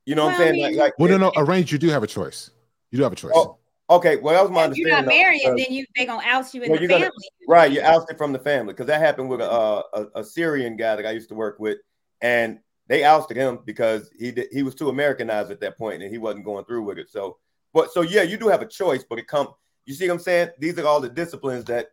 [0.07, 0.65] You know what Well, I I'm saying?
[0.65, 1.71] mean- like, like Well, no, no, arranged.
[1.73, 2.51] You do have a choice.
[2.91, 3.33] You do have a choice.
[3.35, 3.59] Oh,
[3.91, 4.17] okay.
[4.17, 6.63] Well, that was my If you're not marrying, because- then you they gonna oust you
[6.63, 7.29] in Well, the you're gonna- family.
[7.49, 9.51] right, you're ousted from the family because that happened with a,
[9.93, 11.79] a a Syrian guy that I used to work with,
[12.23, 16.11] and they ousted him because he did, he was too Americanized at that point and
[16.11, 17.09] he wasn't going through with it.
[17.11, 17.39] So,
[17.73, 19.49] but so yeah, you do have a choice, but it come.
[19.87, 20.51] You see what I'm saying?
[20.59, 21.89] These are all the disciplines that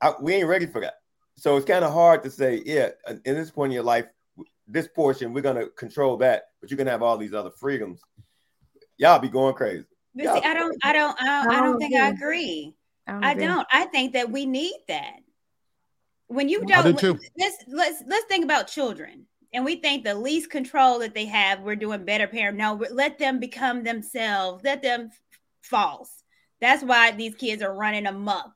[0.00, 0.94] I, we ain't ready for that.
[1.36, 2.90] so it's kind of hard to say, yeah,
[3.24, 4.06] in this point in your life,
[4.66, 8.00] this portion we're gonna control that, but you can have all these other freedoms.
[8.96, 9.84] Y'all be going crazy.
[10.14, 12.74] But see, I don't, I don't, I don't, I don't think I agree.
[13.06, 13.66] I don't, I don't.
[13.72, 15.16] I think that we need that.
[16.26, 20.50] When you don't, do let's let's let's think about children, and we think the least
[20.50, 22.56] control that they have, we're doing better parent.
[22.56, 24.62] No, let them become themselves.
[24.64, 25.10] Let them
[25.62, 26.22] false.
[26.60, 28.52] That's why these kids are running amok.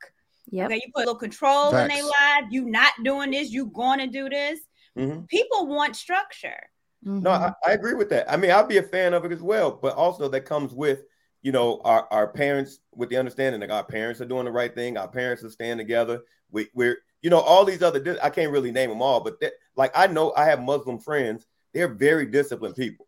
[0.51, 0.67] Yeah.
[0.67, 1.83] Okay, you put a little control Facts.
[1.83, 2.45] in their life.
[2.51, 3.51] You not doing this.
[3.51, 4.61] You going to do this.
[4.97, 5.23] Mm-hmm.
[5.25, 6.69] People want structure.
[7.05, 7.21] Mm-hmm.
[7.21, 8.31] No, I, I, agree with that.
[8.31, 11.03] I mean, I'll be a fan of it as well, but also that comes with,
[11.45, 14.75] you know, our, our parents with the understanding that our parents are doing the right
[14.75, 14.97] thing.
[14.97, 16.23] Our parents are staying together.
[16.51, 19.53] We, we're, you know, all these other, I can't really name them all, but that,
[19.77, 21.47] like I know I have Muslim friends.
[21.75, 23.07] They're very disciplined people.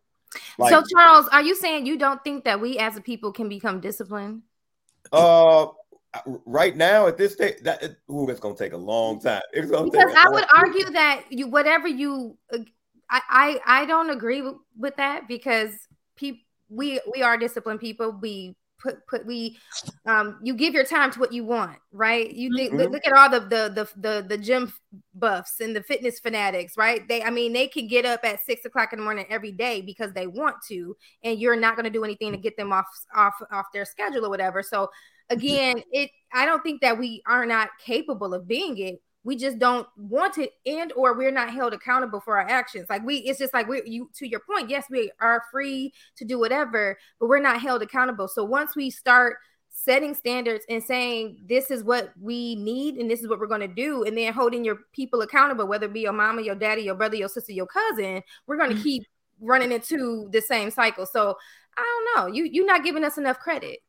[0.59, 3.49] Like, so, Charles, are you saying you don't think that we as a people can
[3.49, 4.43] become disciplined?
[5.11, 5.67] Uh,
[6.45, 9.41] right now at this stage, that ooh, it's gonna take a long time.
[9.53, 10.49] Because I would time.
[10.53, 12.37] argue that you whatever you,
[13.09, 15.71] I I, I don't agree with, with that because
[16.17, 18.17] people we we are disciplined people.
[18.21, 19.57] We put put we
[20.05, 22.77] um you give your time to what you want right you mm-hmm.
[22.77, 24.71] look, look at all the, the the the the gym
[25.15, 28.65] buffs and the fitness fanatics right they i mean they can get up at six
[28.65, 31.89] o'clock in the morning every day because they want to and you're not going to
[31.89, 34.87] do anything to get them off off off their schedule or whatever so
[35.29, 39.01] again, it I don't think that we are not capable of being it.
[39.27, 42.85] We just don't want it, and or we're not held accountable for our actions.
[42.89, 44.69] Like we, it's just like we you to your point.
[44.69, 48.29] Yes, we are free to do whatever, but we're not held accountable.
[48.29, 49.35] So once we start
[49.69, 53.59] setting standards and saying this is what we need and this is what we're going
[53.59, 56.81] to do and then holding your people accountable whether it be your mama your daddy
[56.81, 58.83] your brother your sister your cousin we're going to mm-hmm.
[58.83, 59.03] keep
[59.39, 61.37] running into the same cycle so
[61.77, 63.81] i don't know you you're not giving us enough credit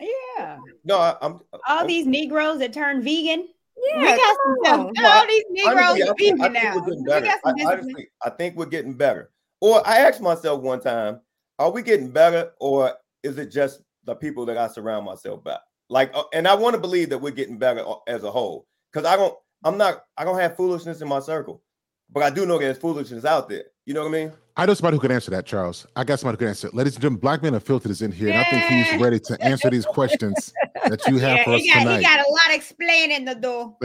[0.00, 0.58] yeah.
[0.84, 3.48] No, I, am all I'm, these Negroes that turn vegan.
[3.76, 4.90] Yeah, we got some stuff.
[4.94, 6.86] No, all these Negroes honestly, vegan I, now.
[7.44, 9.30] I, honestly, I think we're getting better.
[9.60, 11.20] Or I asked myself one time,
[11.58, 15.58] are we getting better, or is it just the people that I surround myself by?
[15.88, 18.66] Like, uh, and I want to believe that we're getting better uh, as a whole.
[18.92, 21.62] Because I don't, I'm not, I don't have foolishness in my circle,
[22.10, 23.64] but I do know there's foolishness out there.
[23.84, 24.32] You know what I mean?
[24.56, 25.86] I know somebody who can answer that, Charles.
[25.96, 26.68] I got somebody who can answer.
[26.68, 26.74] it.
[26.74, 29.40] Ladies and gentlemen, Black Men Unfiltered is in here, and I think he's ready to
[29.42, 30.52] answer these questions
[30.90, 31.96] that you have yeah, for us he got, tonight.
[31.98, 33.76] He got a lot explaining to do.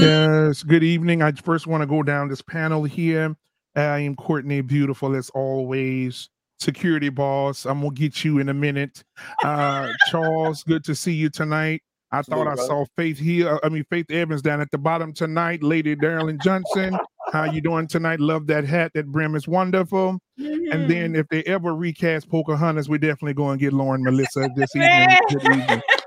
[0.00, 0.62] yes.
[0.62, 1.22] Good evening.
[1.22, 3.36] I first want to go down this panel here.
[3.76, 6.28] I am Courtney, beautiful as always.
[6.58, 7.66] Security boss.
[7.66, 9.04] I'm gonna get you in a minute.
[9.44, 11.82] Uh, Charles, good to see you tonight.
[12.10, 13.60] I thought I saw Faith here.
[13.62, 15.62] I mean Faith Evans down at the bottom tonight.
[15.62, 16.98] Lady Darlene Johnson.
[17.32, 18.20] How you doing tonight?
[18.20, 18.92] Love that hat.
[18.94, 20.18] That brim is wonderful.
[20.40, 20.72] Mm-hmm.
[20.72, 24.74] And then if they ever recast Pocahontas, we're definitely going to get Lauren Melissa this
[24.74, 25.82] evening.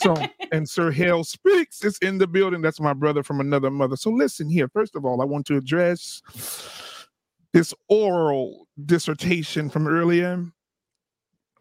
[0.00, 0.16] So,
[0.52, 2.62] and Sir Hale Speaks is in the building.
[2.62, 3.96] That's my brother from another mother.
[3.96, 4.68] So listen here.
[4.68, 6.22] First of all, I want to address
[7.52, 10.44] this oral dissertation from earlier.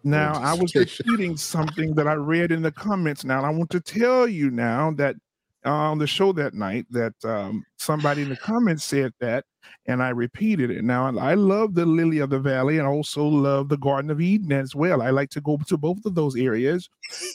[0.03, 3.25] Now, I was repeating something that I read in the comments.
[3.25, 5.15] Now, I want to tell you now that
[5.65, 9.45] on the show that night that um, somebody in the comments said that,
[9.87, 10.83] and I repeated it.
[10.83, 14.51] Now, I love the Lily of the Valley and also love the Garden of Eden
[14.51, 15.01] as well.
[15.01, 16.89] I like to go to both of those areas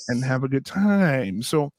[0.09, 1.43] and have a good time.
[1.43, 1.71] So,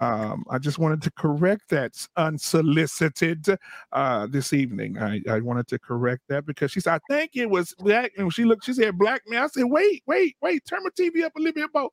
[0.00, 3.46] um, I just wanted to correct that unsolicited
[3.92, 4.98] uh, this evening.
[4.98, 8.12] I, I wanted to correct that because she said, I think it was black.
[8.18, 9.44] And she looked, she said, Black man.
[9.44, 11.90] I said, Wait, wait, wait, turn my TV up a little bit more.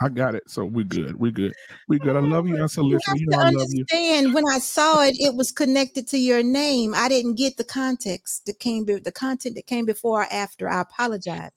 [0.00, 0.48] I got it.
[0.48, 1.18] So we're good.
[1.18, 1.52] We're good.
[1.88, 2.16] We're good.
[2.16, 3.84] I love you, Uncle You, you know I love you.
[4.32, 6.94] When I saw it, it was connected to your name.
[6.94, 10.68] I didn't get the context that came be- the content that came before or after.
[10.68, 11.50] I apologize.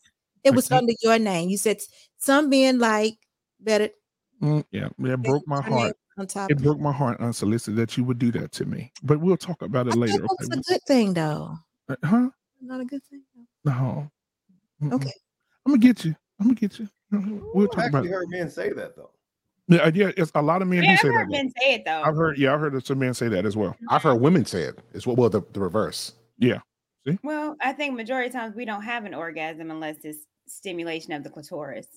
[0.44, 1.50] It was under your name.
[1.50, 1.80] You said
[2.18, 3.16] some men like
[3.60, 3.90] better.
[4.42, 5.98] Mm, yeah, it broke my heart.
[6.18, 8.92] On top it broke my heart unsolicited that you would do that to me.
[9.04, 10.22] But we'll talk about it I later.
[10.22, 10.60] That's okay?
[10.60, 11.56] a good thing, though.
[11.88, 12.30] Uh, huh?
[12.62, 13.24] Not a good thing.
[13.64, 14.10] No.
[14.82, 14.94] Mm-mm.
[14.94, 15.14] Okay.
[15.66, 16.16] I'm gonna get you.
[16.40, 16.88] I'm gonna get you.
[17.12, 18.12] We'll talk about it.
[18.12, 19.12] heard men say that though.
[19.68, 21.20] Yeah, yeah, it's a lot of men yeah, do say I've that.
[21.20, 22.02] Heard men say it though.
[22.02, 23.76] I've heard, yeah, I've heard some men say that as well.
[23.88, 24.80] I've heard women say it.
[24.94, 26.14] It's what well the, the reverse.
[26.40, 26.60] Yeah.
[27.08, 27.20] See?
[27.24, 31.24] Well, I think majority of times we don't have an orgasm unless it's stimulation of
[31.24, 31.88] the clitoris.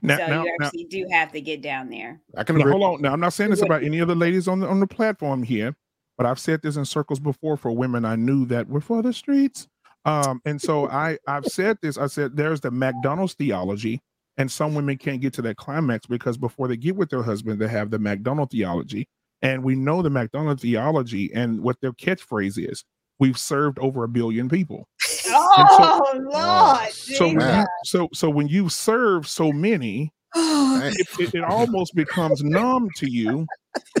[0.00, 2.20] Now, so now, you actually now, do have to get down there.
[2.36, 3.02] I can hold on.
[3.02, 5.42] Now I'm not saying this about any of the ladies on the on the platform
[5.42, 5.76] here,
[6.16, 9.12] but I've said this in circles before for women I knew that were for the
[9.12, 9.68] streets.
[10.06, 11.98] Um, and so I I've said this.
[11.98, 14.02] I said there's the McDonald's theology
[14.38, 17.60] and some women can't get to that climax because before they get with their husband,
[17.60, 19.08] they have the McDonald theology.
[19.42, 22.84] And we know the McDonald theology and what their catchphrase is.
[23.18, 24.88] We've served over a billion people.
[25.30, 26.92] Oh so, Lord!
[26.92, 33.10] So, so so when you serve so many, it, it, it almost becomes numb to
[33.10, 33.44] you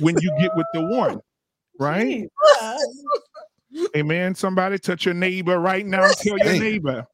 [0.00, 1.20] when you get with the one,
[1.80, 2.28] right?
[3.96, 4.34] Amen.
[4.34, 6.04] Somebody touch your neighbor right now.
[6.04, 7.04] and Tell your neighbor.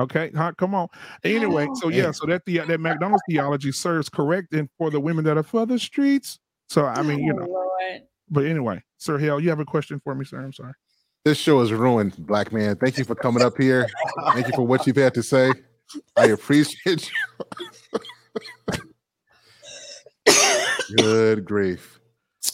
[0.00, 0.88] Okay, huh, come on.
[1.24, 5.24] Anyway, so yeah, so that the that McDonald's theology serves correct and for the women
[5.24, 6.38] that are for the streets.
[6.68, 8.02] So I mean, you Oh, know, Lord.
[8.30, 10.40] but anyway, Sir Hale, you have a question for me, sir?
[10.40, 10.72] I'm sorry.
[11.24, 12.76] This show is ruined, black man.
[12.76, 13.86] Thank you for coming up here.
[14.32, 15.52] Thank you for what you've had to say.
[16.16, 18.80] I appreciate you.
[20.96, 22.00] Good grief.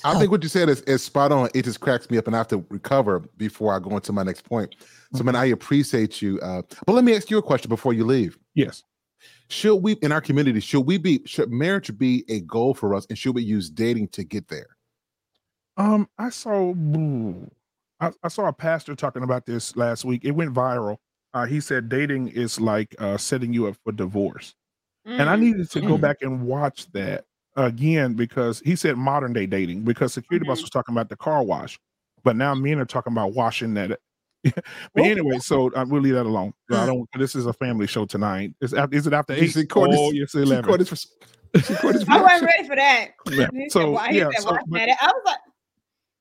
[0.04, 0.30] I think oh.
[0.32, 1.48] what you said is, is spot on.
[1.54, 4.24] It just cracks me up, and I have to recover before I go into my
[4.24, 4.74] next point.
[5.14, 6.40] So, man, I appreciate you.
[6.40, 8.38] Uh, but let me ask you a question before you leave.
[8.54, 8.82] Yes.
[9.48, 13.06] Should we, in our community, should we be, should marriage be a goal for us,
[13.08, 14.76] and should we use dating to get there?
[15.76, 16.74] Um, I saw
[18.00, 20.24] I, I saw a pastor talking about this last week.
[20.24, 20.96] It went viral.
[21.34, 24.54] Uh, he said dating is like uh, setting you up for divorce.
[25.06, 25.40] And I Mm.
[25.40, 26.00] needed to go Mm.
[26.00, 27.24] back and watch that
[27.56, 30.62] again because he said modern day dating because security boss Mhm.
[30.62, 31.78] was talking about the car wash,
[32.24, 34.00] but now men are talking about washing that.
[34.94, 35.04] but Oh.
[35.04, 36.52] anyway, so I will leave that alone.
[36.70, 37.08] I don't.
[37.18, 38.54] This is a family show tonight.
[38.60, 39.52] Is is it after Did you eight?
[39.54, 40.64] see Courtney's- Oh, yes, She eleven.
[40.64, 43.08] caught this for- she caught this I wasn't ready for that.
[43.30, 45.38] Yeah, He said, so, "Why?" Yeah, so, "Watching but- I was like,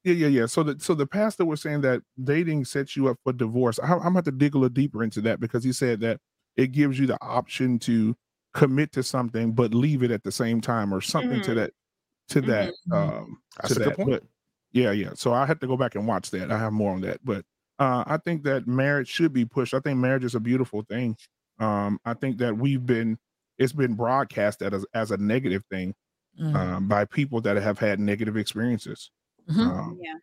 [0.04, 0.45] Yeah, yeah, yeah.
[0.45, 3.80] So the so the pastor was saying that dating sets you up for divorce.
[3.80, 6.20] I, I'm gonna have to dig a little deeper into that because he said that
[6.56, 8.16] it gives you the option to
[8.54, 11.56] commit to something but leave it at the same time or something to Mhm.
[11.56, 11.72] that
[12.30, 12.95] to that Mhm.
[13.22, 13.98] um That's to a good that.
[13.98, 14.10] point.
[14.10, 14.24] But
[14.72, 15.10] yeah, yeah.
[15.16, 16.52] So I had to go back and watch that.
[16.52, 17.44] I have more on that, but
[17.80, 19.74] uh, I think that marriage should be pushed.
[19.74, 21.18] I think marriage is a beautiful thing.
[21.60, 23.18] Um, I think that we've been
[23.58, 25.94] it's been broadcast as as a negative thing
[26.40, 26.54] Mm.
[26.56, 29.10] um, by people that have had negative experiences.
[29.50, 29.58] Mhm.
[29.60, 30.16] Um, yeah.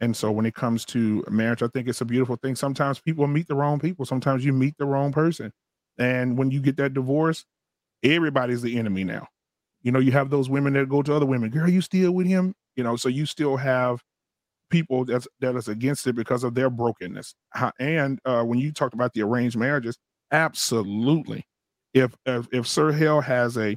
[0.00, 2.56] and so when it comes to marriage, I think it's a beautiful thing.
[2.56, 4.06] Sometimes people meet the wrong people.
[4.06, 5.52] Sometimes you meet the wrong person.
[5.98, 7.44] And when you get that divorce,
[8.02, 9.28] everybody's the enemy now.
[9.82, 12.26] You know, you have those women that go to other women, girl, you still with
[12.26, 12.54] him?
[12.76, 14.02] You know, so you still have
[14.70, 17.34] people that's that is against it because of their brokenness.
[17.78, 19.98] And uh, when you talked about the arranged marriages,
[20.32, 21.46] absolutely.
[21.94, 23.76] If if, if Sir Hale has a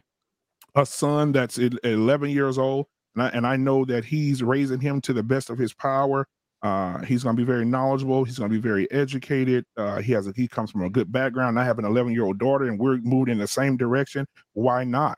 [0.75, 5.01] a son that's 11 years old and I, and I know that he's raising him
[5.01, 6.27] to the best of his power.
[6.63, 8.23] Uh, he's going to be very knowledgeable.
[8.23, 9.65] He's going to be very educated.
[9.75, 11.59] Uh, he has a, he comes from a good background.
[11.59, 14.27] I have an 11 year old daughter, and we're moving in the same direction.
[14.53, 15.17] Why not?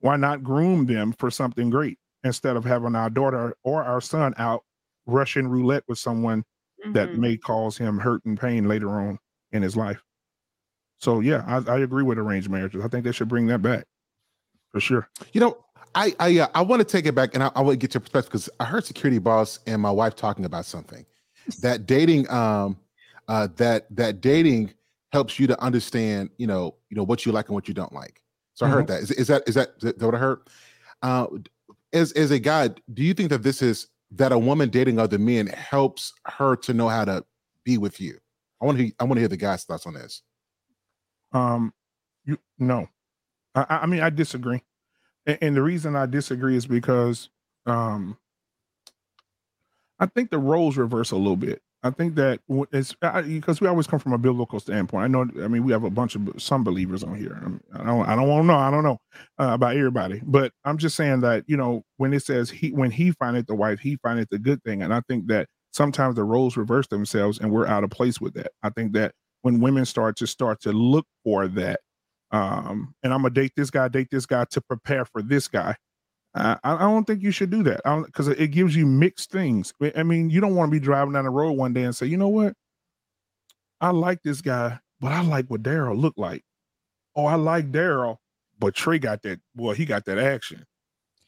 [0.00, 4.34] Why not groom them for something great instead of having our daughter or our son
[4.38, 4.64] out
[5.06, 6.44] Russian roulette with someone
[6.92, 7.18] that Mhm.
[7.18, 9.18] may cause him hurt and pain later on
[9.52, 10.02] in his life?
[10.98, 12.84] So yeah, I, I agree with arranged marriages.
[12.84, 13.86] I think they should bring that back
[14.70, 15.08] for sure.
[15.32, 17.74] You know, I I uh, I want to take it back, and I, I want
[17.74, 21.04] to get your perspective because I heard security boss and my wife talking about something
[21.60, 22.78] that dating um
[23.28, 24.72] uh that that dating
[25.12, 27.92] helps you to understand you know you know what you like and what you don't
[27.92, 28.20] like.
[28.54, 29.00] So I heard that.
[29.00, 30.40] Is, is that is that is that what I heard?
[31.02, 31.26] Uh,
[31.92, 35.18] as as a guy, do you think that this is that a woman dating other
[35.18, 37.24] men helps her to know how to
[37.64, 38.18] be with you?
[38.60, 40.22] I want to I want to hear the guy's thoughts on this.
[41.32, 41.72] Um,
[42.24, 42.88] you no,
[43.54, 44.62] I, I mean I disagree,
[45.26, 47.28] and, and the reason I disagree is because
[47.66, 48.16] um,
[49.98, 51.62] I think the roles reverse a little bit.
[51.84, 52.40] I think that
[52.72, 55.04] it's because we always come from a biblical standpoint.
[55.04, 55.26] I know.
[55.44, 57.40] I mean, we have a bunch of some believers on here.
[57.44, 58.06] Um, I don't.
[58.06, 58.56] I don't want to know.
[58.56, 58.98] I don't know
[59.40, 62.92] uh, about everybody, but I'm just saying that you know when it says he when
[62.92, 66.24] he findeth the wife, he findeth the good thing, and I think that sometimes the
[66.24, 68.52] roles reverse themselves, and we're out of place with that.
[68.62, 69.12] I think that
[69.42, 71.80] when women start to start to look for that,
[72.30, 75.74] um, and I'm gonna date this guy, date this guy to prepare for this guy.
[76.34, 79.74] I, I don't think you should do that because it gives you mixed things.
[79.82, 82.06] I- mean, you don't want to be driving down the road one day and say,
[82.06, 82.54] you know what?
[83.80, 86.44] I like this guy, but I like what Daryl looked like.
[87.16, 88.18] Oh, I like Daryl,
[88.58, 89.40] but Trey got that.
[89.56, 90.64] Well, he got that action.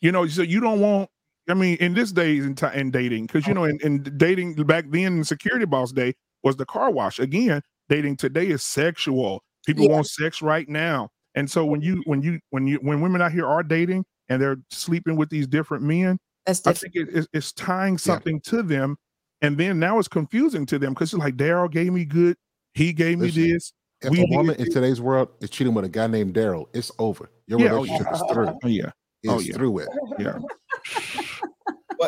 [0.00, 1.10] You know, so you don't want.
[1.48, 4.54] I mean, in this days in, ti- in dating, because you know, in, in dating
[4.66, 7.20] back then, in security boss day was the car wash.
[7.20, 9.42] Again, dating today is sexual.
[9.66, 9.92] People Yeah.
[9.92, 13.32] want sex right now, and so when you when you when you when women out
[13.32, 17.28] here are dating and they're sleeping with these different men, That's I think it, it's,
[17.32, 18.96] it's tying something to them,
[19.42, 22.36] and then now it's confusing to them because it's like Daryl gave me good,
[22.74, 23.72] he gave me Listen, this.
[24.02, 26.66] If We a did woman in today's world is cheating with a guy named Daryl,
[26.74, 27.30] it's over.
[27.46, 27.92] Your Yeah, oh, yeah.
[27.92, 28.48] relationship is through.
[28.62, 28.90] Oh yeah,
[29.28, 29.54] oh, It's yeah.
[29.54, 29.88] through it.
[30.18, 30.38] yeah.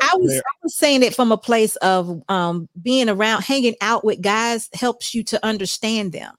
[0.02, 0.38] I was, Yeah.
[0.40, 4.68] I was saying it from a place of um, being around, hanging out with guys
[4.74, 6.34] helps you to understand them.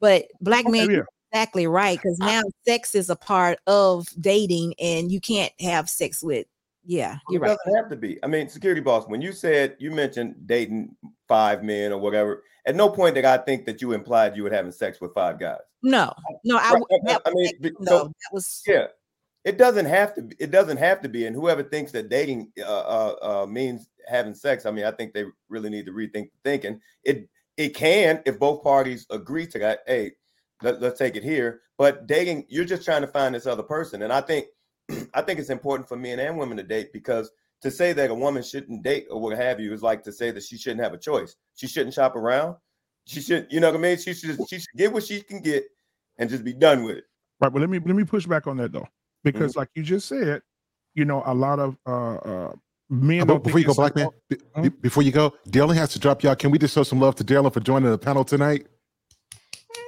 [0.00, 1.02] But black Okay, men, yeah.
[1.32, 6.22] Exactly right because now sex is a part of dating, and you can't have sex
[6.22, 6.46] with.
[6.84, 7.56] Yeah, you're right.
[7.64, 8.18] doesn't have to be.
[8.24, 10.96] I mean, security boss, when you said you mentioned dating
[11.32, 12.42] five men or whatever.
[12.66, 15.40] At no point did I think that you implied you were having sex with five
[15.40, 15.58] guys.
[15.82, 16.12] No,
[16.44, 18.86] no, I, Right, that, I mean, no, so that was yeah,
[19.44, 20.22] it doesn't have to.
[20.22, 21.26] Be, it doesn't have to be.
[21.26, 25.12] And whoever thinks that dating uh, uh, uh, means having sex, I mean, I think
[25.12, 26.80] they really need to rethink the thinking.
[27.02, 29.80] It it can if both parties agree to that.
[29.86, 30.12] Hey,
[30.62, 31.60] let, let's take it here.
[31.78, 34.46] But dating, you're just trying to find this other person, and I think
[35.14, 37.30] I think it's important for men and women to date because
[37.62, 40.30] to say that a woman shouldn't date or what have you is like to say
[40.32, 41.36] that she shouldn't have a choice.
[41.54, 42.56] She shouldn't shop around.
[43.06, 43.98] She should, you know what I mean?
[43.98, 45.64] She should she should get what she can get
[46.18, 47.04] and just be done with it.
[47.40, 49.38] Right, but let me let me push back on that though, Mm-hmm.
[49.38, 50.42] because like you just said,
[50.94, 52.52] you know, a lot of uh, uh
[52.90, 54.62] men don't before you go, black man, so- be- Huh?
[54.62, 56.34] be- before you go, Darlene has to drop y'all.
[56.36, 58.66] Can we just show some love to Darlene for joining the panel tonight?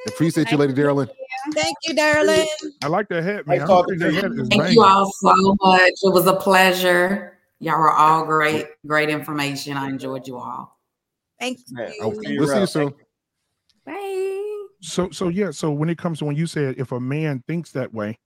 [0.09, 1.09] Appreciate you, Lady Darlene.
[1.55, 2.47] thank you, darling.
[2.83, 3.63] I like that hat, man.
[3.63, 4.75] I talking think to that hat Thank banging.
[4.75, 5.93] you all so much.
[6.03, 7.39] It was a pleasure.
[7.61, 9.77] Y'all were all great, great information.
[9.77, 10.79] I enjoyed you all.
[11.41, 12.15] Thank Man, you.
[12.23, 12.95] See we'll see you soon.
[13.87, 14.67] Bye.
[14.81, 17.71] So so yeah, so when it comes to when you said if a man thinks
[17.73, 18.19] that way,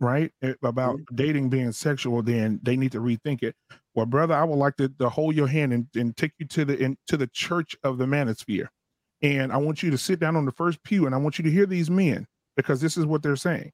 [0.00, 1.14] right, about Mm-hmm.
[1.16, 3.54] dating being sexual, then they need to rethink it.
[3.94, 6.64] Well, brother, I would like to, to hold your hand and, and take you to
[6.64, 8.68] the in, to the church of the manosphere.
[9.22, 11.44] And I want you to sit down on the first pew and I want you
[11.44, 12.26] to hear these men
[12.56, 13.70] because this is what they're saying.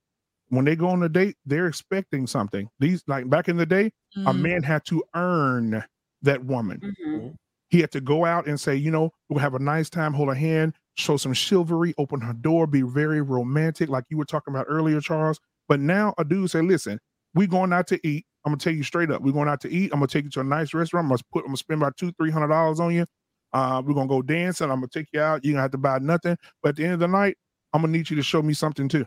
[0.48, 2.68] When they go on a date, they're expecting something.
[2.78, 4.40] These like back in the day, a Mhm.
[4.40, 5.84] man had to earn
[6.22, 6.80] that woman.
[6.80, 7.34] Mhm.
[7.68, 10.28] He had to go out and say, you know, we'll have a nice time, hold
[10.28, 14.54] a hand, show some chivalry, open her door, be very romantic, like you were talking
[14.54, 15.40] about earlier, Charles.
[15.68, 17.00] But now a dude say, listen,
[17.34, 18.24] we going out to eat.
[18.44, 19.90] I'm gonna tell you straight up, we're going out to eat.
[19.92, 21.06] I'm gonna take you to a nice restaurant.
[21.06, 23.04] I'm gonna put, I'm gonna spend about two, three hundred dollars on you.
[23.52, 24.70] Uh, we're gonna go dancing.
[24.70, 25.44] I'm gonna take you out.
[25.44, 26.36] You're gonna have to buy nothing.
[26.62, 27.36] But at the end of the night,
[27.72, 29.06] I'm gonna need you to show me something too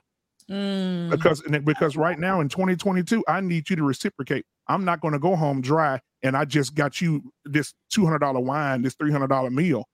[0.49, 1.11] Mm.
[1.11, 5.11] because and because right now in 2022 i need you to reciprocate i'm not going
[5.11, 9.85] to go home dry and i just got you this $200 wine this $300 meal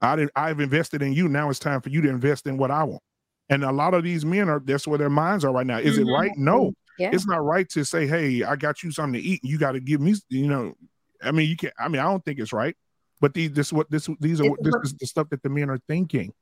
[0.00, 2.70] i did, i've invested in you now it's time for you to invest in what
[2.70, 3.02] i want
[3.50, 5.98] and a lot of these men are that's where their minds are right now is
[5.98, 6.08] Mhm.
[6.08, 7.10] it right no Yeah.
[7.12, 9.72] it's not right to say hey i got you something to eat and you got
[9.72, 10.74] to give me you know
[11.22, 12.74] i mean you can't i mean i don't think it's right
[13.20, 15.70] but these this what this these are what this is the stuff that the men
[15.70, 16.32] are thinking.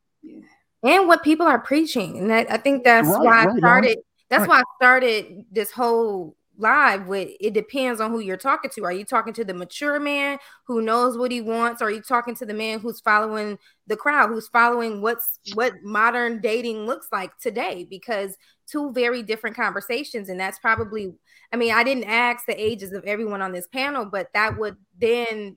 [0.83, 2.19] And what people are preaching.
[2.19, 3.99] And that, i think that's Right, why right, i started
[4.29, 4.49] that's Right.
[4.49, 8.85] why i started this whole live with it depends on who you're talking to.
[8.85, 11.83] Are you talking to the mature man who knows what he wants?
[11.83, 15.75] Or are you talking to the man who's following the crowd who's following what's what
[15.83, 17.87] modern dating looks like today?
[17.89, 20.29] Because two very different conversations.
[20.31, 21.13] And that's probably
[21.53, 24.77] i mean i didn't ask the ages of everyone on this panel but that would
[25.01, 25.57] then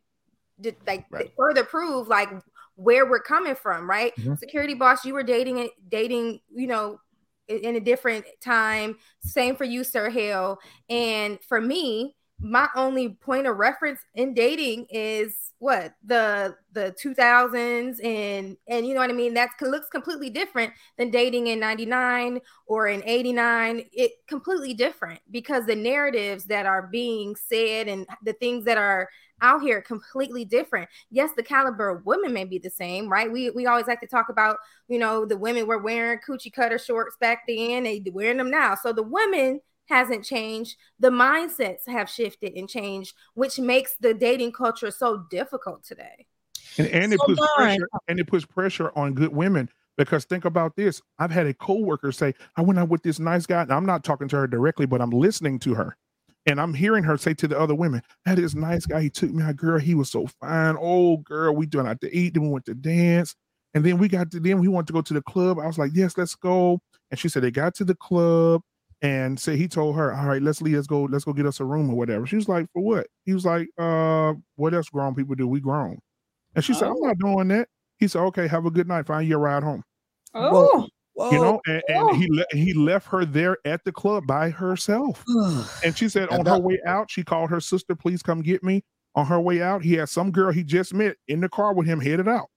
[0.61, 1.31] d- like Right.
[1.37, 2.29] further prove like
[2.75, 4.13] where we're coming from right?
[4.17, 4.37] Mhm.
[4.37, 6.99] security boss you were dating it dating you know
[7.47, 8.97] in, in a different time.
[9.21, 10.59] Same for you sir hale.
[10.89, 15.93] And for me my only point of reference in dating is what?
[16.05, 19.33] The the 2000s and and you know what i mean?
[19.33, 25.65] That looks completely different than dating in 99 or in 89 it completely different because
[25.65, 29.09] the narratives that are being said and the things that are
[29.41, 30.89] out here completely different.
[31.09, 33.31] Yes the caliber of women may be the same right?
[33.31, 36.77] We we always like to talk about you know the women were wearing coochie cutter
[36.77, 38.75] shorts back then they wearing them now.
[38.75, 44.51] So the women hasn't changed the mindsets have shifted and changed which makes the dating
[44.51, 46.27] culture so difficult today.
[46.77, 50.45] And, and it puts Lauren- pressure and it puts pressure on good women because think
[50.45, 53.73] about this i've had a coworker say i went out with this nice guy and
[53.73, 55.97] i'm not talking to her directly but i'm listening to her
[56.45, 59.09] and i'm hearing her say to the other women I had this nice guy he
[59.09, 62.33] took me out girl he was so fine oh girl we went out to eat
[62.33, 63.35] then we went to dance
[63.73, 65.77] and then we got to then we wanted to go to the club i was
[65.77, 66.79] like yes let's go
[67.11, 68.61] and she said they got to the club
[69.01, 71.59] and said he told her all right let's leave let's go let's go get us
[71.59, 74.89] a room or whatever she was like for what he was like uh what else
[74.89, 75.97] grown people do we grown
[76.55, 77.05] and she said, I'm Oh.
[77.05, 77.67] not doing that.
[77.99, 79.05] He said, Okay, have a good night.
[79.05, 79.83] Find your ride home.
[80.33, 80.87] Oh,
[81.19, 81.31] Whoa.
[81.31, 85.21] You know, and, and he le- he left her there at the club by herself.
[85.83, 88.63] And she said And on her way out, she called her sister, please come get
[88.63, 88.83] me.
[89.15, 91.87] On her way out, he had some girl he just met in the car with
[91.87, 92.47] him headed out.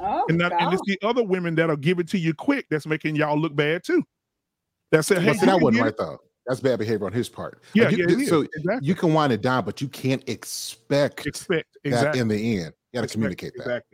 [0.00, 2.86] oh, And, that, and it's the other women that'll give it to you quick that's
[2.86, 4.02] making y'all look bad too.
[4.90, 6.18] That said, hey, see, that wasn't right though.
[6.46, 7.62] That's bad behavior on his part.
[7.72, 8.86] Yeah, Like, you- yeah, so exactly.
[8.86, 12.74] you can wind it down, but you can't expect expect that in the end.
[12.92, 13.62] You got to communicate that.
[13.62, 13.91] exactly.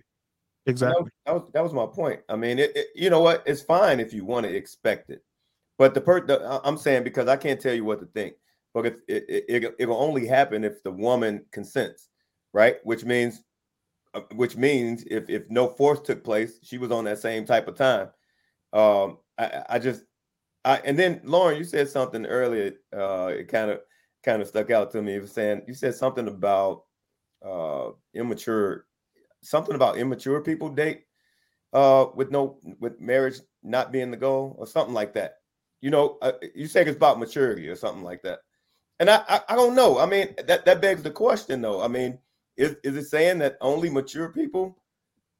[0.68, 1.10] Exactly.
[1.26, 2.20] that was that was my point.
[2.28, 3.42] I mean, it, it- you know what?
[3.46, 5.24] It's fine if you want to expect it,
[5.78, 8.34] but the per the, I'm saying because I can't tell you what to think,
[8.74, 12.10] but it it, it it will only happen if the woman consents,
[12.52, 12.76] right?
[12.84, 13.42] Which means,
[14.14, 17.66] uh, which means if if no force took place, she was on that same type
[17.68, 18.10] of time.
[18.74, 20.04] Um, I I- I just
[20.66, 22.72] I and then Lauren, you said something earlier.
[22.94, 23.80] Uh, it kind of
[24.24, 25.14] kind of stuck out to me.
[25.16, 26.84] It was saying you said something about
[27.46, 28.87] uh immature
[29.42, 31.02] something about immature people date
[31.72, 35.34] uh with no with marriage not being the goal or something like that.
[35.80, 38.40] You know, uh, you say it's about maturity or something like that.
[39.00, 39.98] And I, I, I don't know.
[39.98, 41.80] I mean, that that begs the question though.
[41.82, 42.18] I mean,
[42.56, 44.76] is is it saying that only mature people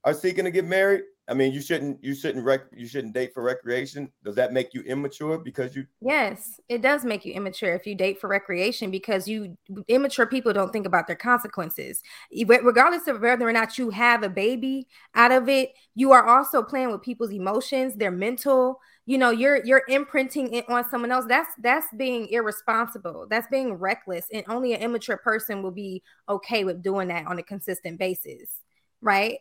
[0.05, 1.03] are seeking to get married?
[1.29, 4.11] I mean, you shouldn't you shouldn't rec you shouldn't date for recreation.
[4.25, 7.95] Does that make you immature because you Yes, it does make you immature if you
[7.95, 9.57] date for recreation because you
[9.89, 12.03] immature people don't think about their consequences.
[12.47, 16.63] Regardless of whether or not you have a baby out of it, you are also
[16.63, 21.27] playing with people's emotions, their mental, you know, you're you're imprinting it on someone else.
[21.29, 23.27] That's that's being irresponsible.
[23.29, 27.39] That's being reckless and only an immature person will be okay with doing that on
[27.39, 28.51] a consistent basis.
[29.03, 29.39] Right?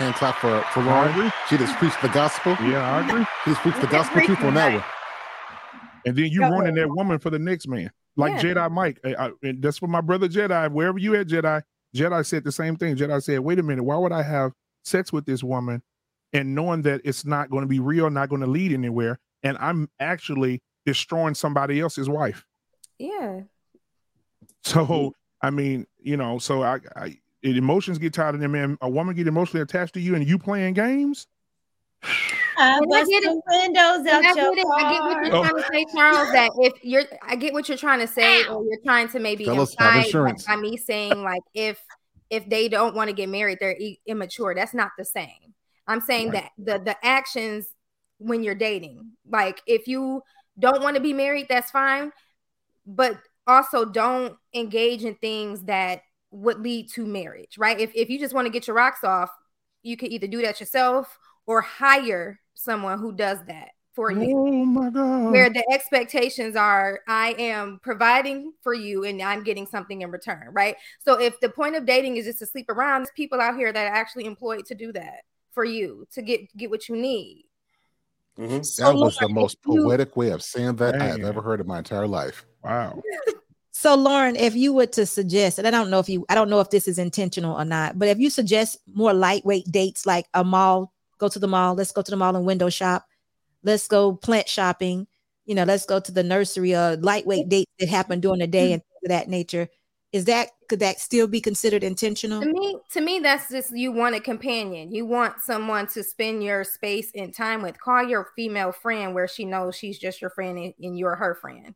[0.00, 1.10] Hand clap for, for I Lauren.
[1.10, 1.30] agree.
[1.48, 2.56] She just preached the gospel.
[2.62, 3.24] Yeah, I agree.
[3.44, 4.84] She just preached the gospel truth on that one.
[6.06, 8.54] And then you Go running that woman for the next man, like Yeah.
[8.54, 8.98] Jedi Mike.
[9.04, 10.72] I, I, and that's what my brother Jedi.
[10.72, 11.62] Wherever you at, Jedi.
[11.94, 12.96] Jedi said the same thing.
[12.96, 14.52] Jedi said, "Wait a minute, why would I have
[14.84, 15.82] sex with this woman,
[16.32, 19.58] and knowing that it's not going to be real, not going to lead anywhere, and
[19.60, 22.46] I'm actually destroying somebody else's wife."
[22.98, 23.40] Yeah.
[24.64, 25.12] So
[25.42, 28.76] I mean, you know, so I, I it, emotions get tired of them, man.
[28.80, 31.26] A woman get emotionally attached to you, and you playing games.
[32.56, 33.40] I And I get it.
[33.46, 34.66] windows And out I your get, it.
[34.74, 35.42] I get what you're Oh.
[35.42, 36.32] trying to say, Charles.
[36.32, 39.44] That if you're, I get what you're trying to say, or you're trying to maybe
[39.44, 40.46] Fellas, have imply insurance.
[40.46, 41.78] by me saying like if
[42.30, 44.54] if they don't want to get married, they're i- immature.
[44.54, 45.54] That's not the same.
[45.86, 46.48] I'm saying Right.
[46.56, 47.66] that the the actions
[48.18, 50.22] when you're dating, like if you
[50.58, 52.12] don't want to be married, that's fine,
[52.86, 57.78] but also don't engage in things that would lead to marriage, right?
[57.80, 59.30] If if you just want to get your rocks off,
[59.82, 64.64] you could either do that yourself or hire someone who does that for you Oh
[64.64, 65.32] my god!
[65.32, 70.48] where the expectations are I am providing for you and I'm getting something in return,
[70.52, 70.76] right?
[71.00, 73.72] So if the point of dating is just to sleep around, there's people out here
[73.72, 77.46] that are actually employed to do that for you to get get what you need.
[78.38, 78.64] Mhm.
[78.64, 81.42] So, That was the most if you- poetic way of saying that I have ever
[81.42, 82.46] heard in my entire life.
[82.62, 83.02] wow.
[83.80, 86.50] So, Lauren, if you were to suggest, and I don't know if you, I don't
[86.50, 90.26] know if this is intentional or not, but if you suggest more lightweight dates like
[90.34, 93.06] a mall, go to the mall, let's go to the mall and window shop,
[93.62, 95.06] let's go plant shopping,
[95.46, 98.74] you know, let's go to the nursery, uh, lightweight dates that happen during the day
[98.74, 99.66] and things of that nature.
[100.12, 102.42] Is that could that still be considered intentional?
[102.42, 104.92] To me, to me, that's just you want a companion.
[104.92, 107.80] You want someone to spend your space and time with.
[107.80, 111.34] Call your female friend where she knows she's just your friend and, and you're her
[111.34, 111.74] friend.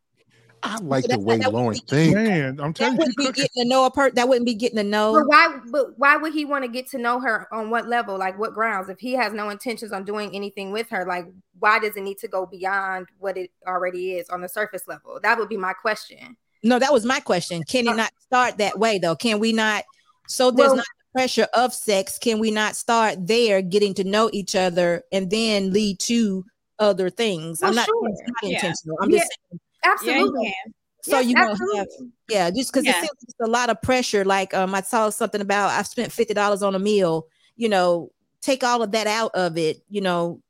[0.67, 2.15] I like So the way not- Lauren thinks.
[2.15, 4.15] Man, I'm That telling you, wouldn't be getting to know a part.
[4.15, 5.13] That wouldn't be getting to know.
[5.13, 5.59] But why?
[5.71, 8.17] But why would he want to get to know her on what level?
[8.19, 8.89] Like what grounds?
[8.89, 11.27] If he has no intentions on doing anything with her, like
[11.59, 15.21] why does it need to go beyond what it already is on the surface level?
[15.23, 16.37] That would be my question.
[16.63, 17.63] No, that was my question.
[17.65, 19.17] Can it not start that way though?
[19.17, 19.85] Can we not?
[20.29, 22.19] So there's Well- not the pressure of sex.
[22.19, 26.45] Can we not start there, getting to know each other, and then lead to
[26.79, 27.63] other things?
[27.63, 27.85] I'm not.
[27.87, 28.09] sure.
[28.09, 28.55] It's not Yeah.
[28.57, 28.97] intentional.
[29.03, 29.19] I'm Yeah.
[29.19, 29.61] just saying.
[29.85, 30.55] Yeah, you Absolutely.
[31.03, 31.87] So Yes, you won't have.
[32.31, 32.93] Yeah, just because Yeah.
[32.93, 34.25] it seems like it's a lot of pressure.
[34.25, 37.27] Like um, I saw something about I spent fifty dollars on a meal.
[37.57, 39.83] You know, take all of that out of it.
[39.89, 40.41] You know,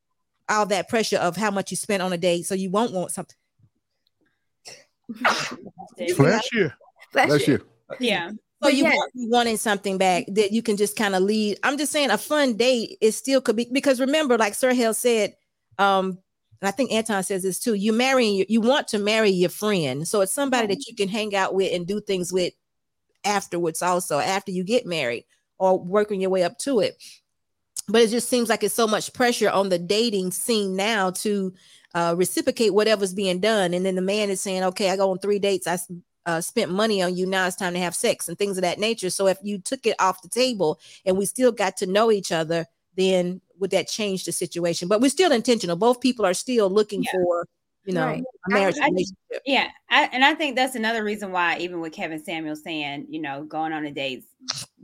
[0.48, 3.10] all that pressure of how much you spent on a date, so you won't want
[3.10, 3.36] something.
[6.16, 6.70] Bless you.
[7.12, 7.54] Bless Bless you.
[7.54, 7.66] you.
[8.00, 8.30] Yeah.
[8.30, 8.36] So
[8.70, 8.94] But you yes.
[8.96, 11.58] won't be wanting something back that you can just kind of lead.
[11.62, 14.94] I'm just saying a fun date is still could be because remember, like Sir Hale
[14.94, 15.34] said,
[15.78, 16.18] um,
[16.60, 17.74] and I think Anton says this too.
[17.74, 21.34] You marrying you want to marry your friend, so it's somebody that you can hang
[21.34, 22.54] out with and do things with
[23.24, 25.24] afterwards, also after you get married
[25.58, 27.02] or working your way up to it.
[27.88, 31.52] But it just seems like it's so much pressure on the dating scene now to
[31.94, 35.18] uh, reciprocate whatever's being done, and then the man is saying, "Okay, I go on
[35.18, 35.66] three dates.
[35.66, 35.78] I
[36.26, 37.26] uh, spent money on you.
[37.26, 39.10] Now it's time to have sex and things of that nature.
[39.10, 42.32] So if you took it off the table and we still got to know each
[42.32, 42.66] other,
[42.96, 44.88] then would that change the situation?
[44.88, 45.76] But we're still intentional.
[45.76, 47.12] Both people are still looking Yeah.
[47.12, 47.46] for,
[47.84, 48.24] you know, Right.
[48.48, 49.42] a marriage I- I- relationship.
[49.46, 53.20] Yeah, I, and I think that's another reason why, even with Kevin Samuel saying, you
[53.20, 54.24] know, going on a date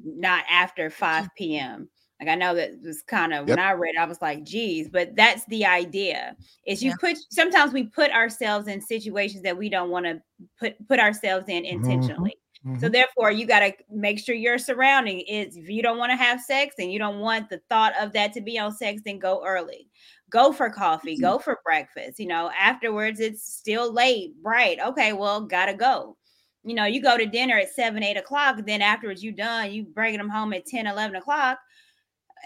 [0.04, 1.88] not after 5 p.m.
[2.20, 5.16] Like I know that was kind of when I read, I was like, geez, but
[5.16, 6.36] that's the idea.
[6.66, 10.20] Is you put sometimes we put ourselves in situations that we don't want to
[10.58, 11.76] put put ourselves in mm-hmm.
[11.82, 12.34] intentionally.
[12.62, 12.88] So mm-hmm.
[12.88, 15.56] therefore, you got to make sure your surrounding is.
[15.56, 18.34] If you don't want to have sex and you don't want the thought of that
[18.34, 19.88] to be on sex, then go early.
[20.28, 21.16] Go for coffee.
[21.16, 21.42] Go mm-hmm.
[21.42, 22.18] for breakfast.
[22.18, 24.34] You know, afterwards it's still late.
[24.42, 24.78] Right?
[24.78, 25.14] Okay.
[25.14, 26.18] Well, gotta go.
[26.62, 28.60] You know, you go to dinner at seven, eight o'clock.
[28.66, 29.72] Then afterwards you done.
[29.72, 31.58] You bringing them home at 10, 11 o'clock.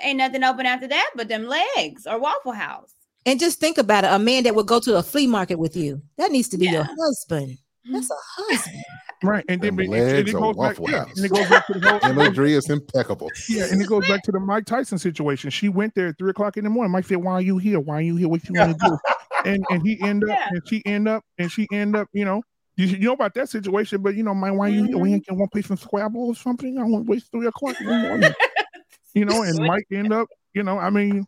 [0.00, 2.94] Ain't nothing open after that but them legs or Waffle House.
[3.26, 4.12] And just think about it.
[4.12, 6.68] A man that would go to a flea market with you, that needs to be
[6.68, 7.58] your husband.
[7.90, 8.84] That's a husband.
[9.24, 11.48] Right, and then Them and- and legs it are goes back, yeah, and it goes
[11.48, 13.30] back to the whole, Imagery is impeccable.
[13.48, 15.50] yeah, and it goes back to the Mike Tyson situation.
[15.50, 16.92] She went there at three o'clock in the morning.
[16.92, 17.80] Mike said, "Why are you here?
[17.80, 18.28] Why are you here?
[18.28, 18.98] What you want to do?"
[19.44, 20.48] And and he end up Yeah.
[20.50, 22.08] and she end up and she end up.
[22.14, 22.42] You know,
[22.76, 24.96] you, you know about that situation, but you know, man, why you here?
[24.96, 25.14] We mm-hmm.
[25.16, 26.78] ain't want to play some Scrabble or something.
[26.78, 28.32] I won't waste three o'clock in the morning.
[29.14, 30.28] you know, and Mike end up.
[30.54, 31.26] You know, I mean,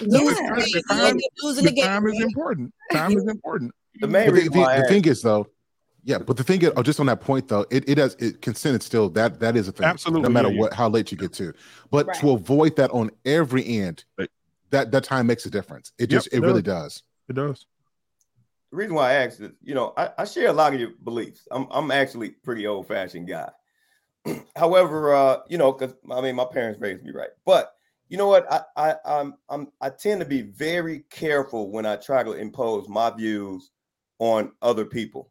[0.00, 2.72] Yeah, the time- the time- end up losing the the time is important.
[2.92, 3.72] Time is important.
[4.00, 5.46] The main the, reason the- the thing is, though,
[6.08, 8.40] yeah, but the thing is, oh, just on that point, though, it, it does it
[8.40, 10.60] consent is still that that is a thing, Absolutely, no matter yeah, yeah.
[10.60, 11.52] what how late you get to.
[11.90, 12.16] But Right.
[12.20, 14.30] to avoid that on every end, Right.
[14.70, 15.92] that that time makes a difference.
[15.98, 17.02] It Yep, just it it really does.
[17.28, 17.66] It does.
[18.70, 20.90] the reason why I asked is, you know, I, I share a lot of your
[21.04, 21.46] beliefs.
[21.50, 23.50] I'm I'm actually pretty old fashioned guy.
[24.56, 27.72] However, uh, you know, because I mean, my parents raised me right, but
[28.08, 28.50] you know what?
[28.50, 32.88] I I I'm, I'm I tend to be very careful when I try to impose
[32.88, 33.70] my views
[34.18, 35.30] on other people.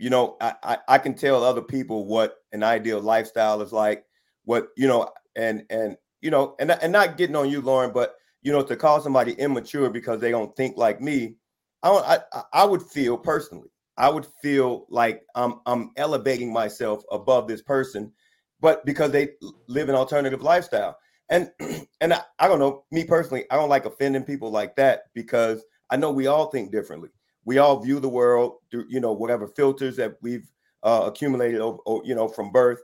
[0.00, 4.04] You know, I, I I can tell other people what an ideal lifestyle is like,
[4.44, 8.16] what you know, and and you know, and and not getting on you, Lauren, but
[8.42, 11.36] you know, to call somebody immature because they don't think like me,
[11.82, 12.20] I don't, I
[12.54, 18.12] I- would feel personally, I would feel like I'm I'm elevating myself above this person,
[18.60, 19.30] but because they
[19.68, 20.98] live an alternative lifestyle.
[21.30, 21.50] And
[22.00, 25.64] and I, I don't know, me personally, I don't like offending people like that because
[25.90, 27.10] I know we all think differently.
[27.44, 30.50] We all view the world through, you know, whatever filters that we've
[30.82, 32.80] uh, accumulated over, you know, from birth.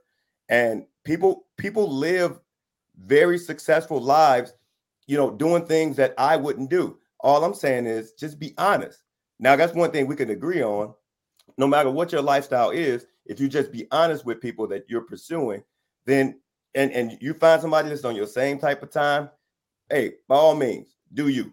[0.49, 2.39] And people people live
[3.05, 4.55] very successful lives,
[5.07, 6.99] you know, doing things that I wouldn't do.
[7.21, 9.03] All I'm saying is just be honest.
[9.39, 10.95] Now, that's one thing we can agree on.
[11.59, 15.03] No matter what your lifestyle is, if you just be honest with people that you're
[15.03, 15.63] pursuing,
[16.05, 16.41] then
[16.75, 19.31] and and you find somebody that's on your same type of time,
[19.91, 21.53] hey, by all means, do you.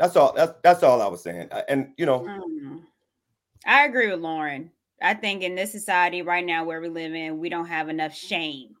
[0.00, 0.32] That's all.
[0.34, 1.50] That's that's all I was saying.
[1.68, 2.80] And you know, Mm.
[3.66, 4.70] I agree with Lauren.
[5.02, 8.14] I think in this society right now where we live in, we don't have enough
[8.14, 8.74] shame.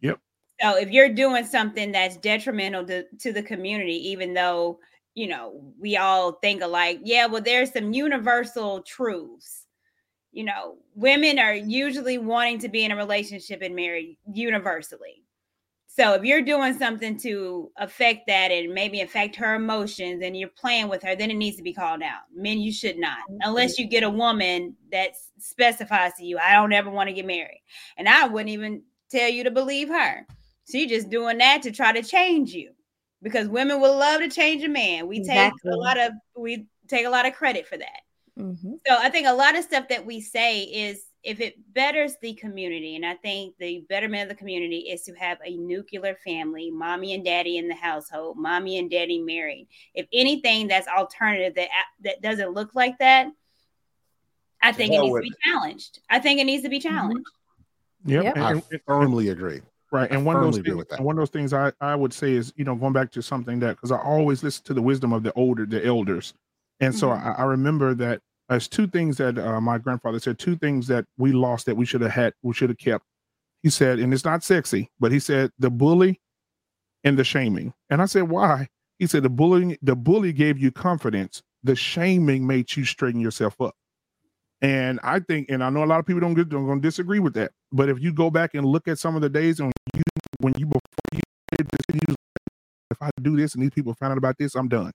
[0.00, 0.18] Yep.
[0.62, 4.78] So if you're doing something that's detrimental to, to the community, even though
[5.14, 9.66] you know we all think alike, yeah, well, there's some universal truths.
[10.32, 15.23] You know, women are usually wanting to be in a relationship and married universally.
[15.96, 20.48] So if you're doing something to affect that and maybe affect her emotions and you're
[20.48, 22.22] playing with her, then it needs to be called out.
[22.34, 26.72] Men, you should not, unless you get a woman that specifies to you, I don't
[26.72, 27.62] ever want to get married.
[27.96, 30.26] And I wouldn't even tell you to believe her.
[30.68, 32.72] She just doing that to try to change you.
[33.22, 35.06] Because women will love to change a man.
[35.06, 35.70] We take Exactly.
[35.70, 38.00] a lot of we take a lot of credit for that.
[38.36, 38.80] Mhm.
[38.84, 42.34] So I think a lot of stuff that we say is if it betters the
[42.34, 46.70] community, and I think the betterment of the community is to have a nuclear family,
[46.70, 49.66] mommy and daddy in the household, mommy and daddy married.
[49.94, 51.68] If anything that's alternative that
[52.02, 53.28] that doesn't look like that,
[54.62, 56.00] I think it needs to be challenged.
[56.10, 57.26] I think it needs to be challenged.
[58.06, 58.24] Yep.
[58.24, 58.36] Yep.
[58.36, 59.60] and- I and- and- firmly agree.
[59.90, 60.10] Right.
[60.10, 60.96] I And one of those things, with that.
[60.98, 63.22] and one of those things I, I would say is, you know, going back to
[63.22, 66.34] something that because I always listen to the wisdom of the older, the elders.
[66.80, 67.24] And so Mhm.
[67.38, 68.20] I, I remember that
[68.50, 71.86] as two things that uh, my grandfather said, two things that we lost that we
[71.86, 73.04] should have had, we should have kept.
[73.62, 76.20] He said, and it's not sexy, but he said the bully
[77.02, 77.72] and the shaming.
[77.88, 78.68] And I said, why?
[78.98, 81.42] He said the bullying, the bully gave you confidence.
[81.62, 83.74] The shaming made you straighten yourself up.
[84.60, 87.18] And I think, and I know a lot of people don't get don't gonna disagree
[87.18, 87.52] with that.
[87.72, 90.02] But if you go back and look at some of the days when you
[90.38, 90.80] when you before
[91.12, 91.20] you
[92.90, 94.92] if I do this and these people find out about this, I'm done.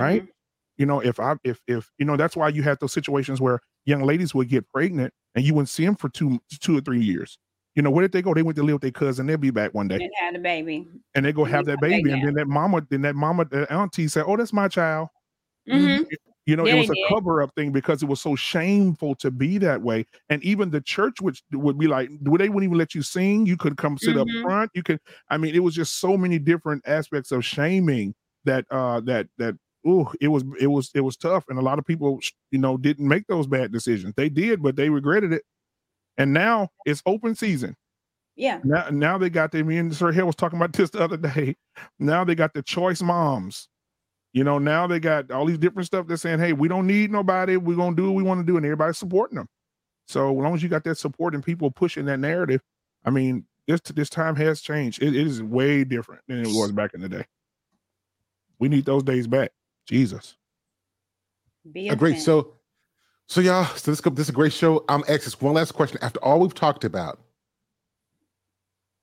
[0.00, 0.26] Right?
[0.78, 3.60] You know, if I if if you know that's why you had those situations where
[3.86, 7.00] young ladies would get pregnant and you wouldn't see them for two two or three
[7.02, 7.38] years.
[7.76, 8.34] You know, where did they go?
[8.34, 9.26] They went to live with their cousin.
[9.26, 10.88] They'll be back one day, And had a baby.
[11.14, 14.08] and they go have that baby, and then that mama, then that mama, that auntie
[14.08, 15.08] said, "Oh, that's my child."
[15.66, 16.04] Mhm.
[16.46, 17.14] You know, Yeah, it was a did.
[17.14, 20.04] cover up thing because it was so shameful to be that way.
[20.28, 23.46] And even the church would would be like, would they wouldn't even let you sing?
[23.46, 24.18] You could come sit Mhm.
[24.18, 24.70] up front.
[24.74, 29.00] You could, I mean, it was just so many different aspects of shaming that uh
[29.02, 29.54] that that
[29.86, 31.44] oh it was it was it was tough.
[31.48, 34.14] And a lot of people, you know, didn't make those bad decisions.
[34.16, 35.42] They did, but they regretted it.
[36.16, 37.76] And now it's open season.
[38.36, 38.60] Yeah.
[38.64, 39.68] Now, now they got them.
[39.68, 41.56] Me and Sir Hale was talking about this the other day.
[41.98, 43.68] Now they got the choice moms.
[44.32, 46.08] You know, now they got all these different stuff.
[46.08, 47.56] They're saying, "Hey, we don't need nobody.
[47.56, 49.48] We're gonna do what we want to do," and everybody's supporting them.
[50.08, 52.60] So as long as you got that support and people pushing that narrative,
[53.04, 55.02] I mean, this this time has changed.
[55.02, 57.24] It, it is way different than it was back in the day.
[58.58, 59.52] We need those days back.
[59.86, 60.34] Jesus.
[61.70, 62.10] Be Uh, great.
[62.16, 62.24] offended.
[62.24, 62.54] So,
[63.26, 64.84] so y'all, so this, this is a great show.
[64.88, 65.98] I'm asking one last question.
[66.02, 67.20] After all we've talked about,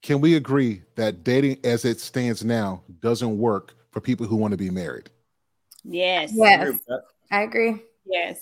[0.01, 4.51] can we agree that dating as it stands now doesn't work for people who want
[4.51, 5.09] to be married?
[5.83, 6.31] yes.
[6.33, 6.79] Yes,
[7.31, 7.81] I agree.
[8.05, 8.39] Yes.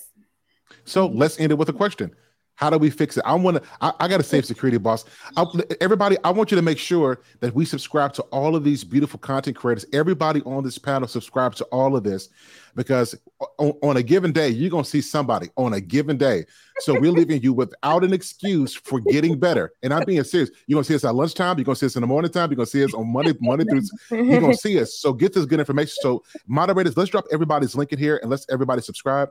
[0.84, 2.14] So let's end it with a question.
[2.60, 3.22] How do we fix it?
[3.24, 3.62] I want to.
[3.80, 5.06] I, I got to save security, boss.
[5.34, 5.46] I,
[5.80, 9.18] everybody, I want you to make sure that we subscribe to all of these beautiful
[9.18, 9.86] content creators.
[9.94, 12.28] Everybody on this panel subscribe to all of this,
[12.76, 13.14] because
[13.58, 16.44] on, on a given day, you're gonna see somebody on a given day.
[16.80, 19.72] So we're leaving you without an excuse for getting better.
[19.82, 20.50] And I'm being serious.
[20.66, 21.56] You're gonna see us at lunchtime.
[21.56, 22.50] You're gonna see us in the morning time.
[22.50, 23.80] You're gonna see us on Monday, Monday through.
[24.10, 24.98] You're gonna see us.
[24.98, 25.94] So get this good information.
[26.02, 29.30] So moderators, let's drop everybody's link in here and let's everybody subscribe.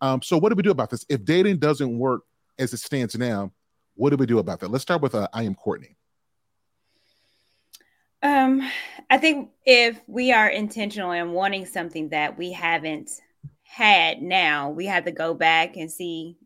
[0.00, 1.04] Um, so what do we do about this?
[1.10, 2.22] If dating doesn't work
[2.60, 3.50] as it stands now,
[3.94, 4.70] what do we do about that?
[4.70, 5.96] Let's start with uh, I am Courtney.
[8.22, 8.70] Um,
[9.08, 13.10] I think if we are intentional and wanting something that we haven't
[13.62, 16.36] had now, we have to go back and see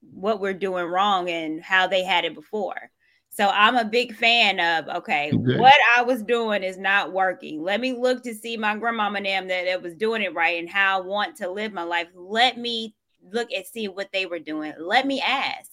[0.00, 2.90] what we're doing wrong and how they had it before.
[3.30, 7.60] So I'm a big fan of okay, okay, what I was doing is not working.
[7.60, 10.60] Let me look to see my grandmama and them that, that was doing it right
[10.60, 12.06] and how I want to live my life.
[12.14, 12.94] Let me
[13.32, 14.72] look and see what they were doing.
[14.78, 15.70] Let me ask.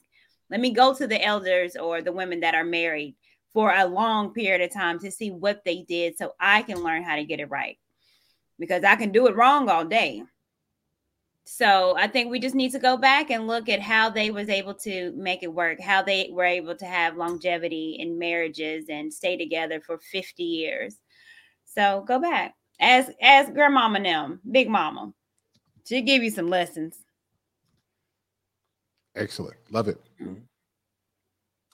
[0.50, 3.16] Let me go to the elders or the women that are married
[3.54, 7.04] for a long period of time to see what they did so I can learn
[7.04, 7.78] how to get it right.
[8.60, 10.24] Because I can do it wrong all day.
[11.46, 14.48] So I think we just need to go back and look at how they was
[14.48, 19.14] able to make it work, how they were able to have longevity in marriages and
[19.14, 20.96] stay together for 50 years.
[21.66, 22.54] So go back.
[22.80, 25.14] Ask ask grandmama them, big mama.
[25.86, 26.98] She'll give you some lessons.
[29.16, 29.56] Excellent.
[29.70, 29.98] Love it.
[30.22, 30.34] Mm-hmm.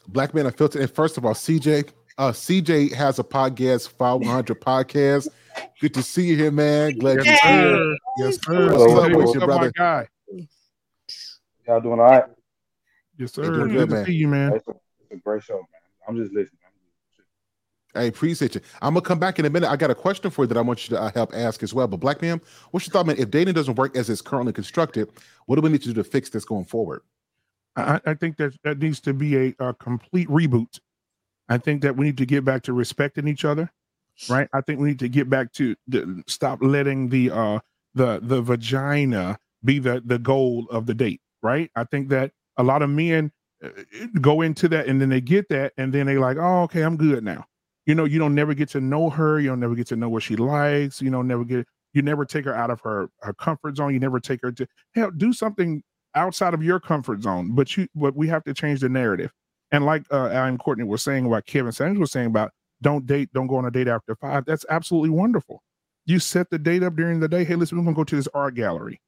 [0.07, 0.82] Black Man Unfiltered.
[0.82, 5.27] And first of all, CJ, uh, CJ has a podcast, 500 podcast.
[5.80, 6.98] Good to see you here, man.
[6.98, 7.98] Glad you're here.
[8.17, 8.72] Yes, sir.
[8.72, 9.72] What's up with you, brother?
[9.72, 10.07] Guy.
[11.67, 12.24] Y'all doing all right?
[13.17, 13.43] Yes, sir.
[13.43, 14.06] Doing good, man.
[14.06, 14.53] see you, man.
[14.53, 15.66] It's a, it's a great show, man.
[16.07, 16.57] I'm just listening.
[17.95, 18.61] I appreciate you.
[18.82, 19.69] I'm gonna come back in a minute.
[19.69, 21.74] I got a question for you that I want you to uh, help ask as
[21.74, 21.88] well.
[21.88, 23.16] But Black Man, what's your thought, man?
[23.17, 25.09] If dating doesn't work as it's currently constructed,
[25.48, 27.01] what do we need to do to fix this going forward?
[27.77, 30.80] I, I think that that needs to be a, a complete reboot.
[31.47, 33.72] I think that we need to get back to respecting each other,
[34.30, 34.49] right?
[34.53, 37.59] I think we need to get back to the, stop letting the uh
[37.93, 41.69] the the vagina be the the goal of the date, right?
[41.75, 43.31] I think that a lot of men
[43.64, 43.69] uh,
[44.19, 46.97] go into that and then they get that and then they like, oh, okay, I'm
[46.97, 47.45] good now.
[47.85, 49.39] You know, you don't never get to know her.
[49.39, 51.01] You don't never get to know what she likes.
[51.01, 53.93] You know, never get you never take her out of her her comfort zone.
[53.93, 55.83] You never take her to hell do something
[56.18, 57.56] outside of your comfort zone.
[57.56, 59.32] But you, but we have to change the narrative.
[59.72, 63.30] And like uh, Alan Courtney was saying about Kevin Sanders was saying about don't date,
[63.34, 64.46] don't go on a date after five.
[64.46, 65.62] That's absolutely wonderful.
[66.06, 67.44] You set the date up during the day.
[67.44, 69.02] Hey, listen, we're gonna go to this art gallery,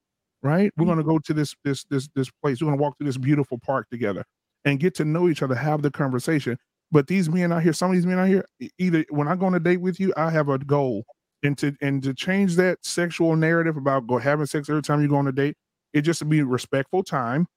[0.43, 0.71] right?
[0.75, 2.61] We're gonna go to this this this this place.
[2.61, 4.25] We're gonna walk through this beautiful park together
[4.65, 6.57] and get to know each other, have the conversation.
[6.91, 8.45] But these men out here, some of these men out here,
[8.79, 11.05] either when I go on a date with you, I have a goal,
[11.43, 15.07] and to and to change that sexual narrative about go having sex every time you
[15.07, 15.55] go on a date,
[15.93, 17.47] it just be respectful time,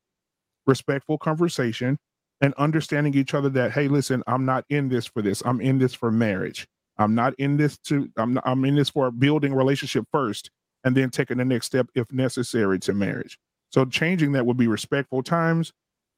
[0.67, 1.99] respectful conversation,
[2.41, 5.43] and understanding each other that hey, listen, I'm not in this for this.
[5.45, 6.67] I'm in this for marriage.
[6.99, 8.09] I'm not in this to.
[8.17, 10.51] I'm not, I'm in this for building relationship first,
[10.85, 13.39] and then taking the next step if necessary to marriage.
[13.71, 15.73] So changing that would be respectful times.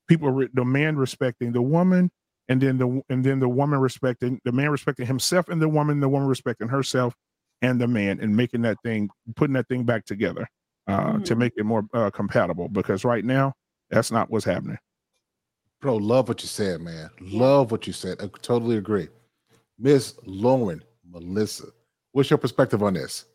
[0.09, 2.11] People, re- the man respecting the woman,
[2.49, 6.01] and then the and then the woman respecting the man respecting himself, and the woman,
[6.01, 7.15] the woman respecting herself
[7.63, 10.49] and the man, and making that thing, putting that thing back together
[10.87, 11.23] uh, mm-hmm.
[11.23, 13.53] to make it more uh, compatible because right now
[13.91, 14.79] that's not what's happening.
[15.81, 17.11] Bro, love what you said, man.
[17.21, 18.19] Love what you said.
[18.23, 19.09] I totally agree.
[19.79, 21.67] Miss Lauren, Melissa,
[22.13, 23.27] what's your perspective on this?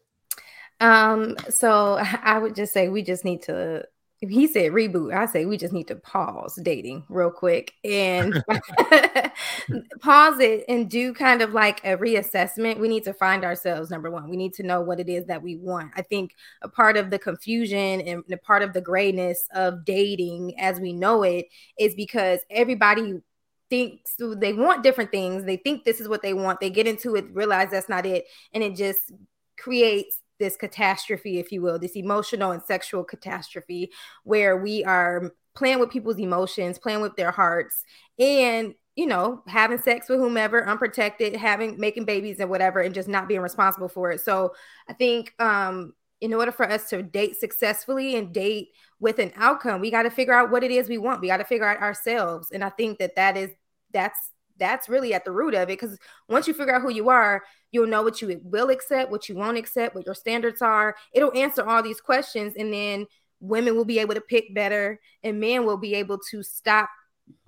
[0.79, 3.85] Um, so I would just say we just need to
[4.21, 8.43] he said reboot, I say we just need to pause dating real quick and
[10.01, 12.79] pause it and do kind of like a reassessment.
[12.79, 14.29] We need to find ourselves, number one.
[14.29, 15.91] We need to know what it is that we want.
[15.95, 20.59] I think a part of the confusion and a part of the grayness of dating
[20.59, 21.45] as we know it
[21.77, 23.21] is because everybody
[23.69, 25.45] thinks they want different things.
[25.45, 26.59] They think this is what they want.
[26.59, 29.13] They get into it, realize that's not it, and it just
[29.57, 33.91] creates this catastrophe, if you will, this emotional and sexual catastrophe
[34.23, 37.83] where we are playing with people's emotions, playing with their hearts,
[38.17, 43.07] and you know, having sex with whomever, unprotected, having making babies and whatever, and just
[43.07, 44.19] not being responsible for it.
[44.19, 44.53] So
[44.89, 48.69] I think um, in order for us to date successfully and date
[48.99, 51.21] with an outcome, we got to figure out what it is we want.
[51.21, 53.51] We got to figure out ourselves, and I think that that is
[53.93, 55.97] that's that's really at the root of it because
[56.27, 59.35] once you figure out who you are you'll know what you will accept what you
[59.35, 63.05] won't accept what your standards are it'll answer all these questions and then
[63.39, 66.89] women will be able to pick better and men will be able to stop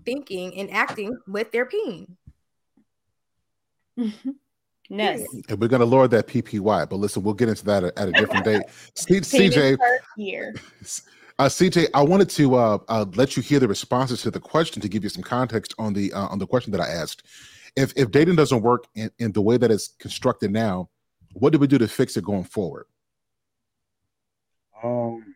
[0.06, 2.18] thinking and acting with their peen
[4.92, 5.26] Yes.
[5.48, 8.12] And we're going to lower that PPY, but listen, we'll get into that at, a
[8.12, 8.64] different date.
[8.96, 9.78] C- CJ,
[10.18, 10.54] here.
[11.40, 14.82] Uh, CJ, I wanted to uh, uh, let you hear the responses to the question
[14.82, 17.26] to give you some context on the uh, on the question that I asked.
[17.76, 20.90] If if dating doesn't work in, in the way that it's constructed now,
[21.34, 22.86] what do we do to fix it going forward?
[24.84, 25.36] Um,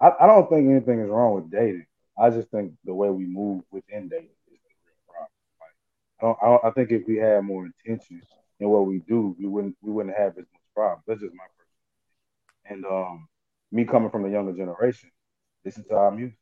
[0.00, 1.86] I, I don't think anything is wrong with dating.
[2.18, 5.30] I just think the way we move within dating is the real problem.
[5.60, 5.70] Like,
[6.20, 6.64] I don't, I don't.
[6.64, 8.22] I think if we had more intention
[8.60, 11.04] in what we do, we wouldn't we wouldn't have as much problems.
[11.06, 12.84] That's just my personal.
[12.84, 13.28] And um,
[13.74, 15.10] me coming from the younger generation,
[15.64, 16.38] listen to our music,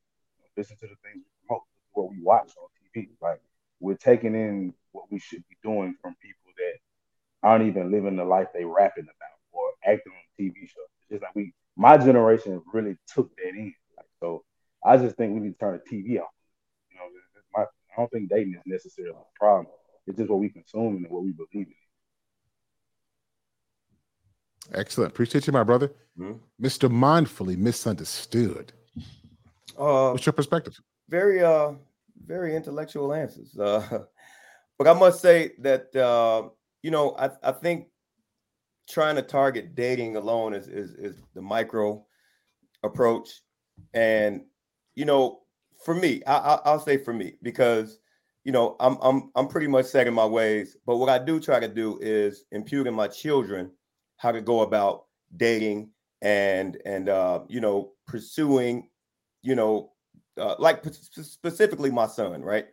[0.57, 1.63] listen to the things we promote,
[1.93, 3.09] what we watch on TV.
[3.23, 3.41] Like
[3.81, 8.25] we're taking in what we should be doing from people that aren't even living the
[8.25, 10.87] life they rapping about or acting on TV shows.
[11.01, 13.75] It's just like we, my generation really took that in.
[13.97, 14.45] Like, so
[14.85, 16.29] I just think we need to turn the TV off.
[16.91, 17.07] You know,
[17.55, 19.69] my, I don't think dating is necessarily a problem.
[20.07, 21.82] It's just what we consume and what we believe in.
[24.73, 25.13] Excellent.
[25.13, 25.93] Appreciate you, my brother.
[26.19, 26.39] Mhm.
[26.61, 26.89] Mr.
[26.91, 28.73] Mindfully Misunderstood.
[29.79, 30.79] Uh, What's your perspective?
[31.09, 31.73] very uh
[32.27, 34.05] very intellectual answers uh
[34.79, 36.49] but i must say that uh
[36.83, 37.89] you know i i think
[38.89, 42.03] trying to target dating alone is is, is the micro
[42.83, 43.29] approach
[43.93, 44.43] and
[44.95, 45.41] you know
[45.85, 47.99] for me I, I i'll say for me because
[48.45, 51.41] you know i'm i'm i'm pretty much set in my ways but what i do
[51.41, 53.71] try to do is impute in my children
[54.23, 55.05] how to go about
[55.37, 55.91] dating
[56.23, 58.89] and and uh you know pursuing
[59.43, 59.93] you know
[60.39, 62.67] uh, like p- specifically my son, right?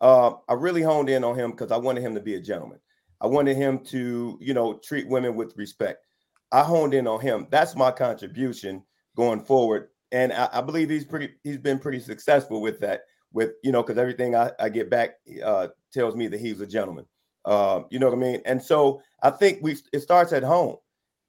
[0.00, 2.78] Uh, I really honed in on him because I wanted him to be a gentleman.
[3.20, 6.04] I wanted him to, you know, treat women with respect.
[6.52, 7.46] I honed in on him.
[7.50, 8.82] That's my contribution
[9.16, 11.34] going forward, and I, I believe he's pretty.
[11.42, 13.02] He's been pretty successful with that.
[13.32, 16.66] With you know, because everything I, I get back uh, tells me that he's a
[16.66, 17.04] gentleman.
[17.44, 18.40] Uh, you know what I mean?
[18.46, 19.76] And so I think we.
[19.92, 20.76] It starts at home.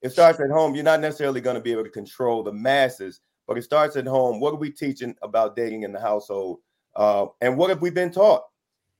[0.02, 0.76] It starts at home.
[0.76, 4.08] You're not necessarily going to be able to control the masses, but it starts at
[4.08, 4.40] home.
[4.40, 6.60] What are we teaching about dating in the household?
[6.96, 8.44] Uh, and what have we been taught?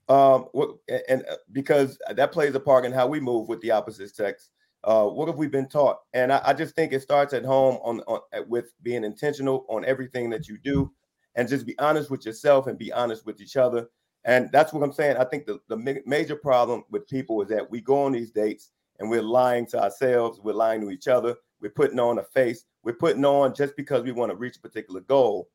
[0.10, 0.72] Um, what,
[1.08, 4.50] and, uh, because that plays a part in how we move with the opposite sex.
[4.84, 6.00] Uh, what have we been taught?
[6.14, 9.86] And I, I just think it starts at home on, on with being intentional on
[9.86, 10.92] everything that you do,
[11.36, 13.90] and just be honest with yourself and be honest with each other.
[14.26, 15.18] And that's what I'm saying.
[15.18, 18.72] I think the, the major problem with people is that we go on these dates
[19.00, 22.66] and we're lying to ourselves, we're lying to each other, we're putting on a face,
[22.84, 25.50] we're putting on just because we want to reach a particular goal.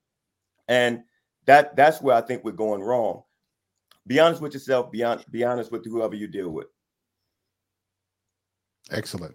[0.69, 1.03] And
[1.47, 3.23] that that's where I think we're going wrong.
[4.07, 6.67] Be honest with yourself, be, on, be honest with whoever you deal with.
[8.91, 9.35] Excellent.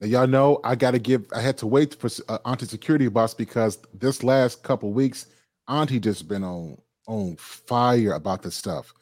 [0.00, 1.26] Now, y'all know I got to give.
[1.34, 5.26] I had to wait for uh, Auntie Security Boss because this last couple weeks,
[5.68, 8.92] Auntie just been on on fire about this stuff.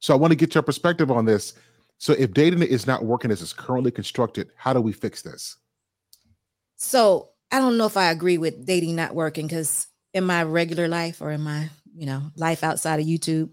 [0.00, 1.54] So I want to get your perspective on this.
[1.98, 5.56] So if dating is not working as it's currently constructed, how do we fix this?
[6.76, 10.86] So I don't know if I agree with dating not working because in my regular
[10.86, 13.50] life or in my, you know, life outside of YouTube,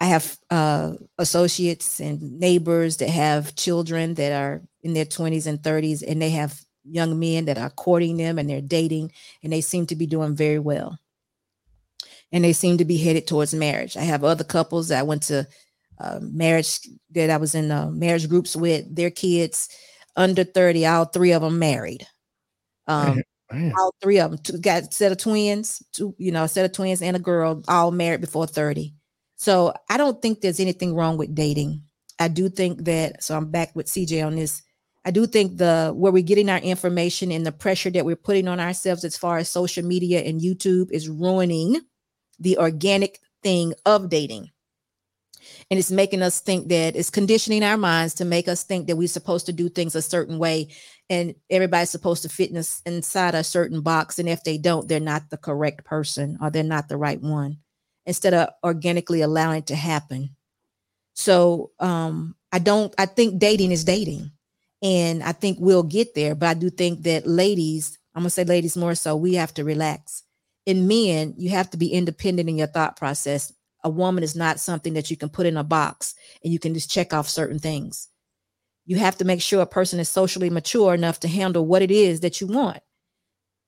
[0.00, 5.60] I have uh, associates and neighbors that have children that are in their 20s and
[5.60, 9.60] 30s, and they have young men that are courting them and they're dating, and they
[9.60, 10.98] seem to be doing very well.
[12.32, 13.96] And they seem to be headed towards marriage.
[13.96, 15.46] I have other couples that I went to
[16.00, 16.80] uh, marriage
[17.10, 19.68] that I was in uh, marriage groups with, their kids
[20.16, 22.06] under 30, all three of them married.
[22.86, 23.22] Um,
[23.52, 23.72] Man.
[23.76, 26.64] all three of them two, got a set of twins, two, you know, a set
[26.64, 28.94] of twins and a girl, all married before 30.
[29.36, 31.82] So I don't think there's anything wrong with dating.
[32.20, 34.62] I do think that, so I'm back with CJ on this.
[35.04, 38.46] I do think the where we're getting our information and the pressure that we're putting
[38.46, 41.80] on ourselves as far as social media and YouTube is ruining
[42.38, 44.50] the organic thing of dating.
[45.70, 48.96] And it's making us think that it's conditioning our minds to make us think that
[48.96, 50.68] we're supposed to do things a certain way
[51.08, 54.18] and everybody's supposed to fit in a- inside a certain box.
[54.18, 57.58] And if they don't, they're not the correct person or they're not the right one
[58.06, 60.30] instead of organically allowing it to happen.
[61.14, 64.30] So um, I don't, I think dating is dating.
[64.82, 66.34] And I think we'll get there.
[66.34, 69.64] But I do think that ladies, I'm to say ladies more so, we have to
[69.64, 70.22] relax.
[70.64, 73.52] In men, you have to be independent in your thought process.
[73.82, 76.74] A woman is not something that you can put in a box and you can
[76.74, 78.08] just check off certain things.
[78.86, 81.90] You have to make sure a person is socially mature enough to handle what it
[81.90, 82.80] is that you want.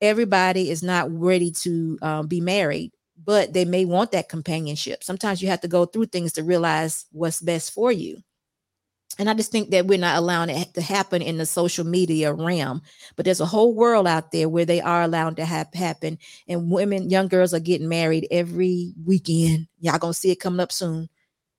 [0.01, 2.91] Everybody is not ready to um, be married,
[3.25, 5.05] but they may want that companionship.
[5.05, 8.21] Sometimes you have to go through things to realize what's best for you.
[9.19, 12.33] And I just think that we're not allowing it to happen in the social media
[12.33, 12.83] realm.
[13.17, 16.19] But there's a whole world out there where they are allowed to have happen.
[16.49, 19.69] And women, young girls are getting married every weekend.
[19.81, 21.09] Y'all gonna see it coming up soon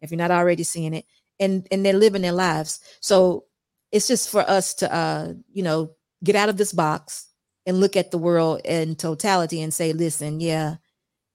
[0.01, 1.06] if you're not already seeing it.
[1.40, 2.80] And and they're living their lives.
[2.99, 3.45] So
[3.91, 5.91] it's just for us to uh, you know,
[6.23, 7.27] get out of this box
[7.65, 10.75] and look at the world in totality and say, listen, yeah,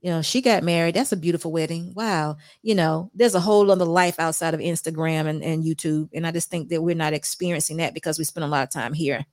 [0.00, 0.94] you know, she got married.
[0.94, 1.92] That's a beautiful wedding.
[1.94, 2.36] Wow.
[2.62, 6.08] You know, there's a whole other life outside of Instagram and, and YouTube.
[6.14, 8.70] And I just think that we're not experiencing that because we spend a lot of
[8.70, 9.26] time here.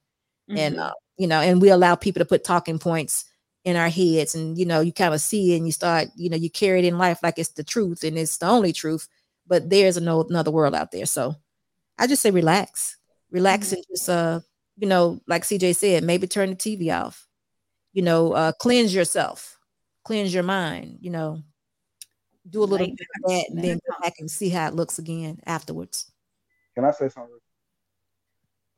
[0.50, 0.58] Mm-hmm.
[0.58, 3.26] And, uh, you know, and we allow people to put talking points
[3.64, 4.34] in our heads.
[4.34, 6.80] And, you know, you kind of see it and you start, you know, you carry
[6.80, 9.08] it in life like it's the truth and it's the only truth.
[9.48, 11.06] But there's another world out there.
[11.06, 11.36] So
[12.00, 12.98] I just say relax,
[13.30, 13.76] relax mm-hmm.
[13.76, 14.40] and just, uh,
[14.78, 17.28] you know, like CJ said, maybe turn the TV off,
[17.94, 19.55] you know, uh, cleanse yourself
[20.06, 21.44] cleanse your mind, you know,
[22.50, 25.00] do a little bit of that and then go back and see how it looks
[25.00, 26.12] again afterwards.
[26.76, 27.38] Can I say something?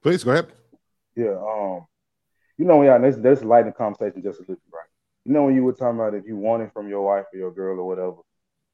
[0.01, 0.53] Please go ahead.
[1.15, 1.85] Yeah, um,
[2.57, 4.87] you know, yeah, let's let's lighten the conversation just a little bit, right?
[5.25, 7.37] You know, when you were talking about if you want it from your wife or
[7.37, 8.17] your girl or whatever,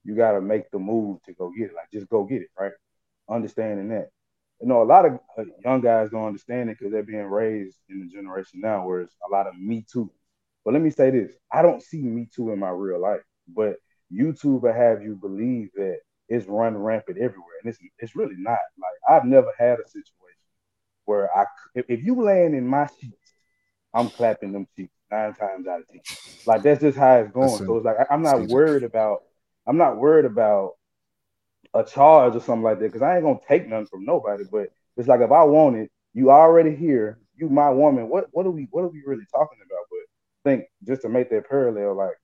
[0.03, 1.75] you gotta make the move to go get it.
[1.75, 2.73] Like just go get it, right?
[3.29, 4.09] Understanding that.
[4.61, 7.77] You know, a lot of uh, young guys don't understand it because they're being raised
[7.89, 10.11] in the generation now where it's a lot of me too.
[10.65, 13.75] But let me say this: I don't see Me Too in my real life, but
[14.11, 15.97] YouTube will have you believe that
[16.29, 18.59] it's run rampant everywhere, and it's it's really not.
[18.77, 20.13] Like I've never had a situation
[21.05, 23.33] where I, if, if you land in my sheets,
[23.93, 26.01] I'm clapping them cheeks nine times out of ten.
[26.45, 27.57] Like that's just how it's going.
[27.65, 29.23] So it's like I, am not worried about.
[29.65, 30.73] I'm not worried about
[31.73, 34.43] a charge or something like that because I ain't gonna take none from nobody.
[34.49, 34.67] But
[34.97, 37.19] it's like if I want it, you already here.
[37.35, 38.09] You my woman.
[38.09, 39.82] What what are we what are we really talking about?
[40.43, 42.15] Think just to make that parallel, like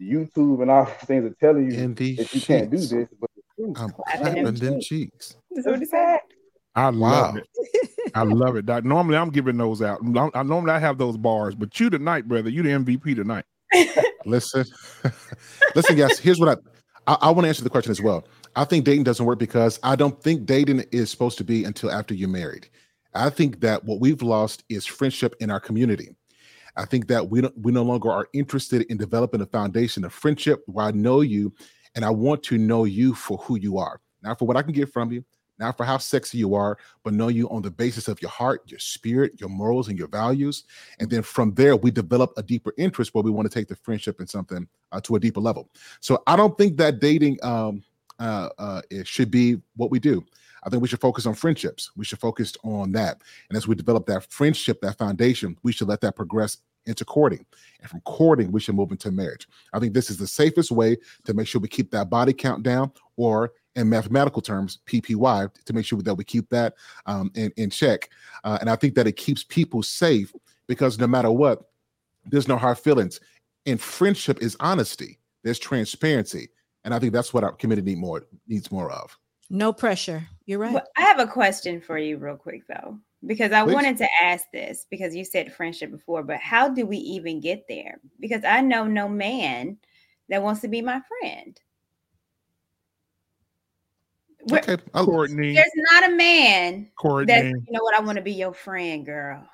[0.00, 2.46] YouTube and all these things are telling you that you cheeks.
[2.46, 3.30] can't do this, but
[3.76, 5.36] I'm clapping them cheeks.
[5.50, 6.18] That's what he said.
[6.74, 7.40] I love wow.
[7.40, 8.10] it.
[8.14, 8.66] I love it.
[8.84, 10.00] Normally, I'm giving those out.
[10.34, 13.44] I, normally I have those bars, but you tonight, brother, you the MVP tonight.
[14.26, 14.64] listen,
[15.74, 16.18] listen, guys.
[16.18, 16.60] Here's what I
[17.06, 18.26] I, I want to answer the question as well.
[18.54, 21.90] I think dating doesn't work because I don't think dating is supposed to be until
[21.90, 22.68] after you're married.
[23.14, 26.14] I think that what we've lost is friendship in our community.
[26.76, 30.62] I think that we we no longer are interested in developing a foundation of friendship
[30.66, 31.54] where I know you
[31.94, 34.72] and I want to know you for who you are, not for what I can
[34.72, 35.24] get from you,
[35.58, 38.62] not for how sexy you are, but know you on the basis of your heart,
[38.66, 40.64] your spirit, your morals, and your values.
[40.98, 43.76] And then from there, we develop a deeper interest where we want to take the
[43.76, 45.70] friendship and something uh, to a deeper level.
[46.00, 47.82] So I don't think that dating um,
[48.18, 50.24] uh, uh, it should be what we do.
[50.64, 51.90] I think we should focus on friendships.
[51.96, 53.22] We should focus on that.
[53.48, 57.44] And as we develop that friendship, that foundation, we should let that progress into courting.
[57.80, 59.48] And from courting, we should move into marriage.
[59.72, 62.62] I think this is the safest way to make sure we keep that body count
[62.62, 67.52] down, or in mathematical terms, PPY, to make sure that we keep that um, in,
[67.56, 68.08] in check.
[68.44, 70.32] Uh, and I think that it keeps people safe
[70.66, 71.70] because no matter what,
[72.24, 73.20] there's no hard feelings.
[73.66, 76.48] And friendship is honesty, there's transparency.
[76.84, 79.18] And I think that's what our community need more needs more of.
[79.50, 80.28] No pressure.
[80.46, 80.72] You're right.
[80.72, 83.74] Well, I have a question for you, real quick, though, because I Please.
[83.74, 87.64] wanted to ask this because you said friendship before, but how do we even get
[87.68, 88.00] there?
[88.20, 89.78] Because I know no man
[90.28, 91.60] that wants to be my friend.
[94.52, 95.54] Okay, Courtney.
[95.54, 97.34] There's not a man Courtney.
[97.34, 99.44] that you know what I want to be your friend, girl.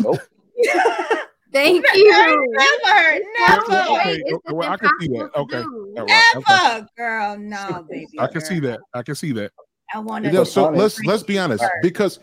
[0.00, 0.18] Nope.
[1.52, 2.10] Thank you.
[2.10, 3.92] Never, never.
[3.92, 5.30] Okay, well, I can see that.
[5.36, 5.64] Okay.
[5.94, 6.86] Never, okay.
[6.96, 7.38] girl.
[7.38, 8.08] No, baby.
[8.18, 8.48] I can girl.
[8.48, 8.80] see that.
[8.94, 9.52] I can see that.
[9.94, 10.46] I want to.
[10.46, 12.18] so let's let's be honest, because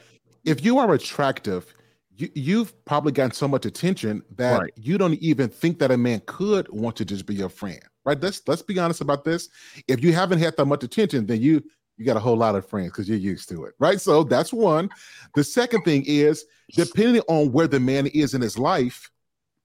[0.45, 1.73] if you are attractive,
[2.15, 4.73] you, you've probably gotten so much attention that right.
[4.75, 7.81] you don't even think that a man could want to just be your friend.
[8.05, 8.19] Right?
[8.21, 9.49] Let's let's be honest about this.
[9.87, 11.63] If you haven't had that much attention, then you
[11.97, 13.99] you got a whole lot of friends because you're used to it, right?
[13.99, 14.89] So that's one.
[15.35, 19.09] The second thing is depending on where the man is in his life,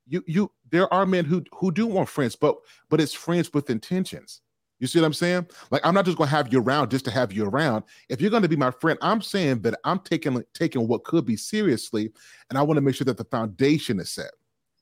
[0.06, 2.56] you you there are men who who do want friends, but
[2.88, 4.40] but it's friends with intentions.
[4.82, 5.46] You see what I'm saying?
[5.70, 7.84] Like I'm not just gonna have you around just to have you around.
[8.08, 11.36] If you're gonna be my friend, I'm saying that I'm taking taking what could be
[11.36, 12.10] seriously,
[12.50, 14.32] and I want to make sure that the foundation is set.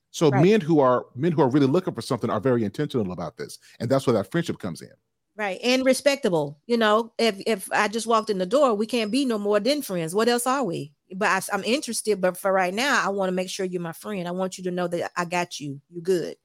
[0.09, 0.43] So right.
[0.43, 3.59] men who are men who are really looking for something are very intentional about this,
[3.79, 4.89] and that's where that friendship comes in.
[5.35, 6.57] Right and respectable.
[6.65, 9.59] You know, if if I just walked in the door, we can't be no more
[9.59, 10.15] than friends.
[10.15, 10.93] What else are we?
[11.15, 12.19] But I, I'm interested.
[12.19, 14.27] But for right now, I want to make sure you're my friend.
[14.27, 15.79] I want you to know that I got you.
[15.91, 16.37] You good.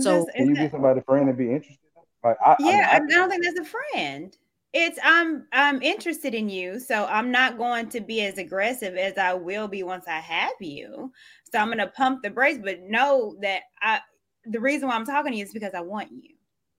[0.00, 1.83] So can you get somebody friend and be interested?
[2.24, 4.36] Like, I, yeah, I, I, I don't think that's a friend.
[4.72, 9.16] It's I'm I'm interested in you, so I'm not going to be as aggressive as
[9.18, 11.12] I will be once I have you.
[11.52, 14.00] So I'm gonna pump the brakes, but know that I
[14.46, 16.34] the reason why I'm talking to you is because I want you.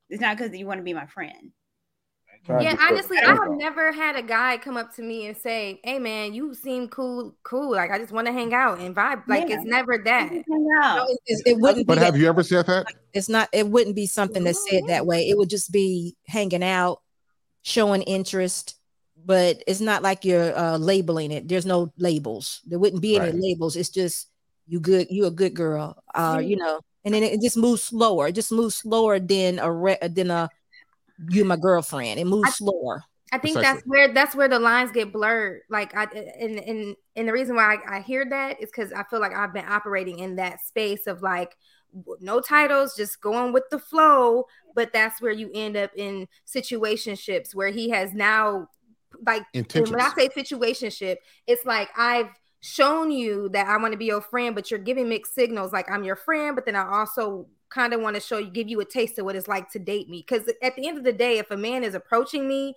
[0.10, 1.52] It's not because you want to be my friend.
[2.48, 5.98] Yeah, honestly, I have never had a guy come up to me and say, "Hey,
[5.98, 7.72] man, you seem cool, cool.
[7.72, 9.56] Like I just want to hang out and vibe." Like yeah.
[9.56, 10.32] it's never that.
[10.48, 11.88] No, it, it, wouldn't.
[11.88, 12.20] But have that.
[12.20, 12.86] you ever said that?
[13.14, 13.50] It's not.
[13.52, 15.28] It wouldn't be something that's said that way.
[15.28, 17.02] It would just be hanging out,
[17.64, 18.76] showing interest.
[19.26, 21.48] But it's not like you're uh, labeling it.
[21.48, 22.62] There's no labels.
[22.68, 23.36] There wouldn't be any right.
[23.36, 23.76] labels.
[23.76, 24.28] It's just
[24.68, 28.28] you good, you a good girl, uh, you know, and then it just moves slower.
[28.28, 30.50] It just moves slower than a re- than a
[31.30, 32.20] you my girlfriend.
[32.20, 33.04] It moves I- slower.
[33.32, 33.74] I think Precisely.
[33.76, 35.62] that's where that's where the lines get blurred.
[35.70, 39.04] Like I and and and the reason why I, I hear that is because I
[39.04, 41.58] feel like I've been operating in that space of like
[42.22, 44.46] no titles, just going with the flow.
[44.76, 48.68] But that's where you end up in situationships where he has now
[49.26, 50.14] like and when I Intentions.
[50.16, 51.16] say situationship,
[51.48, 52.30] it's like I've
[52.62, 55.74] shown you that I want to be your friend, but you're giving mixed signals.
[55.74, 58.70] Like I'm your friend, but then I also kind of want to show you, give
[58.70, 60.26] you a taste of what it's like to date me.
[60.28, 62.74] Because at the end of the day, if a man is approaching me,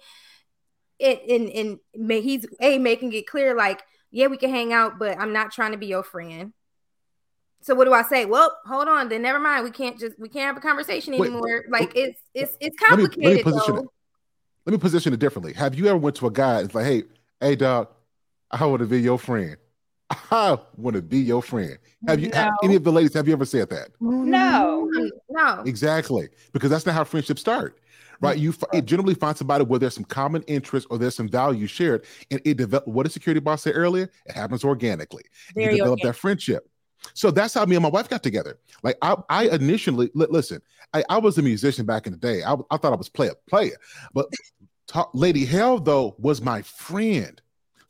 [0.99, 4.99] it and and may, he's a making it clear, like yeah, we can hang out,
[4.99, 6.53] but I'm not trying to be your friend.
[7.61, 8.25] So what do I say?
[8.25, 9.65] Well, hold on, then never mind.
[9.65, 11.65] We can't just we can't have a conversation Wait, anymore.
[11.69, 13.37] like it's it's it's Let me let complicated.
[13.37, 13.83] me position though.
[13.83, 13.89] it.
[14.67, 15.53] Let me position it differently.
[15.55, 17.05] Have you ever went to a guy and it's like, hey,
[17.41, 17.89] hey, dog,
[18.51, 19.57] I want to be your friend.
[20.11, 21.79] I want to be your friend.
[22.07, 22.31] Have you?
[22.33, 22.57] have- No.
[22.63, 23.13] any of the ladies?
[23.15, 23.89] Have you ever said that?
[24.01, 24.89] No.
[25.29, 25.63] No.
[25.67, 27.79] Exactly, because that's not how friendships start,
[28.21, 28.39] right?
[28.39, 31.67] You fi- it generally find somebody where there's some common interest or there's some value
[31.67, 32.89] shared, and it develop.
[32.89, 34.11] What did security boss say earlier?
[34.27, 35.25] It happens organically.
[35.49, 36.15] And Very you develop organic.
[36.15, 36.69] that friendship.
[37.15, 38.59] So that's how me and my wife got together.
[38.83, 40.61] Like I, I initially li- listen.
[40.95, 42.43] I, I was a musician back in the day.
[42.43, 43.77] I, I thought I was player player,
[44.15, 44.27] but
[44.87, 47.41] talk, Lady Hale though was my friend.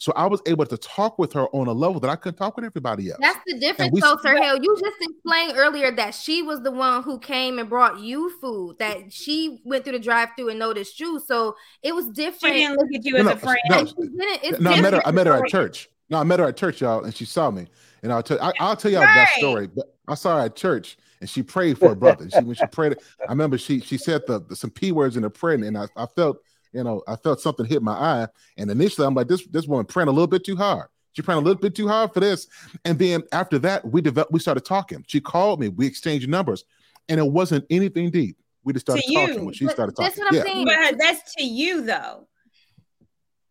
[0.01, 2.55] So I was able to talk with her on a level that I couldn't talk
[2.57, 3.19] with everybody else.
[3.21, 4.57] That's the difference, we- though, Sir Hale.
[4.63, 8.77] You just explained earlier that she was the one who came and brought you food.
[8.79, 11.21] That she went through the drive-through and noticed you.
[11.27, 12.55] So it was different.
[12.55, 12.79] She different.
[12.79, 13.59] didn't look at you No, as no, a friend.
[13.69, 13.79] no.
[13.81, 15.03] And she didn't- it's no, I met her.
[15.07, 15.89] I met her at church.
[16.11, 17.67] No, I met her at church, y'all, and she saw me.
[18.05, 19.67] And I'll tell I, I'll tell y'all that story.
[19.67, 22.23] But I saw her at church, and she prayed for her brother.
[22.23, 22.97] And she when she prayed,
[23.27, 25.89] I remember she she said the, the- some p words in the prayer, and I,
[25.97, 26.39] I felt
[26.73, 28.27] you know I felt something hit my eye.
[28.57, 30.89] And initially, I'm like, this this woman praying a little bit too hard.
[31.13, 32.47] She praying a little bit too hard for this.
[32.85, 34.33] And then after that, we developed.
[34.33, 35.05] We started talking.
[35.09, 35.69] She called me.
[35.69, 36.65] We exchanged numbers,
[37.09, 38.37] and it wasn't anything deep.
[38.65, 40.05] We just started talking when she But started talking.
[40.07, 40.43] that's what I'm Yeah.
[40.43, 40.67] saying.
[40.67, 42.29] But that's to you though.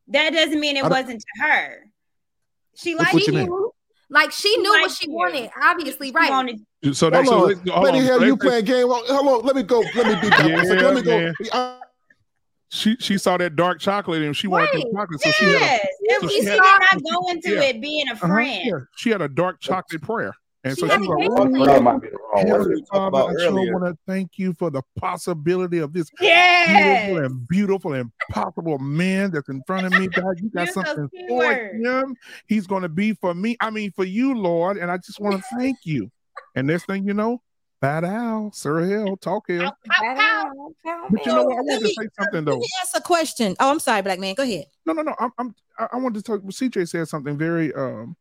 [0.09, 1.83] That doesn't mean it wasn't to her.
[2.75, 3.49] She What- liked what you mean?
[4.09, 5.13] Like she She knew what she you.
[5.15, 6.29] wanted, obviously, She right?
[6.29, 6.61] wanted-
[6.93, 8.03] So that's Hold on, let's- hold Lady on.
[8.05, 8.87] Hale, you Let's- playing game?
[8.87, 9.79] Hold on, let me go.
[9.95, 10.27] Let me be.
[10.27, 11.19] Yeah, let me go.
[11.19, 11.33] man.
[11.51, 11.79] I-
[12.69, 14.83] She she saw that dark chocolate and she wanted Right.
[14.83, 15.87] the chocolate, so she had a Yes.
[16.21, 17.61] so she she had- did not go into Yeah.
[17.61, 18.61] it being a uh-huh, friend.
[18.65, 20.33] yeah, she had a dark chocolate prayer,
[20.65, 21.51] and She so she a was great like, one.
[21.53, 22.59] That might be the wrong That's word.
[22.59, 26.11] what we Heavenly Father, I sure want to thank you for the possibility of this
[26.19, 26.67] Yes.
[27.07, 30.07] beautiful and beautiful and possible man that's in front of me.
[30.09, 32.15] God, you got You're so something for him.
[32.47, 33.55] He's going to be for me.
[33.61, 34.75] I mean, for you, Lord.
[34.77, 36.11] And I just want to thank you.
[36.53, 37.41] And next thing you know,
[37.79, 39.61] Bad Al, Sir Hale, talk here.
[39.61, 39.73] Pow,
[40.15, 41.07] pow, pow.
[41.11, 41.53] But you know what?
[41.53, 42.51] I Let want to me- say something though.
[42.53, 42.59] Let though.
[42.59, 43.55] me ask a question.
[43.59, 44.33] Oh, I'm sorry, black man.
[44.33, 44.65] Go ahead.
[44.85, 45.13] No, no, no.
[45.19, 46.41] I'm, I'm I, I wanted to talk.
[46.41, 48.15] CJ said something very, um,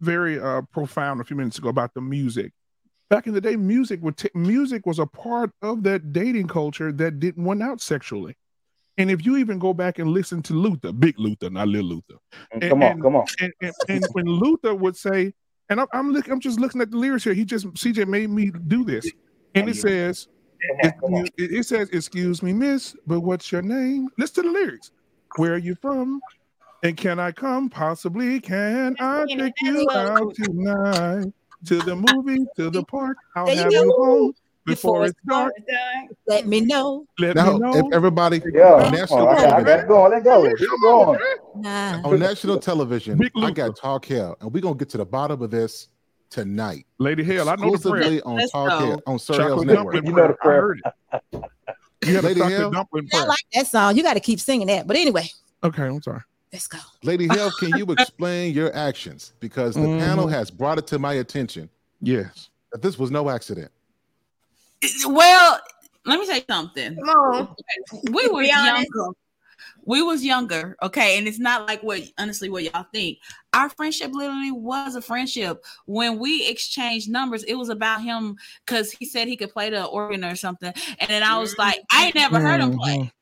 [0.00, 2.52] very uh, profound a few minutes ago about the music.
[3.08, 6.92] Back in the day, music would ta- music was a part of that dating culture
[6.92, 8.36] that didn't went out sexually.
[8.98, 12.16] And if you even go back and listen to Luther, big Luther, not little Luther,
[12.54, 13.24] Mm, Come on, come on.
[13.40, 15.32] and, and, and when Luther would say,
[15.70, 17.32] and I'm I'm, look, I'm just looking at the lyrics here.
[17.32, 19.10] He just CJ made me do this,
[19.54, 20.28] and it says,
[20.82, 21.26] Come on, come on.
[21.38, 24.90] it, it says, "Excuse me, Miss, but what's your name?" Listen to the lyrics.
[25.36, 26.20] Where are you from?
[26.82, 27.70] And can I come?
[27.70, 28.40] Possibly.
[28.40, 31.32] Can I take you out tonight
[31.66, 33.16] to the movie, to the park?
[33.36, 34.34] I'll have you home
[34.70, 35.52] Before before it's it's dark.
[36.26, 37.06] Let me know.
[37.18, 37.76] Let Now, me know.
[37.76, 40.12] if everybody Yeah, on national come on, I got, I got television, it going.
[40.12, 40.54] Let go.
[40.56, 41.18] Keep going.
[41.56, 42.00] Nah.
[42.04, 45.50] on national television, I got Talk Hale, and we're gonna get to the bottom of
[45.50, 45.88] this
[46.30, 46.86] tonight.
[46.98, 48.02] Lady Hale, I know the prayer.
[48.02, 48.78] Exclusively on Let's Talk go.
[48.86, 49.94] Hale on Sir Hale's Network.
[49.96, 50.28] You know prayer.
[50.28, 50.60] the I prayer.
[50.60, 51.44] heard it.
[52.06, 52.70] You have a Lady chocolate Hale?
[52.70, 53.96] dumpling I like that song.
[53.96, 54.86] You got to keep singing that.
[54.86, 55.28] But anyway,
[55.62, 56.20] Okay, I'm sorry.
[56.52, 56.78] let's go.
[57.02, 59.34] Lady Hale, can you explain your actions?
[59.40, 60.30] Because the panel Mhm.
[60.32, 61.68] has brought it to my attention
[62.00, 62.48] Yes.
[62.72, 63.70] that this was no accident.
[65.06, 65.60] Well,
[66.06, 66.96] let me say something.
[66.96, 67.54] Come on.
[68.10, 68.86] We were younger.
[69.86, 73.18] We was younger, okay, and it's not like what honestly what y'all think.
[73.54, 75.64] Our friendship literally was a friendship.
[75.86, 79.84] When we exchanged numbers, it was about him because he said he could play the
[79.84, 82.78] organ or something, and then I was like, I ain't never heard him mm-hmm.
[82.78, 83.12] play.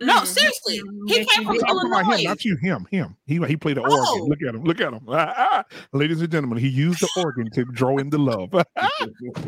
[0.00, 0.26] No, Mhm.
[0.26, 2.56] seriously, he came from I'm talking about him, not you.
[2.60, 3.16] Him, him.
[3.26, 4.10] He he played the Oh.
[4.10, 4.28] organ.
[4.28, 4.62] Look at him.
[4.64, 5.00] Look at him.
[5.08, 5.64] Ah, ah.
[5.92, 8.52] Ladies and gentlemen, he used the organ to draw in the love.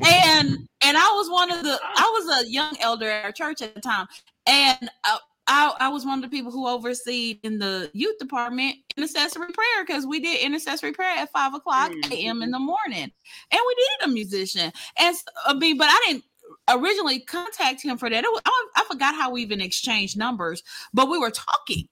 [0.07, 3.61] and and I was one of the I was a young elder at our church
[3.61, 4.07] at the time,
[4.47, 5.19] and uh,
[5.49, 9.85] I I was one of the people who oversee in the youth department intercessory prayer
[9.87, 12.43] because we did intercessory prayer at five o'clock a.m.
[12.43, 13.11] in the morning,
[13.51, 14.73] and we needed a musician.
[14.99, 16.25] And I mean, but I didn't
[16.69, 18.25] originally contact him for that.
[18.25, 21.89] It was, I, I forgot how we even exchanged numbers, but we were talking,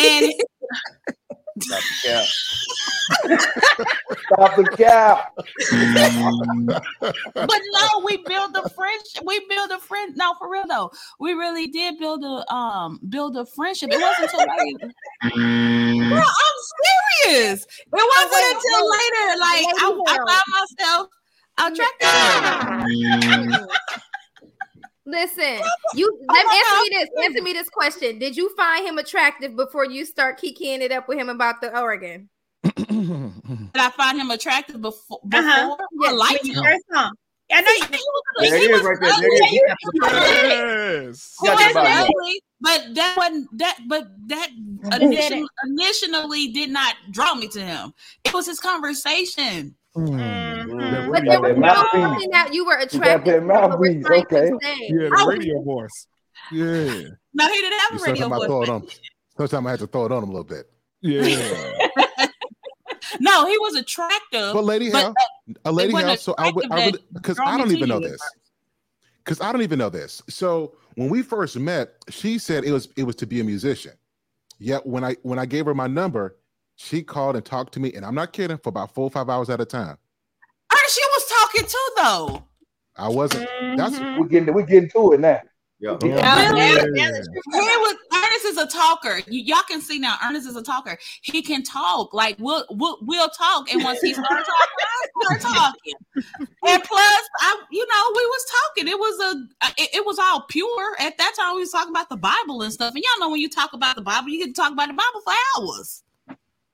[0.00, 0.32] and
[1.68, 1.82] Dr.
[2.02, 2.26] Cap.
[3.10, 5.32] Stop the cap.
[7.34, 9.24] but no, we build a friendship.
[9.24, 10.16] We build a friend.
[10.16, 13.90] No, for real though, we really did build a um build a friendship.
[13.92, 14.92] It wasn't until later.
[16.08, 16.58] Bro, I'm
[17.24, 17.64] serious.
[17.64, 19.26] It wasn't until later.
[19.40, 21.08] Like I, I found myself
[21.58, 22.08] attracted.
[25.10, 25.60] Listen,
[25.94, 27.08] you let me answer me this.
[27.24, 28.18] Answer me this question.
[28.18, 31.76] Did you find him attractive before you start kikiing it up with him about the
[31.78, 32.28] Oregon?
[32.62, 32.72] Did
[33.74, 35.20] I find him attractive before?
[35.28, 35.44] before?
[35.46, 35.76] Uh-huh.
[36.04, 36.62] I liked him.
[36.62, 37.12] First song.
[37.52, 38.02] I know He was,
[38.38, 39.12] There he it is was right there.
[39.12, 39.28] ugly.
[39.30, 39.76] There it is.
[39.92, 41.36] He was Yes.
[41.40, 42.12] He Got was that body.
[42.14, 43.78] ugly, but that wasn't that.
[43.88, 44.50] But that
[45.00, 47.92] initially, initially did not draw me to him.
[48.24, 49.74] It was his conversation.
[49.96, 51.10] Mm-hmm.
[51.12, 52.02] But there was no mouthpiece.
[52.02, 53.46] something that you were You attracted that to.
[53.46, 54.50] but we're mouthpiece, to okay.
[54.62, 54.76] say.
[54.88, 56.06] Yeah, the radio voice.
[56.52, 57.08] Yeah.
[57.34, 58.68] No, he didn't have You a radio sometimes I throw voice.
[58.68, 58.88] it on.
[59.48, 60.70] Sometimes I had to throw it on him a little bit.
[61.00, 61.88] Yeah.
[63.18, 64.52] No, he was attractive.
[64.52, 65.14] But Lady but Hale,
[65.64, 68.20] a Lady wasn't So I would, I would, because I don't even know this.
[69.24, 70.22] Because I don't even know this.
[70.28, 73.92] So when we first met, she said it was it was to be a musician.
[74.58, 76.36] Yet when I when I gave her my number,
[76.82, 79.28] she called and talked to me, and I'm not kidding, for about four or five
[79.28, 79.98] hours at a time.
[80.72, 82.44] Ernest, she was talking too, though.
[82.96, 83.48] I wasn't.
[83.76, 84.18] That's mm-hmm.
[84.18, 85.40] we're getting we're getting to it now.
[85.78, 85.96] Yeah.
[86.02, 86.16] Really?
[86.16, 87.10] Yeah.
[87.10, 89.20] He was, Ernest is a talker.
[89.26, 90.16] You, y'all can see now.
[90.24, 90.98] Ernest is a talker.
[91.22, 92.12] He can talk.
[92.14, 95.94] Like we'll we'll, we'll talk, and once he starts talking, I start talking.
[96.16, 98.88] And plus, I you know we was talking.
[98.88, 101.54] It was a it, it was all pure at that time.
[101.54, 102.94] We was talking about the Bible and stuff.
[102.94, 104.94] And y'all know when you talk about the Bible, you get to talk about the
[104.94, 106.02] Bible for hours.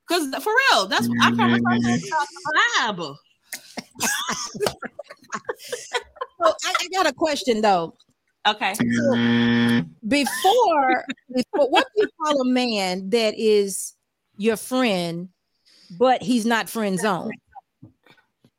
[0.09, 3.19] Cause for real, that's I promise I can talk the Bible.
[6.43, 7.97] So I, I got a question though.
[8.47, 8.73] Okay.
[8.75, 9.89] Mm-hmm.
[10.07, 11.05] Before,
[11.35, 13.95] before, what do you call a man that is
[14.37, 15.31] your friend,
[15.99, 17.33] but he's not friend zone?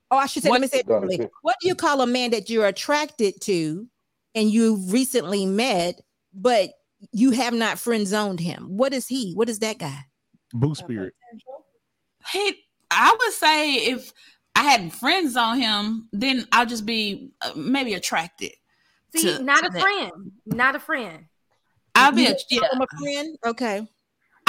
[0.09, 1.29] Oh, I should say, let me say it What- differently.
[1.41, 3.87] What do you call a man that you're attracted to
[4.35, 6.01] and you've recently met,
[6.33, 6.71] but
[7.11, 8.65] you have not friend zoned him?
[8.75, 9.33] What is he?
[9.35, 9.99] What is that guy?
[10.53, 11.13] Boo spirit.
[12.31, 12.55] He,
[12.91, 14.11] I would say if
[14.55, 18.51] I hadn't friends on him, then I'll just be uh, maybe attracted.
[19.15, 19.81] See, to- not to a that.
[19.81, 20.11] friend.
[20.45, 21.25] Not a friend.
[21.95, 22.59] I'll be a, yeah.
[22.59, 23.37] call him a friend?
[23.45, 23.87] Okay.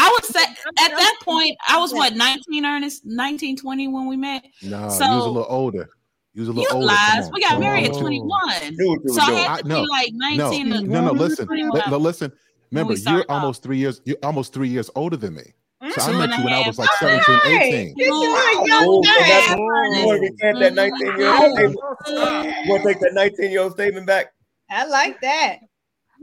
[0.00, 4.16] I would say at that point I was what 19 Ernest 19 20 when we
[4.16, 4.44] met.
[4.62, 4.78] no.
[4.78, 5.88] you was a little older.
[6.34, 6.86] You was a You little older.
[6.86, 7.30] Lies.
[7.32, 7.94] We got Come married on.
[7.96, 8.74] at 21.
[8.76, 9.38] Knew So I doing.
[9.38, 11.12] had I- to no, be like 19 No, to no, no.
[11.12, 11.70] Listen, 21.
[11.72, 12.32] li- li- listen.
[12.70, 14.00] Remember, you're started almost three years.
[14.04, 15.54] You're almost three years older than me.
[15.94, 17.94] So I met you when I was like 17, 18.
[17.96, 19.58] You're doing a young Oh, so that's- man.
[20.00, 21.76] You want to recant that 19 year old statement?
[22.08, 24.32] You want to take that 19 year old statement back?
[24.70, 25.58] I like that.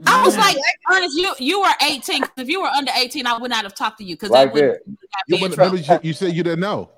[0.06, 0.58] I was like,
[0.92, 2.24] honest, you you were 18.
[2.38, 4.54] If you were under 18, I would not have talked to you because Right that
[4.54, 4.80] would there.
[5.28, 5.78] You, be in but trouble.
[5.78, 6.92] remember, you, you said you didn't know.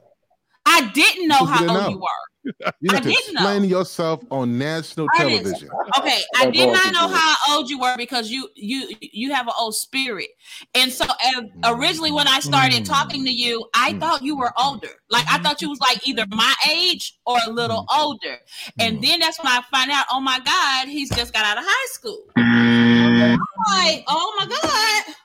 [0.65, 1.89] I didn't know how didn't old know.
[1.89, 2.07] you were.
[2.79, 3.41] You I need to didn't know.
[3.41, 5.69] explain yourself on national Ernest, television.
[5.97, 9.47] Okay, I did not she know how old you were because you you you have
[9.47, 10.29] an old spirit,
[10.75, 13.99] and so uh, originally when I started talking to you, I Mm.
[13.99, 14.89] thought you were older.
[15.09, 17.99] Like I thought you was like either my age or a little Mm.
[17.99, 18.37] older,
[18.79, 21.63] and then that's when I find out, oh my God, he's just got out of
[21.65, 22.23] high school.
[22.37, 25.15] I'm like, oh my God.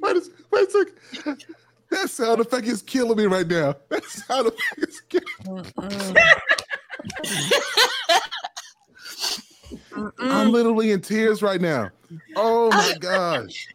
[0.00, 1.44] Wait a, wait a second.
[1.92, 3.74] That sound effect is killing me right now.
[3.90, 5.26] That sound effect is killing
[9.94, 10.10] me.
[10.18, 11.90] I'm literally in tears right now.
[12.36, 13.68] Oh my gosh.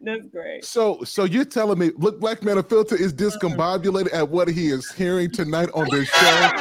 [0.00, 0.64] That's great.
[0.64, 4.92] So so you're telling me look Black Man Unfiltered is discombobulated at what he is
[4.92, 6.52] hearing tonight on this show.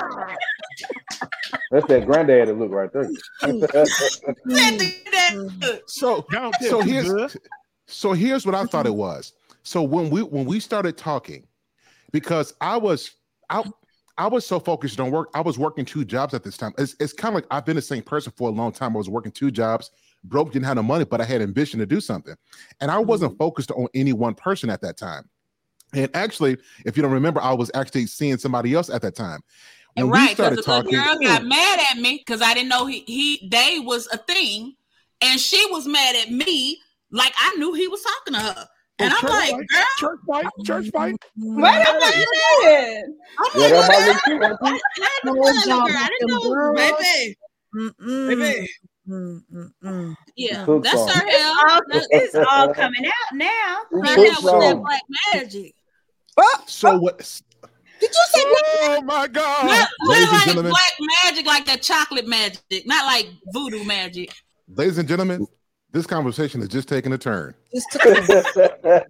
[1.72, 3.10] That's that granddaddy look right there.
[5.88, 6.26] So
[6.62, 7.38] so here's
[7.86, 9.34] so here's what I thought it was.
[9.64, 11.48] So when we when we started talking,
[12.12, 13.12] because I was
[13.50, 13.64] I
[14.18, 16.74] I was so focused on work, I was working two jobs at this time.
[16.78, 18.96] It's, it's kind of like I've been the same person for a long time.
[18.96, 19.90] I was working two jobs,
[20.24, 22.36] broke, didn't have no money, but I had ambition to do something.
[22.80, 23.40] And I wasn't mm-hmm.
[23.40, 25.30] focused on any one person at that time.
[25.94, 29.42] And actually, if you don't remember, I was actually seeing somebody else at that time.
[29.96, 32.88] When right, because started the talking, girl got mad at me because I didn't know
[32.88, 34.76] he he they was a thing,
[35.22, 36.80] and she was mad at me
[37.12, 38.68] like I knew he was talking to her,
[39.00, 41.16] and I'm like, fight, girl, church fight, church fight.
[41.38, 43.06] Wait a minute.
[43.40, 44.08] I'm Yeah, like, that might what?
[44.08, 44.58] look cute, right.
[44.62, 47.38] I had to tell the girl, I didn't know, baby,
[47.76, 48.28] Mm-mm.
[48.28, 48.70] baby.
[49.10, 50.16] Mm-mm.
[50.36, 51.10] Yeah, Cook that's song.
[51.10, 51.56] her hell.
[51.70, 53.80] All, it's all coming out now.
[53.90, 55.02] Who her cook hell with that black
[55.34, 55.76] magic.
[56.38, 57.00] Oh, so oh.
[57.00, 57.18] what
[58.00, 59.66] Did you say Oh my God.
[59.68, 60.72] Not, Ladies not and like gentlemen.
[60.72, 64.34] black magic, like that chocolate magic, not like voodoo magic.
[64.68, 65.46] ladies and gentlemen,
[65.94, 67.54] this conversation has just taken a turn.
[67.74, 69.06] just took a-.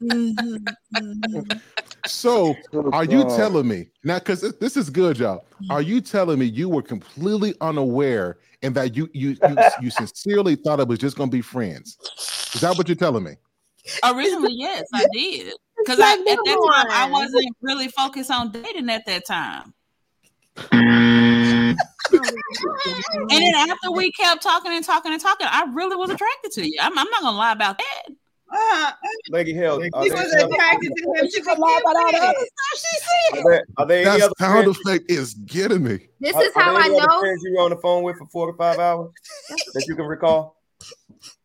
[2.04, 2.56] So,
[2.92, 4.18] are you telling me now?
[4.18, 5.38] Because this is good, y'all.
[5.38, 5.70] Mm-hmm.
[5.70, 10.56] Are you telling me you were completely unaware and that you you you, you sincerely
[10.56, 11.96] thought it was just going to be friends?
[12.54, 13.36] Is that what you're telling me?
[14.02, 15.54] Originally, yes, I did.
[15.78, 19.72] Because Like, at that time, I wasn't really focused on dating at that time.
[20.56, 21.31] Mm.
[22.12, 26.66] And then after we kept talking and talking and talking, I really was attracted to
[26.66, 26.76] you.
[26.80, 28.14] I'm, I'm not gonna lie about that.
[28.54, 28.92] Uh,
[29.30, 31.30] Lady Hale, are she there, was attracted to him.
[31.30, 33.38] She could lie about all the other stuff she said.
[33.38, 36.08] are there, are there That sound effect is getting me.
[36.20, 37.20] This are, is are how there I any other know.
[37.20, 39.10] friends you were on the phone with for four to five hours
[39.72, 40.60] that you can recall?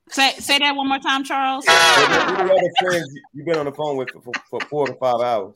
[0.10, 1.66] Say say that one more time, Charles.
[1.68, 5.20] Are other friends you've been on the phone with for, for, for four to five
[5.22, 5.54] hours?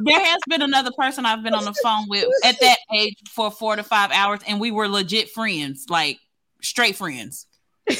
[0.00, 3.50] There has been another person I've been on the phone with at that age for
[3.50, 6.18] four to five hours, and we were legit friends, like
[6.60, 7.46] straight friends.
[7.88, 7.96] So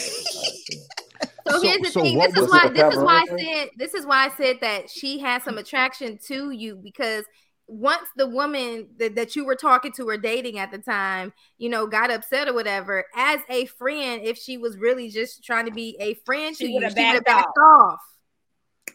[1.46, 2.18] So- here's the so thing.
[2.18, 2.68] This is why.
[2.68, 3.68] This is why I said.
[3.76, 7.24] This is why I said that she has some attraction to you because
[7.66, 11.68] once the woman that, that you were talking to or dating at the time, you
[11.68, 15.72] know, got upset or whatever, as a friend, if she was really just trying to
[15.72, 18.00] be a friend She to you, would've she would have backed backed off.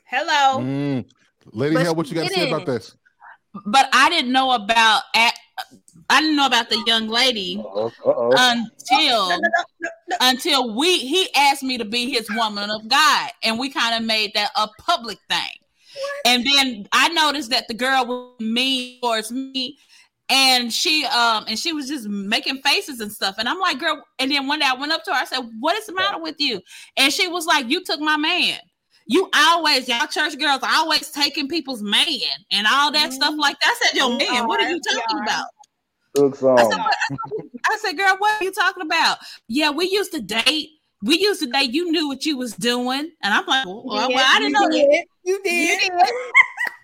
[0.05, 0.63] Hello.
[0.63, 1.05] Mm.
[1.51, 2.95] Lady But Hale, what you got to say about this?
[3.65, 5.33] But I didn't know about at,
[6.09, 8.31] I didn't know about the young lady Uh oh.
[8.37, 9.41] until
[10.21, 14.07] until we he asked me to be his woman of God, and we kind of
[14.07, 15.58] made that a public thing.
[16.25, 19.77] And then I noticed that the girl was mean towards me,
[20.29, 23.35] and she um and she was just making faces and stuff.
[23.37, 24.03] And I'm like, girl.
[24.19, 25.17] And then one day I went up to her.
[25.17, 26.61] I said, "What is the matter with you?"
[26.97, 28.59] And she was like, "You took my man."
[29.11, 32.05] You always, y'all church girls, always taking people's man
[32.51, 33.75] and all that stuff like that.
[33.75, 35.23] I said, "Your We man, what are are, you talking are.
[35.23, 35.45] about?"
[36.15, 36.79] Good I said,
[37.69, 39.19] I said, girl, what are you talking about?
[39.47, 40.69] Yeah, we used to date.
[41.01, 41.71] We used to date.
[41.73, 43.11] You knew what you was doing.
[43.23, 44.71] And I'm like, well, well, Yes, I didn't you know that.
[44.71, 45.05] did.
[45.23, 45.79] You You did.
[45.79, 45.91] did.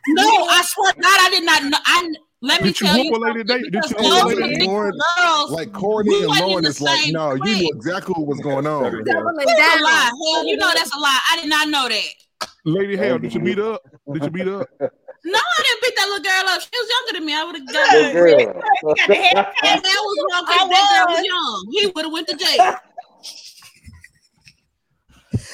[0.09, 1.77] No, I swear to God, I did not know.
[1.85, 3.71] I let me Did you tell whoop you, a lady something, date?
[3.71, 4.67] Did you those whoop a lady?
[4.67, 5.51] Lauren, girls.
[5.51, 7.57] Like Courtney and wasn't Lauren is like, same no, you clique.
[7.57, 8.83] knew exactly what was going on.
[8.83, 9.03] Lady Hale.
[9.23, 10.11] Doubling That's a lie.
[10.33, 11.19] Hale, you know that's a lie.
[11.31, 12.49] I did not know that.
[12.65, 13.81] Lady Hale, did you meet up?
[14.13, 14.69] Did you meet up?
[14.79, 16.61] No, I didn't beat that little girl up.
[16.61, 17.33] She was younger than me.
[17.35, 18.13] I would have Good got her.
[18.13, 18.39] girl.
[18.39, 21.17] You got the head And that was wrong because that girl was.
[21.17, 21.67] was young.
[21.71, 22.75] He would have went to jail.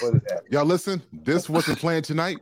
[0.01, 0.21] What is?
[0.49, 2.37] Y'all listen, this wasn't planned tonight,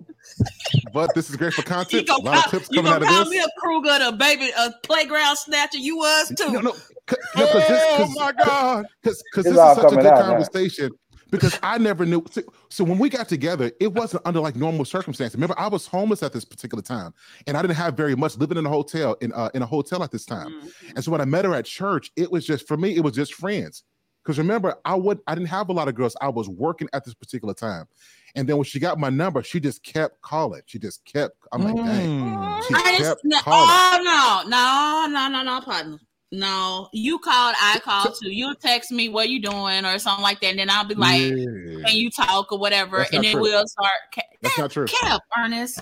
[0.93, 2.03] but this is great for content.
[2.03, 3.97] A gonna lot of call, tips you coming out gonna of call me a Kruger,
[4.01, 5.77] a baby, a playground snatcher?
[5.77, 6.51] You was too.
[6.51, 8.85] No, no, c- no, because this, Oh my God.
[9.03, 10.21] because this is such a good out now.
[10.27, 10.91] conversation.
[11.31, 12.23] Because I never knew.
[12.31, 15.35] So, so when we got together, it wasn't under like normal circumstances.
[15.35, 17.13] Remember, I was homeless at this particular time,
[17.45, 20.01] and I didn't have very much living in a hotel in uh, in a hotel
[20.01, 20.49] at this time.
[20.49, 20.89] Mm-hmm.
[20.95, 23.13] And so when I met her at church, it was just for me, it was
[23.13, 23.83] just friends.
[24.23, 26.15] Because remember, I would I didn't have a lot of girls.
[26.21, 27.87] I was working at this particular time,
[28.35, 30.61] and then when she got my number, she just kept calling.
[30.65, 31.35] She just kept.
[31.51, 32.21] I'm like, dang.
[32.21, 32.63] Mm.
[32.67, 33.69] She I kept no, calling.
[33.69, 35.99] oh no, no, no, no, no, partner.
[36.31, 38.29] No, you called, I called too.
[38.31, 41.21] You'll text me what you doing or something like that, and then I'll be like,
[41.21, 41.87] Yeah.
[41.87, 43.41] "Can you talk or whatever?" That's and not then true.
[43.41, 43.91] we'll start.
[44.13, 44.85] Ca- That's not true.
[44.85, 45.79] Cap, Ernest.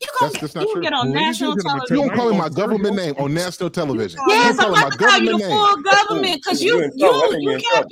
[0.00, 0.82] You gonna That's- that's not you true.
[0.82, 2.08] get on Ladies national gentlemen, You television?
[2.08, 4.20] don't call me my government name on national television.
[4.28, 5.50] Yes, I'm calling my about to call you the name.
[5.50, 7.16] full government because You you in trouble.
[7.16, 7.88] You think you you in trouble.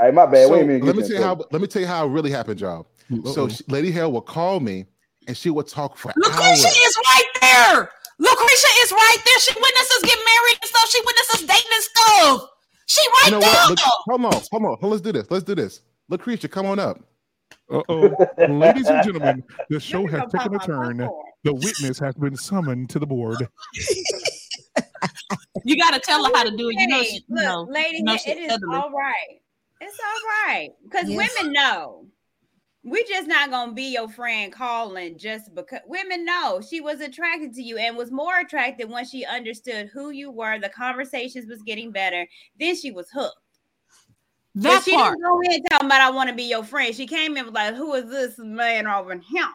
[0.00, 0.46] Hey, my bad.
[0.46, 1.40] So we ain't even let me tell you how.
[1.50, 2.86] Let me tell you how it really happened, y'all.
[3.24, 3.48] So Uh-oh.
[3.48, 4.86] she, Lady Hale would call me,
[5.28, 6.64] and she would talk for Lucretia hours.
[6.64, 7.90] is right there.
[8.18, 9.38] Lucretia is right there.
[9.40, 10.88] She witnesses get married and stuff.
[10.90, 12.48] She witnesses dating and stuff.
[12.86, 13.48] She right You know there.
[13.50, 13.70] what?
[13.70, 14.90] Look, hold on, hold on.
[14.90, 15.26] Let's do this.
[15.30, 15.82] Let's do this.
[16.08, 16.98] Lucretia, come on up.
[17.72, 18.14] Uh-oh.
[18.48, 21.08] Ladies and gentlemen, the show has taken a turn.
[21.44, 23.48] The witness has been summoned to the board.
[25.64, 26.76] You got to tell her how to do it.
[26.78, 28.74] You know, Hey, she, you look, know, lady, you know it she is elderly.
[28.76, 29.40] all right.
[29.80, 31.32] It's all right because Yes.
[31.38, 32.06] women know.
[32.84, 37.52] We just not gonna be your friend calling just because women know she was attracted
[37.54, 40.58] to you and was more attracted when she understood who you were.
[40.58, 42.26] The conversations was getting better.
[42.58, 43.36] Then she was hooked.
[44.54, 45.14] But that she part.
[45.16, 46.94] didn't go in talking about I want to be your friend.
[46.94, 49.48] She came in with like, who is this man over here?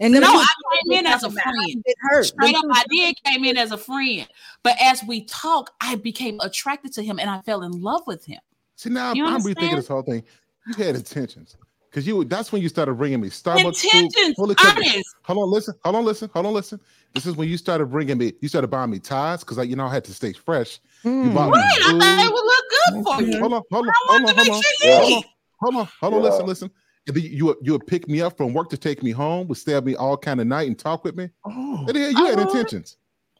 [0.00, 0.46] And then No, I
[0.82, 1.82] came in as a friend.
[1.84, 2.24] get hurt.
[2.24, 4.26] Straight up, I did came in as a friend.
[4.62, 8.24] But as we talk, I became attracted to him and I fell in love with
[8.24, 8.40] him.
[8.76, 10.24] See now, You I'm rethinking this whole thing.
[10.66, 11.56] You had intentions,
[11.90, 12.24] because you.
[12.24, 13.94] That's when you started bringing me Starbucks food.
[13.94, 15.16] Intentions, fully cooked- honest.
[15.22, 15.74] Hold on, listen.
[15.84, 16.30] Hold on, listen.
[16.32, 16.80] Hold on, listen.
[17.14, 18.32] This is when you started bringing me.
[18.40, 20.80] You started buying me ties because, like, you know, I had to stay fresh.
[21.04, 21.34] You Mm.
[21.34, 23.40] bought me Right, I thought it would look good for you.
[23.40, 25.22] Hold on, hold on, I hold on, hold on, sure hold on,
[25.60, 26.20] hold on, hold on.
[26.22, 26.28] Yeah.
[26.28, 26.70] Listen, listen.
[27.06, 29.48] And then you would you would pick me up from work to take me home,
[29.48, 31.30] would stay at me all kind of night and talk with me.
[31.46, 32.42] Oh, And then you had Oh.
[32.42, 32.98] intentions.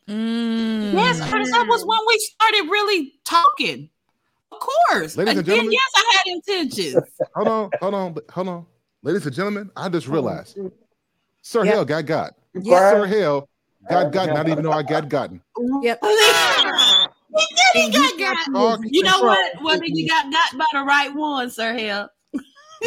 [0.09, 0.93] Mm.
[0.95, 3.91] Yes, Ernest, that was when we started really talking.
[4.51, 5.17] Of course.
[5.17, 5.73] Ladies and Again, gentlemen.
[5.73, 6.97] yes, I had intentions.
[7.37, 8.67] Hold on, hold on, hold on.
[9.03, 10.59] Ladies and gentlemen, I just realized
[11.43, 11.75] Sir Yep.
[11.75, 12.31] Hale got God.
[12.55, 12.91] Yeah.
[12.91, 13.49] Sir Hale
[13.89, 14.31] got gotten.
[14.37, 15.41] I didn't even know I got gotten.
[15.83, 16.03] Yep.
[17.37, 17.47] He
[17.91, 18.53] did, he got got.
[18.53, 19.31] Talk You know control.
[19.31, 19.63] what?
[19.63, 22.09] Well, you got got by the right one, Sir Hale.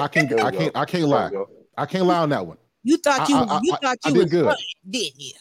[0.01, 0.29] I can't.
[0.29, 0.75] There I can't.
[0.75, 1.31] I can't lie.
[1.77, 2.57] I can't lie on that one.
[2.83, 4.45] You thought you I- I- you I- thought I you did was good.
[4.45, 5.31] funny, didn't you?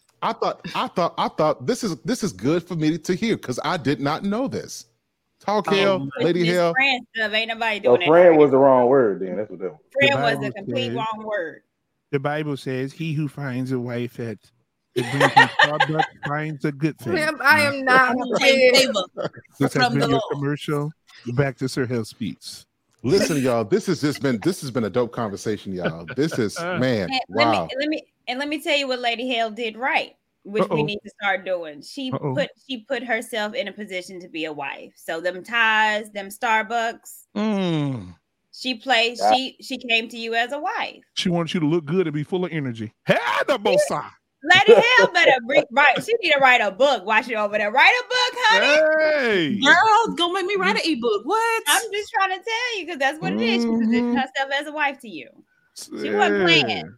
[0.22, 0.60] I thought.
[0.74, 1.14] I thought.
[1.18, 4.24] I thought this is this is good for me to hear because I did not
[4.24, 4.86] know this.
[5.40, 6.72] Talk Hale, Oh, Lady This Hale.
[6.72, 8.38] friend stuff ain't nobody So doing friend that.
[8.40, 9.20] was the wrong word.
[9.20, 9.80] Then that's what that was.
[9.92, 11.62] friend The was a complete says- wrong word.
[12.10, 14.38] The Bible says, "He who finds a wife at
[15.02, 18.16] the drinking Starbucks finds a good thing." Ma'am, I am not.
[18.40, 18.92] Hey, kidding.
[18.92, 19.30] favor.
[19.58, 20.90] This has from been the your commercial.
[21.34, 22.66] Back to Sir Hale speaks.
[23.02, 23.64] Listen, y'all.
[23.64, 24.38] This has just been.
[24.42, 26.06] This has been a dope conversation, y'all.
[26.16, 27.08] This is man.
[27.10, 27.64] And let Wow.
[27.66, 30.80] me let me and let me tell you what Lady Hale did right, which we
[30.80, 30.84] Uh-oh.
[30.84, 31.80] need to start doing.
[31.82, 32.34] She Uh-oh.
[32.34, 34.92] put she put herself in a position to be a wife.
[34.96, 38.14] So them ties, them Starbucks, Mm.
[38.52, 39.16] she played.
[39.18, 39.32] Yeah.
[39.32, 41.02] She she came to you as a wife.
[41.14, 42.92] She wants you to look good and be full of energy.
[43.06, 44.10] Hey, the bossa.
[44.44, 46.04] Lady Hale better bring, write.
[46.04, 47.04] She need to write a book.
[47.04, 47.72] Watch it over there.
[47.72, 49.20] Write a book, honey.
[49.26, 49.60] Hey.
[49.60, 51.22] Girl, gonna make me write an ebook.
[51.24, 51.62] What?
[51.66, 53.62] I'm just trying to tell you because that's what it is.
[53.62, 54.20] She positioned Mhm.
[54.20, 55.28] herself as a wife to you.
[55.74, 56.94] She wasn't playing.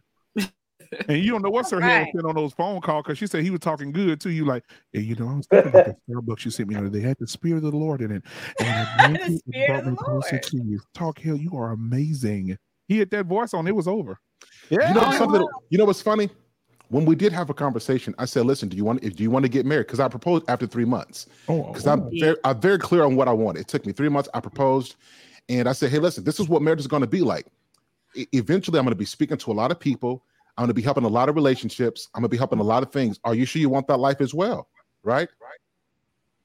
[1.07, 2.11] And you don't know what Sir Hale Right.
[2.13, 4.43] said on those phone calls because she said he was talking good to you.
[4.45, 6.75] Like, hey, you know, I was thinking about the Starbucks you sent me.
[6.75, 8.23] You know, they had the Spirit of the Lord in it.
[8.59, 10.43] And it The and Spirit brought of the me closer Lord.
[10.43, 10.79] to you.
[10.93, 12.57] Talk Hale, you are amazing.
[12.87, 14.19] He had that voice on, it was over.
[14.69, 14.89] Yeah.
[14.89, 15.47] You know something.
[15.69, 16.29] You know what's funny?
[16.91, 19.01] When we did have a conversation, I said, "Listen, do you want?
[19.01, 19.87] If do you want to get married?
[19.87, 21.25] Because I proposed after three months.
[21.47, 23.57] Oh, Because I'm very, I'm very clear on what I want.
[23.57, 24.27] It took me three months.
[24.33, 24.97] I proposed,
[25.47, 27.47] and I said, "Hey, listen, this is what marriage is going to be like.
[28.13, 30.25] E- eventually, I'm going to be speaking to a lot of people.
[30.57, 32.09] I'm going to be helping a lot of relationships.
[32.13, 33.21] I'm going to be helping a lot of things.
[33.23, 34.67] Are you sure you want that life as well?
[35.01, 35.29] Right?
[35.41, 35.59] Right.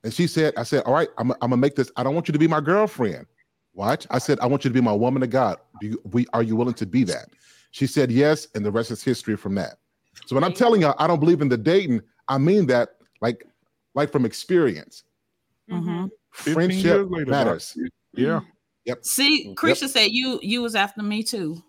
[0.05, 1.91] And she said, I said, all right, I'm, I'm gonna make this.
[1.97, 3.27] I don't want you to be my girlfriend.
[3.75, 4.07] Watch.
[4.11, 5.59] I said, I want you to be my woman of God.
[5.81, 7.31] Do you, we, are you willing to be that?
[7.73, 9.79] She said yes, and the rest is history from that.
[10.25, 12.01] So when I'm telling y'all, I don't believe in the dating.
[12.29, 13.47] I mean that like,
[13.95, 15.05] like from experience.
[15.71, 16.09] Mhm.
[16.31, 17.31] Friendship later, Doc.
[17.31, 17.77] matters.
[18.15, 18.41] Yeah.
[18.85, 19.05] Yep.
[19.05, 21.63] See, Christian said you you was after me too.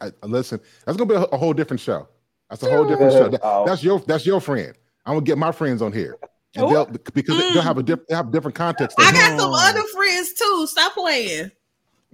[0.00, 2.08] I, I- listen, that's gonna be a, a whole different show.
[2.48, 3.28] That's a whole different show.
[3.28, 3.64] That- Oh.
[3.66, 4.74] that's your that's your friend.
[5.06, 6.16] I'm gonna get my friends on here,
[6.56, 8.96] and they'll because they'll have a different they have different context.
[8.98, 10.66] I got some other friends too.
[10.66, 11.50] Stop playing.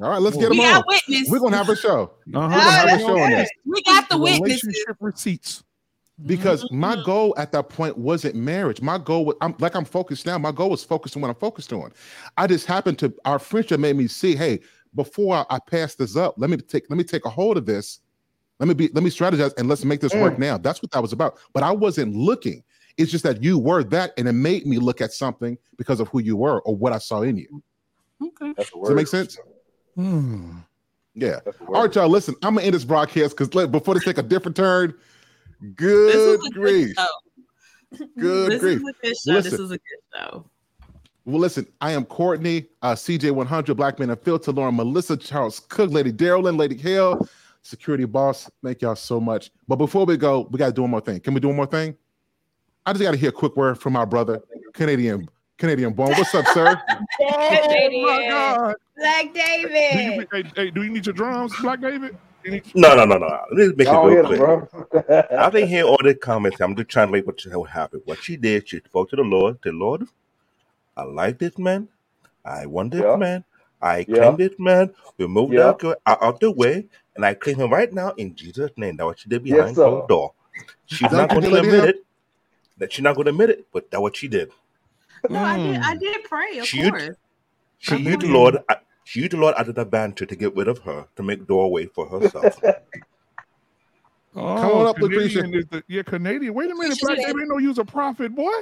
[0.00, 0.74] All right, let's get them We on.
[0.74, 1.28] got witness.
[1.30, 2.12] We're gonna have a show.
[2.34, 2.48] Uh-huh.
[2.48, 4.62] We're have a show on this We got the witnesses.
[4.64, 5.64] Relationship receipts.
[6.26, 6.80] because Mm-hmm.
[6.80, 8.80] my goal at that point wasn't marriage.
[8.82, 10.36] My goal was I'm like I'm focused now.
[10.38, 11.92] My goal was focused on what I'm focused on.
[12.36, 14.60] I just happened to our friendship made me see, hey,
[14.94, 17.64] before I, I pass this up, let me take let me take a hold of
[17.66, 18.00] this.
[18.58, 20.56] Let me be let me strategize and let's make this work now.
[20.58, 21.38] That's what that was about.
[21.52, 22.62] But I wasn't looking.
[22.98, 26.08] It's just that you were that, and it made me look at something because of
[26.08, 27.62] who you were or what I saw in you.
[28.22, 28.54] Okay.
[28.54, 29.38] Does that make sense?
[29.96, 30.58] Hmm.
[31.14, 31.40] Yeah.
[31.44, 32.08] That's All right, y'all.
[32.08, 34.94] Listen, I'm gonna end this broadcast because before they take a different turn.
[35.74, 36.96] Good is a good grief.
[38.18, 38.82] Good This grief.
[38.82, 39.40] is a good show.
[39.40, 39.80] This is a good
[40.14, 40.50] show.
[41.24, 46.12] Well, listen, I am Courtney, uh, CJ100, Black Man Unfiltered, Lauren, Melissa, Charles Cook, Lady
[46.12, 47.26] Darlene, Lady Hale,
[47.62, 48.48] Security Boss.
[48.62, 49.50] Thank y'all so much.
[49.66, 51.18] But before we go, we got to do one more thing.
[51.20, 51.96] Can we do one more thing?
[52.84, 54.40] I just got to hear a quick word from our brother,
[54.74, 55.28] Canadian
[55.58, 56.14] Canadian born.
[56.16, 56.80] What's up, sir?
[57.18, 58.74] Oh, my God.
[58.96, 60.28] Black Do you, David.
[60.32, 62.16] hey, hey, do you need your drums, Black David?
[62.74, 63.26] No, no, no, no.
[63.52, 64.38] Let me make it real hit quick.
[64.38, 65.26] bro.
[65.38, 66.60] I've been hearing all the comments.
[66.60, 68.02] I'm just trying to make what, what happened.
[68.04, 69.58] What she did, she spoke to the Lord.
[69.62, 70.06] The Lord,
[70.96, 71.88] I like this man.
[72.44, 73.16] I want this Yeah.
[73.16, 73.44] man.
[73.82, 74.16] I Yeah.
[74.16, 74.94] claim this man.
[75.18, 75.64] Remove Yeah.
[75.66, 78.96] that girl out of the way, and I claim him right now in Jesus' name.
[78.96, 79.84] That's what she did behind sir.
[79.84, 80.32] closed door.
[80.86, 82.04] She's not going to admit it.
[82.78, 84.50] That she's not going to admit it, but that's what she did.
[85.30, 85.76] No, I did.
[85.76, 85.82] Mm.
[85.82, 87.16] I did pray, of She used- course.
[87.78, 88.58] She I'm used the Lord.
[89.04, 91.46] She used the Lord out of the banter to get rid of her, to make
[91.46, 92.60] doorway for herself.
[94.38, 95.40] Oh, Come on up, Lucretia.
[95.40, 96.52] Canadian is the, yeah, Canadian.
[96.52, 98.52] Wait a minute, Lucretia Black said- David ain't no use a prophet, boy.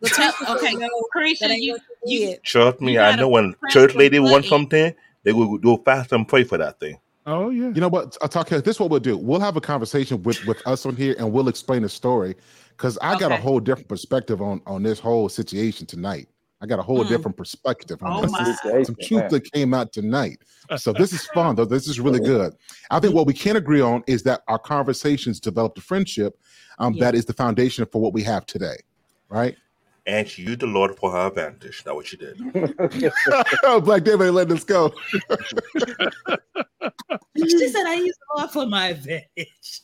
[0.00, 2.36] But tell, okay, No, Christian, you, you you.
[2.44, 6.12] Trust me, You I know when church the lady want something, they will do fast
[6.12, 6.98] and pray for that thing.
[7.26, 7.68] Oh yeah.
[7.74, 8.16] You know what?
[8.22, 8.60] I'll talk here.
[8.60, 9.16] This is what we'll do.
[9.16, 12.34] We'll have a conversation with with us on here, and we'll explain the story
[12.70, 16.28] because I got a whole different perspective on on this whole situation tonight.
[16.62, 17.08] I got a whole Mm.
[17.08, 18.32] different perspective on Oh this.
[18.32, 18.78] my.
[18.78, 20.40] Is some truth that came out tonight.
[20.76, 21.64] So this is fun, though.
[21.64, 22.54] This is really good.
[22.90, 26.38] I think what we can agree on is that our conversations developed a friendship
[26.78, 27.04] um, Yeah.
[27.06, 28.76] that is the foundation for what we have today,
[29.30, 29.56] right?
[30.06, 31.84] And she used the Lord for her advantage.
[31.84, 32.38] That's what she did.
[33.84, 34.92] Black David ain't letting us go.
[37.36, 39.82] She said I used the Lord for my advantage.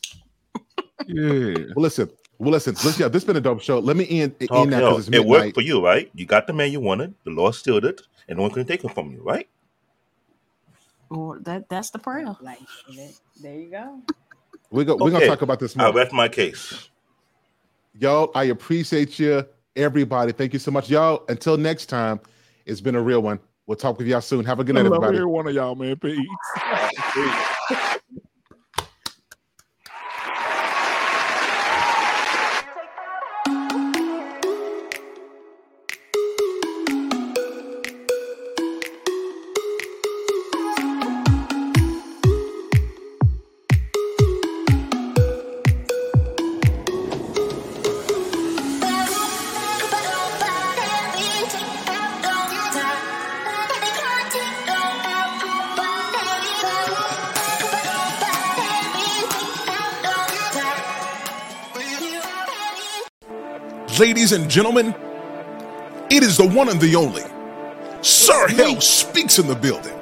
[1.07, 1.53] Yeah.
[1.73, 2.09] Well, listen.
[2.37, 2.75] Well, listen.
[2.83, 3.79] Let's, yeah, this has been a dope show.
[3.79, 4.91] Let me end, Talk end now hell.
[4.91, 6.11] because it's It worked for you, right?
[6.13, 7.15] You got the man you wanted.
[7.23, 9.47] The Lord stilled it, and no one can take it from you, right?
[11.09, 12.35] Or that that's the prayer.
[12.41, 12.59] Like,
[13.41, 14.01] there you go.
[14.69, 15.93] We're gonna we're gonna talk about this I more.
[15.93, 16.89] rest my case.
[17.97, 19.45] Y'all, I appreciate you,
[19.77, 20.31] everybody.
[20.31, 21.23] Thank you so much, y'all.
[21.29, 22.19] Until next time,
[22.65, 23.39] it's been a real one.
[23.67, 24.45] We'll talk with y'all soon.
[24.45, 25.17] Have a good I night, love everybody.
[25.17, 25.95] every one of y'all, man.
[25.97, 26.19] Peace.
[63.99, 64.93] Ladies and gentlemen,
[66.11, 67.23] it is the one and the only.
[68.03, 69.96] Sir Hale speaks in the building.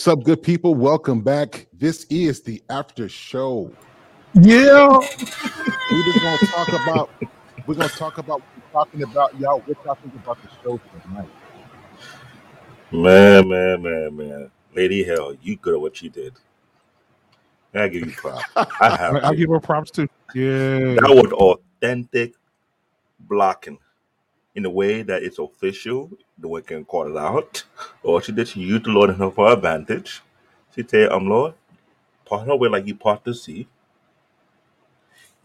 [0.00, 0.74] What's up, good people?
[0.74, 1.66] Welcome back.
[1.74, 3.70] This is the after show.
[4.32, 4.88] Yeah.
[4.96, 7.10] we're just gonna talk about
[7.66, 8.40] we're gonna talk about
[8.72, 9.60] talking about, y'all.
[9.60, 11.28] What y'all think about the show tonight?
[12.90, 14.50] Man, man, man, man.
[14.74, 16.32] Lady Hale, you good at what you did.
[17.74, 18.42] I give you props.
[18.56, 19.36] I have I, I to.
[19.36, 20.08] give her props too.
[20.34, 20.94] Yeah.
[20.94, 22.36] That was authentic
[23.18, 23.76] blocking
[24.54, 26.10] in a way that it's official.
[26.38, 27.64] The way can call it out.
[28.02, 30.22] Or she she used the Lord in her for advantage.
[30.74, 31.54] She said, um, Lord,
[32.24, 33.68] part her way like you part the sea.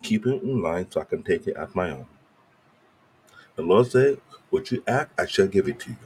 [0.02, 2.08] Keep it in line so I can take it at my own.
[3.56, 4.20] The Lord said,
[4.50, 5.98] What you ask, I shall give it to you.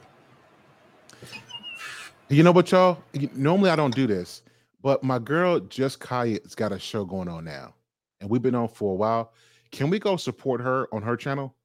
[2.29, 3.03] You know what, y'all?
[3.35, 4.43] Normally I don't do this,
[4.81, 7.73] but my girl Just Kaya's got a show going on now,
[8.21, 9.33] and we've been on for a while.
[9.71, 11.55] Can we go support her on her channel?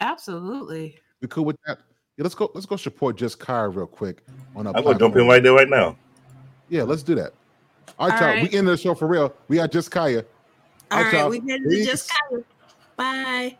[0.00, 0.98] Absolutely.
[1.20, 1.78] We cool with that?
[2.16, 2.50] Yeah, let's go.
[2.54, 4.24] Let's go support Just Kaya real quick
[4.56, 5.96] on a I'm gonna jump in right there right now.
[6.68, 7.32] Yeah, let's do that.
[7.98, 8.42] All right, All y'all.
[8.42, 9.34] We end the show for real.
[9.48, 10.24] We got Just Kaya.
[10.90, 11.30] All right, y'all.
[11.30, 11.86] we did it Peace.
[11.86, 12.44] just kind of
[12.96, 13.56] bye.